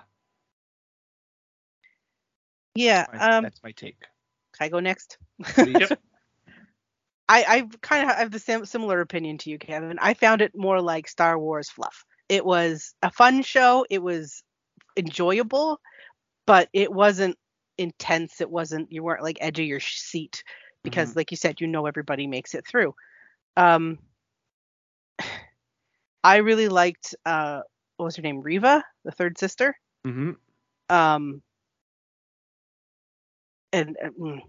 yeah. 2.76 3.06
my- 3.12 3.20
Um, 3.38 3.44
that's 3.44 3.62
my 3.64 3.72
take. 3.72 4.00
can 4.58 4.66
I 4.66 4.70
go 4.70 4.80
next? 4.80 5.18
Please. 5.44 5.92
I 7.32 7.44
I 7.48 7.68
kind 7.82 8.10
of 8.10 8.16
have 8.18 8.32
the 8.32 8.40
sim- 8.40 8.66
similar 8.66 9.02
opinion 9.02 9.38
to 9.40 9.50
you, 9.52 9.60
Kevin. 9.60 10.00
I 10.02 10.16
found 10.16 10.42
it 10.42 10.56
more 10.56 10.82
like 10.82 11.08
Star 11.08 11.38
Wars 11.38 11.70
fluff. 11.70 12.06
It 12.28 12.44
was 12.44 12.96
a 13.04 13.12
fun 13.12 13.44
show. 13.44 13.86
It 13.90 14.02
was 14.02 14.42
enjoyable, 14.98 15.80
but 16.50 16.68
it 16.74 16.92
wasn't 16.92 17.38
intense. 17.78 18.42
It 18.42 18.50
wasn't 18.50 18.92
you 18.92 19.04
weren't 19.04 19.22
like 19.22 19.38
edge 19.40 19.60
of 19.60 19.68
your 19.68 19.80
seat 19.80 20.44
because, 20.84 21.16
like 21.16 21.30
you 21.30 21.38
said, 21.38 21.62
you 21.62 21.68
know 21.68 21.86
everybody 21.86 22.26
makes 22.26 22.56
it 22.56 22.66
through. 22.66 22.96
Um, 23.56 24.00
I 26.24 26.38
really 26.38 26.68
liked 26.68 27.14
uh, 27.24 27.62
what 27.98 28.06
was 28.06 28.16
her 28.16 28.24
name, 28.24 28.42
Reva, 28.42 28.84
the 29.06 29.12
third 29.12 29.38
sister. 29.38 29.78
hmm 30.04 30.32
Um, 30.90 31.44
and 33.72 33.96
uh, 34.04 34.10
mm, 34.20 34.40
it 34.40 34.44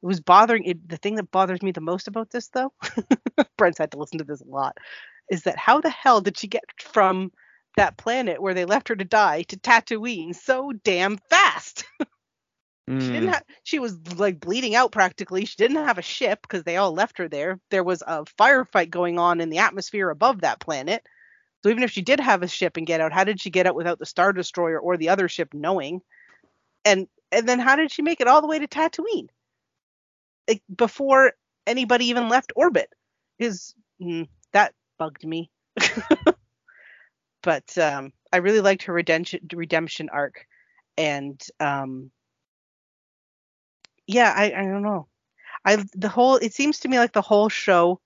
was 0.00 0.22
bothering. 0.22 0.64
It, 0.64 0.88
the 0.88 0.96
thing 0.96 1.16
that 1.16 1.30
bothers 1.30 1.62
me 1.62 1.72
the 1.72 1.82
most 1.82 2.08
about 2.08 2.30
this, 2.30 2.48
though, 2.54 2.72
Brent's 3.58 3.78
had 3.78 3.90
to 3.90 3.98
listen 3.98 4.16
to 4.16 4.24
this 4.24 4.40
a 4.40 4.46
lot, 4.46 4.78
is 5.30 5.42
that 5.42 5.58
how 5.58 5.82
the 5.82 5.90
hell 5.90 6.22
did 6.22 6.38
she 6.38 6.48
get 6.48 6.64
from 6.80 7.32
that 7.76 7.96
planet 7.96 8.40
where 8.40 8.54
they 8.54 8.64
left 8.64 8.88
her 8.88 8.96
to 8.96 9.04
die 9.04 9.42
to 9.44 9.56
Tatooine 9.56 10.34
so 10.34 10.72
damn 10.84 11.18
fast? 11.30 11.84
She 12.98 13.10
Mm. 13.10 13.14
didn't 13.14 13.32
have. 13.34 13.42
She 13.64 13.78
was 13.78 13.98
like 14.16 14.40
bleeding 14.40 14.74
out 14.74 14.92
practically. 14.92 15.44
She 15.44 15.56
didn't 15.56 15.84
have 15.84 15.98
a 15.98 16.02
ship 16.02 16.40
because 16.42 16.64
they 16.64 16.76
all 16.76 16.92
left 16.92 17.18
her 17.18 17.28
there. 17.28 17.60
There 17.70 17.84
was 17.84 18.02
a 18.02 18.24
firefight 18.24 18.90
going 18.90 19.18
on 19.18 19.40
in 19.40 19.50
the 19.50 19.58
atmosphere 19.58 20.10
above 20.10 20.40
that 20.42 20.60
planet. 20.60 21.02
So 21.62 21.70
even 21.70 21.82
if 21.82 21.90
she 21.90 22.02
did 22.02 22.20
have 22.20 22.42
a 22.42 22.48
ship 22.48 22.76
and 22.76 22.86
get 22.86 23.00
out, 23.00 23.12
how 23.12 23.24
did 23.24 23.40
she 23.40 23.50
get 23.50 23.66
out 23.66 23.74
without 23.74 23.98
the 23.98 24.06
star 24.06 24.32
destroyer 24.32 24.78
or 24.78 24.96
the 24.96 25.08
other 25.10 25.28
ship 25.28 25.52
knowing? 25.54 26.02
And 26.84 27.08
and 27.32 27.48
then 27.48 27.58
how 27.58 27.76
did 27.76 27.90
she 27.90 28.02
make 28.02 28.20
it 28.20 28.28
all 28.28 28.40
the 28.42 28.48
way 28.48 28.58
to 28.58 28.68
Tatooine? 28.68 29.28
Like 30.48 30.62
before 30.74 31.32
anybody 31.66 32.06
even 32.06 32.28
left 32.28 32.52
orbit. 32.56 32.88
Is 33.38 33.74
mm, 34.00 34.28
that 34.52 34.74
bugged 34.98 35.26
me. 35.26 35.50
but 37.44 37.78
um, 37.78 38.12
I 38.32 38.38
really 38.38 38.60
liked 38.60 38.84
her 38.84 38.94
redemption 38.94 39.40
redemption 39.54 40.10
arc, 40.10 40.46
and 40.98 41.40
um, 41.60 42.10
yeah, 44.06 44.32
I 44.36 44.46
I 44.52 44.64
don't 44.64 44.82
know. 44.82 45.08
I 45.64 45.84
the 45.94 46.08
whole 46.08 46.36
it 46.36 46.54
seems 46.54 46.80
to 46.80 46.88
me 46.88 46.98
like 46.98 47.12
the 47.12 47.22
whole 47.22 47.48
show 47.48 48.00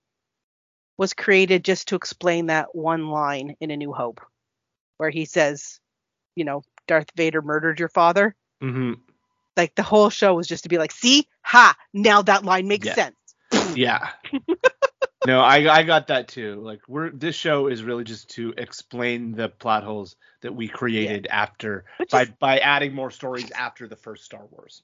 was 0.97 1.13
created 1.13 1.63
just 1.65 1.89
to 1.89 1.95
explain 1.95 2.47
that 2.47 2.75
one 2.75 3.09
line 3.09 3.55
in 3.61 3.71
A 3.71 3.77
New 3.77 3.93
Hope, 3.93 4.21
where 4.97 5.09
he 5.09 5.25
says, 5.25 5.79
you 6.35 6.45
know, 6.45 6.63
Darth 6.87 7.11
Vader 7.15 7.41
murdered 7.41 7.79
your 7.79 7.89
father. 7.89 8.35
hmm 8.61 8.93
Like 9.57 9.75
the 9.75 9.83
whole 9.83 10.09
show 10.09 10.35
was 10.35 10.47
just 10.47 10.63
to 10.63 10.69
be 10.69 10.77
like, 10.77 10.91
see, 10.91 11.27
ha, 11.41 11.75
now 11.93 12.21
that 12.23 12.45
line 12.45 12.67
makes 12.67 12.87
Yeah. 12.87 12.95
sense. 12.95 13.15
Yeah. 13.75 14.09
no, 15.27 15.41
I 15.41 15.79
I 15.79 15.83
got 15.83 16.07
that 16.07 16.27
too. 16.27 16.61
Like 16.61 16.81
we're 16.87 17.09
this 17.11 17.35
show 17.35 17.67
is 17.67 17.83
really 17.83 18.03
just 18.03 18.29
to 18.31 18.53
explain 18.57 19.33
the 19.33 19.49
plot 19.49 19.83
holes 19.83 20.15
that 20.41 20.55
we 20.55 20.67
created 20.67 21.27
after 21.29 21.85
Which 21.97 22.11
by 22.11 22.23
is 22.23 22.29
by 22.39 22.59
adding 22.59 22.93
more 22.93 23.11
stories 23.11 23.51
after 23.51 23.87
the 23.87 23.95
first 23.95 24.23
Star 24.23 24.45
Wars. 24.49 24.83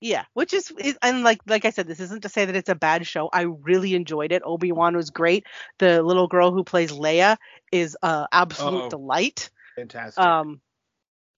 Yeah, 0.00 0.24
which 0.34 0.52
is, 0.52 0.70
is 0.78 0.98
and 1.02 1.24
like 1.24 1.40
like 1.46 1.64
I 1.64 1.70
said, 1.70 1.86
this 1.86 2.00
isn't 2.00 2.22
to 2.22 2.28
say 2.28 2.44
that 2.44 2.54
it's 2.54 2.68
a 2.68 2.74
bad 2.74 3.06
show. 3.06 3.28
I 3.32 3.42
really 3.42 3.94
enjoyed 3.94 4.32
it. 4.32 4.42
Obi 4.44 4.70
Wan 4.70 4.96
was 4.96 5.10
great. 5.10 5.46
The 5.78 6.02
little 6.02 6.28
girl 6.28 6.52
who 6.52 6.62
plays 6.62 6.92
Leia 6.92 7.36
is 7.72 7.96
uh, 8.02 8.26
absolute 8.30 8.82
Uh-oh. 8.82 8.90
delight. 8.90 9.50
Fantastic. 9.76 10.22
Um, 10.22 10.60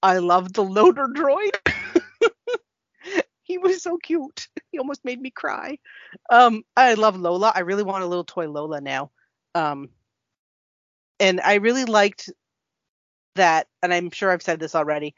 I 0.02 0.18
love 0.18 0.52
the 0.52 0.64
loader 0.64 1.06
droid. 1.06 1.56
He 3.48 3.58
was 3.58 3.82
so 3.82 3.96
cute. 3.96 4.48
He 4.72 4.78
almost 4.78 5.04
made 5.04 5.20
me 5.20 5.30
cry. 5.30 5.78
Um, 6.28 6.64
I 6.76 6.94
love 6.94 7.16
Lola. 7.16 7.52
I 7.54 7.60
really 7.60 7.84
want 7.84 8.02
a 8.02 8.06
little 8.06 8.24
toy 8.24 8.50
Lola 8.50 8.80
now. 8.80 9.10
Um, 9.54 9.90
and 11.20 11.40
I 11.40 11.54
really 11.54 11.84
liked 11.84 12.30
that, 13.36 13.68
and 13.82 13.94
I'm 13.94 14.10
sure 14.10 14.30
I've 14.30 14.42
said 14.42 14.58
this 14.58 14.74
already, 14.74 15.14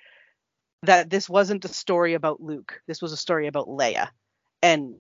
that 0.83 1.11
this 1.11 1.29
wasn't 1.29 1.65
a 1.65 1.69
story 1.69 2.15
about 2.15 2.41
Luke. 2.41 2.81
This 2.87 3.01
was 3.01 3.13
a 3.13 3.17
story 3.17 3.47
about 3.47 3.67
Leia. 3.67 4.09
And 4.63 4.97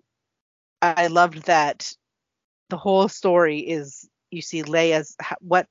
I 0.80 1.08
loved 1.08 1.46
that 1.46 1.92
the 2.70 2.76
whole 2.76 3.08
story 3.08 3.60
is 3.60 4.08
you 4.30 4.42
see 4.42 4.62
Leia's 4.62 5.16
what 5.40 5.66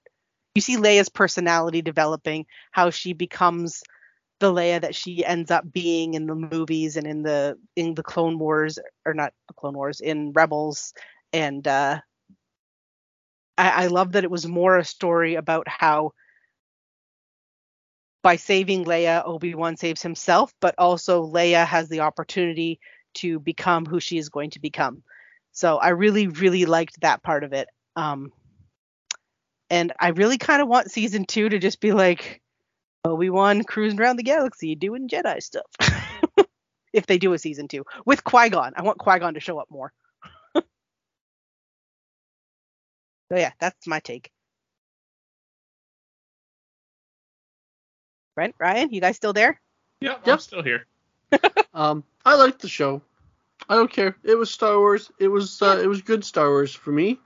you 0.55 0.61
see 0.61 0.77
Leia's 0.77 1.09
personality 1.09 1.81
developing, 1.81 2.45
how 2.71 2.89
she 2.89 3.13
becomes 3.13 3.83
the 4.39 4.51
Leia 4.51 4.81
that 4.81 4.95
she 4.95 5.25
ends 5.25 5.51
up 5.51 5.71
being 5.71 6.13
in 6.13 6.27
the 6.27 6.35
movies 6.35 6.97
and 6.97 7.07
in 7.07 7.23
the 7.23 7.57
in 7.75 7.95
the 7.95 8.03
Clone 8.03 8.37
Wars 8.39 8.77
or 9.05 9.13
not 9.13 9.33
the 9.47 9.53
Clone 9.53 9.75
Wars 9.75 9.99
in 9.99 10.31
Rebels 10.33 10.93
and 11.33 11.67
uh 11.67 11.99
I, 13.57 13.85
I 13.85 13.87
love 13.87 14.11
that 14.13 14.23
it 14.23 14.31
was 14.31 14.47
more 14.47 14.77
a 14.77 14.85
story 14.85 15.35
about 15.35 15.67
how 15.67 16.13
by 18.21 18.35
saving 18.35 18.85
Leia, 18.85 19.25
Obi-Wan 19.25 19.77
saves 19.77 20.01
himself, 20.01 20.53
but 20.59 20.75
also 20.77 21.25
Leia 21.25 21.65
has 21.65 21.87
the 21.87 22.01
opportunity 22.01 22.79
to 23.15 23.39
become 23.39 23.85
who 23.85 23.99
she 23.99 24.17
is 24.17 24.29
going 24.29 24.49
to 24.51 24.59
become. 24.59 25.03
So 25.53 25.77
I 25.77 25.89
really, 25.89 26.27
really 26.27 26.65
liked 26.65 26.99
that 27.01 27.23
part 27.23 27.43
of 27.43 27.53
it. 27.53 27.67
Um, 27.95 28.31
and 29.69 29.93
I 29.99 30.09
really 30.09 30.37
kind 30.37 30.61
of 30.61 30.67
want 30.67 30.91
season 30.91 31.25
two 31.25 31.49
to 31.49 31.57
just 31.57 31.79
be 31.79 31.93
like 31.93 32.41
Obi 33.05 33.29
Wan 33.29 33.63
cruising 33.63 33.99
around 33.99 34.17
the 34.17 34.23
galaxy 34.23 34.75
doing 34.75 35.07
Jedi 35.07 35.41
stuff. 35.41 35.65
if 36.93 37.05
they 37.05 37.17
do 37.17 37.33
a 37.33 37.39
season 37.39 37.67
two 37.67 37.85
with 38.05 38.23
Qui 38.23 38.49
Gon, 38.49 38.73
I 38.75 38.81
want 38.81 38.97
Qui 38.97 39.19
Gon 39.19 39.33
to 39.35 39.39
show 39.39 39.59
up 39.59 39.67
more. 39.69 39.91
so 40.55 40.63
yeah, 43.31 43.51
that's 43.59 43.87
my 43.87 43.99
take. 43.99 44.29
Brent, 48.35 48.55
Ryan, 48.59 48.91
you 48.91 49.01
guys 49.01 49.15
still 49.15 49.33
there? 49.33 49.59
Yep, 50.01 50.21
Yep. 50.25 50.33
I'm 50.33 50.39
still 50.39 50.63
here. 50.63 50.85
Um, 51.73 52.03
I 52.25 52.33
liked 52.33 52.63
the 52.63 52.67
show. 52.67 53.03
I 53.69 53.75
don't 53.75 53.91
care. 53.91 54.17
It 54.23 54.33
was 54.33 54.49
Star 54.49 54.79
Wars. 54.79 55.11
It 55.19 55.27
was 55.27 55.61
uh, 55.61 55.79
it 55.79 55.85
was 55.85 56.01
good 56.01 56.25
Star 56.25 56.49
Wars 56.49 56.73
for 56.73 56.91
me. 56.91 57.19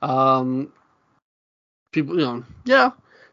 Um, 0.00 0.72
people, 1.90 2.14
you 2.18 2.24
know, 2.24 2.44
yeah, 2.64 2.90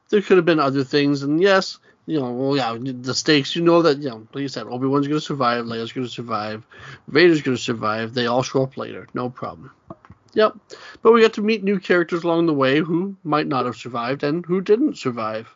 there 0.10 0.22
could 0.22 0.38
have 0.38 0.46
been 0.46 0.60
other 0.60 0.84
things, 0.84 1.24
and 1.24 1.42
yes, 1.42 1.80
you 2.06 2.20
know, 2.20 2.32
well, 2.32 2.56
yeah, 2.56 2.76
the 2.80 3.14
stakes. 3.14 3.56
You 3.56 3.62
know 3.62 3.82
that, 3.82 3.98
you 3.98 4.10
know, 4.10 4.28
like 4.34 4.42
you 4.42 4.48
said, 4.48 4.68
Obi 4.68 4.88
Wan's 4.88 5.08
gonna 5.08 5.20
survive, 5.20 5.66
Leia's 5.66 5.92
gonna 5.92 6.08
survive, 6.08 6.66
Vader's 7.08 7.42
gonna 7.42 7.58
survive. 7.58 8.14
They 8.14 8.28
all 8.28 8.44
show 8.44 8.64
up 8.64 8.78
later, 8.78 9.08
no 9.14 9.30
problem. 9.30 9.72
Yep, 10.34 10.56
but 11.02 11.12
we 11.14 11.22
got 11.22 11.34
to 11.34 11.42
meet 11.42 11.64
new 11.64 11.80
characters 11.80 12.24
along 12.24 12.46
the 12.46 12.54
way 12.54 12.80
who 12.80 13.16
might 13.24 13.48
not 13.48 13.66
have 13.66 13.76
survived 13.76 14.24
and 14.24 14.46
who 14.46 14.62
didn't 14.62 14.98
survive. 14.98 15.54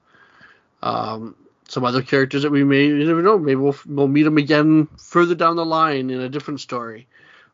Um, 0.82 1.36
some 1.72 1.86
other 1.86 2.02
characters 2.02 2.44
that 2.44 2.52
we 2.52 2.66
may 2.66 2.86
you 2.86 3.06
never 3.06 3.22
know 3.22 3.38
maybe 3.38 3.56
we'll 3.56 3.78
we'll 3.86 4.08
meet 4.08 4.24
them 4.24 4.38
again 4.38 4.88
further 4.98 5.36
down 5.36 5.56
the 5.56 5.66
line 5.66 6.10
in 6.10 6.20
a 6.20 6.30
different 6.30 6.60
story. 6.60 7.08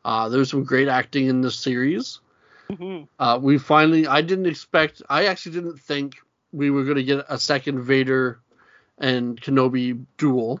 Uh, 0.04 0.28
there's 0.28 0.50
some 0.50 0.64
great 0.64 0.88
acting 0.88 1.26
in 1.26 1.40
this 1.40 1.56
series. 1.56 2.18
Mm-hmm. 2.70 3.04
Uh, 3.18 3.38
we 3.40 3.58
finally 3.58 4.06
I 4.06 4.22
didn't 4.22 4.46
expect 4.46 5.02
I 5.08 5.26
actually 5.26 5.52
didn't 5.52 5.78
think 5.78 6.16
we 6.52 6.70
were 6.70 6.84
going 6.84 6.96
to 6.96 7.04
get 7.04 7.24
a 7.28 7.38
second 7.38 7.82
Vader 7.82 8.40
and 8.98 9.40
Kenobi 9.40 10.04
duel. 10.16 10.60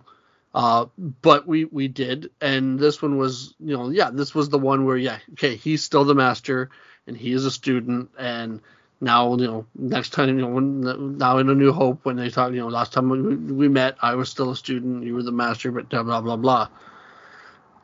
Uh, 0.54 0.86
but 1.22 1.46
we 1.46 1.66
we 1.66 1.88
did, 1.88 2.30
and 2.40 2.78
this 2.78 3.02
one 3.02 3.18
was, 3.18 3.54
you 3.60 3.76
know, 3.76 3.90
yeah, 3.90 4.10
this 4.10 4.34
was 4.34 4.48
the 4.48 4.58
one 4.58 4.86
where, 4.86 4.96
yeah, 4.96 5.18
okay, 5.32 5.54
he's 5.54 5.84
still 5.84 6.04
the 6.04 6.14
master, 6.14 6.70
and 7.06 7.16
he 7.16 7.32
is 7.32 7.44
a 7.44 7.50
student, 7.50 8.10
and 8.18 8.60
now, 9.00 9.36
you 9.36 9.46
know, 9.46 9.66
next 9.76 10.14
time, 10.14 10.30
you 10.30 10.44
know, 10.44 10.48
when, 10.48 11.18
now 11.18 11.38
in 11.38 11.50
A 11.50 11.54
New 11.54 11.70
Hope, 11.70 12.04
when 12.04 12.16
they 12.16 12.30
talk, 12.30 12.52
you 12.52 12.60
know, 12.60 12.68
last 12.68 12.92
time 12.92 13.10
we, 13.10 13.36
we 13.36 13.68
met, 13.68 13.96
I 14.02 14.14
was 14.14 14.30
still 14.30 14.50
a 14.50 14.56
student, 14.56 15.04
you 15.04 15.14
were 15.14 15.22
the 15.22 15.32
master, 15.32 15.70
but 15.70 15.90
blah 15.90 16.02
blah 16.02 16.22
blah 16.22 16.36
blah. 16.36 16.68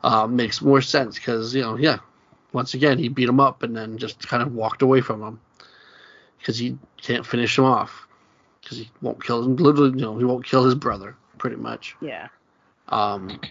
Uh, 0.03 0.27
makes 0.27 0.61
more 0.61 0.81
sense 0.81 1.15
because, 1.15 1.55
you 1.55 1.61
know, 1.61 1.77
yeah, 1.77 1.99
once 2.51 2.73
again 2.73 2.97
he 2.97 3.09
beat 3.09 3.29
him 3.29 3.39
up 3.39 3.63
and 3.63 3.77
then 3.77 3.97
just 3.97 4.27
kind 4.27 4.43
of 4.43 4.53
walked 4.53 4.81
away 4.81 5.01
from 5.01 5.21
him 5.21 5.39
because 6.45 6.59
he 6.59 6.77
can't 7.01 7.25
finish 7.25 7.57
him 7.57 7.65
off 7.65 8.07
because 8.61 8.77
he 8.77 8.89
won't 9.01 9.23
kill 9.23 9.43
him. 9.43 9.55
Literally, 9.55 9.89
you 9.89 10.05
know, 10.05 10.15
he 10.15 10.25
won't 10.25 10.45
kill 10.45 10.63
his 10.63 10.75
brother, 10.75 11.15
pretty 11.39 11.55
much. 11.55 11.95
Yeah. 12.01 12.27
Um, 12.89 13.41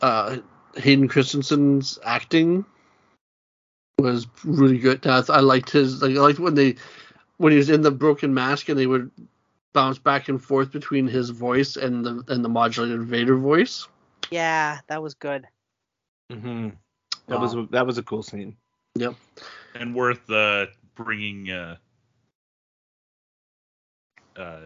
uh, 0.00 0.38
Hayden 0.76 1.06
Christensen's 1.06 1.98
acting 2.02 2.64
was 3.98 4.26
really 4.42 4.78
good. 4.78 5.06
I, 5.06 5.22
I 5.28 5.40
liked 5.40 5.68
his. 5.68 6.00
Like, 6.00 6.16
I 6.16 6.20
liked 6.20 6.38
when 6.38 6.54
they 6.54 6.76
when 7.36 7.52
he 7.52 7.58
was 7.58 7.68
in 7.68 7.82
the 7.82 7.90
broken 7.90 8.32
mask 8.32 8.70
and 8.70 8.78
they 8.78 8.86
would 8.86 9.10
bounce 9.74 9.98
back 9.98 10.30
and 10.30 10.42
forth 10.42 10.72
between 10.72 11.06
his 11.06 11.28
voice 11.28 11.76
and 11.76 12.06
the 12.06 12.24
and 12.28 12.42
the 12.42 12.48
modulated 12.48 13.02
Vader 13.02 13.36
voice. 13.36 13.86
Yeah, 14.30 14.78
that 14.86 15.02
was 15.02 15.12
good. 15.12 15.46
Mm-hmm. 16.32 16.70
That 17.28 17.38
was 17.38 17.54
that 17.70 17.86
was 17.86 17.98
a 17.98 18.02
cool 18.02 18.22
scene. 18.22 18.56
Yep. 18.94 19.14
and 19.74 19.94
worth 19.94 20.30
uh, 20.30 20.66
bringing 20.96 21.50
uh, 21.50 21.76
uh, 24.36 24.58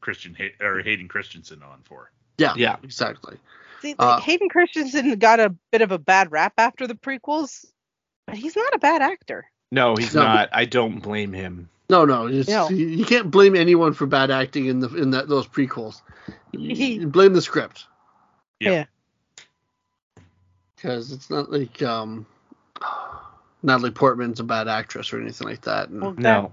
Christian 0.00 0.34
Hay- 0.34 0.54
or 0.60 0.80
Hayden 0.80 1.08
Christensen 1.08 1.62
on 1.62 1.80
for. 1.84 2.10
Yeah. 2.38 2.54
Yeah. 2.56 2.76
Exactly. 2.82 3.36
See, 3.80 3.94
Uh, 3.98 4.20
Hayden 4.20 4.48
Christensen 4.48 5.18
got 5.18 5.40
a 5.40 5.54
bit 5.72 5.82
of 5.82 5.90
a 5.90 5.98
bad 5.98 6.30
rap 6.30 6.54
after 6.58 6.86
the 6.86 6.94
prequels, 6.94 7.64
but 8.26 8.36
he's 8.36 8.54
not 8.54 8.74
a 8.74 8.78
bad 8.78 9.02
actor. 9.02 9.44
No, 9.72 9.96
he's 9.96 10.14
No. 10.14 10.22
not. 10.22 10.48
I 10.52 10.64
don't 10.66 11.00
blame 11.00 11.32
him. 11.32 11.68
No, 11.90 12.04
no, 12.04 12.26
it's, 12.26 12.48
No. 12.48 12.70
You, 12.70 12.86
you 12.86 13.04
can't 13.04 13.30
blame 13.30 13.54
anyone 13.56 13.92
for 13.92 14.06
bad 14.06 14.30
acting 14.30 14.66
in 14.66 14.80
the 14.80 14.88
in 14.94 15.10
that 15.10 15.28
those 15.28 15.46
prequels. 15.46 16.00
You, 16.52 16.60
you 16.74 17.06
blame 17.08 17.32
the 17.34 17.42
script 17.42 17.86
Yeah. 18.60 18.84
because 20.76 21.12
it's 21.12 21.28
not 21.28 21.50
like 21.50 21.82
um, 21.82 22.24
Natalie 23.62 23.90
Portman's 23.90 24.40
a 24.40 24.44
bad 24.44 24.68
actress 24.68 25.12
or 25.12 25.20
anything 25.20 25.48
like 25.48 25.62
that. 25.62 25.88
And 25.88 26.02
Well, 26.02 26.14
No. 26.18 26.52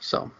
So, 0.00 0.30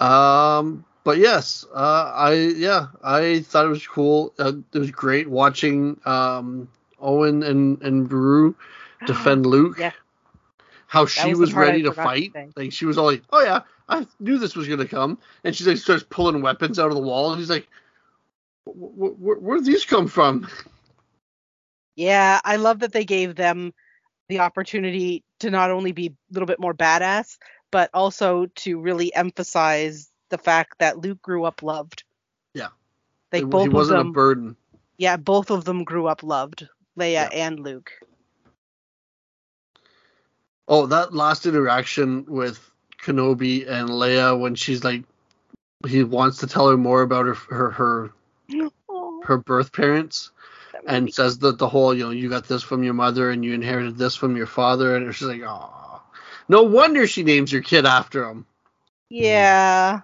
um, 0.00 0.84
but 1.04 1.18
yes, 1.18 1.64
uh, 1.74 2.12
I 2.14 2.32
yeah, 2.34 2.88
I 3.02 3.40
thought 3.40 3.66
it 3.66 3.70
was 3.70 3.86
cool. 3.86 4.32
Uh, 4.38 4.52
it 4.72 4.78
was 4.78 4.90
great 4.90 5.28
watching 5.28 6.00
um 6.04 6.68
Owen 7.00 7.42
and 7.42 7.80
and 7.82 8.08
Beru 8.08 8.54
defend 9.06 9.46
Luke. 9.46 9.78
Yeah. 9.78 9.92
How 10.86 11.06
she 11.06 11.30
was 11.30 11.38
was, 11.38 11.50
the 11.50 11.54
part 11.54 11.68
I 11.68 11.70
ready 11.70 11.82
to 11.84 11.90
forgot 11.90 12.02
to 12.02 12.08
fight. 12.08 12.52
like 12.56 12.72
she 12.72 12.84
was 12.84 12.98
all 12.98 13.06
like, 13.06 13.22
"Oh 13.32 13.42
yeah, 13.42 13.60
I 13.88 14.06
knew 14.18 14.38
this 14.38 14.56
was 14.56 14.66
gonna 14.68 14.86
come," 14.86 15.18
and 15.44 15.54
she 15.54 15.64
like 15.64 15.76
starts 15.78 16.04
pulling 16.08 16.42
weapons 16.42 16.78
out 16.80 16.88
of 16.88 16.94
the 16.94 17.00
wall, 17.02 17.30
and 17.30 17.38
he's 17.40 17.50
like, 17.50 17.68
"Wh- 18.66 18.70
wh- 18.98 19.16
wh- 19.16 19.42
"Where'd 19.42 19.64
these 19.64 19.84
come 19.84 20.08
from?" 20.08 20.48
Yeah, 21.94 22.40
I 22.44 22.56
love 22.56 22.80
that 22.80 22.92
they 22.92 23.04
gave 23.04 23.36
them 23.36 23.72
the 24.30 24.38
opportunity 24.40 25.22
to 25.40 25.50
not 25.50 25.70
only 25.70 25.92
be 25.92 26.06
a 26.06 26.12
little 26.32 26.46
bit 26.46 26.58
more 26.60 26.72
badass, 26.72 27.36
but 27.70 27.90
also 27.92 28.46
to 28.54 28.80
really 28.80 29.14
emphasize 29.14 30.08
the 30.30 30.38
fact 30.38 30.78
that 30.78 30.98
Luke 30.98 31.20
grew 31.20 31.44
up 31.44 31.62
loved. 31.62 32.04
Yeah. 32.54 32.68
Like 33.32 33.42
It- 33.42 33.50
both 33.50 33.64
he 33.64 33.68
wasn't 33.68 33.98
them. 33.98 34.08
a 34.08 34.12
burden. 34.12 34.56
yeah, 34.96 35.16
both 35.16 35.50
of 35.50 35.64
them 35.64 35.84
grew 35.84 36.06
up 36.06 36.22
loved. 36.22 36.68
Leia 36.98 37.12
Yeah. 37.12 37.28
and 37.32 37.60
Luke. 37.60 37.92
Oh, 40.68 40.86
that 40.86 41.12
last 41.14 41.46
interaction 41.46 42.24
with 42.26 42.70
Kenobi 43.02 43.68
and 43.68 43.88
Leia 43.88 44.38
when 44.38 44.54
she's 44.54 44.84
like, 44.84 45.04
he 45.86 46.04
wants 46.04 46.38
to 46.38 46.46
tell 46.46 46.68
her 46.68 46.76
more 46.76 47.02
about 47.02 47.26
her 47.26 47.34
her 47.34 47.70
her, 47.70 48.12
her 49.24 49.38
birth 49.46 49.72
parents, 49.72 50.30
and 50.86 51.12
says 51.12 51.38
that 51.38 51.58
the 51.58 51.68
whole 51.68 51.94
you 51.94 52.04
know 52.04 52.10
you 52.10 52.28
got 52.28 52.46
this 52.46 52.62
from 52.62 52.82
your 52.82 52.94
mother 52.94 53.30
and 53.30 53.44
you 53.44 53.54
inherited 53.54 53.96
this 53.96 54.16
from 54.16 54.36
your 54.36 54.46
father, 54.46 54.96
and 54.96 55.14
she's 55.14 55.28
like, 55.28 55.42
oh, 55.44 56.02
no 56.48 56.64
wonder 56.64 57.06
she 57.06 57.22
names 57.22 57.52
your 57.52 57.62
kid 57.62 57.86
after 57.86 58.24
him. 58.24 58.46
yeah. 59.08 60.00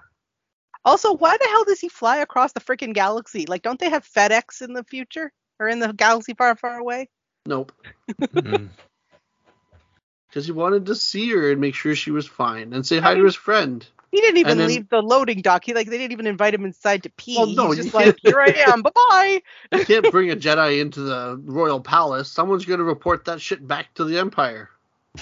Also, 0.84 1.14
why 1.14 1.36
the 1.36 1.48
hell 1.48 1.64
does 1.64 1.80
he 1.80 1.88
fly 1.88 2.18
across 2.18 2.52
the 2.52 2.60
freaking 2.60 2.94
galaxy? 2.94 3.44
Like, 3.46 3.62
don't 3.62 3.78
they 3.80 3.90
have 3.90 4.08
FedEx 4.08 4.62
in 4.62 4.72
the 4.72 4.84
future 4.84 5.32
or 5.58 5.66
in 5.66 5.80
the 5.80 5.92
galaxy 5.92 6.34
far, 6.34 6.54
far 6.54 6.78
away? 6.78 7.08
Nope, 7.44 7.72
mm-hmm. 8.20 8.66
because 10.28 10.46
he 10.46 10.52
wanted 10.52 10.86
to 10.86 10.94
see 10.94 11.30
her 11.30 11.50
and 11.50 11.60
make 11.60 11.74
sure 11.74 11.96
she 11.96 12.10
was 12.12 12.26
fine 12.26 12.72
and 12.72 12.86
say 12.86 12.98
hi 12.98 13.14
to 13.14 13.24
his 13.24 13.34
friend. 13.34 13.84
He 14.16 14.22
didn't 14.22 14.38
even 14.38 14.56
then- 14.56 14.68
leave 14.68 14.88
the 14.88 15.02
loading 15.02 15.42
dock. 15.42 15.62
He 15.66 15.74
like 15.74 15.90
they 15.90 15.98
didn't 15.98 16.12
even 16.12 16.26
invite 16.26 16.54
him 16.54 16.64
inside 16.64 17.02
to 17.02 17.10
pee. 17.10 17.36
Well, 17.36 17.48
no, 17.48 17.70
He's 17.72 17.84
just 17.84 17.94
like, 17.94 18.16
here 18.22 18.40
I 18.40 18.46
am, 18.68 18.80
bye 18.80 18.90
bye. 18.94 19.42
You 19.78 19.84
can't 19.84 20.10
bring 20.10 20.30
a 20.30 20.36
Jedi 20.36 20.80
into 20.80 21.00
the 21.02 21.38
royal 21.44 21.80
palace. 21.82 22.32
Someone's 22.32 22.64
going 22.64 22.78
to 22.78 22.84
report 22.84 23.26
that 23.26 23.42
shit 23.42 23.68
back 23.68 23.92
to 23.96 24.04
the 24.04 24.18
Empire. 24.18 24.70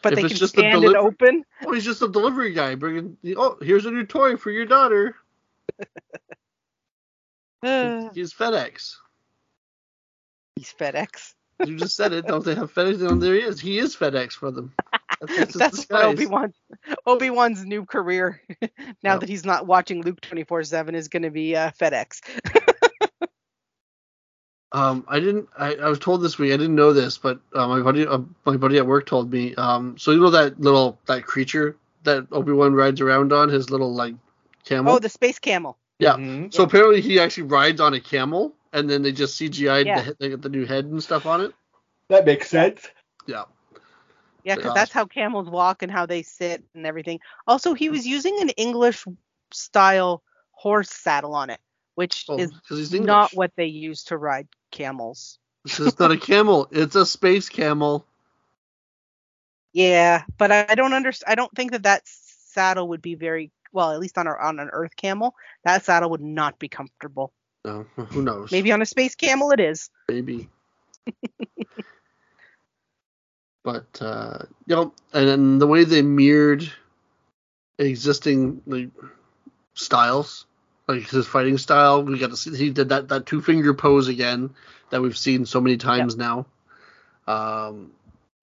But 0.00 0.12
If 0.12 0.14
they 0.22 0.28
can 0.28 0.36
just 0.36 0.52
stand 0.52 0.84
it 0.84 0.94
open. 0.94 1.44
Oh, 1.66 1.72
he's 1.72 1.84
just 1.84 2.02
a 2.02 2.08
delivery 2.08 2.52
guy 2.52 2.76
bringing. 2.76 3.16
The, 3.24 3.34
Oh, 3.36 3.58
here's 3.60 3.84
a 3.84 3.90
new 3.90 4.04
toy 4.06 4.36
for 4.36 4.52
your 4.52 4.64
daughter. 4.64 5.16
He's 8.14 8.32
FedEx. 8.32 8.94
he's 10.54 10.72
FedEx. 10.78 11.34
You 11.66 11.76
just 11.76 11.96
said 11.96 12.12
it. 12.12 12.28
Don't 12.28 12.44
they 12.44 12.54
have 12.54 12.72
FedEx? 12.72 13.02
Oh, 13.10 13.16
there 13.16 13.34
he 13.34 13.40
is. 13.40 13.58
He 13.60 13.78
is 13.80 13.96
FedEx 13.96 14.34
for 14.34 14.52
them. 14.52 14.72
That's, 15.20 15.54
that's 15.54 15.56
That's 15.56 15.90
what. 15.90 16.04
Obi 16.04 16.26
Wan 16.26 16.52
Obi 17.06 17.30
Wan's 17.30 17.64
new 17.64 17.84
career 17.84 18.40
now 18.60 18.68
Yep. 19.02 19.20
that 19.20 19.28
he's 19.28 19.44
not 19.44 19.66
watching 19.66 20.02
Luke 20.02 20.20
twenty 20.20 20.44
four 20.44 20.62
seven 20.64 20.94
is 20.94 21.08
going 21.08 21.24
to 21.24 21.30
be 21.30 21.56
uh, 21.56 21.70
FedEx. 21.72 22.20
Um, 24.72 25.04
I 25.08 25.18
didn't. 25.18 25.48
I, 25.56 25.76
I 25.76 25.88
was 25.88 25.98
told 25.98 26.20
this 26.22 26.36
week. 26.38 26.52
I 26.52 26.56
didn't 26.58 26.74
know 26.74 26.92
this, 26.92 27.16
but 27.16 27.40
uh, 27.54 27.66
my 27.66 27.80
buddy, 27.80 28.06
uh, 28.06 28.18
my 28.44 28.58
buddy 28.58 28.76
at 28.76 28.86
work 28.86 29.06
told 29.06 29.32
me. 29.32 29.54
Um, 29.54 29.96
so 29.96 30.10
you 30.10 30.20
know 30.20 30.28
that 30.28 30.60
little 30.60 30.98
that 31.06 31.24
creature 31.24 31.74
that 32.02 32.26
Obi 32.32 32.52
Wan 32.52 32.74
rides 32.74 33.00
around 33.00 33.32
on, 33.32 33.48
his 33.48 33.70
little 33.70 33.94
like 33.94 34.14
camel. 34.66 34.92
Oh, 34.92 34.98
the 34.98 35.08
space 35.08 35.38
camel. 35.38 35.78
yeah. 35.98 36.16
Mhm. 36.16 36.52
So 36.52 36.64
apparently 36.64 37.00
he 37.00 37.18
actually 37.18 37.44
rides 37.44 37.80
on 37.80 37.94
a 37.94 38.00
camel, 38.00 38.52
and 38.74 38.90
then 38.90 39.00
they 39.00 39.10
just 39.10 39.40
CGI'd 39.40 39.86
Yeah. 39.86 39.96
the 40.00 40.02
head- 40.02 40.16
they 40.20 40.28
get 40.28 40.42
the 40.42 40.50
new 40.50 40.66
head 40.66 40.84
and 40.84 41.02
stuff 41.02 41.24
on 41.24 41.40
it. 41.40 41.54
That 42.10 42.26
makes 42.26 42.50
sense. 42.50 42.86
Yeah. 43.26 43.44
Yeah, 44.48 44.56
because 44.56 44.72
that's 44.72 44.92
how 44.92 45.04
camels 45.04 45.50
walk 45.50 45.82
and 45.82 45.92
how 45.92 46.06
they 46.06 46.22
sit 46.22 46.64
and 46.74 46.86
everything. 46.86 47.20
Also, 47.46 47.74
he 47.74 47.90
was 47.90 48.06
using 48.06 48.40
an 48.40 48.48
English 48.50 49.04
style 49.52 50.22
horse 50.52 50.88
saddle 50.88 51.34
on 51.34 51.50
it, 51.50 51.60
which 51.96 52.24
Oh, 52.30 52.38
is 52.38 52.50
because 52.50 52.78
he's 52.78 52.94
English. 52.94 53.06
not 53.08 53.34
what 53.34 53.52
they 53.56 53.66
use 53.66 54.04
to 54.04 54.16
ride 54.16 54.48
camels. 54.70 55.38
This 55.64 55.80
is 55.80 55.98
not 55.98 56.12
a 56.12 56.16
camel. 56.16 56.66
It's 56.70 56.96
a 56.96 57.04
space 57.04 57.50
camel. 57.50 58.06
Yeah, 59.74 60.22
but 60.38 60.50
I, 60.50 60.64
I 60.70 60.74
don't 60.76 60.94
understand. 60.94 61.30
I 61.30 61.34
don't 61.34 61.54
think 61.54 61.72
that 61.72 61.82
that 61.82 62.02
saddle 62.06 62.88
would 62.88 63.02
be 63.02 63.16
very 63.16 63.50
well, 63.70 63.92
at 63.92 64.00
least 64.00 64.16
on 64.16 64.26
a, 64.26 64.30
on 64.30 64.58
an 64.60 64.70
Earth 64.72 64.96
camel. 64.96 65.34
That 65.64 65.84
saddle 65.84 66.08
would 66.08 66.22
not 66.22 66.58
be 66.58 66.68
comfortable. 66.68 67.34
No, 67.66 67.84
who 67.96 68.22
knows? 68.22 68.50
Maybe 68.50 68.72
on 68.72 68.80
a 68.80 68.86
space 68.86 69.14
camel 69.14 69.50
it 69.50 69.60
is. 69.60 69.90
Maybe. 70.08 70.48
but 73.64 73.86
uh, 74.00 74.38
you 74.66 74.76
know, 74.76 74.92
and 75.12 75.28
then 75.28 75.58
the 75.58 75.66
way 75.66 75.84
they 75.84 76.02
mirrored 76.02 76.70
existing 77.78 78.62
like 78.66 78.90
styles, 79.74 80.46
like 80.86 81.08
his 81.08 81.26
fighting 81.26 81.58
style, 81.58 82.02
we 82.02 82.18
got 82.18 82.30
to 82.30 82.36
see 82.36 82.56
he 82.56 82.70
did 82.70 82.90
that 82.90 83.08
that 83.08 83.26
two 83.26 83.40
finger 83.40 83.74
pose 83.74 84.08
again 84.08 84.50
that 84.90 85.02
we've 85.02 85.18
seen 85.18 85.46
so 85.46 85.60
many 85.60 85.76
times 85.76 86.16
now. 86.16 86.46
Um, 87.26 87.92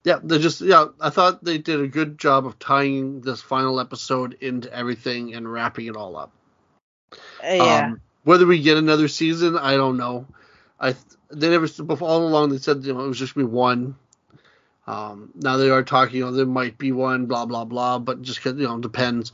yeah, 0.04 0.20
they 0.22 0.38
just 0.38 0.60
yeah, 0.60 0.86
I 1.00 1.10
thought 1.10 1.42
they 1.42 1.58
did 1.58 1.80
a 1.80 1.88
good 1.88 2.18
job 2.18 2.46
of 2.46 2.58
tying 2.58 3.20
this 3.22 3.40
final 3.40 3.80
episode 3.80 4.36
into 4.40 4.72
everything 4.72 5.34
and 5.34 5.50
wrapping 5.50 5.86
it 5.86 5.96
all 5.96 6.16
up. 6.16 6.30
Uh, 7.12 7.16
yeah. 7.42 7.86
Um, 7.86 8.00
whether 8.22 8.46
we 8.46 8.62
get 8.62 8.76
another 8.76 9.08
season, 9.08 9.58
I 9.58 9.76
don't 9.76 9.96
know. 9.96 10.26
I 10.78 10.94
they 11.30 11.48
never 11.48 11.66
before 11.82 12.08
all 12.08 12.26
along 12.26 12.50
they 12.50 12.58
said 12.58 12.84
you 12.84 12.94
know 12.94 13.04
it 13.04 13.08
was 13.08 13.18
just 13.18 13.34
gonna 13.34 13.48
be 13.48 13.52
one. 13.52 13.96
Um, 14.86 15.32
now 15.34 15.56
they 15.56 15.70
are 15.70 15.82
talking, 15.82 16.16
you 16.18 16.24
know, 16.24 16.32
there 16.32 16.46
might 16.46 16.78
be 16.78 16.92
one, 16.92 17.26
blah 17.26 17.46
blah 17.46 17.64
blah, 17.64 17.98
but 17.98 18.22
just 18.22 18.44
you 18.44 18.52
know 18.54 18.78
depends. 18.78 19.32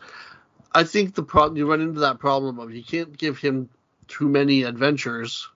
I 0.72 0.84
think 0.84 1.14
the 1.14 1.22
problem 1.22 1.56
you 1.58 1.70
run 1.70 1.80
into 1.82 2.00
that 2.00 2.18
problem 2.18 2.58
of 2.58 2.72
you 2.72 2.82
can't 2.82 3.16
give 3.16 3.38
him 3.38 3.68
too 4.08 4.28
many 4.28 4.62
adventures 4.62 5.48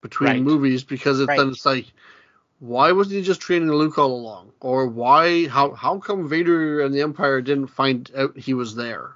between 0.00 0.28
Right. 0.28 0.42
movies 0.42 0.82
because 0.84 1.20
it's, 1.20 1.34
then 1.36 1.48
it's 1.50 1.66
like 1.66 1.92
why 2.60 2.92
wasn't 2.92 3.16
he 3.16 3.22
just 3.22 3.40
training 3.40 3.70
Luke 3.70 3.98
all 3.98 4.12
along? 4.14 4.52
Or 4.60 4.86
why 4.86 5.48
how 5.48 5.72
how 5.72 5.98
come 5.98 6.28
Vader 6.28 6.82
and 6.82 6.94
the 6.94 7.00
Empire 7.00 7.40
didn't 7.40 7.68
find 7.68 8.10
out 8.16 8.38
he 8.38 8.54
was 8.54 8.74
there? 8.74 9.12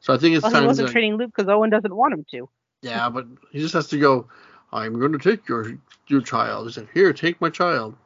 So 0.00 0.12
I 0.12 0.18
think 0.18 0.36
it's 0.36 0.44
well, 0.44 0.52
time 0.52 0.62
he 0.62 0.66
wasn't 0.68 0.88
to, 0.88 0.92
training 0.92 1.16
Luke 1.16 1.32
because 1.34 1.48
Owen 1.48 1.70
doesn't 1.70 1.94
want 1.94 2.14
him 2.14 2.26
to. 2.32 2.48
yeah, 2.82 3.08
but 3.08 3.26
he 3.50 3.60
just 3.60 3.74
has 3.74 3.88
to 3.88 3.98
go. 3.98 4.28
I'm 4.72 4.98
going 4.98 5.12
to 5.12 5.18
take 5.18 5.48
your 5.48 5.78
your 6.08 6.20
child. 6.20 6.66
He 6.66 6.72
said, 6.72 6.88
"Here, 6.92 7.12
take 7.12 7.40
my 7.40 7.50
child." 7.50 7.96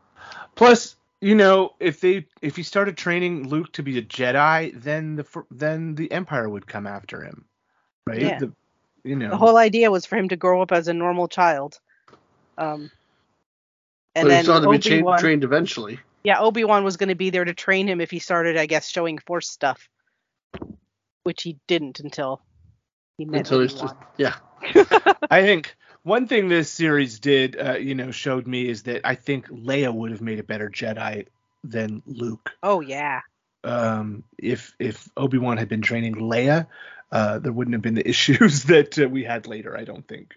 Plus, 0.54 0.96
you 1.20 1.34
know, 1.34 1.74
if 1.80 2.00
they 2.00 2.26
if 2.42 2.56
he 2.56 2.62
started 2.62 2.96
training 2.96 3.48
Luke 3.48 3.72
to 3.72 3.82
be 3.82 3.98
a 3.98 4.02
Jedi, 4.02 4.72
then 4.80 5.16
the 5.16 5.24
fir- 5.24 5.46
then 5.50 5.94
the 5.94 6.10
Empire 6.12 6.48
would 6.48 6.66
come 6.66 6.86
after 6.86 7.22
him, 7.24 7.44
right? 8.06 8.20
Yeah. 8.20 8.38
The, 8.38 8.52
you 9.04 9.16
know, 9.16 9.30
The 9.30 9.36
whole 9.36 9.56
idea 9.56 9.90
was 9.90 10.06
for 10.06 10.16
him 10.16 10.28
to 10.30 10.36
grow 10.36 10.60
up 10.62 10.72
as 10.72 10.88
a 10.88 10.94
normal 10.94 11.28
child. 11.28 11.78
Um, 12.56 12.90
and 14.14 14.24
but 14.24 14.28
then 14.28 14.38
he 14.38 14.42
still 14.44 14.62
to 14.62 14.68
be 14.70 14.78
cha- 14.78 15.16
trained 15.18 15.44
eventually. 15.44 16.00
yeah, 16.24 16.40
Obi 16.40 16.64
Wan 16.64 16.82
was 16.84 16.96
going 16.96 17.08
to 17.10 17.14
be 17.14 17.30
there 17.30 17.44
to 17.44 17.54
train 17.54 17.86
him 17.88 18.00
if 18.00 18.10
he 18.10 18.18
started, 18.18 18.56
I 18.56 18.66
guess, 18.66 18.88
showing 18.88 19.18
Force 19.18 19.48
stuff, 19.48 19.88
which 21.22 21.42
he 21.42 21.56
didn't 21.68 22.00
until 22.00 22.42
he 23.16 23.24
met 23.24 23.40
Until 23.40 23.58
Obi 23.58 23.68
he's 23.68 23.80
just 23.80 23.94
Wan. 23.94 24.04
yeah. 24.16 24.34
I 25.30 25.42
think 25.42 25.76
one 26.08 26.26
thing 26.26 26.48
this 26.48 26.70
series 26.70 27.20
did, 27.20 27.56
uh, 27.60 27.76
you 27.76 27.94
know, 27.94 28.10
showed 28.10 28.46
me 28.46 28.68
is 28.68 28.84
that 28.84 29.02
I 29.04 29.14
think 29.14 29.48
Leia 29.48 29.92
would 29.94 30.10
have 30.10 30.22
made 30.22 30.38
a 30.40 30.42
better 30.42 30.68
Jedi 30.68 31.26
than 31.62 32.02
Luke. 32.06 32.50
Oh 32.62 32.80
yeah, 32.80 33.20
Um, 33.62 34.24
if 34.38 34.74
if 34.78 35.08
Obi 35.16 35.38
Wan 35.38 35.58
had 35.58 35.68
been 35.68 35.82
training 35.82 36.14
Leia, 36.16 36.66
uh, 37.12 37.38
there 37.38 37.52
wouldn't 37.52 37.74
have 37.74 37.82
been 37.82 37.94
the 37.94 38.08
issues 38.14 38.64
that 38.64 38.98
uh, 38.98 39.08
we 39.08 39.24
had 39.24 39.46
later. 39.46 39.76
I 39.76 39.84
don't 39.84 40.06
think. 40.08 40.34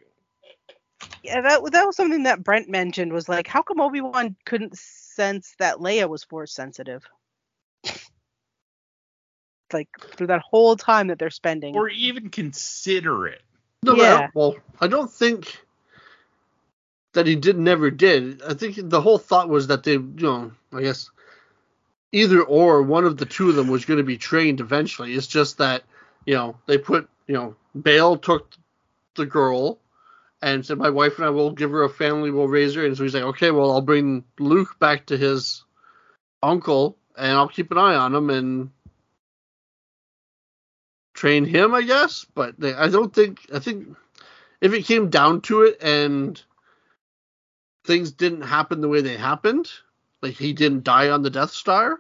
yeah. 1.24 1.42
That 1.42 1.72
that 1.72 1.86
was 1.86 1.96
something 1.96 2.24
that 2.24 2.44
Brent 2.44 2.70
mentioned. 2.70 3.14
Was 3.14 3.30
like, 3.30 3.48
how 3.48 3.62
come 3.62 3.80
Obi 3.80 4.02
Wan 4.02 4.36
couldn't 4.46 4.78
sense 4.78 5.56
that 5.60 5.78
Leia 5.78 6.10
was 6.10 6.24
Force 6.24 6.54
sensitive? 6.54 7.04
like 9.74 9.90
through 10.16 10.28
that 10.28 10.42
whole 10.42 10.76
time 10.76 11.08
that 11.08 11.18
they're 11.18 11.30
spending. 11.30 11.76
or 11.76 11.88
even 11.90 12.30
consider 12.30 13.28
it. 13.28 13.42
No, 13.84 13.96
Yeah. 13.96 14.28
but, 14.28 14.36
well, 14.36 14.56
I 14.80 14.88
don't 14.88 15.12
think 15.12 15.66
that 17.14 17.28
he 17.28 17.36
did 17.36 17.58
never 17.58 17.92
did. 17.92 18.42
I 18.44 18.54
think 18.54 18.78
the 18.78 19.02
whole 19.02 19.18
thought 19.18 19.50
was 19.50 19.68
that 19.68 19.84
they, 19.84 19.94
you 19.94 20.14
know, 20.18 20.52
I 20.74 20.82
guess 20.82 21.10
either 22.12 22.42
or 22.42 22.82
one 22.84 23.06
of 23.06 23.18
the 23.18 23.26
two 23.26 23.50
of 23.50 23.56
them 23.56 23.68
was 23.68 23.86
going 23.86 23.98
to 23.98 24.04
be 24.04 24.18
trained 24.18 24.60
eventually. 24.60 25.14
It's 25.14 25.28
just 25.28 25.58
that, 25.58 25.84
you 26.26 26.36
know, 26.36 26.58
they 26.68 26.78
put, 26.78 27.10
you 27.28 27.34
know, 27.36 27.56
Bail 27.80 28.18
took 28.18 28.54
the 29.16 29.26
girl 29.26 29.80
and 30.42 30.66
said, 30.66 30.78
"My 30.78 30.90
wife 30.90 31.18
and 31.18 31.26
I 31.26 31.30
will 31.30 31.52
give 31.52 31.72
her 31.72 31.84
a 31.84 31.90
family, 31.90 32.32
we'll 32.32 32.48
raise 32.48 32.76
her." 32.76 32.86
And 32.86 32.96
so 32.96 33.04
he's 33.04 33.14
like, 33.14 33.24
"Okay, 33.24 33.52
well, 33.52 33.72
I'll 33.72 33.82
bring 33.82 34.24
Luke 34.40 34.78
back 34.80 35.06
to 35.08 35.18
his 35.18 35.64
uncle, 36.44 36.98
and 37.18 37.32
I'll 37.32 37.48
keep 37.48 37.72
an 37.72 37.78
eye 37.78 37.96
on 37.96 38.14
him 38.16 38.30
and." 38.30 38.72
Train 41.22 41.46
him, 41.46 41.76
I 41.76 41.84
guess. 41.84 42.26
But 42.34 42.60
they, 42.60 42.74
I 42.74 42.88
don't 42.88 43.14
think. 43.14 43.46
I 43.54 43.60
think 43.60 43.96
if 44.60 44.74
it 44.74 44.86
came 44.86 45.12
down 45.12 45.42
to 45.42 45.62
it 45.62 45.78
and 45.82 46.42
things 47.86 48.12
didn't 48.12 48.42
happen 48.42 48.82
the 48.82 48.88
way 48.88 49.02
they 49.02 49.18
happened, 49.18 49.70
like 50.24 50.34
he 50.34 50.52
didn't 50.52 50.84
die 50.84 51.10
on 51.10 51.22
the 51.22 51.30
Death 51.30 51.52
Star, 51.52 52.00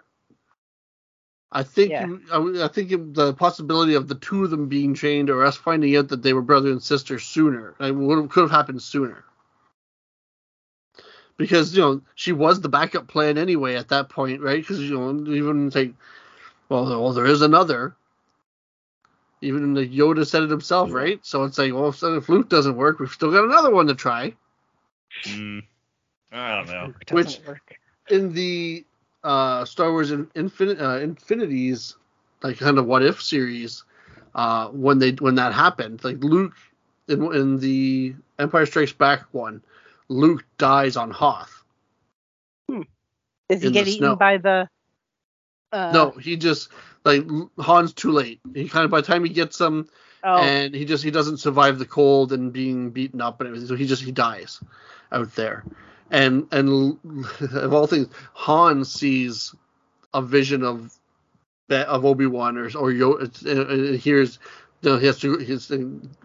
I 1.52 1.62
think. 1.62 1.92
Yeah. 1.92 2.08
I, 2.34 2.64
I 2.64 2.68
think 2.68 3.14
the 3.14 3.36
possibility 3.36 3.94
of 3.94 4.08
the 4.08 4.16
two 4.16 4.44
of 4.44 4.50
them 4.50 4.68
being 4.68 4.96
trained 4.96 5.30
or 5.30 5.46
us 5.46 5.56
finding 5.56 5.96
out 5.96 6.08
that 6.08 6.24
they 6.24 6.34
were 6.34 6.42
brother 6.42 6.72
and 6.72 6.82
sister 6.82 7.20
sooner, 7.20 7.76
it 7.80 7.92
would 7.92 8.18
have, 8.18 8.30
could 8.30 8.42
have 8.42 8.52
happened 8.52 8.82
sooner. 8.82 9.24
Because 11.38 11.76
you 11.76 11.82
know 11.82 12.02
she 12.16 12.32
was 12.32 12.60
the 12.60 12.70
backup 12.70 13.08
plan 13.08 13.38
anyway 13.38 13.76
at 13.76 13.90
that 13.90 14.10
point, 14.10 14.42
right? 14.42 14.62
Because 14.62 14.80
you 14.80 14.98
know 14.98 15.32
even 15.32 15.70
like, 15.70 15.94
well, 16.70 16.86
well, 16.86 17.14
there 17.14 17.28
is 17.28 17.44
another. 17.44 17.96
Even 19.42 19.74
the 19.74 19.88
Yoda 19.88 20.26
said 20.26 20.44
it 20.44 20.50
himself, 20.52 20.92
right? 20.92 21.20
So 21.26 21.44
it's 21.44 21.58
like, 21.58 21.74
well, 21.74 21.90
if, 21.90 22.04
if 22.04 22.30
Luke 22.30 22.48
doesn't 22.48 22.76
work, 22.76 23.00
we've 23.00 23.10
still 23.12 23.32
got 23.32 23.44
another 23.44 23.72
one 23.72 23.88
to 23.88 23.96
try. 23.96 24.34
Mm, 25.24 25.64
I 26.32 26.56
don't 26.56 26.68
know. 26.68 26.94
It 27.02 27.12
Which- 27.12 27.40
work. 27.46 27.78
In 28.10 28.34
the 28.34 28.86
uh, 29.24 29.64
Star 29.66 29.92
Wars 29.92 30.12
in, 30.12 30.26
Infin- 30.28 30.80
uh, 30.82 31.00
Infinities, 31.00 31.96
like 32.44 32.58
kind 32.58 32.78
of 32.78 32.86
what 32.86 33.04
if 33.04 33.22
series, 33.22 33.84
uh, 34.36 34.68
when 34.70 35.00
they 35.00 35.12
when 35.12 35.36
that 35.36 35.54
happened, 35.54 36.04
like 36.04 36.24
Luke 36.24 36.54
in 37.08 37.34
in 37.34 37.60
the 37.60 38.16
Empire 38.38 38.66
Strikes 38.66 38.92
Back 38.94 39.26
one, 39.32 39.62
Luke 40.10 40.44
dies 40.58 40.98
on 40.98 41.12
Hoth. 41.12 41.64
Does 42.68 43.62
he 43.62 43.72
get 43.72 43.88
eaten 43.88 44.00
snow. 44.00 44.16
by 44.16 44.38
the? 44.38 44.68
Uh, 45.72 45.92
no, 45.94 46.12
he 46.12 46.38
just 46.38 46.70
like 47.04 47.24
Han's 47.64 47.94
too 47.94 48.12
late. 48.12 48.40
He 48.54 48.68
kind 48.68 48.86
of 48.86 48.92
by 48.92 49.02
the 49.02 49.08
time 49.08 49.24
he 49.24 49.30
gets 49.32 49.58
them, 49.58 49.88
Oh, 50.24 50.38
and 50.38 50.74
he 50.74 50.86
just 50.86 51.04
he 51.04 51.12
doesn't 51.12 51.38
survive 51.38 51.80
the 51.80 51.86
cold 51.86 52.32
and 52.34 52.52
being 52.54 52.92
beaten 52.92 53.22
up 53.22 53.40
and 53.40 53.48
everything, 53.48 53.68
so 53.68 53.76
he 53.76 53.86
just 53.88 54.04
he 54.04 54.12
dies 54.12 54.62
out 55.12 55.34
there. 55.36 55.64
And 56.10 56.48
and 56.52 56.98
of 57.54 57.74
all 57.74 57.88
things, 57.88 58.08
Han 58.34 58.84
sees 58.86 59.56
a 60.14 60.22
vision 60.22 60.64
of 60.64 60.94
of 61.70 62.06
Obi 62.06 62.26
Wan 62.28 62.58
or 62.58 62.66
or 62.66 62.92
Yoda. 62.92 63.46
And 63.46 63.60
uh, 63.60 63.94
uh, 63.94 63.98
hears 63.98 64.40
you 64.82 64.92
know, 64.92 64.98
he 64.98 65.06
has 65.08 65.20
to 65.20 65.38
he's 65.38 65.72
uh, 65.72 65.78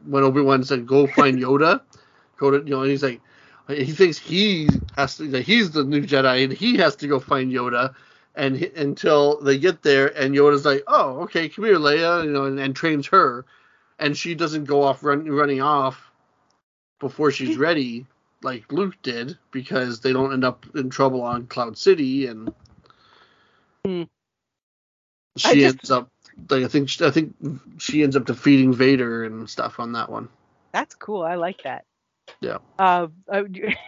when 0.04 0.24
Obi 0.24 0.40
Wan 0.40 0.64
said 0.64 0.86
go 0.86 1.06
find 1.06 1.38
Yoda, 1.38 1.80
go 2.38 2.50
to 2.50 2.58
you 2.58 2.70
know 2.70 2.82
and 2.82 2.90
he's 2.90 3.02
like 3.02 3.20
he 3.68 3.92
thinks 3.92 4.18
he 4.18 4.68
has 4.96 5.16
to 5.16 5.28
that 5.28 5.42
he's 5.42 5.70
the 5.70 5.84
new 5.84 6.02
Jedi 6.02 6.44
and 6.44 6.52
he 6.52 6.76
has 6.78 6.96
to 6.96 7.08
go 7.08 7.18
find 7.20 7.52
Yoda. 7.52 7.94
And 8.36 8.62
until 8.62 9.40
they 9.40 9.58
get 9.58 9.82
there, 9.82 10.08
and 10.08 10.34
Yoda's 10.34 10.64
like, 10.66 10.84
"Oh, 10.86 11.20
okay, 11.22 11.48
come 11.48 11.64
here, 11.64 11.78
Leia," 11.78 12.24
you 12.24 12.30
know, 12.30 12.44
and, 12.44 12.60
and 12.60 12.76
trains 12.76 13.06
her 13.08 13.46
and 13.98 14.16
she 14.16 14.34
doesn't 14.34 14.64
go 14.64 14.82
off 14.82 15.02
run, 15.02 15.30
running 15.30 15.60
off 15.62 16.10
before 16.98 17.30
she's 17.30 17.56
ready, 17.56 18.06
like 18.42 18.70
Luke 18.72 18.94
did, 19.02 19.38
because 19.50 20.00
they 20.00 20.12
don't 20.12 20.32
end 20.32 20.44
up 20.44 20.66
in 20.74 20.90
trouble 20.90 21.22
on 21.22 21.46
Cloud 21.46 21.78
City, 21.78 22.26
and 22.26 22.52
Hmm. 23.84 24.02
she 25.36 25.60
just- 25.60 25.76
ends 25.76 25.90
up. 25.90 26.10
Like 26.50 26.64
I 26.64 26.68
think 26.68 26.90
I 27.00 27.10
think 27.10 27.34
she 27.78 28.02
ends 28.02 28.14
up 28.14 28.26
defeating 28.26 28.74
Vader 28.74 29.24
and 29.24 29.48
stuff 29.48 29.80
on 29.80 29.92
that 29.92 30.10
one. 30.10 30.28
That's 30.72 30.94
cool. 30.94 31.22
I 31.22 31.36
like 31.36 31.62
that. 31.62 31.84
Yeah. 32.40 32.58
Uh, 32.78 33.08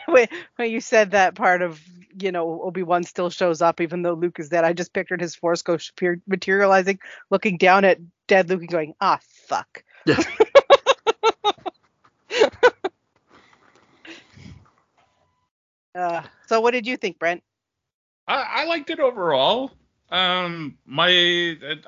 when 0.07 0.71
you 0.71 0.81
said 0.81 1.11
that 1.11 1.35
part 1.35 1.61
of 1.61 1.79
you 2.23 2.33
know 2.33 2.63
Obi 2.63 2.83
Wan 2.83 3.05
still 3.05 3.31
shows 3.31 3.63
up 3.63 3.81
even 3.81 4.03
though 4.03 4.15
Luke 4.15 4.39
is 4.39 4.49
dead, 4.49 4.65
I 4.65 4.73
just 4.73 4.93
pictured 4.93 5.21
his 5.21 5.35
Force 5.35 5.63
Ghost 5.63 5.91
appear- 5.91 6.21
materializing, 6.27 6.99
looking 7.31 7.57
down 7.59 7.85
at 7.85 7.99
dead 8.27 8.49
Luke 8.49 8.61
and 8.61 8.71
going, 8.71 8.95
"Ah, 9.01 9.19
fuck." 9.47 9.85
Yeah. 10.07 10.23
uh, 15.95 16.23
so 16.47 16.61
what 16.61 16.73
did 16.73 16.87
you 16.87 16.97
think, 16.97 17.19
Brent? 17.19 17.43
I, 18.27 18.63
I 18.63 18.65
liked 18.65 18.91
it 18.91 19.01
overall. 19.01 19.73
Um, 20.11 20.79
my 20.87 21.09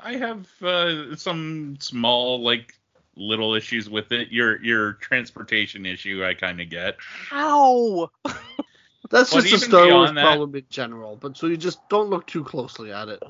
I 0.02 0.16
have 0.16 0.46
uh, 0.62 1.16
some 1.16 1.76
small 1.80 2.42
like 2.42 2.74
little 3.16 3.54
issues 3.54 3.88
with 3.88 4.12
it. 4.12 4.30
Your 4.30 4.62
your 4.62 4.94
transportation 4.94 5.86
issue, 5.86 6.24
I 6.24 6.34
kind 6.34 6.60
of 6.60 6.68
get. 6.68 6.96
How? 6.98 8.10
That's 9.10 9.32
But 9.34 9.42
just 9.44 9.52
a 9.52 9.56
even 9.56 9.68
Star 9.68 9.80
Wars 9.80 9.88
beyond 9.90 10.16
that- 10.16 10.22
problem 10.22 10.54
in 10.54 10.64
general. 10.70 11.16
But 11.16 11.36
so 11.36 11.46
you 11.48 11.56
just 11.56 11.86
don't 11.88 12.10
look 12.10 12.26
too 12.26 12.44
closely 12.44 12.92
at 12.92 13.08
it. 13.08 13.22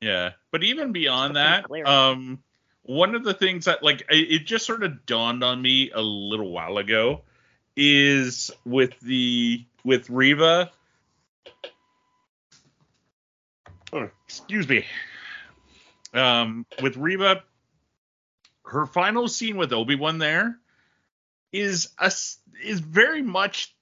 Yeah, 0.00 0.32
but 0.52 0.62
even 0.62 0.92
beyond 0.92 1.36
that, 1.36 1.66
um, 1.86 2.38
one 2.82 3.16
of 3.16 3.24
the 3.24 3.34
things 3.34 3.64
that 3.64 3.82
like 3.82 4.02
it, 4.10 4.32
it 4.32 4.46
just 4.46 4.64
sort 4.64 4.84
of 4.84 5.04
dawned 5.06 5.42
on 5.42 5.60
me 5.60 5.90
a 5.90 6.00
little 6.00 6.50
while 6.50 6.78
ago 6.78 7.22
is 7.76 8.52
with 8.64 8.98
the 9.00 9.66
with 9.84 10.08
Reva. 10.08 10.70
Oh, 13.92 14.08
excuse 14.24 14.68
me. 14.68 14.84
Um, 16.14 16.64
with 16.80 16.96
Reva, 16.96 17.42
her 18.66 18.86
final 18.86 19.26
scene 19.28 19.56
with 19.56 19.72
Obi 19.72 19.94
Wan 19.96 20.18
there 20.18 20.58
is 21.52 21.88
a, 21.98 22.12
is 22.62 22.80
very 22.80 23.22
much 23.22 23.74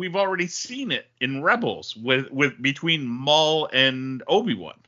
we've 0.00 0.16
already 0.16 0.46
seen 0.46 0.90
it 0.90 1.06
in 1.20 1.42
Rebels 1.42 1.94
with 1.94 2.30
with 2.30 2.60
between 2.60 3.06
Maul 3.06 3.68
and 3.70 4.22
Obi 4.26 4.54
Wan. 4.54 4.78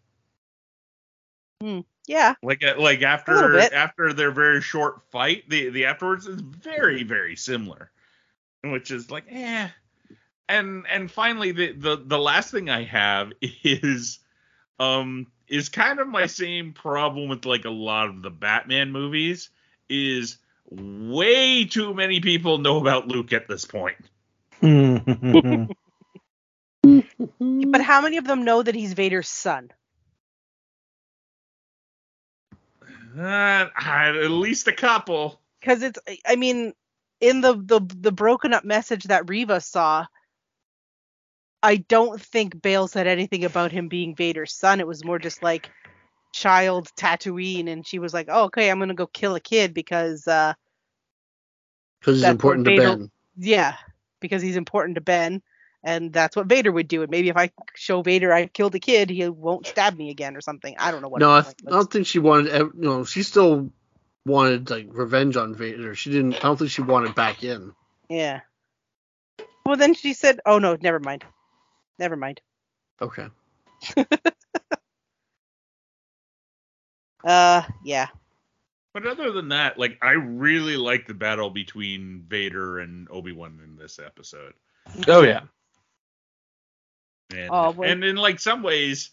Yeah. 2.07 2.35
Like 2.43 2.65
uh, 2.65 2.75
like 2.79 3.03
after 3.03 3.59
after 3.59 4.15
their 4.15 4.31
very 4.31 4.63
short 4.63 5.03
fight, 5.11 5.49
the 5.51 5.69
the 5.69 5.85
afterwards 5.85 6.27
is 6.27 6.41
very 6.41 7.03
very 7.03 7.37
similar, 7.37 7.91
which 8.65 8.91
is 8.91 9.11
like 9.11 9.25
eh. 9.29 9.69
And 10.49 10.87
and 10.91 11.11
finally 11.11 11.53
the 11.53 11.73
the 11.73 12.03
the 12.03 12.19
last 12.19 12.51
thing 12.51 12.71
I 12.71 12.85
have 12.85 13.33
is 13.43 14.19
um 14.81 15.27
is 15.47 15.69
kind 15.69 16.01
of 16.01 16.09
my 16.09 16.25
same 16.25 16.73
problem 16.73 17.29
with 17.29 17.45
like 17.45 17.67
a 17.67 17.71
lot 17.71 18.09
of 18.09 18.23
the 18.23 18.31
Batman 18.31 18.91
movies 18.91 19.51
is 19.91 20.39
way 20.71 21.67
too 21.67 21.93
many 21.93 22.21
people 22.21 22.57
know 22.57 22.79
about 22.79 23.09
Luke 23.09 23.35
at 23.35 23.47
this 23.47 23.67
point. 23.67 23.99
Mhm. 24.63 25.71
But 27.71 27.81
how 27.81 28.01
many 28.03 28.17
of 28.19 28.27
them 28.27 28.45
know 28.45 28.63
that 28.63 28.75
he's 28.75 28.93
Vader's 28.93 29.29
son? 29.29 29.71
Uh, 33.19 33.69
at 33.77 34.13
least 34.31 34.69
a 34.69 34.73
couple. 34.73 35.41
because 35.61 35.83
it's 35.83 35.99
i 36.27 36.37
mean 36.37 36.73
in 37.21 37.41
the, 37.41 37.55
the 37.55 37.81
the 38.01 38.13
broken 38.13 38.53
up 38.53 38.65
message 38.65 39.05
that 39.05 39.29
Reva 39.29 39.61
saw 39.61 40.07
i 41.63 41.77
don't 41.77 42.21
think 42.21 42.61
Bail 42.61 42.89
said 42.89 43.07
anything 43.07 43.45
about 43.45 43.73
him 43.73 43.89
being 43.89 44.15
vader's 44.17 44.53
son 44.53 44.81
it 44.81 44.87
was 44.87 45.05
more 45.05 45.19
just 45.19 45.43
like 45.43 45.71
child 46.33 46.89
tatooine 46.97 47.69
and 47.69 47.87
she 47.87 47.99
was 47.99 48.13
like 48.15 48.29
oh 48.31 48.45
okay 48.45 48.71
i'm 48.71 48.79
gonna 48.79 48.95
go 48.95 49.07
kill 49.07 49.35
a 49.35 49.41
kid 49.41 49.75
because 49.75 50.27
uh 50.27 50.55
Because 52.01 52.17
he's 52.17 52.23
That's 52.23 52.33
important 52.33 52.65
to 52.67 52.73
what 52.73 52.99
Ben. 52.99 53.11
yeah 53.37 53.77
because 54.23 54.41
he's 54.43 54.57
important 54.57 54.95
to 54.95 55.01
ben 55.03 55.43
and 55.85 56.13
that's 56.13 56.35
what 56.37 56.47
vader 56.47 56.71
would 56.73 56.89
do 56.89 57.03
and 57.03 57.11
maybe 57.11 57.29
if 57.29 57.37
i 57.37 57.51
show 57.75 58.01
vader 58.03 58.33
i 58.33 58.47
killed 58.47 58.75
a 58.75 58.79
kid 58.79 59.11
he 59.11 59.29
won't 59.29 59.67
stab 59.67 59.97
me 59.97 60.09
again 60.11 60.37
or 60.37 60.41
something 60.41 60.75
i 60.79 60.91
don't 60.91 61.03
know 61.03 61.09
what 61.09 61.21
No, 61.21 61.35
I, 61.35 61.43
th- 61.43 61.57
I 61.67 61.71
don't 61.71 61.91
think 61.93 62.07
she 62.07 62.19
wanted. 62.21 62.53
You 62.53 62.73
know, 62.75 63.05
she 63.05 63.23
still 63.23 63.71
wanted 64.25 64.71
like 64.71 64.87
revenge 64.91 65.37
on 65.37 65.55
Vader. 65.55 65.95
She 65.97 66.11
didn't. 66.11 66.37
I 66.37 66.41
don't 66.43 66.57
think 66.57 66.71
she 66.71 66.83
wanted 66.83 67.15
back 67.17 67.43
in. 67.43 67.73
yeah 68.09 68.41
well 69.67 69.77
then 69.77 69.95
she 69.95 70.13
said 70.15 70.41
oh 70.47 70.59
no 70.59 70.77
never 70.81 70.99
mind 71.01 71.25
never 71.99 72.17
mind 72.17 72.41
Okay. 73.01 73.27
uh 77.25 77.63
yeah 77.85 78.07
But 78.95 79.07
other 79.07 79.33
than 79.33 79.49
that, 79.49 79.79
like 79.79 79.99
I 80.03 80.13
really 80.13 80.77
like 80.77 81.07
the 81.07 81.15
battle 81.15 81.51
between 81.51 82.25
Vader 82.29 82.79
and 82.81 83.09
Obi 83.11 83.33
Wan 83.33 83.61
in 83.65 83.77
this 83.77 83.99
episode. 83.99 84.53
oh 85.09 85.23
yeah. 85.23 85.43
And, 87.35 87.49
Oh, 87.51 87.75
and 87.83 88.05
in 88.05 88.17
like 88.17 88.39
some 88.39 88.63
ways, 88.63 89.11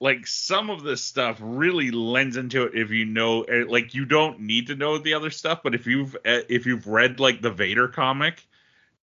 like 0.00 0.26
some 0.26 0.70
of 0.70 0.82
this 0.82 1.02
stuff 1.02 1.38
really 1.40 1.90
lends 1.90 2.36
into 2.38 2.64
it 2.64 2.74
if 2.74 2.90
you 2.90 3.04
know 3.04 3.42
eh, 3.42 3.64
like 3.68 3.94
you 3.94 4.06
don't 4.06 4.40
need 4.40 4.68
to 4.68 4.76
know 4.76 4.96
the 4.96 5.14
other 5.14 5.30
stuff, 5.30 5.60
but 5.62 5.74
if 5.74 5.86
you've 5.86 6.16
eh, 6.24 6.42
if 6.48 6.64
you've 6.64 6.86
read 6.86 7.20
like 7.20 7.42
the 7.42 7.50
Vader 7.50 7.88
comic 7.88 8.46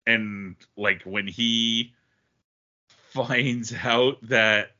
and 0.07 0.55
like 0.77 1.03
when 1.03 1.27
he 1.27 1.93
finds 2.87 3.73
out 3.73 4.17
that 4.23 4.71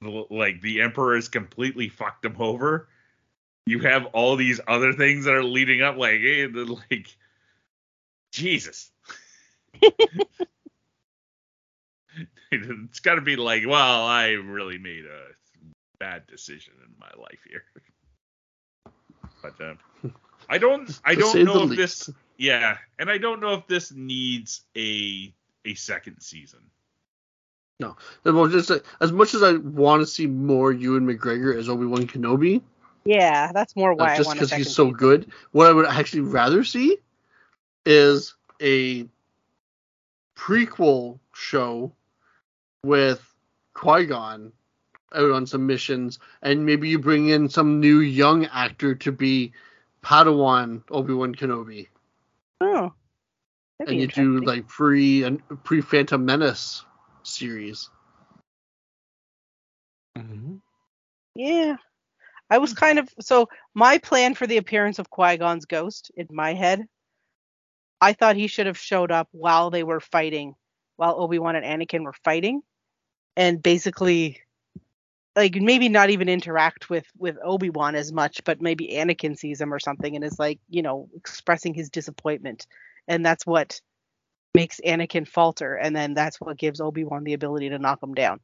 like 0.00 0.62
the 0.62 0.80
emperor 0.80 1.14
has 1.14 1.28
completely 1.28 1.88
fucked 1.88 2.24
him 2.24 2.36
over 2.38 2.88
you 3.66 3.80
have 3.80 4.06
all 4.06 4.36
these 4.36 4.60
other 4.66 4.92
things 4.92 5.24
that 5.24 5.34
are 5.34 5.44
leading 5.44 5.82
up 5.82 5.96
like 5.96 6.20
hey 6.20 6.46
the, 6.46 6.80
like 6.90 7.16
jesus. 8.32 8.90
It's 12.56 13.00
got 13.00 13.16
to 13.16 13.20
be 13.20 13.34
like 13.34 13.66
well 13.66 14.04
i 14.04 14.28
really 14.28 14.78
made 14.78 15.04
a 15.04 15.24
bad 15.98 16.24
decision 16.28 16.74
in 16.86 16.94
my 17.00 17.10
life 17.20 17.40
here. 17.48 17.64
But 19.42 19.60
uh, 19.60 19.74
i 20.48 20.58
don't 20.58 21.00
i 21.04 21.16
don't 21.16 21.44
know 21.44 21.64
if 21.64 21.70
least. 21.70 22.06
this 22.06 22.10
yeah 22.38 22.76
and 23.00 23.10
i 23.10 23.18
don't 23.18 23.40
know 23.40 23.54
if 23.54 23.66
this 23.66 23.90
needs 23.90 24.62
a 24.76 25.34
a 25.64 25.74
second 25.74 26.20
season. 26.20 26.60
No. 27.80 27.96
Well, 28.24 28.48
just 28.48 28.70
as 29.00 29.12
much 29.12 29.34
as 29.34 29.42
I 29.42 29.54
want 29.54 30.02
to 30.02 30.06
see 30.06 30.26
more 30.26 30.72
Ewan 30.72 31.06
McGregor 31.06 31.56
as 31.56 31.68
Obi 31.68 31.86
Wan 31.86 32.06
Kenobi, 32.06 32.62
Yeah, 33.04 33.52
that's 33.52 33.76
more 33.76 33.94
why 33.94 34.06
uh, 34.06 34.12
I 34.12 34.16
just 34.16 34.32
because 34.32 34.52
he's 34.52 34.74
so 34.74 34.86
season. 34.86 34.96
good, 34.96 35.32
what 35.52 35.66
I 35.66 35.72
would 35.72 35.86
actually 35.86 36.22
rather 36.22 36.64
see 36.64 36.96
is 37.84 38.34
a 38.62 39.06
prequel 40.36 41.18
show 41.34 41.92
with 42.82 43.22
Qui 43.74 44.06
Gon 44.06 44.52
out 45.14 45.30
on 45.30 45.46
some 45.46 45.66
missions, 45.66 46.18
and 46.42 46.66
maybe 46.66 46.88
you 46.88 46.98
bring 46.98 47.28
in 47.28 47.48
some 47.48 47.80
new 47.80 48.00
young 48.00 48.46
actor 48.46 48.94
to 48.96 49.12
be 49.12 49.52
Padawan 50.02 50.82
Obi 50.90 51.14
Wan 51.14 51.34
Kenobi, 51.34 51.88
Oh, 52.60 52.92
and 53.80 54.00
you 54.00 54.06
do 54.06 54.40
like 54.40 54.66
pre 54.66 55.24
and 55.24 55.42
pre 55.64 55.80
Phantom 55.80 56.24
Menace 56.24 56.84
series. 57.22 57.90
Mhm. 60.16 60.60
yeah. 61.34 61.76
I 62.54 62.58
was 62.58 62.72
kind 62.72 63.00
of 63.00 63.08
so 63.20 63.48
my 63.74 63.98
plan 63.98 64.36
for 64.36 64.46
the 64.46 64.58
appearance 64.58 65.00
of 65.00 65.10
Qui 65.10 65.38
Gon's 65.38 65.64
ghost 65.64 66.12
in 66.16 66.28
my 66.30 66.54
head. 66.54 66.86
I 68.00 68.12
thought 68.12 68.36
he 68.36 68.46
should 68.46 68.66
have 68.66 68.78
showed 68.78 69.10
up 69.10 69.28
while 69.32 69.70
they 69.70 69.82
were 69.82 69.98
fighting, 69.98 70.54
while 70.94 71.20
Obi 71.20 71.40
Wan 71.40 71.56
and 71.56 71.66
Anakin 71.66 72.04
were 72.04 72.12
fighting, 72.12 72.62
and 73.36 73.60
basically, 73.60 74.40
like 75.34 75.56
maybe 75.56 75.88
not 75.88 76.10
even 76.10 76.28
interact 76.28 76.88
with 76.88 77.06
with 77.18 77.36
Obi 77.42 77.70
Wan 77.70 77.96
as 77.96 78.12
much, 78.12 78.44
but 78.44 78.62
maybe 78.62 78.86
Anakin 78.92 79.36
sees 79.36 79.60
him 79.60 79.74
or 79.74 79.80
something 79.80 80.14
and 80.14 80.24
is 80.24 80.38
like, 80.38 80.60
you 80.68 80.82
know, 80.82 81.08
expressing 81.16 81.74
his 81.74 81.90
disappointment, 81.90 82.68
and 83.08 83.26
that's 83.26 83.44
what 83.44 83.80
makes 84.54 84.80
Anakin 84.86 85.26
falter, 85.26 85.74
and 85.74 85.96
then 85.96 86.14
that's 86.14 86.40
what 86.40 86.56
gives 86.56 86.80
Obi 86.80 87.02
Wan 87.02 87.24
the 87.24 87.32
ability 87.34 87.70
to 87.70 87.80
knock 87.80 88.00
him 88.00 88.14
down. 88.14 88.38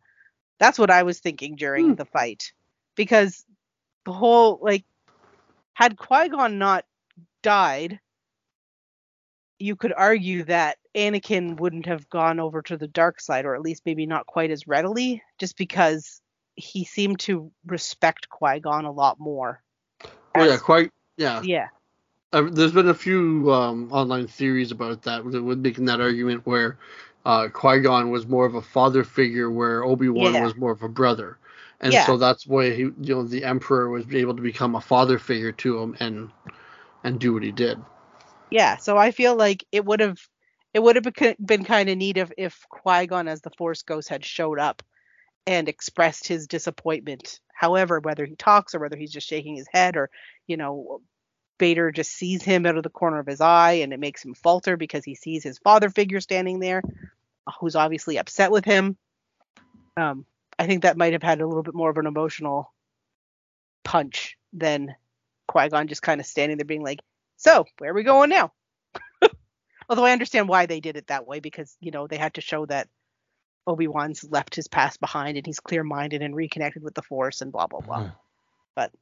That's 0.58 0.80
what 0.80 0.90
I 0.90 1.04
was 1.04 1.20
thinking 1.20 1.54
during 1.54 1.90
Hmm. 1.90 1.94
the 1.94 2.06
fight, 2.06 2.52
because 2.96 3.46
the 4.04 4.12
whole 4.12 4.58
like 4.62 4.84
had 5.74 5.96
Qui 5.96 6.28
Gon 6.28 6.58
not 6.58 6.84
died, 7.42 8.00
you 9.58 9.76
could 9.76 9.92
argue 9.96 10.44
that 10.44 10.78
Anakin 10.94 11.58
wouldn't 11.58 11.86
have 11.86 12.08
gone 12.10 12.40
over 12.40 12.62
to 12.62 12.76
the 12.76 12.88
dark 12.88 13.20
side, 13.20 13.44
or 13.44 13.54
at 13.54 13.62
least 13.62 13.82
maybe 13.86 14.06
not 14.06 14.26
quite 14.26 14.50
as 14.50 14.66
readily, 14.66 15.22
just 15.38 15.56
because 15.56 16.20
he 16.56 16.84
seemed 16.84 17.20
to 17.20 17.50
respect 17.66 18.28
Qui 18.28 18.60
Gon 18.60 18.84
a 18.84 18.92
lot 18.92 19.18
more. 19.18 19.62
Oh 20.34 20.44
yeah, 20.44 20.56
quite 20.56 20.90
yeah. 21.16 21.42
yeah. 21.42 21.68
uh, 22.32 22.48
there's 22.50 22.72
been 22.72 22.88
a 22.88 22.94
few 22.94 23.52
um, 23.52 23.90
online 23.92 24.26
theories 24.26 24.70
about 24.70 25.02
that 25.02 25.24
would 25.24 25.62
making 25.62 25.86
that 25.86 26.00
argument 26.00 26.46
where 26.46 26.78
uh, 27.24 27.48
Qui 27.48 27.80
Gon 27.80 28.10
was 28.10 28.26
more 28.26 28.46
of 28.46 28.54
a 28.54 28.62
father 28.62 29.04
figure, 29.04 29.50
where 29.50 29.84
Obi 29.84 30.08
Wan 30.08 30.34
Yeah. 30.34 30.44
was 30.44 30.56
more 30.56 30.72
of 30.72 30.82
a 30.82 30.88
brother, 30.88 31.38
and 31.80 31.92
Yeah. 31.92 32.06
so 32.06 32.16
that's 32.16 32.46
why 32.46 32.70
he, 32.70 32.82
you 32.82 32.94
know, 33.00 33.22
the 33.22 33.44
Emperor 33.44 33.88
was 33.88 34.04
able 34.12 34.36
to 34.36 34.42
become 34.42 34.74
a 34.74 34.80
father 34.80 35.18
figure 35.18 35.52
to 35.52 35.78
him 35.78 35.96
and 36.00 36.30
and 37.04 37.18
do 37.18 37.32
what 37.32 37.42
he 37.42 37.52
did. 37.52 37.78
Yeah, 38.50 38.76
so 38.76 38.98
I 38.98 39.10
feel 39.10 39.36
like 39.36 39.64
it 39.72 39.84
would 39.84 40.00
have 40.00 40.18
it 40.74 40.82
would 40.82 40.96
have 40.96 41.36
been, 41.44 41.64
kind 41.64 41.88
of 41.88 41.96
neat 41.96 42.16
if 42.16 42.30
if 42.36 42.64
Qui-Gon 42.68 43.28
as 43.28 43.40
the 43.40 43.50
Force 43.50 43.82
Ghost 43.82 44.08
had 44.08 44.24
showed 44.24 44.58
up 44.58 44.82
and 45.46 45.68
expressed 45.68 46.28
his 46.28 46.46
disappointment. 46.46 47.40
However, 47.52 48.00
whether 48.00 48.24
he 48.24 48.36
talks 48.36 48.74
or 48.74 48.80
whether 48.80 48.96
he's 48.96 49.12
just 49.12 49.28
shaking 49.28 49.56
his 49.56 49.68
head 49.72 49.96
or, 49.96 50.10
you 50.46 50.56
know, 50.56 51.00
Vader 51.58 51.90
just 51.90 52.12
sees 52.12 52.42
him 52.42 52.66
out 52.66 52.76
of 52.76 52.82
the 52.82 52.90
corner 52.90 53.18
of 53.18 53.26
his 53.26 53.40
eye 53.40 53.72
and 53.72 53.92
it 53.92 54.00
makes 54.00 54.24
him 54.24 54.34
falter 54.34 54.76
because 54.76 55.04
he 55.04 55.14
sees 55.14 55.42
his 55.42 55.58
father 55.58 55.90
figure 55.90 56.20
standing 56.20 56.58
there, 56.60 56.82
who's 57.60 57.76
obviously 57.76 58.18
upset 58.18 58.50
with 58.50 58.64
him. 58.64 58.96
Um, 59.96 60.24
I 60.58 60.66
think 60.66 60.82
that 60.82 60.96
might 60.96 61.12
have 61.12 61.22
had 61.22 61.40
a 61.40 61.46
little 61.46 61.62
bit 61.62 61.74
more 61.74 61.90
of 61.90 61.98
an 61.98 62.06
emotional 62.06 62.72
punch 63.84 64.36
than 64.52 64.94
Qui-Gon 65.48 65.88
just 65.88 66.02
kind 66.02 66.20
of 66.20 66.26
standing 66.26 66.58
there 66.58 66.64
being 66.64 66.82
like, 66.82 67.00
so, 67.36 67.64
where 67.78 67.90
are 67.90 67.94
we 67.94 68.02
going 68.02 68.30
now? 68.30 68.52
Although 69.88 70.04
I 70.04 70.12
understand 70.12 70.48
why 70.48 70.66
they 70.66 70.80
did 70.80 70.96
it 70.96 71.06
that 71.06 71.26
way 71.26 71.40
because, 71.40 71.74
you 71.80 71.90
know, 71.90 72.06
they 72.06 72.18
had 72.18 72.34
to 72.34 72.40
show 72.40 72.66
that 72.66 72.88
Obi-Wan's 73.66 74.24
left 74.24 74.54
his 74.54 74.68
past 74.68 75.00
behind 75.00 75.36
and 75.36 75.46
he's 75.46 75.60
clear-minded 75.60 76.22
and 76.22 76.36
reconnected 76.36 76.82
with 76.82 76.94
the 76.94 77.02
Force 77.02 77.40
and 77.40 77.52
blah 77.52 77.66
blah 77.66 77.80
blah. 77.80 77.98
Mm-hmm. 77.98 78.14
But 78.74 78.92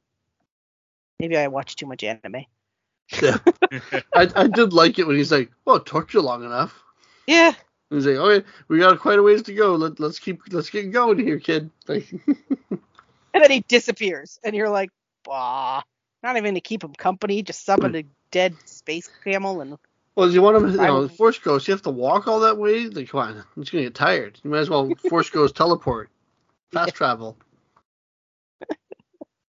maybe 1.19 1.37
I 1.37 1.47
watched 1.47 1.79
too 1.79 1.87
much 1.87 2.03
anime. 2.03 2.45
Yeah, 3.21 3.37
I, 4.13 4.29
I 4.35 4.47
did 4.47 4.73
like 4.73 4.99
it 4.99 5.07
when 5.07 5.15
he's 5.15 5.31
like, 5.31 5.51
"Well, 5.65 5.77
it 5.77 5.85
took 5.85 6.13
you 6.13 6.21
long 6.21 6.43
enough." 6.43 6.83
Yeah. 7.25 7.53
He's 7.89 8.05
like, 8.05 8.17
"Okay, 8.17 8.45
we 8.67 8.79
got 8.79 8.99
quite 8.99 9.19
a 9.19 9.23
ways 9.23 9.41
to 9.43 9.53
go. 9.53 9.75
Let, 9.75 9.99
let's 9.99 10.19
keep 10.19 10.41
let's 10.51 10.69
get 10.69 10.91
going 10.91 11.19
here, 11.19 11.39
kid." 11.39 11.69
Like, 11.87 12.07
And 13.33 13.43
then 13.43 13.51
he 13.51 13.61
disappears 13.67 14.39
and 14.43 14.55
you're 14.55 14.69
like, 14.69 14.89
bah. 15.23 15.81
Not 16.21 16.35
even 16.35 16.55
to 16.55 16.61
keep 16.61 16.83
him 16.83 16.93
company, 16.93 17.41
just 17.43 17.63
summon 17.63 17.95
a 17.95 18.03
dead 18.31 18.55
space 18.65 19.09
camel 19.23 19.61
and 19.61 19.77
well, 20.15 20.29
you 20.29 20.41
want 20.41 20.57
him? 20.57 20.71
You 20.71 20.77
know, 20.77 21.07
Force 21.07 21.39
Ghost. 21.39 21.65
You 21.67 21.71
have 21.73 21.83
to 21.83 21.91
walk 21.91 22.27
all 22.27 22.41
that 22.41 22.57
way. 22.57 22.87
Like, 22.87 23.07
come 23.07 23.21
on, 23.21 23.43
he's 23.55 23.69
gonna 23.69 23.85
get 23.85 23.95
tired. 23.95 24.37
You 24.43 24.49
might 24.49 24.59
as 24.59 24.69
well 24.69 24.93
Force 25.07 25.29
Ghost 25.29 25.55
teleport, 25.55 26.09
fast 26.73 26.93
travel. 26.93 27.37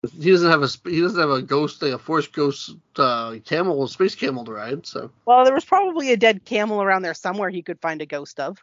He 0.03 0.30
doesn't 0.30 0.51
have 0.51 0.62
a 0.62 0.68
he 0.88 1.01
doesn't 1.01 1.20
have 1.20 1.30
a 1.30 1.42
ghost 1.42 1.82
a 1.82 1.98
Force 1.98 2.26
Ghost 2.26 2.74
uh, 2.96 3.36
camel 3.44 3.86
space 3.86 4.14
camel 4.14 4.44
to 4.46 4.53
ride. 4.53 4.86
So 4.86 5.11
well, 5.26 5.44
there 5.44 5.53
was 5.53 5.64
probably 5.64 6.12
a 6.12 6.16
dead 6.16 6.44
camel 6.44 6.80
around 6.82 7.03
there 7.03 7.12
somewhere 7.12 7.51
he 7.51 7.62
could 7.62 7.80
find 7.80 8.01
a 8.01 8.07
ghost 8.07 8.40
of. 8.40 8.59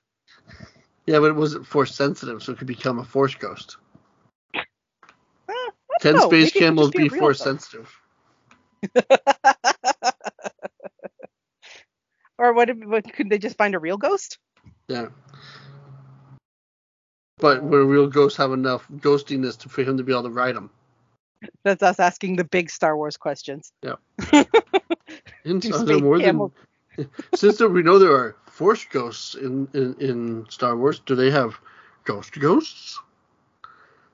yeah, 1.06 1.20
but 1.20 1.30
it 1.30 1.36
wasn't 1.36 1.68
Force 1.68 1.94
sensitive, 1.94 2.42
so 2.42 2.54
it 2.54 2.58
could 2.58 2.68
become 2.68 2.98
a 2.98 3.04
Force 3.04 3.36
Ghost. 3.36 3.78
Don't 4.54 4.66
Can 6.02 6.16
know, 6.16 6.28
space 6.28 6.54
maybe 6.56 6.66
camels 6.66 6.92
be 6.92 7.04
be 7.04 7.10
Force 7.10 7.38
ghost. 7.40 7.70
sensitive? 7.70 8.00
Or 12.38 12.54
what, 12.54 12.70
if, 12.70 12.78
what 12.78 13.12
could 13.14 13.30
they 13.30 13.40
just 13.40 13.58
find 13.58 13.74
a 13.76 13.80
real 13.80 13.98
ghost? 13.98 14.38
Yeah. 14.88 15.08
But 17.40 17.64
would 17.64 17.82
a 17.82 17.86
real 17.86 18.08
ghost 18.08 18.38
have 18.38 18.52
enough 18.52 18.88
ghostiness 18.98 19.58
to, 19.60 19.70
for 19.70 19.84
him 19.84 19.98
to 19.98 20.04
be 20.04 20.12
able 20.12 20.24
to 20.24 20.30
ride 20.30 20.56
them? 20.56 20.70
That's 21.64 21.84
us 21.84 22.00
asking 22.00 22.36
the 22.36 22.44
big 22.44 22.70
Star 22.70 22.96
Wars 22.96 23.18
questions. 23.18 23.72
And 25.46 25.64
are 25.74 25.86
there 25.86 26.00
more 26.00 26.20
than 26.20 26.52
since 27.36 27.62
we 27.62 27.82
know 27.82 28.00
there 28.00 28.12
are 28.12 28.36
Force 28.48 28.86
ghosts 28.86 29.36
in, 29.36 29.68
in 29.74 29.96
in 30.00 30.46
Star 30.50 30.76
Wars, 30.76 31.00
do 31.06 31.16
they 31.16 31.32
have 31.32 31.58
ghost 32.04 32.38
ghosts? 32.40 33.00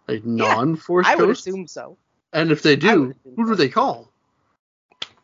Like 0.08 0.26
non-Force 0.26 1.08
ghosts? 1.08 1.20
I 1.20 1.24
would 1.24 1.30
assume 1.32 1.68
so. 1.68 1.98
and 2.34 2.52
if 2.52 2.62
they 2.62 2.76
do, 2.76 3.16
who 3.36 3.48
do 3.48 3.56
they 3.56 3.70
call? 3.70 4.12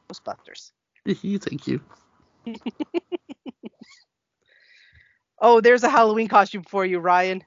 Ghostbusters. 0.10 0.72
Thank 1.06 1.68
you. 1.68 1.82
Oh, 5.42 5.62
there's 5.62 5.84
a 5.84 5.90
Halloween 5.90 6.28
costume 6.28 6.64
for 6.64 6.86
you, 6.86 7.00
Ryan. 7.00 7.44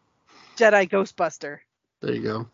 Jedi 0.57 0.89
Ghostbuster. 0.89 1.59
There 2.01 2.15
you 2.15 2.23
go. 2.23 2.49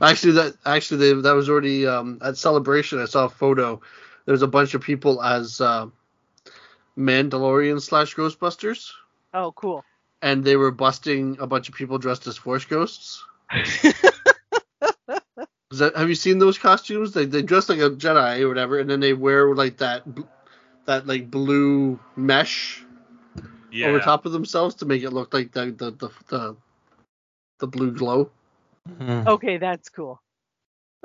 Actually, 0.00 0.32
that 0.32 0.54
actually 0.64 1.12
they, 1.14 1.20
that 1.20 1.32
was 1.34 1.48
already 1.50 1.86
um, 1.86 2.18
at 2.22 2.36
celebration. 2.36 2.98
I 3.00 3.04
saw 3.04 3.26
a 3.26 3.28
photo. 3.28 3.80
There's 4.24 4.42
a 4.42 4.46
bunch 4.48 4.74
of 4.74 4.80
people 4.82 5.22
as 5.22 5.60
uh, 5.60 5.86
Mandalorian 6.96 7.80
slash 7.80 8.14
Ghostbusters, 8.14 8.90
Oh, 9.34 9.52
cool. 9.52 9.84
and 10.22 10.42
they 10.44 10.56
were 10.56 10.70
busting 10.70 11.36
a 11.40 11.46
bunch 11.46 11.68
of 11.68 11.74
people 11.74 11.98
dressed 11.98 12.26
as 12.26 12.36
Force 12.36 12.64
ghosts. 12.64 13.22
Is 15.72 15.78
that, 15.78 15.94
have 15.96 16.08
you 16.08 16.16
seen 16.16 16.38
those 16.38 16.58
costumes? 16.58 17.12
They 17.12 17.26
they 17.26 17.42
dress 17.42 17.68
like 17.68 17.78
a 17.78 17.90
Jedi 17.90 18.40
or 18.40 18.48
whatever, 18.48 18.78
and 18.80 18.90
then 18.90 18.98
they 19.00 19.12
wear 19.12 19.54
like 19.54 19.76
that 19.78 20.02
that 20.86 21.06
like 21.06 21.30
blue 21.30 22.00
mesh 22.16 22.84
Yeah. 23.70 23.88
over 23.88 24.00
top 24.00 24.26
of 24.26 24.32
themselves 24.32 24.74
to 24.76 24.86
make 24.86 25.02
it 25.04 25.10
look 25.10 25.32
like 25.32 25.52
the 25.52 25.66
the 25.66 25.90
the 25.92 26.10
the, 26.28 26.56
the 27.60 27.66
blue 27.68 27.92
glow. 27.92 28.30
Hmm. 28.88 29.22
Okay, 29.26 29.58
that's 29.58 29.88
cool. 29.88 30.20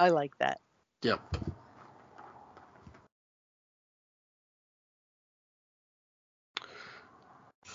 I 0.00 0.10
like 0.10 0.32
that. 0.38 0.60
Yep. 1.02 1.20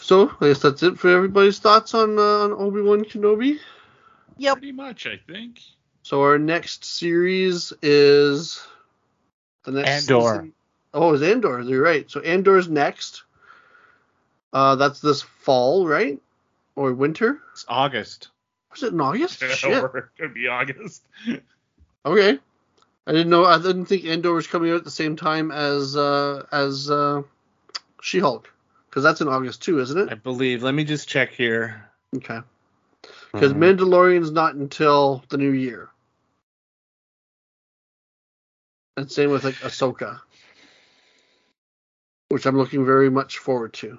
So 0.02 0.32
I 0.42 0.48
guess 0.50 0.60
that's 0.62 0.84
it 0.84 1.00
for 1.00 1.10
everybody's 1.10 1.60
thoughts 1.60 1.94
on 1.94 2.18
uh, 2.18 2.22
on 2.22 2.52
Obi 2.54 2.82
Wan 2.82 3.04
Kenobi. 3.06 3.60
Yep. 4.38 4.54
Pretty 4.58 4.72
much, 4.72 5.06
I 5.08 5.18
think. 5.32 5.60
So 6.02 6.22
our 6.22 6.38
next 6.38 6.84
series 6.84 7.72
is 7.82 8.62
the 9.64 9.72
next 9.72 10.10
Andor. 10.10 10.22
season- 10.30 10.54
Oh, 10.96 11.14
it's 11.14 11.24
Andor. 11.24 11.62
You're 11.62 11.82
right. 11.82 12.10
So 12.12 12.20
Andor's 12.22 12.70
next. 12.70 13.24
Uh, 14.54 14.76
that's 14.76 15.00
this 15.02 15.22
fall, 15.22 15.88
right? 15.88 16.22
Or 16.76 16.94
winter? 16.94 17.42
It's 17.52 17.66
August. 17.68 18.30
Was 18.72 18.84
it 18.84 18.94
in 18.94 19.02
August? 19.02 19.40
Shit. 19.56 19.84
or 19.84 19.98
it 19.98 20.06
could 20.22 20.34
be 20.34 20.48
August. 20.48 21.04
Okay. 22.06 22.38
I 23.08 23.12
didn't 23.14 23.30
know. 23.30 23.46
I 23.46 23.58
didn't 23.60 23.86
think 23.86 24.04
Andor 24.04 24.34
was 24.34 24.46
coming 24.48 24.72
out 24.72 24.76
at 24.76 24.84
the 24.84 24.92
same 24.92 25.16
time 25.16 25.52
as 25.52 25.96
uh, 25.96 26.46
as 26.52 26.92
uh, 26.92 27.22
She-Hulk, 28.02 28.52
because 28.90 29.04
that's 29.04 29.22
in 29.22 29.30
August 29.30 29.62
too, 29.64 29.80
isn't 29.80 29.98
it? 29.98 30.12
I 30.12 30.16
believe. 30.16 30.64
Let 30.64 30.74
me 30.74 30.84
just 30.84 31.08
check 31.08 31.32
here. 31.32 31.90
Okay. 32.18 32.40
Because 33.32 33.54
Mhm. 33.54 33.78
Mandalorian's 33.78 34.32
not 34.32 34.56
until 34.56 35.24
the 35.30 35.38
new 35.38 35.52
year. 35.52 35.90
And 38.98 39.10
same 39.10 39.32
with 39.32 39.46
like 39.46 39.56
Ahsoka, 39.56 40.20
which 42.30 42.46
I'm 42.46 42.58
looking 42.58 42.86
very 42.86 43.10
much 43.10 43.38
forward 43.38 43.72
to. 43.76 43.98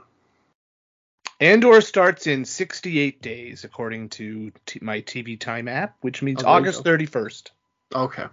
Andor 1.41 1.81
starts 1.81 2.27
in 2.27 2.45
68 2.45 3.21
days, 3.21 3.65
according 3.65 4.11
to 4.11 4.53
t- 4.67 4.79
my 4.83 5.01
TV 5.01 5.39
Time 5.39 5.69
app, 5.69 5.97
which 6.01 6.23
means 6.23 6.43
Oh, 6.45 6.49
August 6.49 6.85
31st. 6.85 7.51
Okay. 7.95 8.27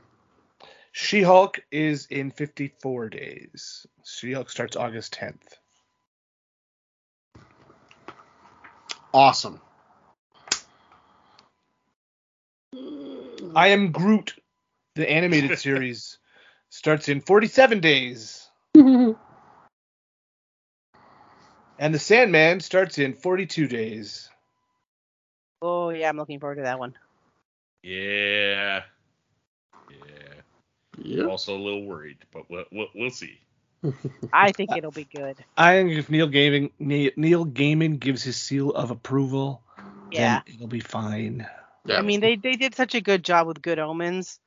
She 0.91 1.21
Hulk 1.21 1.59
is 1.71 2.05
in 2.07 2.31
54 2.31 3.09
days. 3.09 3.85
She 4.03 4.33
Hulk 4.33 4.49
starts 4.49 4.75
August 4.75 5.13
10th. 5.15 5.57
Awesome. 9.13 9.61
I 13.55 13.67
Am 13.69 13.91
Groot, 13.91 14.35
the 14.95 15.09
animated 15.09 15.57
series, 15.59 16.17
starts 16.69 17.09
in 17.09 17.21
47 17.21 17.79
days. 17.79 18.47
And 21.81 21.95
The 21.95 21.99
Sandman 21.99 22.59
starts 22.59 22.99
in 22.99 23.15
42 23.15 23.67
days. 23.67 24.29
Oh 25.63 25.89
yeah, 25.89 26.09
I'm 26.09 26.15
looking 26.17 26.39
forward 26.39 26.55
to 26.57 26.61
that 26.61 26.77
one. 26.77 26.93
Yeah. 27.81 28.83
Yeah. 29.89 29.95
Yeah. 30.99 31.23
Also 31.25 31.55
a 31.55 31.57
little 31.57 31.83
worried, 31.85 32.19
but 32.31 32.47
we'll, 32.51 32.65
we'll, 32.71 32.87
we'll 32.93 33.09
see. 33.09 33.39
I 34.33 34.51
think 34.51 34.77
it'll 34.77 34.91
be 34.91 35.07
good. 35.15 35.37
I 35.57 35.73
think 35.81 35.91
if 35.93 36.07
Neil 36.07 36.27
Gaiman, 36.29 36.71
Neil, 36.77 37.09
Neil 37.15 37.45
Gaiman 37.47 37.99
gives 37.99 38.21
his 38.21 38.37
seal 38.37 38.69
of 38.69 38.91
approval, 38.91 39.63
Yeah. 40.11 40.41
then 40.45 40.55
it'll 40.55 40.67
be 40.67 40.81
fine. 40.81 41.47
Yeah. 41.85 41.97
I 41.97 42.03
mean, 42.03 42.19
they 42.19 42.35
they 42.35 42.57
did 42.57 42.75
such 42.75 42.93
a 42.93 43.01
good 43.01 43.23
job 43.23 43.47
with 43.47 43.59
Good 43.59 43.79
Omens, 43.79 44.39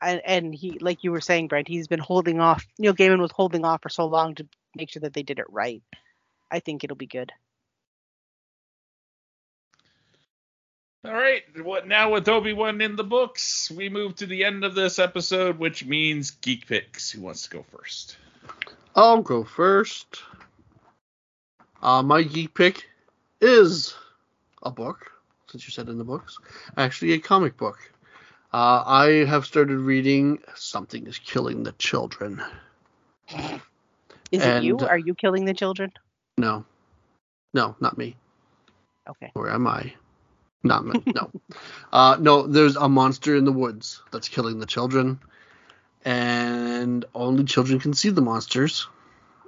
and 0.00 0.22
and 0.24 0.54
he 0.54 0.78
like 0.78 1.02
you 1.02 1.10
were 1.10 1.20
saying, 1.20 1.48
Brent, 1.48 1.66
he's 1.66 1.88
been 1.88 1.98
holding 1.98 2.38
off. 2.38 2.64
Neil 2.78 2.94
Gaiman 2.94 3.18
was 3.18 3.32
holding 3.32 3.64
off 3.64 3.82
for 3.82 3.88
so 3.88 4.06
long 4.06 4.36
to 4.36 4.46
make 4.76 4.90
sure 4.90 5.00
that 5.00 5.12
they 5.12 5.24
did 5.24 5.40
it 5.40 5.46
right. 5.50 5.82
I 6.52 6.60
think 6.60 6.84
it'll 6.84 6.96
be 6.96 7.06
good. 7.06 7.32
All 11.04 11.12
right, 11.14 11.42
what 11.64 11.88
now 11.88 12.12
with 12.12 12.28
Obi 12.28 12.52
Wan 12.52 12.80
in 12.80 12.94
the 12.94 13.02
books? 13.02 13.72
We 13.74 13.88
move 13.88 14.14
to 14.16 14.26
the 14.26 14.44
end 14.44 14.62
of 14.62 14.76
this 14.76 15.00
episode, 15.00 15.58
which 15.58 15.84
means 15.84 16.30
geek 16.30 16.68
picks. 16.68 17.10
Who 17.10 17.22
wants 17.22 17.42
to 17.44 17.50
go 17.50 17.64
first? 17.76 18.18
I'll 18.94 19.22
go 19.22 19.42
first. 19.42 20.22
Uh, 21.82 22.02
my 22.02 22.22
geek 22.22 22.54
pick 22.54 22.88
is 23.40 23.96
a 24.62 24.70
book, 24.70 25.10
since 25.50 25.66
you 25.66 25.72
said 25.72 25.88
in 25.88 25.98
the 25.98 26.04
books, 26.04 26.38
actually 26.76 27.14
a 27.14 27.18
comic 27.18 27.56
book. 27.56 27.78
Uh, 28.52 28.84
I 28.86 29.24
have 29.24 29.46
started 29.46 29.78
reading 29.78 30.38
Something 30.54 31.06
is 31.08 31.18
Killing 31.18 31.64
the 31.64 31.72
Children. 31.72 32.42
Is 34.30 34.44
it 34.44 34.62
you? 34.62 34.78
Are 34.78 34.98
you 34.98 35.14
killing 35.14 35.46
the 35.46 35.54
children? 35.54 35.92
No. 36.38 36.64
No, 37.54 37.76
not 37.80 37.98
me. 37.98 38.16
Okay. 39.08 39.30
Where 39.34 39.50
am 39.50 39.66
I? 39.66 39.92
Not 40.62 40.86
me. 40.86 41.02
No. 41.06 41.30
uh, 41.92 42.16
no, 42.20 42.46
there's 42.46 42.76
a 42.76 42.88
monster 42.88 43.36
in 43.36 43.44
the 43.44 43.52
woods 43.52 44.02
that's 44.12 44.28
killing 44.28 44.58
the 44.58 44.66
children. 44.66 45.20
And 46.04 47.04
only 47.14 47.44
children 47.44 47.78
can 47.78 47.94
see 47.94 48.10
the 48.10 48.22
monsters 48.22 48.88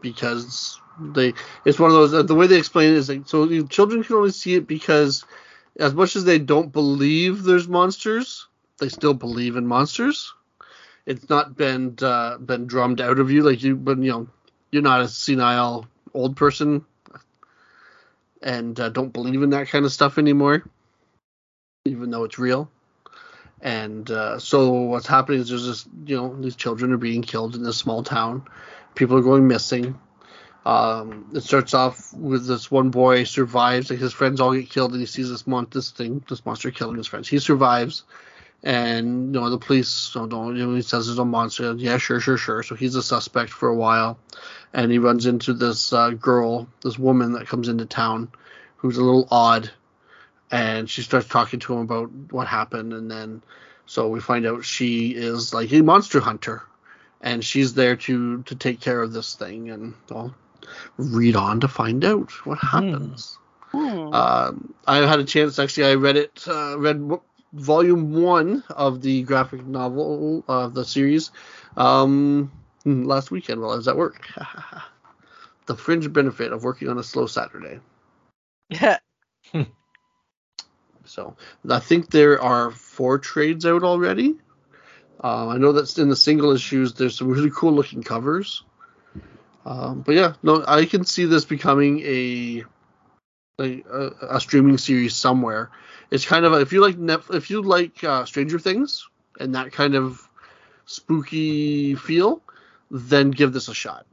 because 0.02 0.80
they. 1.00 1.34
It's 1.64 1.78
one 1.80 1.90
of 1.90 1.96
those. 1.96 2.14
uh, 2.14 2.22
The 2.22 2.34
way 2.34 2.46
they 2.46 2.58
explain 2.58 2.90
it 2.90 2.96
is 2.96 3.08
like 3.08 3.26
so. 3.26 3.46
the 3.46 3.64
Children 3.66 4.04
can 4.04 4.16
only 4.16 4.30
see 4.30 4.54
it 4.54 4.66
because, 4.68 5.24
as 5.80 5.94
much 5.94 6.14
as 6.14 6.24
they 6.24 6.38
don't 6.38 6.72
believe 6.72 7.42
there's 7.42 7.66
monsters, 7.66 8.46
they 8.78 8.88
still 8.88 9.14
believe 9.14 9.56
in 9.56 9.66
monsters. 9.66 10.32
It's 11.06 11.28
not 11.28 11.56
been 11.56 11.96
uh, 12.00 12.38
been 12.38 12.66
drummed 12.66 13.00
out 13.00 13.18
of 13.18 13.30
you 13.32 13.42
like 13.42 13.62
you, 13.62 13.74
but 13.74 13.98
you 13.98 14.10
know, 14.10 14.28
you're 14.70 14.82
not 14.82 15.00
a 15.00 15.08
senile 15.08 15.88
old 16.14 16.36
person 16.36 16.84
and 18.42 18.78
uh, 18.78 18.88
don't 18.90 19.12
believe 19.12 19.42
in 19.42 19.50
that 19.50 19.68
kind 19.68 19.84
of 19.84 19.92
stuff 19.92 20.18
anymore, 20.18 20.64
even 21.84 22.10
though 22.10 22.24
it's 22.24 22.38
real. 22.38 22.70
And 23.60 24.10
uh, 24.10 24.38
so 24.38 24.72
what's 24.72 25.06
happening 25.06 25.40
is 25.40 25.48
there's 25.48 25.66
this, 25.66 25.88
you 26.06 26.16
know, 26.16 26.36
these 26.40 26.56
children 26.56 26.92
are 26.92 26.98
being 26.98 27.22
killed 27.22 27.56
in 27.56 27.62
this 27.62 27.78
small 27.78 28.02
town. 28.02 28.46
People 28.94 29.16
are 29.16 29.22
going 29.22 29.48
missing. 29.48 29.98
Um, 30.66 31.30
it 31.34 31.42
starts 31.42 31.74
off 31.74 32.12
with 32.14 32.46
this 32.46 32.70
one 32.70 32.90
boy 32.90 33.24
survives, 33.24 33.90
like 33.90 33.98
his 33.98 34.12
friends 34.12 34.40
all 34.40 34.54
get 34.54 34.70
killed, 34.70 34.92
and 34.92 35.00
he 35.00 35.06
sees 35.06 35.30
this 35.30 35.46
mon- 35.46 35.66
this 35.70 35.90
thing, 35.90 36.24
this 36.28 36.44
monster 36.44 36.70
killing 36.70 36.96
his 36.96 37.06
friends. 37.06 37.28
He 37.28 37.38
survives, 37.38 38.04
and 38.64 39.34
you 39.34 39.40
know 39.40 39.50
the 39.50 39.58
police 39.58 39.88
so 39.88 40.26
don't. 40.26 40.56
You 40.56 40.66
know, 40.66 40.74
he 40.74 40.82
says 40.82 41.06
there's 41.06 41.18
a 41.18 41.24
monster. 41.24 41.74
Yeah, 41.74 41.98
sure, 41.98 42.18
sure, 42.18 42.38
sure. 42.38 42.62
So 42.62 42.74
he's 42.74 42.94
a 42.94 43.02
suspect 43.02 43.50
for 43.50 43.68
a 43.68 43.74
while, 43.74 44.18
and 44.72 44.90
he 44.90 44.98
runs 44.98 45.26
into 45.26 45.52
this 45.52 45.92
uh, 45.92 46.10
girl, 46.10 46.66
this 46.82 46.98
woman 46.98 47.32
that 47.32 47.46
comes 47.46 47.68
into 47.68 47.84
town, 47.84 48.30
who's 48.76 48.96
a 48.96 49.04
little 49.04 49.28
odd, 49.30 49.70
and 50.50 50.88
she 50.88 51.02
starts 51.02 51.28
talking 51.28 51.60
to 51.60 51.74
him 51.74 51.80
about 51.80 52.10
what 52.30 52.46
happened, 52.46 52.94
and 52.94 53.10
then 53.10 53.42
so 53.84 54.08
we 54.08 54.20
find 54.20 54.46
out 54.46 54.64
she 54.64 55.10
is 55.10 55.52
like 55.52 55.70
a 55.70 55.82
monster 55.82 56.20
hunter, 56.20 56.62
and 57.20 57.44
she's 57.44 57.74
there 57.74 57.96
to 57.96 58.42
to 58.44 58.54
take 58.54 58.80
care 58.80 59.02
of 59.02 59.12
this 59.12 59.34
thing, 59.34 59.68
and 59.68 59.92
I'll 60.10 60.34
read 60.96 61.36
on 61.36 61.60
to 61.60 61.68
find 61.68 62.02
out 62.02 62.30
what 62.46 62.58
happens. 62.58 63.38
Hmm. 63.72 64.14
Um, 64.14 64.74
I 64.86 64.98
had 64.98 65.18
a 65.18 65.24
chance 65.24 65.58
actually. 65.58 65.86
I 65.86 65.94
read 65.96 66.16
it, 66.16 66.44
uh, 66.48 66.78
read 66.78 67.10
volume 67.54 68.12
one 68.22 68.64
of 68.68 69.00
the 69.00 69.22
graphic 69.22 69.64
novel 69.64 70.44
of 70.48 70.74
the 70.74 70.84
series 70.84 71.30
um, 71.76 72.50
last 72.84 73.30
weekend 73.30 73.60
while 73.60 73.70
I 73.70 73.76
was 73.76 73.88
at 73.88 73.96
work. 73.96 74.28
the 75.66 75.76
fringe 75.76 76.12
benefit 76.12 76.52
of 76.52 76.64
working 76.64 76.88
on 76.88 76.98
a 76.98 77.02
slow 77.02 77.26
Saturday. 77.26 77.80
Yeah. 78.68 78.98
So 81.06 81.36
I 81.68 81.80
think 81.80 82.10
there 82.10 82.40
are 82.40 82.70
four 82.70 83.18
trades 83.18 83.66
out 83.66 83.82
already. 83.84 84.36
Um, 85.20 85.48
I 85.48 85.58
know 85.58 85.72
that's 85.72 85.98
in 85.98 86.08
the 86.08 86.16
single 86.16 86.52
issues. 86.52 86.94
There's 86.94 87.16
some 87.16 87.28
really 87.28 87.50
cool 87.54 87.72
looking 87.72 88.02
covers. 88.02 88.64
Um, 89.64 90.02
but 90.02 90.14
yeah, 90.14 90.34
no, 90.42 90.64
I 90.66 90.84
can 90.86 91.04
see 91.04 91.24
this 91.24 91.44
becoming 91.44 92.00
a 92.00 92.64
like 93.58 93.86
a, 93.90 94.10
a 94.36 94.40
streaming 94.40 94.78
series 94.78 95.14
somewhere. 95.14 95.70
It's 96.10 96.26
kind 96.26 96.44
of 96.44 96.52
a, 96.52 96.60
if 96.60 96.72
you 96.72 96.80
like 96.80 96.96
Netf- 96.96 97.34
if 97.34 97.50
you 97.50 97.62
like 97.62 98.02
uh, 98.04 98.24
Stranger 98.24 98.58
Things 98.58 99.08
and 99.40 99.54
that 99.54 99.72
kind 99.72 99.94
of 99.94 100.28
spooky 100.86 101.94
feel, 101.94 102.42
then 102.90 103.30
give 103.30 103.52
this 103.52 103.68
a 103.68 103.74
shot. 103.74 104.06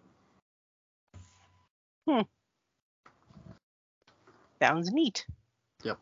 Hmm. 2.09 2.21
Sounds 4.61 4.91
neat. 4.91 5.25
Yep. 5.83 5.97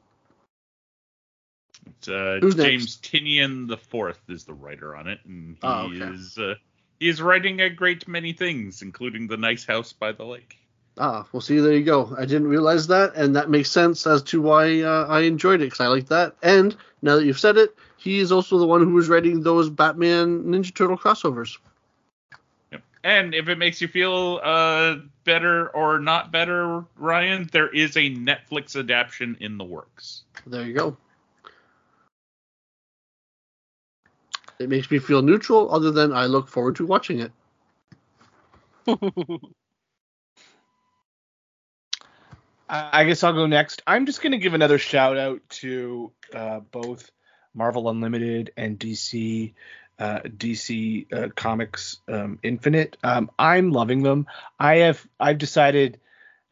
It's, 1.88 2.08
uh, 2.08 2.40
Who's 2.42 2.56
James 2.56 2.98
Tynion 2.98 3.68
the 3.68 3.78
Fourth 3.78 4.22
is 4.30 4.44
the 4.44 4.54
writer 4.54 4.96
on 4.96 5.08
it, 5.08 5.20
and 5.26 5.58
he 5.62 5.68
Oh, 5.68 5.86
okay. 5.86 6.12
is 6.12 6.38
uh, 6.38 6.56
he 7.00 7.10
is 7.10 7.22
writing 7.22 7.62
a 7.62 7.70
great 7.70 8.08
many 8.08 8.34
things, 8.34 8.82
including 8.82 9.28
the 9.28 9.38
nice 9.38 9.66
house 9.66 9.94
by 9.94 10.12
the 10.12 10.26
lake. 10.26 10.59
Ah, 11.02 11.26
well, 11.32 11.40
see, 11.40 11.60
there 11.60 11.72
you 11.72 11.84
go. 11.84 12.14
I 12.18 12.26
didn't 12.26 12.50
realize 12.50 12.88
that, 12.88 13.16
and 13.16 13.34
that 13.38 13.50
makes 13.50 13.72
sense 13.72 14.06
as 14.06 14.22
to 14.24 14.42
why 14.42 14.82
uh, 14.82 15.06
I 15.08 15.22
enjoyed 15.22 15.62
it 15.62 15.68
because 15.68 15.80
I 15.80 15.88
like 15.88 16.08
that. 16.08 16.36
And 16.44 16.76
now 17.02 17.16
that 17.16 17.24
you've 17.24 17.40
said 17.40 17.56
it, 17.56 17.74
he 17.96 18.20
is 18.20 18.34
also 18.34 18.58
the 18.58 18.68
one 18.68 18.84
who 18.84 18.94
was 18.94 19.08
writing 19.08 19.42
those 19.42 19.70
Batman 19.70 20.44
Ninja 20.44 20.76
Turtle 20.76 20.98
crossovers. 20.98 21.58
Yep. 22.74 22.82
And 23.06 23.34
if 23.34 23.48
it 23.48 23.58
makes 23.58 23.80
you 23.80 23.88
feel 23.88 24.42
uh, 24.44 24.98
better 25.24 25.70
or 25.70 26.00
not 26.00 26.34
better, 26.34 26.84
Ryan, 26.98 27.48
there 27.54 27.70
is 27.70 27.96
a 27.96 28.10
Netflix 28.10 28.78
adaptation 28.78 29.38
in 29.40 29.58
the 29.58 29.64
works. 29.64 30.24
There 30.48 30.66
you 30.66 30.74
go. 30.74 30.98
It 34.60 34.68
makes 34.68 34.92
me 34.92 35.00
feel 35.00 35.22
neutral, 35.22 35.74
other 35.74 35.92
than 35.92 36.12
I 36.12 36.26
look 36.26 36.50
forward 36.50 36.76
to 36.76 36.86
watching 36.86 37.22
it. 37.22 37.32
I 42.70 43.04
guess 43.06 43.24
I'll 43.24 43.34
go 43.34 43.48
next. 43.48 43.82
I'm 43.88 44.06
just 44.06 44.22
going 44.22 44.34
to 44.34 44.38
give 44.38 44.54
another 44.54 44.78
shout 44.78 45.18
out 45.18 45.42
to 45.50 46.12
uh, 46.34 46.60
both 46.60 47.10
Marvel 47.56 47.90
Unlimited 47.90 48.52
and 48.56 48.80
DC 48.80 49.54
uh, 49.98 50.20
DC 50.20 51.12
uh, 51.12 51.30
Comics 51.36 51.98
um, 52.08 52.40
Infinite. 52.44 52.96
Um, 53.04 53.32
I'm 53.38 53.72
loving 53.72 54.04
them. 54.04 54.28
I 54.60 54.78
have 54.78 55.06
I've 55.20 55.40
decided 55.40 56.00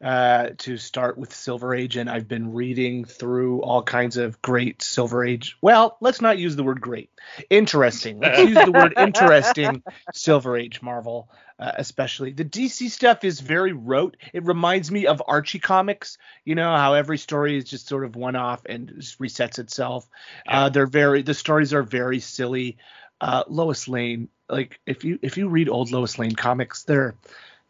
uh, 0.02 0.50
to 0.58 0.76
start 0.76 1.18
with 1.18 1.34
Silver 1.34 1.74
Age, 1.74 1.96
and 1.96 2.08
I've 2.08 2.28
been 2.28 2.52
reading 2.52 3.04
through 3.04 3.62
all 3.62 3.82
kinds 3.82 4.16
of 4.16 4.40
great 4.40 4.80
Silver 4.80 5.24
Age. 5.24 5.56
Well, 5.60 5.96
let's 6.00 6.20
not 6.20 6.38
use 6.38 6.54
the 6.54 6.62
word 6.62 6.80
great. 6.80 7.10
Interesting. 7.50 8.20
Let's 8.20 8.38
use 8.38 8.64
the 8.64 8.70
word 8.70 8.94
interesting 8.96 9.82
Silver 10.14 10.56
Age 10.56 10.82
Marvel, 10.82 11.28
uh, 11.58 11.72
especially. 11.76 12.32
The 12.32 12.44
DC 12.44 12.90
stuff 12.90 13.24
is 13.24 13.40
very 13.40 13.72
rote. 13.72 14.16
It 14.32 14.44
reminds 14.44 14.90
me 14.90 15.06
of 15.06 15.20
Archie 15.26 15.58
comics. 15.58 16.16
You 16.44 16.54
know 16.54 16.76
how 16.76 16.94
every 16.94 17.18
story 17.18 17.56
is 17.56 17.64
just 17.64 17.88
sort 17.88 18.04
of 18.04 18.14
one 18.14 18.36
off 18.36 18.62
and 18.66 18.92
just 18.98 19.18
resets 19.18 19.58
itself. 19.58 20.08
Uh, 20.46 20.68
they're 20.68 20.86
very 20.86 21.22
the 21.22 21.34
stories 21.34 21.74
are 21.74 21.82
very 21.82 22.20
silly. 22.20 22.78
Uh, 23.20 23.42
Lois 23.48 23.88
Lane, 23.88 24.28
like 24.48 24.78
if 24.86 25.02
you 25.02 25.18
if 25.22 25.38
you 25.38 25.48
read 25.48 25.68
old 25.68 25.90
Lois 25.90 26.20
Lane 26.20 26.36
comics, 26.36 26.84
they're 26.84 27.16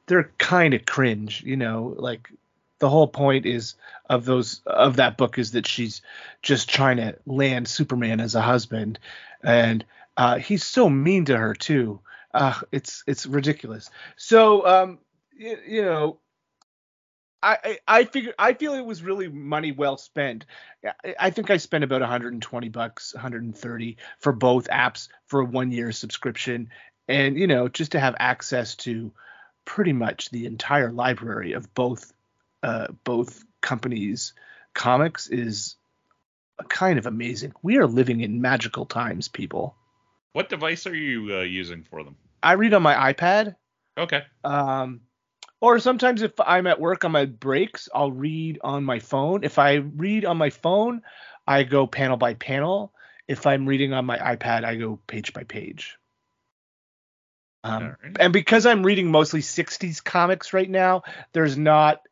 they're 0.09 0.33
kind 0.39 0.75
of 0.75 0.85
cringe. 0.85 1.43
You 1.45 1.57
know, 1.57 1.95
like 1.97 2.29
the 2.81 2.89
whole 2.89 3.07
point 3.07 3.47
is 3.47 3.75
of 4.09 4.25
those 4.25 4.61
of 4.67 4.97
that 4.97 5.17
book 5.17 5.39
is 5.39 5.53
that 5.53 5.67
she's 5.67 6.03
just 6.43 6.69
trying 6.69 6.97
to 6.97 7.17
land 7.27 7.69
Superman 7.69 8.21
as 8.21 8.35
a 8.35 8.41
husband, 8.41 8.99
and 9.43 9.85
uh, 10.17 10.39
he's 10.39 10.65
so 10.65 10.91
mean 10.91 11.27
to 11.27 11.37
her 11.37 11.55
too. 11.55 12.01
Uh, 12.35 12.55
it's 12.73 13.05
it's 13.07 13.27
ridiculous. 13.27 13.91
So 14.17 14.67
um, 14.67 14.99
you, 15.37 15.57
you 15.67 15.83
know, 15.83 16.19
I, 17.43 17.59
I 17.65 17.79
I 18.01 18.05
figure 18.05 18.35
I 18.39 18.55
feel 18.55 18.75
it 18.75 18.85
was 18.85 19.03
really 19.03 19.29
money 19.29 19.73
well 19.73 19.97
spent. 19.97 20.47
I, 20.85 21.15
I 21.19 21.31
think 21.31 21.51
I 21.51 21.57
spent 21.59 21.85
about 21.85 22.01
120 22.01 22.69
bucks, 22.69 23.15
130 23.15 23.97
for 24.19 24.33
both 24.33 24.69
apps 24.69 25.09
for 25.27 25.41
a 25.41 25.45
one 25.45 25.71
year 25.71 25.93
subscription, 25.93 26.71
and 27.07 27.39
you 27.39 27.47
know 27.47 27.69
just 27.69 27.93
to 27.93 28.01
have 28.01 28.17
access 28.19 28.75
to 28.77 29.13
pretty 29.69 29.93
much 29.93 30.31
the 30.31 30.47
entire 30.47 30.91
library 30.91 31.53
of 31.53 31.73
both 31.75 32.15
uh, 32.63 32.87
both 33.05 33.45
companies' 33.61 34.33
comics 34.73 35.29
is 35.29 35.77
kind 36.69 36.99
of 36.99 37.05
amazing. 37.05 37.53
We 37.63 37.77
are 37.77 37.87
living 37.87 38.23
in 38.23 38.41
magical 38.41 38.87
times, 38.87 39.29
people. 39.29 39.77
What 40.33 40.49
device 40.49 40.87
are 40.87 40.95
you 40.95 41.37
uh, 41.37 41.41
using 41.43 41.85
for 41.85 42.03
them? 42.03 42.17
I 42.43 42.53
read 42.55 42.73
on 42.73 42.83
my 42.83 43.13
iPad. 43.13 43.57
Okay. 43.99 44.23
Um, 44.43 45.03
or 45.61 45.79
sometimes 45.79 46.23
if 46.23 46.33
I'm 46.41 46.67
at 46.67 46.81
work 46.81 47.05
on 47.05 47.13
my 47.13 47.27
breaks, 47.27 47.91
I'll 47.95 48.11
read 48.11 48.59
on 48.65 48.85
my 48.85 49.01
phone. 49.01 49.45
If 49.45 49.59
I 49.59 49.75
read 49.75 50.25
on 50.25 50.39
my 50.39 50.49
phone, 50.49 51.03
I 51.47 51.63
go 51.65 51.87
panel 51.87 52.17
by 52.17 52.35
panel. 52.35 52.95
If 53.29 53.47
I'm 53.47 53.67
reading 53.67 53.93
on 53.93 54.07
my 54.07 54.17
iPad, 54.17 54.65
I 54.65 54.77
go 54.77 54.99
page 55.07 55.35
by 55.35 55.45
page. 55.45 55.98
Um, 57.65 57.97
right. 58.03 58.17
and 58.21 58.33
because 58.33 58.67
I'm 58.67 58.85
reading 58.85 59.11
mostly 59.11 59.41
60s 59.41 60.03
comics 60.03 60.53
right 60.53 60.71
now, 60.71 61.03
there's 61.33 61.59
not 61.59 62.03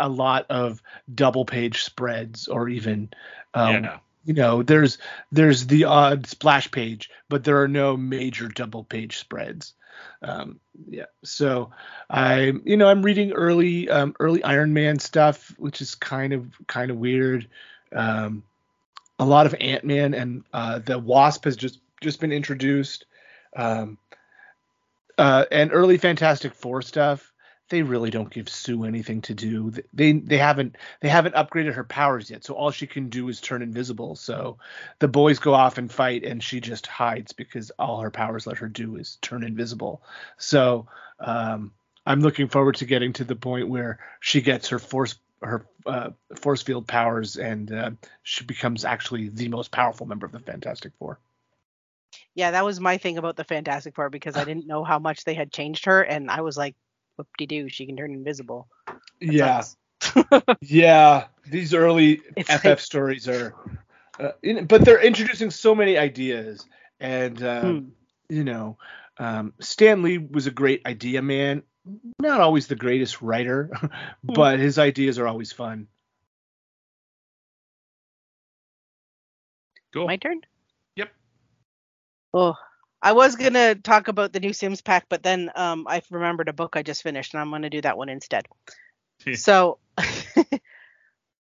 a 0.00 0.08
lot 0.08 0.46
of 0.50 0.82
double 1.14 1.44
page 1.44 1.84
spreads 1.84 2.48
or 2.48 2.68
even 2.68 3.10
um, 3.54 3.84
yeah. 3.84 3.98
you 4.24 4.34
know, 4.34 4.62
there's 4.62 4.98
there's 5.30 5.66
the 5.66 5.84
odd 5.84 6.26
splash 6.26 6.70
page, 6.70 7.10
but 7.28 7.44
there 7.44 7.62
are 7.62 7.68
no 7.68 7.96
major 7.96 8.48
double 8.48 8.84
page 8.84 9.18
spreads. 9.18 9.74
Um, 10.22 10.58
yeah, 10.88 11.04
so 11.22 11.70
I, 12.10 12.52
you 12.64 12.76
know, 12.76 12.88
I'm 12.88 13.02
reading 13.02 13.32
early 13.32 13.88
um, 13.88 14.14
early 14.18 14.42
Iron 14.42 14.72
Man 14.72 14.98
stuff, 14.98 15.54
which 15.58 15.80
is 15.80 15.94
kind 15.94 16.32
of 16.32 16.50
kind 16.66 16.90
of 16.90 16.96
weird. 16.96 17.48
Um, 17.94 18.42
a 19.18 19.24
lot 19.24 19.46
of 19.46 19.54
Ant 19.60 19.84
Man 19.84 20.14
and 20.14 20.44
uh, 20.52 20.80
the 20.80 20.98
Wasp 20.98 21.44
has 21.44 21.56
just 21.56 21.78
just 22.00 22.20
been 22.20 22.32
introduced, 22.32 23.06
um, 23.56 23.98
uh, 25.18 25.44
and 25.50 25.70
early 25.72 25.98
Fantastic 25.98 26.54
Four 26.54 26.82
stuff 26.82 27.32
they 27.70 27.82
really 27.82 28.10
don't 28.10 28.30
give 28.30 28.48
Sue 28.48 28.84
anything 28.84 29.22
to 29.22 29.34
do. 29.34 29.72
They 29.92 30.12
they 30.12 30.36
haven't 30.36 30.76
they 31.00 31.08
haven't 31.08 31.34
upgraded 31.34 31.74
her 31.74 31.84
powers 31.84 32.30
yet, 32.30 32.44
so 32.44 32.54
all 32.54 32.70
she 32.70 32.86
can 32.86 33.08
do 33.08 33.28
is 33.28 33.40
turn 33.40 33.62
invisible. 33.62 34.16
So 34.16 34.58
the 34.98 35.08
boys 35.08 35.38
go 35.38 35.54
off 35.54 35.78
and 35.78 35.90
fight, 35.90 36.24
and 36.24 36.42
she 36.42 36.60
just 36.60 36.86
hides 36.86 37.32
because 37.32 37.70
all 37.78 38.00
her 38.00 38.10
powers 38.10 38.46
let 38.46 38.58
her 38.58 38.68
do 38.68 38.96
is 38.96 39.16
turn 39.22 39.42
invisible. 39.42 40.02
So 40.36 40.86
um, 41.20 41.72
I'm 42.04 42.20
looking 42.20 42.48
forward 42.48 42.76
to 42.76 42.84
getting 42.84 43.14
to 43.14 43.24
the 43.24 43.36
point 43.36 43.68
where 43.68 43.98
she 44.20 44.42
gets 44.42 44.68
her 44.68 44.78
force 44.78 45.16
her 45.42 45.66
uh, 45.86 46.10
force 46.36 46.62
field 46.62 46.86
powers, 46.86 47.36
and 47.36 47.72
uh, 47.72 47.90
she 48.22 48.44
becomes 48.44 48.84
actually 48.84 49.30
the 49.30 49.48
most 49.48 49.70
powerful 49.70 50.06
member 50.06 50.26
of 50.26 50.32
the 50.32 50.40
Fantastic 50.40 50.92
Four. 50.98 51.18
Yeah, 52.34 52.50
that 52.52 52.64
was 52.64 52.80
my 52.80 52.98
thing 52.98 53.16
about 53.18 53.36
the 53.36 53.44
Fantastic 53.44 53.94
Four 53.94 54.10
because 54.10 54.36
I 54.36 54.44
didn't 54.50 54.66
know 54.66 54.84
how 54.84 54.98
much 54.98 55.24
they 55.24 55.34
had 55.34 55.52
changed 55.52 55.84
her, 55.86 56.02
and 56.02 56.30
I 56.30 56.40
was 56.40 56.56
like, 56.56 56.74
whoop 57.16 57.28
de 57.38 57.46
doo, 57.46 57.68
she 57.68 57.86
can 57.86 57.96
turn 57.96 58.12
invisible. 58.12 58.68
Yeah. 59.20 59.62
yeah, 60.60 61.26
these 61.46 61.72
early 61.74 62.20
It's 62.36 62.50
FF 62.52 62.64
like- 62.64 62.78
stories 62.80 63.28
are, 63.28 63.54
uh, 64.20 64.32
in, 64.42 64.66
but 64.66 64.84
they're 64.84 65.00
introducing 65.02 65.50
so 65.50 65.74
many 65.74 65.96
ideas, 65.96 66.66
and 67.00 67.42
uh, 67.42 67.60
Hmm. 67.62 67.78
you 68.28 68.44
know, 68.44 68.78
um, 69.18 69.54
Stan 69.60 70.02
Lee 70.02 70.18
was 70.18 70.46
a 70.46 70.50
great 70.50 70.84
idea 70.86 71.22
man. 71.22 71.62
Not 72.18 72.40
always 72.40 72.66
the 72.66 72.74
greatest 72.76 73.22
writer, 73.22 73.70
but 74.24 74.58
his 74.58 74.78
ideas 74.78 75.18
are 75.18 75.26
always 75.28 75.52
fun. 75.52 75.86
Cool. 79.92 80.06
My 80.06 80.16
turn? 80.16 80.40
Oh, 82.34 82.56
I 83.00 83.12
was 83.12 83.36
gonna 83.36 83.76
talk 83.76 84.08
about 84.08 84.32
the 84.32 84.40
new 84.40 84.52
Sims 84.52 84.82
pack, 84.82 85.06
but 85.08 85.22
then 85.22 85.52
um, 85.54 85.86
I 85.88 86.02
remembered 86.10 86.48
a 86.48 86.52
book 86.52 86.74
I 86.74 86.82
just 86.82 87.04
finished, 87.04 87.32
and 87.32 87.40
I'm 87.40 87.50
gonna 87.50 87.70
do 87.70 87.80
that 87.82 87.96
one 87.96 88.08
instead. 88.08 88.46
so, 89.34 89.78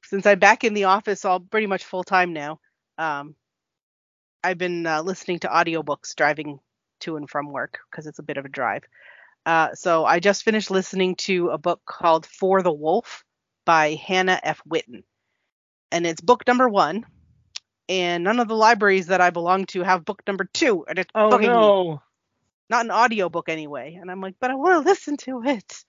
since 0.04 0.28
I'm 0.28 0.38
back 0.38 0.64
in 0.64 0.76
the 0.76 0.84
office, 0.84 1.26
all 1.26 1.40
pretty 1.40 1.66
much 1.66 1.84
full 1.84 2.04
time 2.04 2.32
now, 2.32 2.60
um, 2.99 3.36
I've 4.44 4.60
been 4.60 4.86
uh, 4.86 5.02
listening 5.02 5.40
to 5.40 5.48
audiobooks 5.48 6.14
driving 6.16 6.60
to 6.99 7.18
and 7.18 7.28
from 7.28 7.52
work 7.52 7.80
because 7.90 8.06
it's 8.06 8.20
a 8.20 8.24
bit 8.24 8.38
of 8.38 8.45
a 8.45 8.49
drive. 8.49 8.84
Uh, 9.48 9.74
so 9.74 10.06
I 10.06 10.20
just 10.20 10.44
finished 10.44 10.70
listening 10.70 11.16
to 11.16 11.49
a 11.49 11.58
book 11.58 11.82
called 11.86 12.28
For 12.28 12.62
the 12.62 12.72
Wolf 12.72 13.24
by 13.66 13.95
Hannah 13.95 14.40
F. 14.44 14.62
Whitten, 14.70 15.04
and 15.91 16.06
it's 16.06 16.22
book 16.22 16.45
number 16.45 16.70
one. 16.70 17.04
And 17.89 18.23
none 18.23 18.39
of 18.39 18.47
the 18.47 18.55
libraries 18.55 19.07
that 19.07 19.22
I 19.22 19.30
belong 19.30 19.65
to 19.68 19.81
have 19.84 20.05
book 20.05 20.22
number 20.27 20.45
two, 20.53 20.85
and 20.88 20.99
it's 20.99 21.11
Oh 21.15 21.31
bugging 21.31 21.55
me. 21.55 21.73
no! 21.73 22.01
not 22.69 22.85
an 22.85 22.91
audiobook 22.91 23.49
anyway 23.49 23.97
and 23.99 24.11
i'm 24.11 24.22
like 24.22 24.35
but 24.39 24.51
i 24.51 24.55
want 24.55 24.73
to 24.84 24.89
listen 24.89 25.18
to 25.18 25.41
it. 25.45 25.84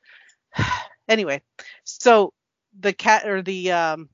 Anyway 1.08 1.40
so 1.84 2.34
the 2.78 2.92
cat 2.92 3.26
or 3.26 3.40
the 3.40 3.72
um 3.72 4.10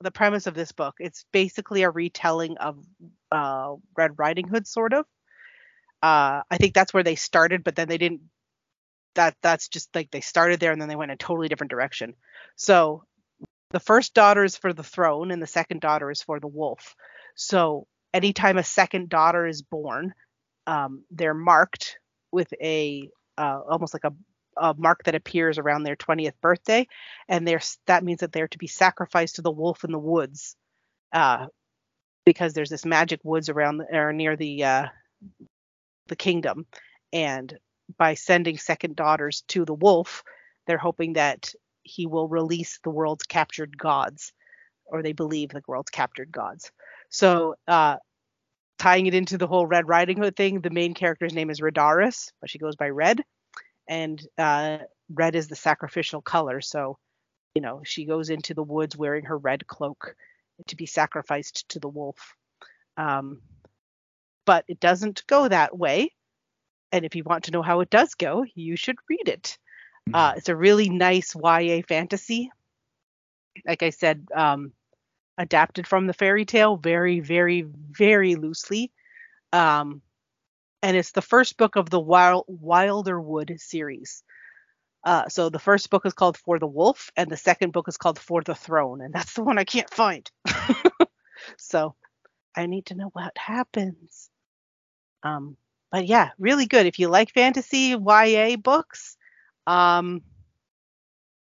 the 0.00 0.12
premise 0.12 0.46
of 0.46 0.54
this 0.54 0.70
book 0.70 0.94
it's 1.00 1.24
basically 1.32 1.82
a 1.82 1.90
retelling 1.90 2.56
of 2.58 2.78
uh 3.32 3.74
red 3.96 4.12
riding 4.16 4.46
hood 4.46 4.66
sort 4.66 4.92
of. 4.92 5.06
Uh 6.02 6.42
i 6.50 6.56
think 6.56 6.72
that's 6.72 6.94
where 6.94 7.02
they 7.02 7.16
started 7.16 7.64
but 7.64 7.74
then 7.74 7.88
they 7.88 7.98
didn't 7.98 8.20
that 9.14 9.36
that's 9.42 9.68
just 9.68 9.94
like 9.94 10.10
they 10.12 10.20
started 10.20 10.60
there 10.60 10.72
and 10.72 10.80
then 10.80 10.88
they 10.88 10.96
went 10.96 11.10
in 11.10 11.14
a 11.14 11.18
totally 11.18 11.48
different 11.48 11.70
direction. 11.70 12.14
So 12.56 13.04
the 13.74 13.80
first 13.80 14.14
daughter 14.14 14.44
is 14.44 14.56
for 14.56 14.72
the 14.72 14.82
throne 14.82 15.30
and 15.30 15.42
the 15.42 15.46
second 15.46 15.82
daughter 15.82 16.10
is 16.10 16.22
for 16.22 16.40
the 16.40 16.46
wolf. 16.46 16.94
So 17.34 17.86
anytime 18.14 18.56
a 18.56 18.64
second 18.64 19.10
daughter 19.10 19.46
is 19.46 19.60
born 19.60 20.14
um, 20.66 21.04
they're 21.10 21.34
marked 21.34 21.98
with 22.32 22.52
a 22.60 23.08
uh, 23.36 23.60
almost 23.68 23.94
like 23.94 24.04
a, 24.04 24.12
a 24.56 24.74
mark 24.74 25.04
that 25.04 25.14
appears 25.14 25.58
around 25.58 25.82
their 25.82 25.96
20th 25.96 26.34
birthday, 26.40 26.86
and 27.28 27.46
that 27.86 28.04
means 28.04 28.20
that 28.20 28.32
they're 28.32 28.48
to 28.48 28.58
be 28.58 28.66
sacrificed 28.66 29.36
to 29.36 29.42
the 29.42 29.50
wolf 29.50 29.84
in 29.84 29.92
the 29.92 29.98
woods, 29.98 30.56
uh, 31.12 31.46
because 32.24 32.54
there's 32.54 32.70
this 32.70 32.84
magic 32.84 33.20
woods 33.24 33.48
around 33.48 33.82
or 33.92 34.12
near 34.12 34.36
the 34.36 34.64
uh, 34.64 34.86
the 36.06 36.16
kingdom, 36.16 36.66
and 37.12 37.58
by 37.98 38.14
sending 38.14 38.56
second 38.56 38.96
daughters 38.96 39.42
to 39.48 39.64
the 39.64 39.74
wolf, 39.74 40.22
they're 40.66 40.78
hoping 40.78 41.14
that 41.14 41.52
he 41.84 42.06
will 42.06 42.28
release 42.28 42.80
the 42.82 42.90
world's 42.90 43.24
captured 43.24 43.78
gods, 43.78 44.32
or 44.86 45.02
they 45.02 45.12
believe 45.12 45.50
the 45.50 45.62
world's 45.66 45.90
captured 45.90 46.32
gods. 46.32 46.72
So 47.10 47.54
uh, 47.68 47.96
tying 48.78 49.06
it 49.06 49.14
into 49.14 49.38
the 49.38 49.46
whole 49.46 49.66
Red 49.66 49.88
Riding 49.88 50.16
Hood 50.16 50.36
thing, 50.36 50.60
the 50.60 50.70
main 50.70 50.94
character's 50.94 51.34
name 51.34 51.50
is 51.50 51.60
Redarys, 51.60 52.32
but 52.40 52.50
she 52.50 52.58
goes 52.58 52.76
by 52.76 52.88
Red, 52.88 53.22
and 53.88 54.20
uh, 54.38 54.78
red 55.12 55.36
is 55.36 55.48
the 55.48 55.56
sacrificial 55.56 56.22
color. 56.22 56.60
So, 56.60 56.98
you 57.54 57.62
know, 57.62 57.82
she 57.84 58.04
goes 58.04 58.30
into 58.30 58.54
the 58.54 58.62
woods 58.62 58.96
wearing 58.96 59.26
her 59.26 59.38
red 59.38 59.66
cloak 59.66 60.16
to 60.66 60.76
be 60.76 60.86
sacrificed 60.86 61.68
to 61.70 61.80
the 61.80 61.88
wolf. 61.88 62.34
Um, 62.96 63.42
but 64.46 64.64
it 64.68 64.80
doesn't 64.80 65.26
go 65.26 65.48
that 65.48 65.76
way. 65.76 66.12
And 66.92 67.04
if 67.04 67.16
you 67.16 67.24
want 67.24 67.44
to 67.44 67.50
know 67.50 67.62
how 67.62 67.80
it 67.80 67.90
does 67.90 68.14
go, 68.14 68.44
you 68.54 68.76
should 68.76 68.96
read 69.08 69.28
it. 69.28 69.58
Uh, 70.12 70.34
it's 70.36 70.48
a 70.48 70.56
really 70.56 70.88
nice 70.88 71.34
YA 71.34 71.80
fantasy. 71.88 72.50
Like 73.66 73.82
I 73.82 73.90
said, 73.90 74.26
um, 74.34 74.72
adapted 75.38 75.86
from 75.86 76.06
the 76.06 76.12
fairy 76.12 76.44
tale 76.44 76.76
very, 76.76 77.20
very, 77.20 77.62
very 77.62 78.34
loosely. 78.34 78.92
Um, 79.52 80.02
and 80.82 80.96
it's 80.96 81.12
the 81.12 81.22
first 81.22 81.56
book 81.56 81.76
of 81.76 81.88
the 81.88 82.00
Wild, 82.00 82.44
Wilderwood 82.48 83.58
series. 83.58 84.22
Uh, 85.02 85.28
so 85.28 85.48
the 85.48 85.58
first 85.58 85.90
book 85.90 86.06
is 86.06 86.12
called 86.12 86.36
For 86.36 86.58
the 86.58 86.66
Wolf, 86.66 87.10
and 87.16 87.30
the 87.30 87.36
second 87.36 87.72
book 87.72 87.88
is 87.88 87.96
called 87.96 88.18
For 88.18 88.42
the 88.42 88.54
Throne, 88.54 89.00
and 89.00 89.12
that's 89.12 89.34
the 89.34 89.42
one 89.42 89.58
I 89.58 89.64
can't 89.64 89.92
find. 89.92 90.30
so 91.58 91.94
I 92.56 92.66
need 92.66 92.86
to 92.86 92.94
know 92.94 93.10
what 93.12 93.36
happens. 93.36 94.30
Um, 95.22 95.56
but 95.90 96.06
yeah, 96.06 96.30
really 96.38 96.66
good. 96.66 96.86
If 96.86 96.98
you 96.98 97.08
like 97.08 97.32
fantasy 97.32 97.96
YA 97.96 98.56
books, 98.56 99.16
um, 99.66 100.22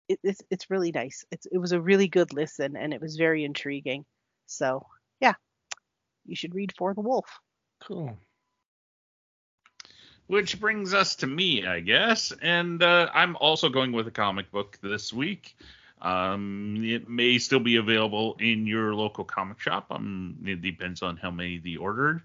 it, 0.09 0.19
it's 0.23 0.43
it's 0.51 0.71
really 0.71 0.93
nice. 0.93 1.25
It's 1.31 1.47
it 1.47 1.59
was 1.59 1.73
a 1.73 1.81
really 1.81 2.09
good 2.09 2.33
listen, 2.33 2.77
and 2.77 2.93
it 2.93 3.01
was 3.01 3.17
very 3.17 3.45
intriguing. 3.45 4.05
So 4.47 4.87
yeah, 5.21 5.35
you 6.27 6.37
should 6.37 6.55
read 6.55 6.73
For 6.77 6.95
the 6.95 7.01
Wolf. 7.01 7.27
Cool. 7.83 8.17
Which 10.27 10.59
brings 10.59 10.95
us 10.95 11.17
to 11.17 11.27
me, 11.27 11.67
I 11.67 11.81
guess, 11.81 12.33
and 12.41 12.83
uh, 12.83 13.11
I'm 13.13 13.37
also 13.37 13.69
going 13.69 13.93
with 13.93 14.07
a 14.07 14.11
comic 14.11 14.51
book 14.51 14.79
this 14.83 15.13
week. 15.13 15.55
Um, 16.01 16.83
it 16.85 17.09
may 17.09 17.39
still 17.39 17.61
be 17.61 17.77
available 17.77 18.37
in 18.41 18.67
your 18.67 18.95
local 18.95 19.25
comic 19.25 19.61
shop. 19.61 19.87
Um, 19.91 20.37
it 20.45 20.63
depends 20.63 21.03
on 21.03 21.17
how 21.19 21.31
many 21.31 21.59
they 21.59 21.77
ordered. 21.77 22.23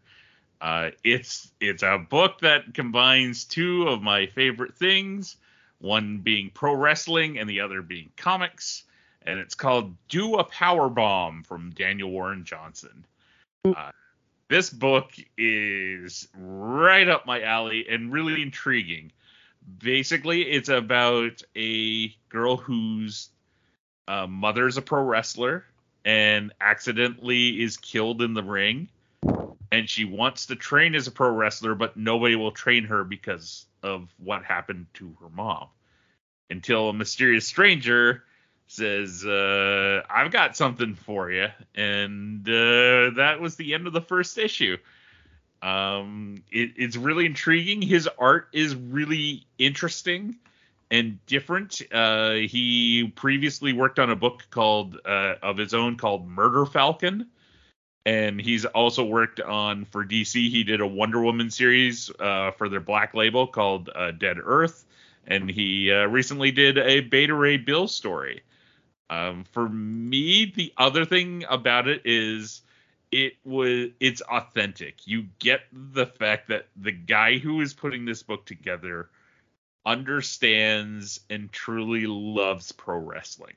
Uh, 0.61 0.91
it's 1.03 1.51
it's 1.61 1.83
a 1.83 1.97
book 1.97 2.39
that 2.41 2.73
combines 2.73 3.45
two 3.45 3.87
of 3.87 4.01
my 4.01 4.27
favorite 4.27 4.75
things, 4.75 5.37
one 5.79 6.17
being 6.17 6.51
pro 6.53 6.73
wrestling 6.73 7.39
and 7.39 7.49
the 7.49 7.61
other 7.61 7.81
being 7.81 8.11
comics, 8.17 8.83
and 9.23 9.39
it's 9.39 9.55
called 9.55 9.95
"Do 10.07 10.35
a 10.35 10.43
Power 10.43 10.89
Bomb" 10.89 11.43
from 11.43 11.71
Daniel 11.71 12.11
Warren 12.11 12.45
Johnson. 12.45 13.05
Uh, 13.65 13.91
this 14.49 14.69
book 14.69 15.11
is 15.37 16.27
right 16.35 17.07
up 17.07 17.25
my 17.25 17.41
alley 17.41 17.85
and 17.89 18.11
really 18.11 18.41
intriguing. 18.41 19.11
Basically, 19.79 20.41
it's 20.43 20.69
about 20.69 21.41
a 21.55 22.09
girl 22.29 22.57
whose 22.57 23.29
uh, 24.07 24.25
mother's 24.25 24.77
a 24.77 24.81
pro 24.81 25.03
wrestler 25.03 25.65
and 26.05 26.51
accidentally 26.61 27.61
is 27.61 27.77
killed 27.77 28.21
in 28.21 28.33
the 28.33 28.43
ring. 28.43 28.89
And 29.71 29.89
she 29.89 30.05
wants 30.05 30.47
to 30.47 30.55
train 30.55 30.95
as 30.95 31.07
a 31.07 31.11
pro 31.11 31.29
wrestler, 31.29 31.75
but 31.75 31.95
nobody 31.95 32.35
will 32.35 32.51
train 32.51 32.85
her 32.85 33.03
because 33.03 33.65
of 33.83 34.13
what 34.17 34.43
happened 34.43 34.87
to 34.95 35.15
her 35.21 35.29
mom. 35.29 35.67
Until 36.49 36.89
a 36.89 36.93
mysterious 36.93 37.45
stranger 37.45 38.23
says, 38.67 39.25
uh, 39.25 40.01
I've 40.09 40.31
got 40.31 40.55
something 40.57 40.95
for 40.95 41.31
you. 41.31 41.47
And 41.75 42.47
uh, 42.47 43.11
that 43.17 43.37
was 43.39 43.55
the 43.55 43.73
end 43.73 43.87
of 43.87 43.93
the 43.93 44.01
first 44.01 44.37
issue. 44.37 44.77
Um, 45.61 46.43
it, 46.51 46.73
it's 46.77 46.95
really 46.95 47.25
intriguing. 47.25 47.81
His 47.81 48.07
art 48.17 48.47
is 48.53 48.75
really 48.75 49.45
interesting 49.57 50.37
and 50.91 51.23
different. 51.25 51.81
Uh, 51.91 52.33
he 52.33 53.11
previously 53.15 53.73
worked 53.73 53.99
on 53.99 54.09
a 54.09 54.15
book 54.15 54.47
called 54.49 54.99
uh, 55.05 55.35
of 55.41 55.57
his 55.57 55.73
own 55.73 55.97
called 55.97 56.27
Murder 56.27 56.65
Falcon, 56.65 57.27
and 58.09 58.41
he's 58.41 58.65
also 58.65 59.05
worked 59.05 59.39
on 59.39 59.85
for 59.85 60.03
DC. 60.03 60.49
He 60.49 60.63
did 60.63 60.81
a 60.81 60.87
Wonder 60.87 61.21
Woman 61.21 61.51
series 61.51 62.09
uh, 62.19 62.49
for 62.57 62.67
their 62.67 62.79
Black 62.79 63.13
Label 63.13 63.45
called 63.45 63.91
uh, 63.93 64.09
Dead 64.09 64.37
Earth, 64.43 64.83
and 65.27 65.47
he 65.47 65.91
uh, 65.91 66.07
recently 66.07 66.49
did 66.49 66.79
a 66.79 67.01
Beta 67.01 67.35
Ray 67.35 67.57
Bill 67.57 67.87
story. 67.87 68.41
Um, 69.11 69.43
for 69.51 69.69
me, 69.69 70.51
the 70.55 70.73
other 70.75 71.05
thing 71.05 71.45
about 71.47 71.87
it 71.87 72.01
is 72.03 72.63
it 73.11 73.33
was 73.45 73.89
it's 73.99 74.21
authentic. 74.21 75.05
You 75.05 75.27
get 75.37 75.61
the 75.71 76.07
fact 76.07 76.47
that 76.47 76.65
the 76.75 76.91
guy 76.91 77.37
who 77.37 77.61
is 77.61 77.75
putting 77.75 78.05
this 78.05 78.23
book 78.23 78.43
together 78.43 79.11
understands 79.85 81.19
and 81.29 81.51
truly 81.51 82.07
loves 82.07 82.71
pro 82.71 82.97
wrestling 82.97 83.55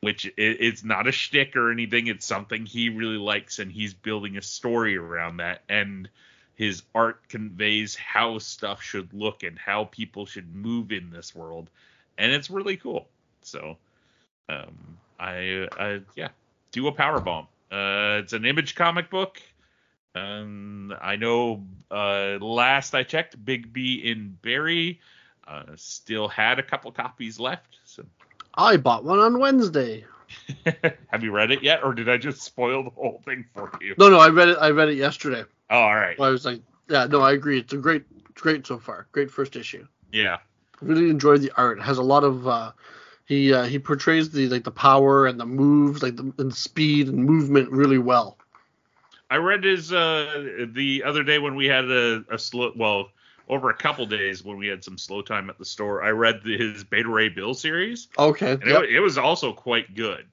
which 0.00 0.30
it's 0.36 0.84
not 0.84 1.06
a 1.06 1.12
shtick 1.12 1.56
or 1.56 1.70
anything. 1.70 2.06
It's 2.06 2.26
something 2.26 2.66
he 2.66 2.90
really 2.90 3.18
likes, 3.18 3.58
and 3.58 3.72
he's 3.72 3.94
building 3.94 4.36
a 4.36 4.42
story 4.42 4.96
around 4.96 5.38
that. 5.38 5.62
And 5.68 6.08
his 6.54 6.82
art 6.94 7.28
conveys 7.28 7.94
how 7.94 8.38
stuff 8.38 8.82
should 8.82 9.12
look 9.12 9.42
and 9.42 9.58
how 9.58 9.84
people 9.84 10.26
should 10.26 10.54
move 10.54 10.92
in 10.92 11.10
this 11.10 11.34
world, 11.34 11.70
and 12.18 12.32
it's 12.32 12.50
really 12.50 12.76
cool. 12.76 13.06
So, 13.42 13.76
um, 14.48 14.98
I, 15.18 15.68
I 15.78 16.00
yeah, 16.14 16.28
do 16.72 16.88
a 16.88 16.92
power 16.92 17.20
bomb. 17.20 17.46
Uh, 17.70 18.20
it's 18.22 18.32
an 18.32 18.44
image 18.44 18.74
comic 18.74 19.10
book. 19.10 19.40
Um, 20.14 20.94
I 21.00 21.16
know 21.16 21.64
uh, 21.90 22.38
last 22.40 22.94
I 22.94 23.02
checked, 23.02 23.42
Big 23.44 23.72
B 23.72 23.96
in 23.96 24.38
Barrie 24.40 25.00
uh, 25.46 25.64
still 25.76 26.28
had 26.28 26.58
a 26.58 26.62
couple 26.62 26.90
copies 26.90 27.38
left. 27.38 27.78
So 27.84 28.04
I 28.56 28.76
bought 28.76 29.04
one 29.04 29.18
on 29.18 29.38
Wednesday. 29.38 30.04
Have 31.08 31.22
you 31.22 31.30
read 31.30 31.50
it 31.50 31.62
yet, 31.62 31.82
or 31.84 31.94
did 31.94 32.08
I 32.08 32.16
just 32.16 32.42
spoil 32.42 32.82
the 32.84 32.90
whole 32.90 33.22
thing 33.24 33.44
for 33.54 33.70
you? 33.80 33.94
No, 33.98 34.08
no, 34.08 34.18
I 34.18 34.28
read 34.28 34.48
it. 34.48 34.58
I 34.60 34.70
read 34.70 34.88
it 34.88 34.96
yesterday. 34.96 35.44
Oh, 35.70 35.78
all 35.78 35.94
right. 35.94 36.18
I 36.18 36.28
was 36.30 36.44
like, 36.44 36.60
yeah, 36.88 37.06
no, 37.06 37.20
I 37.20 37.32
agree. 37.32 37.58
It's 37.58 37.72
a 37.72 37.76
great, 37.76 38.04
great 38.34 38.66
so 38.66 38.78
far. 38.78 39.06
Great 39.12 39.30
first 39.30 39.56
issue. 39.56 39.86
Yeah. 40.12 40.38
Really 40.80 41.10
enjoyed 41.10 41.42
the 41.42 41.52
art. 41.56 41.78
It 41.78 41.82
has 41.82 41.98
a 41.98 42.02
lot 42.02 42.24
of. 42.24 42.46
Uh, 42.46 42.72
he 43.26 43.52
uh, 43.52 43.64
he 43.64 43.78
portrays 43.78 44.30
the 44.30 44.48
like 44.48 44.64
the 44.64 44.70
power 44.70 45.26
and 45.26 45.38
the 45.38 45.46
moves, 45.46 46.02
like 46.02 46.16
the 46.16 46.32
and 46.38 46.54
speed 46.54 47.08
and 47.08 47.24
movement 47.24 47.70
really 47.70 47.98
well. 47.98 48.38
I 49.28 49.36
read 49.36 49.64
his 49.64 49.92
uh 49.92 50.66
the 50.72 51.02
other 51.04 51.24
day 51.24 51.40
when 51.40 51.56
we 51.56 51.66
had 51.66 51.90
a, 51.90 52.24
a 52.30 52.38
slow 52.38 52.72
well 52.76 53.08
over 53.48 53.70
a 53.70 53.74
couple 53.74 54.06
days 54.06 54.44
when 54.44 54.56
we 54.56 54.66
had 54.66 54.82
some 54.82 54.98
slow 54.98 55.22
time 55.22 55.50
at 55.50 55.58
the 55.58 55.64
store, 55.64 56.02
I 56.02 56.10
read 56.10 56.40
the, 56.44 56.56
his 56.56 56.84
Beta 56.84 57.08
Ray 57.08 57.28
Bill 57.28 57.54
series. 57.54 58.08
Okay. 58.18 58.52
And 58.52 58.66
yep. 58.66 58.82
it, 58.82 58.96
it, 58.96 59.00
was 59.00 59.18
also 59.18 59.52
quite 59.52 59.94
good. 59.94 60.26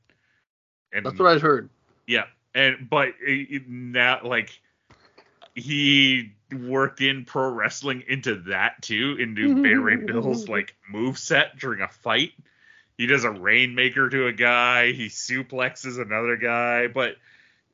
And 0.92 1.06
that's 1.06 1.20
what 1.20 1.32
I'd 1.32 1.42
heard. 1.42 1.70
Yeah, 2.08 2.26
and 2.54 2.88
but 2.90 3.14
it, 3.20 3.68
now 3.68 4.20
like 4.24 4.60
he 5.56 6.34
worked 6.52 7.02
in 7.02 7.26
pro 7.26 7.50
wrestling 7.50 8.04
into 8.08 8.36
that 8.48 8.82
too, 8.82 9.18
into 9.20 9.56
Beta 9.62 9.80
Ray 9.80 9.98
Bill's 9.98 10.48
like 10.48 10.76
move 10.90 11.18
set 11.18 11.58
during 11.58 11.82
a 11.82 11.88
fight. 11.88 12.32
He 12.98 13.08
does 13.08 13.24
a 13.24 13.32
rainmaker 13.32 14.10
to 14.10 14.28
a 14.28 14.34
guy. 14.34 14.92
He 14.92 15.08
suplexes 15.08 16.00
another 16.00 16.38
guy, 16.38 16.88
but 16.88 17.16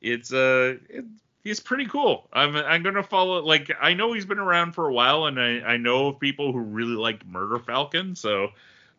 it's 0.01 0.31
a 0.31 0.71
uh, 0.71 0.73
it, 0.89 1.05
he's 1.43 1.59
pretty 1.59 1.85
cool. 1.85 2.27
I'm 2.33 2.55
I'm 2.55 2.83
gonna 2.83 3.03
follow 3.03 3.43
like 3.43 3.71
I 3.81 3.93
know 3.93 4.13
he's 4.13 4.25
been 4.25 4.39
around 4.39 4.73
for 4.73 4.87
a 4.87 4.93
while, 4.93 5.25
and 5.25 5.39
I 5.39 5.59
I 5.61 5.77
know 5.77 6.07
of 6.07 6.19
people 6.19 6.51
who 6.51 6.59
really 6.59 6.95
liked 6.95 7.25
Murder 7.25 7.59
Falcon, 7.59 8.15
so 8.15 8.49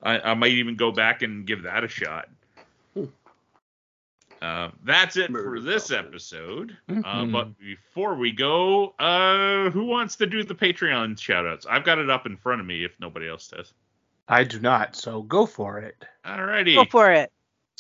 I, 0.03 0.21
I 0.21 0.35
might 0.35 0.53
even 0.53 0.77
go 0.77 0.93
back 0.93 1.23
and 1.23 1.47
give 1.47 1.63
that 1.63 1.85
a 1.85 1.89
shot. 1.89 2.29
Uh, 4.43 4.71
that's 4.85 5.19
it 5.19 5.31
Murder 5.31 5.57
for 5.57 5.61
this 5.61 5.89
Falcon. 5.89 6.07
episode. 6.07 6.77
Uh, 6.89 6.93
mm-hmm. 6.93 7.05
Uh, 7.05 7.27
but 7.27 7.59
before 7.59 8.15
we 8.15 8.33
go, 8.33 8.95
uh, 8.99 9.69
who 9.71 9.85
wants 9.85 10.17
to 10.17 10.27
do 10.27 10.43
the 10.43 10.55
Patreon 10.55 11.17
shoutouts? 11.17 11.67
I've 11.69 11.85
got 11.85 11.99
it 11.99 12.09
up 12.09 12.25
in 12.25 12.39
front 12.39 12.61
of 12.61 12.67
me 12.67 12.83
if 12.83 12.93
nobody 12.99 13.29
else 13.29 13.49
does. 13.49 13.75
I 14.29 14.45
do 14.45 14.59
not, 14.59 14.97
so 14.97 15.23
go 15.23 15.45
for 15.45 15.79
it. 15.81 16.05
Alrighty. 16.25 16.77
Go 16.77 16.85
for 16.87 17.11
it. 17.13 17.31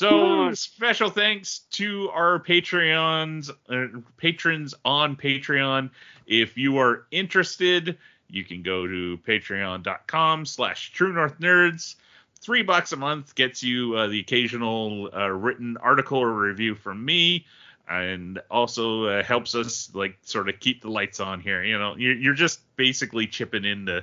So 0.00 0.54
special 0.54 1.10
thanks 1.10 1.58
to 1.72 2.08
our 2.08 2.40
Patreons, 2.40 3.50
uh, 3.68 4.00
patrons 4.16 4.74
on 4.82 5.14
Patreon. 5.14 5.90
If 6.26 6.56
you 6.56 6.78
are 6.78 7.04
interested, 7.10 7.98
you 8.26 8.42
can 8.42 8.62
go 8.62 8.86
to 8.86 9.18
patreon.com 9.18 10.46
slash 10.46 10.92
true 10.92 11.12
north 11.12 11.38
nerds. 11.38 11.96
Three 12.40 12.62
bucks 12.62 12.92
a 12.92 12.96
month 12.96 13.34
gets 13.34 13.62
you 13.62 13.94
uh, 13.94 14.06
the 14.06 14.20
occasional 14.20 15.10
uh, 15.14 15.28
written 15.28 15.76
article 15.76 16.16
or 16.16 16.32
review 16.32 16.74
from 16.74 17.04
me 17.04 17.44
and 17.86 18.40
also 18.50 19.04
uh, 19.04 19.22
helps 19.22 19.54
us 19.54 19.90
like 19.92 20.16
sort 20.22 20.48
of 20.48 20.58
keep 20.60 20.80
the 20.80 20.90
lights 20.90 21.20
on 21.20 21.40
here. 21.40 21.62
You 21.62 21.78
know, 21.78 21.94
you're, 21.98 22.16
you're 22.16 22.32
just 22.32 22.60
basically 22.74 23.26
chipping 23.26 23.66
in 23.66 23.84
to, 23.84 24.02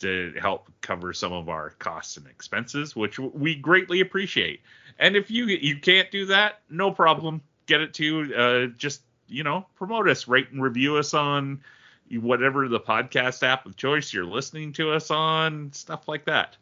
to 0.00 0.34
help 0.40 0.70
cover 0.80 1.12
some 1.12 1.32
of 1.32 1.48
our 1.48 1.70
costs 1.70 2.16
and 2.16 2.26
expenses, 2.26 2.96
which 2.96 3.18
we 3.18 3.54
greatly 3.54 4.00
appreciate. 4.00 4.60
And 4.98 5.16
if 5.16 5.30
you 5.30 5.46
you 5.46 5.78
can't 5.78 6.10
do 6.10 6.26
that, 6.26 6.60
no 6.68 6.90
problem. 6.90 7.42
Get 7.66 7.80
it 7.80 7.94
to 7.94 8.34
uh, 8.34 8.66
just 8.76 9.02
you 9.28 9.44
know 9.44 9.66
promote 9.76 10.08
us, 10.08 10.28
rate 10.28 10.50
and 10.50 10.62
review 10.62 10.96
us 10.96 11.14
on 11.14 11.62
whatever 12.10 12.68
the 12.68 12.80
podcast 12.80 13.42
app 13.42 13.64
of 13.64 13.76
choice 13.76 14.12
you're 14.12 14.26
listening 14.26 14.72
to 14.74 14.92
us 14.92 15.10
on, 15.10 15.72
stuff 15.72 16.08
like 16.08 16.26
that. 16.26 16.56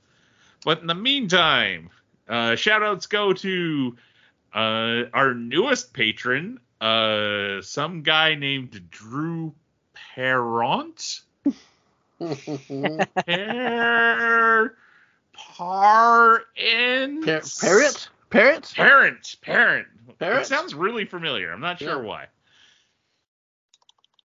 But 0.64 0.80
in 0.80 0.86
the 0.86 0.94
meantime, 0.94 1.90
uh, 2.28 2.54
shout 2.54 2.82
outs 2.82 3.06
go 3.06 3.32
to 3.32 3.96
uh, 4.54 5.02
our 5.12 5.34
newest 5.34 5.92
patron, 5.92 6.60
uh, 6.80 7.60
some 7.62 8.02
guy 8.02 8.34
named 8.34 8.90
Drew 8.90 9.54
Parent. 9.94 11.20
per, 15.56 16.44
parent. 17.16 17.58
parrot? 17.60 18.08
Parrot? 18.30 18.72
Parent. 18.76 19.36
Parent. 19.40 19.86
Parrot? 20.18 20.42
It 20.42 20.46
sounds 20.46 20.74
really 20.74 21.06
familiar. 21.06 21.50
I'm 21.50 21.60
not 21.60 21.78
sure 21.78 22.02
yeah. 22.02 22.08
why. 22.08 22.26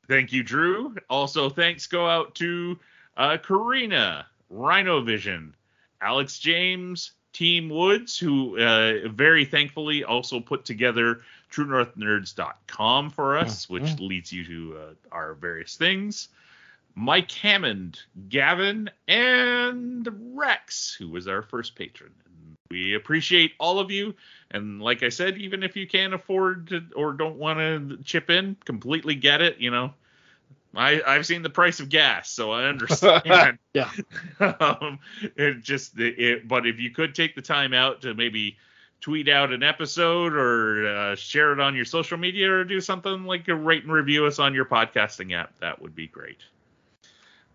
Thank 0.07 0.31
you, 0.31 0.43
Drew. 0.43 0.95
Also, 1.09 1.49
thanks 1.49 1.87
go 1.87 2.07
out 2.07 2.35
to 2.35 2.79
uh, 3.17 3.37
Karina, 3.37 4.25
Rhino 4.49 5.01
Vision, 5.01 5.53
Alex 6.01 6.39
James, 6.39 7.11
Team 7.33 7.69
Woods, 7.69 8.17
who 8.17 8.57
uh, 8.57 9.07
very 9.09 9.45
thankfully 9.45 10.03
also 10.03 10.39
put 10.39 10.65
together 10.65 11.21
TrueNorthNerds.com 11.51 13.09
for 13.11 13.37
us, 13.37 13.69
which 13.69 13.83
mm-hmm. 13.83 14.05
leads 14.05 14.31
you 14.31 14.45
to 14.45 14.77
uh, 14.77 14.93
our 15.11 15.33
various 15.33 15.75
things. 15.75 16.29
Mike 16.95 17.31
Hammond, 17.31 17.99
Gavin, 18.29 18.89
and 19.07 20.07
Rex, 20.35 20.95
who 20.97 21.09
was 21.09 21.27
our 21.27 21.41
first 21.41 21.75
patron. 21.75 22.11
We 22.69 22.95
appreciate 22.95 23.53
all 23.59 23.79
of 23.79 23.91
you. 23.91 24.15
And 24.51 24.81
like 24.81 25.03
I 25.03 25.09
said, 25.09 25.37
even 25.37 25.61
if 25.61 25.75
you 25.75 25.87
can't 25.87 26.13
afford 26.13 26.67
to 26.67 26.83
or 26.95 27.13
don't 27.13 27.37
want 27.37 27.59
to 27.59 27.97
chip 28.03 28.29
in, 28.29 28.55
completely 28.65 29.15
get 29.15 29.41
it. 29.41 29.57
You 29.59 29.71
know, 29.71 29.93
I, 30.75 31.01
I've 31.05 31.25
seen 31.25 31.41
the 31.41 31.49
price 31.49 31.79
of 31.79 31.89
gas, 31.89 32.29
so 32.29 32.51
I 32.51 32.65
understand. 32.65 33.59
yeah. 33.73 33.91
um, 34.39 34.99
it 35.35 35.61
just, 35.61 35.99
it, 35.99 36.47
but 36.47 36.65
if 36.65 36.79
you 36.79 36.91
could 36.91 37.13
take 37.13 37.35
the 37.35 37.41
time 37.41 37.73
out 37.73 38.01
to 38.03 38.13
maybe 38.13 38.57
tweet 39.01 39.27
out 39.27 39.51
an 39.51 39.63
episode 39.63 40.33
or 40.33 40.87
uh, 40.87 41.15
share 41.15 41.51
it 41.51 41.59
on 41.59 41.75
your 41.75 41.85
social 41.85 42.17
media 42.17 42.49
or 42.49 42.63
do 42.63 42.79
something 42.79 43.25
like 43.25 43.47
a 43.47 43.55
rate 43.55 43.83
and 43.83 43.91
review 43.91 44.25
us 44.25 44.39
on 44.39 44.53
your 44.53 44.65
podcasting 44.65 45.33
app, 45.35 45.51
that 45.59 45.81
would 45.81 45.95
be 45.95 46.07
great. 46.07 46.43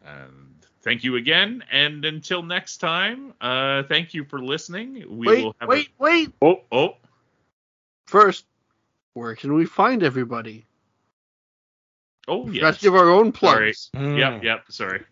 And 0.07 0.67
thank 0.83 1.05
you 1.05 1.17
again. 1.17 1.65
And 1.71 2.05
until 2.05 2.43
next 2.43 2.79
time, 2.79 3.35
uh, 3.41 3.83
thank 3.85 4.15
you 4.15 4.25
for 4.25 4.41
listening. 4.41 5.05
We 5.09 5.27
wait, 5.27 5.45
will 5.45 5.57
have 5.61 5.69
wait, 5.69 5.89
a... 5.89 6.03
wait. 6.03 6.33
Oh, 6.41 6.61
oh. 6.71 6.97
First, 8.07 8.45
where 9.15 9.35
can 9.35 9.55
we 9.55 9.67
find 9.67 10.03
everybody? 10.03 10.65
Oh, 12.29 12.49
yeah. 12.49 12.65
Let's 12.65 12.79
give 12.79 12.95
our 12.95 13.11
own 13.11 13.33
plugs. 13.33 13.91
Mm. 13.95 14.19
Yep, 14.19 14.45
yep. 14.45 14.65
Sorry. 14.69 15.03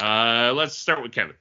Uh, 0.00 0.52
let's 0.54 0.76
start 0.76 1.02
with 1.02 1.12
Kevin. 1.12 1.36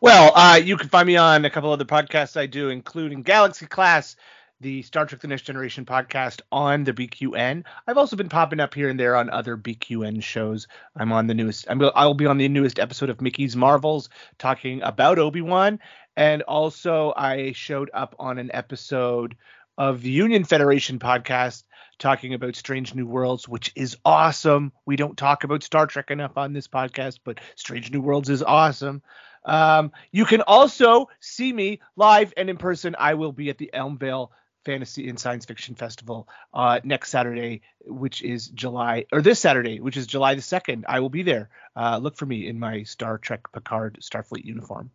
Well, 0.00 0.32
uh, 0.34 0.60
you 0.62 0.76
can 0.76 0.88
find 0.88 1.06
me 1.06 1.16
on 1.16 1.44
a 1.44 1.50
couple 1.50 1.72
other 1.72 1.84
podcasts 1.84 2.36
I 2.36 2.46
do, 2.46 2.68
including 2.68 3.22
Galaxy 3.22 3.66
Class, 3.66 4.16
the 4.60 4.82
Star 4.82 5.06
Trek: 5.06 5.20
The 5.20 5.28
Next 5.28 5.42
Generation 5.42 5.86
podcast 5.86 6.40
on 6.52 6.84
the 6.84 6.92
BQN. 6.92 7.64
I've 7.86 7.96
also 7.96 8.16
been 8.16 8.28
popping 8.28 8.60
up 8.60 8.74
here 8.74 8.88
and 8.88 9.00
there 9.00 9.16
on 9.16 9.30
other 9.30 9.56
BQN 9.56 10.22
shows. 10.22 10.68
I'm 10.96 11.12
on 11.12 11.26
the 11.26 11.34
newest. 11.34 11.66
I'm, 11.68 11.82
I'll 11.94 12.14
be 12.14 12.26
on 12.26 12.38
the 12.38 12.48
newest 12.48 12.78
episode 12.78 13.10
of 13.10 13.20
Mickey's 13.20 13.56
Marvels 13.56 14.10
talking 14.38 14.82
about 14.82 15.18
Obi 15.18 15.40
Wan, 15.40 15.80
and 16.16 16.42
also 16.42 17.12
I 17.16 17.52
showed 17.52 17.90
up 17.94 18.14
on 18.18 18.38
an 18.38 18.50
episode 18.52 19.36
of 19.78 20.02
the 20.02 20.10
Union 20.10 20.44
Federation 20.44 20.98
podcast 20.98 21.64
talking 21.98 22.34
about 22.34 22.56
Strange 22.56 22.94
New 22.94 23.06
Worlds, 23.06 23.48
which 23.48 23.72
is 23.76 23.96
awesome. 24.04 24.72
We 24.84 24.96
don't 24.96 25.16
talk 25.16 25.44
about 25.44 25.62
Star 25.62 25.86
Trek 25.86 26.10
enough 26.10 26.36
on 26.36 26.52
this 26.52 26.68
podcast, 26.68 27.20
but 27.24 27.40
Strange 27.56 27.90
New 27.90 28.00
Worlds 28.00 28.28
is 28.28 28.42
awesome. 28.42 29.02
Um, 29.44 29.92
you 30.12 30.24
can 30.26 30.42
also 30.42 31.08
see 31.20 31.52
me 31.52 31.80
live 31.96 32.34
and 32.36 32.50
in 32.50 32.56
person. 32.56 32.94
I 32.98 33.14
will 33.14 33.32
be 33.32 33.48
at 33.48 33.58
the 33.58 33.70
Elmvale 33.72 34.28
Fantasy 34.64 35.08
and 35.08 35.18
Science 35.18 35.46
Fiction 35.46 35.74
Festival 35.74 36.28
uh, 36.52 36.80
next 36.84 37.10
Saturday, 37.10 37.62
which 37.86 38.22
is 38.22 38.48
July, 38.48 39.06
or 39.12 39.22
this 39.22 39.40
Saturday, 39.40 39.80
which 39.80 39.96
is 39.96 40.06
July 40.06 40.34
the 40.34 40.42
2nd. 40.42 40.84
I 40.86 41.00
will 41.00 41.08
be 41.08 41.22
there. 41.22 41.48
Uh, 41.76 41.98
look 41.98 42.16
for 42.16 42.26
me 42.26 42.46
in 42.46 42.58
my 42.58 42.82
Star 42.82 43.18
Trek 43.18 43.50
Picard 43.52 43.98
Starfleet 44.02 44.44
uniform. 44.44 44.90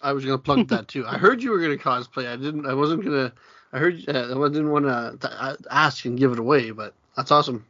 I 0.00 0.12
was 0.12 0.24
gonna 0.24 0.38
plug 0.38 0.68
that 0.68 0.88
too. 0.88 1.06
I 1.06 1.18
heard 1.18 1.42
you 1.42 1.50
were 1.50 1.60
gonna 1.60 1.76
cosplay. 1.76 2.26
I 2.26 2.36
didn't. 2.36 2.64
I 2.66 2.72
wasn't 2.74 3.04
gonna. 3.04 3.32
I 3.72 3.78
heard. 3.78 4.02
Uh, 4.08 4.12
I 4.42 4.48
didn't 4.48 4.70
want 4.70 4.86
to 4.86 5.56
ask 5.70 6.04
and 6.06 6.18
give 6.18 6.32
it 6.32 6.38
away, 6.38 6.70
but 6.70 6.94
that's 7.16 7.30
awesome. 7.30 7.66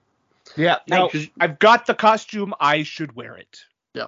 Yeah. 0.57 0.77
No, 0.89 1.09
'cause- 1.09 1.29
I've 1.41 1.59
got 1.59 1.87
the 1.87 1.95
costume. 1.95 2.55
I 2.61 2.85
should 2.85 3.17
wear 3.17 3.35
it. 3.37 3.65
Yeah, 3.95 4.07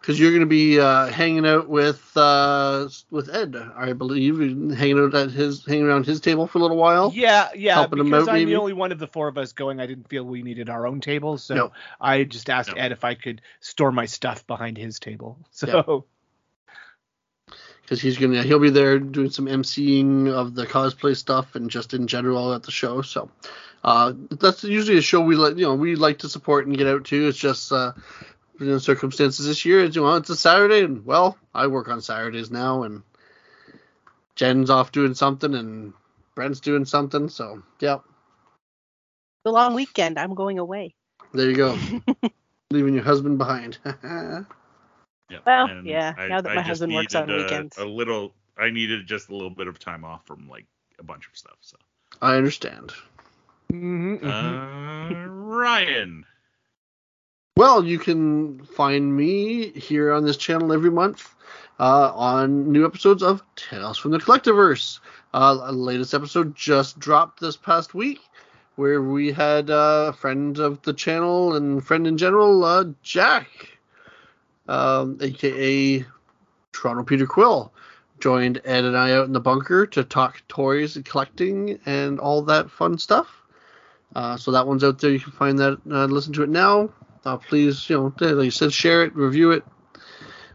because 0.00 0.20
you're 0.20 0.32
gonna 0.32 0.46
be 0.46 0.78
uh, 0.78 1.06
hanging 1.08 1.44
out 1.44 1.68
with 1.68 2.16
uh, 2.16 2.88
with 3.10 3.34
Ed, 3.34 3.56
I 3.56 3.92
believe, 3.92 4.38
hanging 4.76 5.00
out 5.00 5.14
at 5.14 5.32
his 5.32 5.64
hanging 5.64 5.86
around 5.86 6.06
his 6.06 6.20
table 6.20 6.46
for 6.46 6.58
a 6.58 6.62
little 6.62 6.76
while. 6.76 7.10
Yeah, 7.12 7.48
yeah. 7.56 7.74
Helping 7.74 8.04
because 8.04 8.28
out, 8.28 8.32
I'm 8.32 8.34
maybe? 8.36 8.52
the 8.52 8.60
only 8.60 8.74
one 8.74 8.92
of 8.92 9.00
the 9.00 9.08
four 9.08 9.26
of 9.26 9.36
us 9.36 9.52
going. 9.52 9.80
I 9.80 9.86
didn't 9.86 10.08
feel 10.08 10.24
we 10.24 10.42
needed 10.42 10.70
our 10.70 10.86
own 10.86 11.00
table, 11.00 11.36
so 11.36 11.54
No. 11.54 11.72
I 12.00 12.22
just 12.22 12.48
asked 12.48 12.76
No. 12.76 12.80
Ed 12.80 12.92
if 12.92 13.02
I 13.02 13.14
could 13.14 13.40
store 13.58 13.90
my 13.90 14.06
stuff 14.06 14.46
behind 14.46 14.78
his 14.78 15.00
table. 15.00 15.38
So 15.50 16.04
because 17.82 18.00
he's 18.00 18.16
gonna 18.16 18.42
he'll 18.42 18.58
be 18.58 18.70
there 18.70 18.98
doing 18.98 19.30
some 19.30 19.46
emceeing 19.46 20.28
of 20.28 20.54
the 20.54 20.66
cosplay 20.66 21.16
stuff 21.16 21.54
and 21.54 21.70
just 21.70 21.92
in 21.92 22.06
general 22.06 22.54
at 22.54 22.62
the 22.62 22.70
show. 22.70 23.02
So 23.02 23.30
uh, 23.82 24.14
that's 24.30 24.64
usually 24.64 24.96
a 24.98 25.02
show 25.02 25.20
we 25.20 25.36
like 25.36 25.56
you 25.56 25.64
know 25.64 25.74
we 25.74 25.94
like 25.94 26.18
to 26.20 26.28
support 26.28 26.66
and 26.66 26.76
get 26.76 26.86
out 26.86 27.04
to. 27.06 27.28
It's 27.28 27.38
just 27.38 27.72
uh, 27.72 27.92
you 28.60 28.66
know, 28.66 28.78
circumstances 28.78 29.46
this 29.46 29.64
year. 29.64 29.84
It's, 29.84 29.96
you 29.96 30.02
know, 30.02 30.16
it's 30.16 30.30
a 30.30 30.36
Saturday 30.36 30.82
and 30.84 31.04
well, 31.04 31.36
I 31.54 31.66
work 31.66 31.88
on 31.88 32.00
Saturdays 32.00 32.50
now 32.50 32.82
and 32.84 33.02
Jen's 34.36 34.70
off 34.70 34.92
doing 34.92 35.14
something 35.14 35.54
and 35.54 35.92
Brent's 36.34 36.60
doing 36.60 36.84
something. 36.84 37.28
So 37.28 37.62
yeah, 37.80 37.98
The 39.44 39.50
long 39.52 39.74
weekend. 39.74 40.18
I'm 40.18 40.34
going 40.34 40.58
away. 40.58 40.94
there 41.32 41.48
you 41.50 41.56
go, 41.56 41.78
leaving 42.70 42.94
your 42.94 43.04
husband 43.04 43.38
behind. 43.38 43.78
Yeah. 45.30 45.38
Well, 45.46 45.66
and 45.68 45.86
yeah, 45.86 46.12
now 46.28 46.42
that 46.42 46.54
my 46.54 46.56
just 46.56 46.68
husband 46.68 46.94
works 46.94 47.14
on 47.14 47.30
a- 47.30 47.36
weekends. 47.38 47.78
A 47.78 47.84
little. 47.86 48.34
I 48.58 48.68
needed 48.68 49.06
just 49.06 49.30
a 49.30 49.32
little 49.32 49.48
bit 49.50 49.68
of 49.68 49.78
time 49.78 50.04
off 50.04 50.26
from 50.26 50.50
like 50.50 50.66
a 50.98 51.02
bunch 51.02 51.26
of 51.26 51.34
stuff. 51.34 51.56
So. 51.62 51.78
I 52.20 52.36
understand. 52.36 52.92
Mhm, 53.72 54.20
mhm. 54.20 55.26
Uh, 55.26 55.28
Ryan. 55.30 56.26
Well, 57.56 57.84
you 57.84 58.00
can 58.00 58.64
find 58.64 59.16
me 59.16 59.70
here 59.70 60.12
on 60.12 60.24
this 60.24 60.36
channel 60.36 60.72
every 60.72 60.90
month 60.90 61.36
uh, 61.78 62.10
on 62.12 62.72
new 62.72 62.84
episodes 62.84 63.22
of 63.22 63.44
Tales 63.54 63.96
from 63.96 64.10
the 64.10 64.18
Collectiverse. 64.18 64.98
Uh, 65.32 65.70
latest 65.70 66.14
episode 66.14 66.56
just 66.56 66.98
dropped 66.98 67.38
this 67.38 67.56
past 67.56 67.94
week, 67.94 68.18
where 68.74 69.00
we 69.02 69.30
had 69.30 69.70
uh, 69.70 70.06
a 70.08 70.12
friend 70.12 70.58
of 70.58 70.82
the 70.82 70.92
channel 70.92 71.54
and 71.54 71.84
friend 71.86 72.08
in 72.08 72.18
general, 72.18 72.64
uh, 72.64 72.86
Jack, 73.04 73.46
um, 74.66 75.16
aka 75.20 76.04
Toronto 76.72 77.04
Peter 77.04 77.26
Quill, 77.26 77.72
joined 78.18 78.60
Ed 78.64 78.84
and 78.84 78.96
I 78.96 79.12
out 79.12 79.26
in 79.26 79.32
the 79.32 79.38
bunker 79.38 79.86
to 79.86 80.02
talk 80.02 80.42
toys 80.48 80.96
and 80.96 81.04
collecting 81.04 81.78
and 81.86 82.18
all 82.18 82.42
that 82.42 82.68
fun 82.68 82.98
stuff. 82.98 83.42
Uh, 84.16 84.36
so 84.36 84.50
that 84.50 84.66
one's 84.66 84.82
out 84.82 84.98
there. 84.98 85.10
You 85.12 85.20
can 85.20 85.30
find 85.30 85.56
that, 85.60 85.78
uh, 85.88 86.06
listen 86.06 86.32
to 86.32 86.42
it 86.42 86.48
now. 86.48 86.90
Uh, 87.24 87.36
please, 87.36 87.88
you 87.88 87.96
know, 87.96 88.12
like 88.20 88.44
you 88.44 88.50
said, 88.50 88.72
share 88.72 89.04
it, 89.04 89.14
review 89.16 89.52
it. 89.52 89.64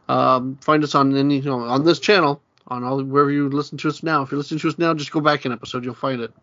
Um, 0.08 0.58
find 0.58 0.84
us 0.84 0.96
on 0.96 1.16
any, 1.16 1.38
you 1.38 1.50
know, 1.50 1.60
on 1.62 1.86
this 1.86 2.00
channel, 2.00 2.42
on 2.68 2.84
all 2.84 3.04
wherever 3.04 3.32
you 3.32 3.50
listen 3.50 3.78
to 3.80 3.88
us 3.88 4.04
now. 4.04 4.22
If 4.22 4.32
you're 4.32 4.38
listening 4.38 4.60
to 4.62 4.68
us 4.70 4.78
now, 4.78 4.94
just 4.94 5.12
go 5.12 5.22
back 5.22 5.46
an 5.46 5.52
episode, 5.52 5.84
you'll 5.84 5.94
find 5.94 6.22
it. 6.22 6.34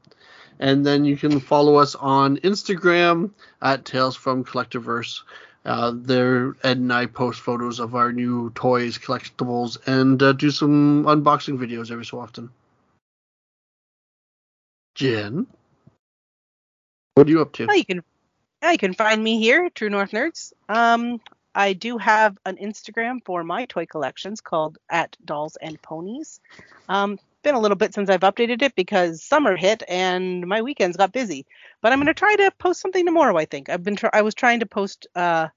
And 0.58 0.86
then 0.86 1.04
you 1.04 1.16
can 1.16 1.38
follow 1.40 1.76
us 1.76 1.94
on 1.94 2.38
Instagram 2.38 3.30
at 3.60 3.84
Tales 3.84 4.16
from 4.16 4.44
Collectiverse. 4.44 5.20
Uh, 5.64 5.92
there, 5.94 6.54
Ed 6.62 6.78
and 6.78 6.92
I 6.92 7.06
post 7.06 7.40
photos 7.40 7.80
of 7.80 7.96
our 7.96 8.12
new 8.12 8.50
toys, 8.54 8.98
collectibles, 8.98 9.78
and 9.86 10.22
uh, 10.22 10.32
do 10.32 10.50
some 10.50 11.04
unboxing 11.04 11.58
videos 11.58 11.90
every 11.90 12.04
so 12.04 12.20
often. 12.20 12.50
Jen, 14.94 15.46
what 17.14 17.26
are 17.26 17.30
you 17.30 17.42
up 17.42 17.52
to? 17.54 17.66
Well, 17.66 17.76
you 17.76 17.84
can 17.84 18.04
yeah, 18.62 18.72
you 18.72 18.78
can 18.78 18.94
find 18.94 19.22
me 19.22 19.38
here, 19.38 19.70
True 19.70 19.90
North 19.90 20.10
Nerds. 20.10 20.52
Um, 20.68 21.20
I 21.54 21.72
do 21.72 21.96
have 21.98 22.36
an 22.44 22.56
Instagram 22.56 23.24
for 23.24 23.42
my 23.42 23.64
toy 23.64 23.86
collections 23.86 24.40
called 24.40 24.78
at 24.90 25.16
Dolls 25.24 25.56
and 25.60 25.80
Ponies. 25.80 26.40
Um, 26.88 27.18
been 27.42 27.54
a 27.54 27.60
little 27.60 27.76
bit 27.76 27.94
since 27.94 28.10
I've 28.10 28.20
updated 28.20 28.62
it 28.62 28.74
because 28.74 29.22
summer 29.22 29.56
hit 29.56 29.82
and 29.88 30.46
my 30.46 30.62
weekends 30.62 30.96
got 30.96 31.12
busy. 31.12 31.46
But 31.80 31.92
I'm 31.92 32.00
gonna 32.00 32.12
try 32.12 32.34
to 32.36 32.52
post 32.58 32.80
something 32.80 33.06
tomorrow. 33.06 33.36
I 33.36 33.44
think 33.44 33.68
I've 33.68 33.84
been 33.84 33.96
try- 33.96 34.10
I 34.12 34.22
was 34.22 34.34
trying 34.34 34.60
to 34.60 34.66
post 34.66 35.06
uh 35.14 35.48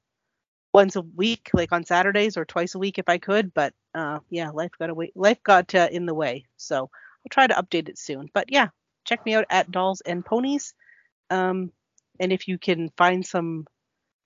once 0.73 0.95
a 0.95 1.01
week, 1.01 1.49
like 1.53 1.71
on 1.71 1.83
Saturdays 1.83 2.37
or 2.37 2.45
twice 2.45 2.75
a 2.75 2.79
week 2.79 2.99
if 2.99 3.09
I 3.09 3.17
could. 3.17 3.53
But 3.53 3.73
uh, 3.95 4.19
yeah, 4.29 4.49
life 4.51 4.71
got 4.77 4.89
away. 4.89 5.11
Life 5.15 5.41
got 5.43 5.73
uh, 5.73 5.89
in 5.91 6.05
the 6.05 6.13
way. 6.13 6.45
So 6.57 6.77
I'll 6.83 7.29
try 7.31 7.47
to 7.47 7.55
update 7.55 7.89
it 7.89 7.97
soon. 7.97 8.29
But 8.33 8.51
yeah, 8.51 8.67
check 9.03 9.25
me 9.25 9.33
out 9.33 9.45
at 9.49 9.71
Dolls 9.71 10.01
and 10.01 10.23
Ponies. 10.23 10.73
Um, 11.29 11.71
and 12.19 12.31
if 12.31 12.47
you 12.47 12.57
can 12.57 12.89
find 12.97 13.25
some 13.25 13.65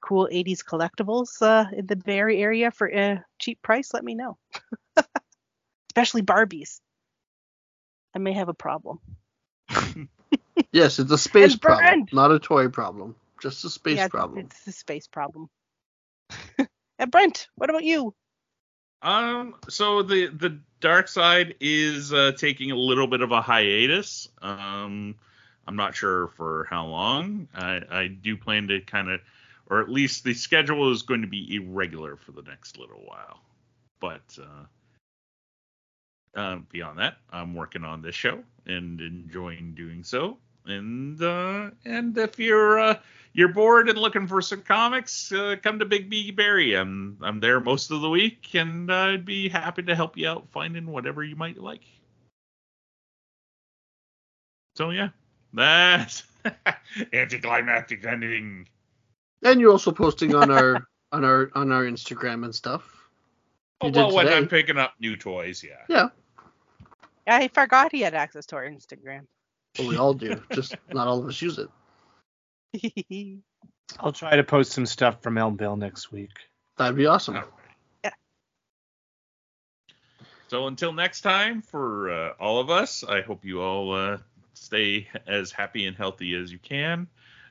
cool 0.02 0.28
80s 0.32 0.64
collectibles 0.64 1.42
uh, 1.42 1.66
in 1.76 1.86
the 1.86 1.96
Bay 1.96 2.18
Area 2.18 2.42
area 2.42 2.72
for 2.72 2.88
a 2.88 3.24
cheap 3.40 3.62
price, 3.62 3.94
let 3.94 4.04
me 4.04 4.16
know. 4.16 4.38
Especially 5.90 6.22
Barbies. 6.22 6.80
I 8.16 8.20
may 8.20 8.34
have 8.34 8.50
a 8.50 8.54
problem. 8.54 9.00
Yes, 10.72 10.98
it's 10.98 11.12
a 11.12 11.18
space 11.18 11.56
problem, 11.56 12.08
not 12.12 12.32
a 12.32 12.40
toy 12.40 12.68
problem. 12.68 13.16
Just 13.40 13.64
a 13.64 13.70
space 13.70 13.98
yeah, 13.98 14.08
problem. 14.08 14.40
it's 14.40 14.68
a 14.68 14.72
space 14.72 15.08
problem. 15.08 15.50
and 17.00 17.12
Brent, 17.12 17.48
what 17.56 17.70
about 17.70 17.84
you? 17.84 18.16
Um, 19.04 19.56
so 19.70 20.02
the 20.02 20.28
the 20.28 20.60
dark 20.80 21.08
side 21.08 21.56
is 21.60 22.12
uh, 22.12 22.32
taking 22.38 22.72
a 22.72 22.76
little 22.76 23.08
bit 23.08 23.22
of 23.22 23.32
a 23.32 23.42
hiatus. 23.42 24.30
Um, 24.42 25.16
I'm 25.68 25.76
not 25.76 25.96
sure 25.96 26.28
for 26.36 26.68
how 26.70 26.86
long. 26.88 27.48
I, 27.56 27.82
I 27.90 28.08
do 28.08 28.36
plan 28.38 28.68
to 28.68 28.82
kind 28.82 29.10
of, 29.10 29.22
or 29.70 29.82
at 29.82 29.90
least 29.90 30.24
the 30.24 30.34
schedule 30.34 30.92
is 30.92 31.04
going 31.04 31.22
to 31.22 31.28
be 31.28 31.56
irregular 31.56 32.18
for 32.18 32.32
the 32.32 32.42
next 32.42 32.78
little 32.78 33.04
while. 33.06 33.40
But 34.00 34.38
uh, 34.38 34.66
uh, 36.40 36.58
beyond 36.72 37.00
that, 37.00 37.18
I'm 37.32 37.54
working 37.54 37.84
on 37.84 38.02
this 38.02 38.16
show 38.16 38.44
and 38.66 39.00
enjoying 39.00 39.74
doing 39.76 40.04
so. 40.04 40.38
And 40.66 41.22
uh, 41.22 41.72
and 41.86 42.18
if 42.18 42.40
you're 42.40 42.80
uh, 42.80 43.00
you're 43.34 43.50
bored 43.50 43.90
and 43.90 43.98
looking 43.98 44.28
for 44.28 44.42
some 44.42 44.62
comics, 44.62 45.32
uh, 45.32 45.58
come 45.62 45.80
to 45.80 45.86
Big 45.86 46.10
B 46.10 46.32
Barrie. 46.32 46.76
I'm 46.76 47.18
I'm 47.22 47.40
there 47.42 47.60
most 47.60 47.92
of 47.92 48.02
the 48.02 48.10
week, 48.10 48.56
and 48.56 48.92
I'd 48.92 49.26
be 49.26 49.50
happy 49.50 49.84
to 49.84 49.96
help 49.96 50.18
you 50.18 50.30
out 50.30 50.48
finding 50.52 50.86
whatever 50.86 51.24
you 51.24 51.36
might 51.36 51.58
like. 51.58 51.82
So 54.76 54.92
yeah, 54.92 55.10
that's 55.54 56.24
anticlimactic 57.14 58.06
ending. 58.06 58.68
And 59.44 59.60
you're 59.60 59.72
also 59.72 59.92
posting 59.92 60.36
on 60.36 60.52
our 60.52 60.88
on 61.12 61.24
our 61.24 61.52
on 61.54 61.72
our 61.72 61.84
Instagram 61.84 62.44
and 62.46 62.54
stuff. 62.54 62.84
You 63.82 63.90
Oh, 63.90 63.92
well, 63.92 64.14
when 64.14 64.26
today. 64.26 64.38
I'm 64.38 64.48
picking 64.48 64.78
up 64.78 64.94
new 65.00 65.16
toys, 65.18 65.64
yeah. 65.64 65.84
Yeah, 65.90 66.10
I 67.28 67.50
forgot 67.50 67.92
he 67.92 68.02
had 68.02 68.14
access 68.14 68.46
to 68.48 68.56
our 68.56 68.66
Instagram. 68.66 69.26
well, 69.78 69.88
we 69.90 69.98
all 69.98 70.14
do. 70.14 70.42
Just 70.54 70.76
not 70.94 71.08
all 71.08 71.20
of 71.20 71.28
us 71.28 71.42
use 71.42 71.60
it. 71.60 71.70
I'll 74.00 74.14
try 74.14 74.36
to 74.38 74.44
post 74.44 74.72
some 74.72 74.86
stuff 74.86 75.22
from 75.22 75.36
Elmvale 75.36 75.78
next 75.78 76.12
week. 76.12 76.32
That'd 76.78 76.96
be 76.96 77.06
awesome. 77.06 77.36
All 77.36 77.42
right. 77.42 77.50
Yeah. 78.06 78.12
So 80.48 80.68
until 80.68 80.94
next 80.94 81.22
time, 81.22 81.62
for 81.62 82.10
uh, 82.12 82.34
all 82.40 82.60
of 82.60 82.70
us, 82.70 83.04
I 83.04 83.22
hope 83.22 83.44
you 83.44 83.62
all 83.62 83.94
uh, 83.94 84.18
stay 84.54 85.08
as 85.28 85.52
happy 85.52 85.86
and 85.86 85.96
healthy 85.96 86.36
as 86.36 86.52
you 86.52 86.60
can, 86.60 87.08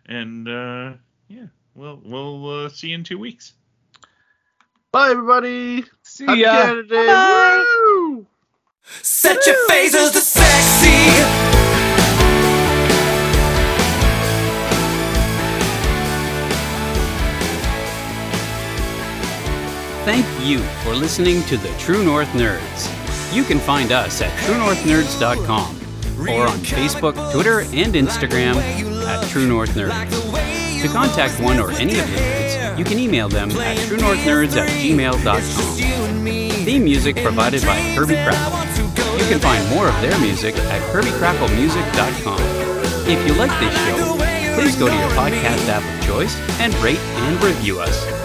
and 0.07 0.49
uh, 0.49 0.93
yeah, 1.29 1.47
we'll 1.74 2.01
we'll 2.05 2.65
uh, 2.65 2.69
see 2.69 2.89
you 2.89 2.95
in 2.95 3.05
two 3.05 3.19
weeks. 3.19 3.55
Bye, 4.93 5.11
everybody. 5.11 5.85
See 6.03 6.27
Happy 6.27 6.41
ya. 6.41 6.53
Canada 6.53 6.95
Bye. 7.07 7.65
Woo! 7.87 8.27
Set 8.85 9.47
your 9.47 9.57
phasers 9.69 10.12
to 10.12 10.20
sexy. 10.20 11.53
Thank 20.05 20.27
you 20.45 20.59
for 20.83 20.95
listening 20.95 21.43
to 21.45 21.57
the 21.57 21.69
True 21.79 22.05
North 22.05 22.29
Nerds. 22.31 22.91
You 23.33 23.45
can 23.45 23.61
find 23.61 23.93
us 23.93 24.20
at 24.20 24.33
truenorthnerds.com 24.41 25.82
or 26.28 26.49
on 26.49 26.59
Facebook, 26.59 27.32
Twitter, 27.32 27.61
and 27.61 27.94
Instagram 27.94 28.57
at 29.07 29.28
True 29.28 29.47
North 29.49 29.70
Nerds. 29.70 30.82
To 30.82 30.89
contact 30.89 31.40
one 31.40 31.59
or 31.59 31.70
any 31.73 31.99
of 31.99 32.07
the 32.11 32.16
nerds, 32.16 32.78
you 32.78 32.85
can 32.85 32.99
email 32.99 33.28
them 33.28 33.51
at 33.53 33.77
truenorthnerds 33.78 34.57
at 34.57 34.69
gmail.com. 34.69 36.65
Theme 36.65 36.85
music 36.85 37.16
provided 37.16 37.62
by 37.62 37.77
Kirby 37.94 38.15
Krackle. 38.15 39.19
You 39.19 39.24
can 39.28 39.40
find 39.40 39.69
more 39.70 39.89
of 39.89 40.01
their 40.01 40.19
music 40.20 40.57
at 40.57 40.81
kirbykracklemusic.com. 40.93 42.40
If 43.09 43.27
you 43.27 43.35
like 43.35 43.51
this 43.61 43.74
show, 43.86 44.16
please 44.55 44.77
go 44.77 44.89
to 44.89 44.94
your 44.94 45.11
podcast 45.11 45.69
app 45.69 45.82
of 45.82 46.07
choice 46.07 46.36
and 46.61 46.74
rate 46.77 46.99
and 46.99 47.43
review 47.43 47.81
us. 47.81 48.22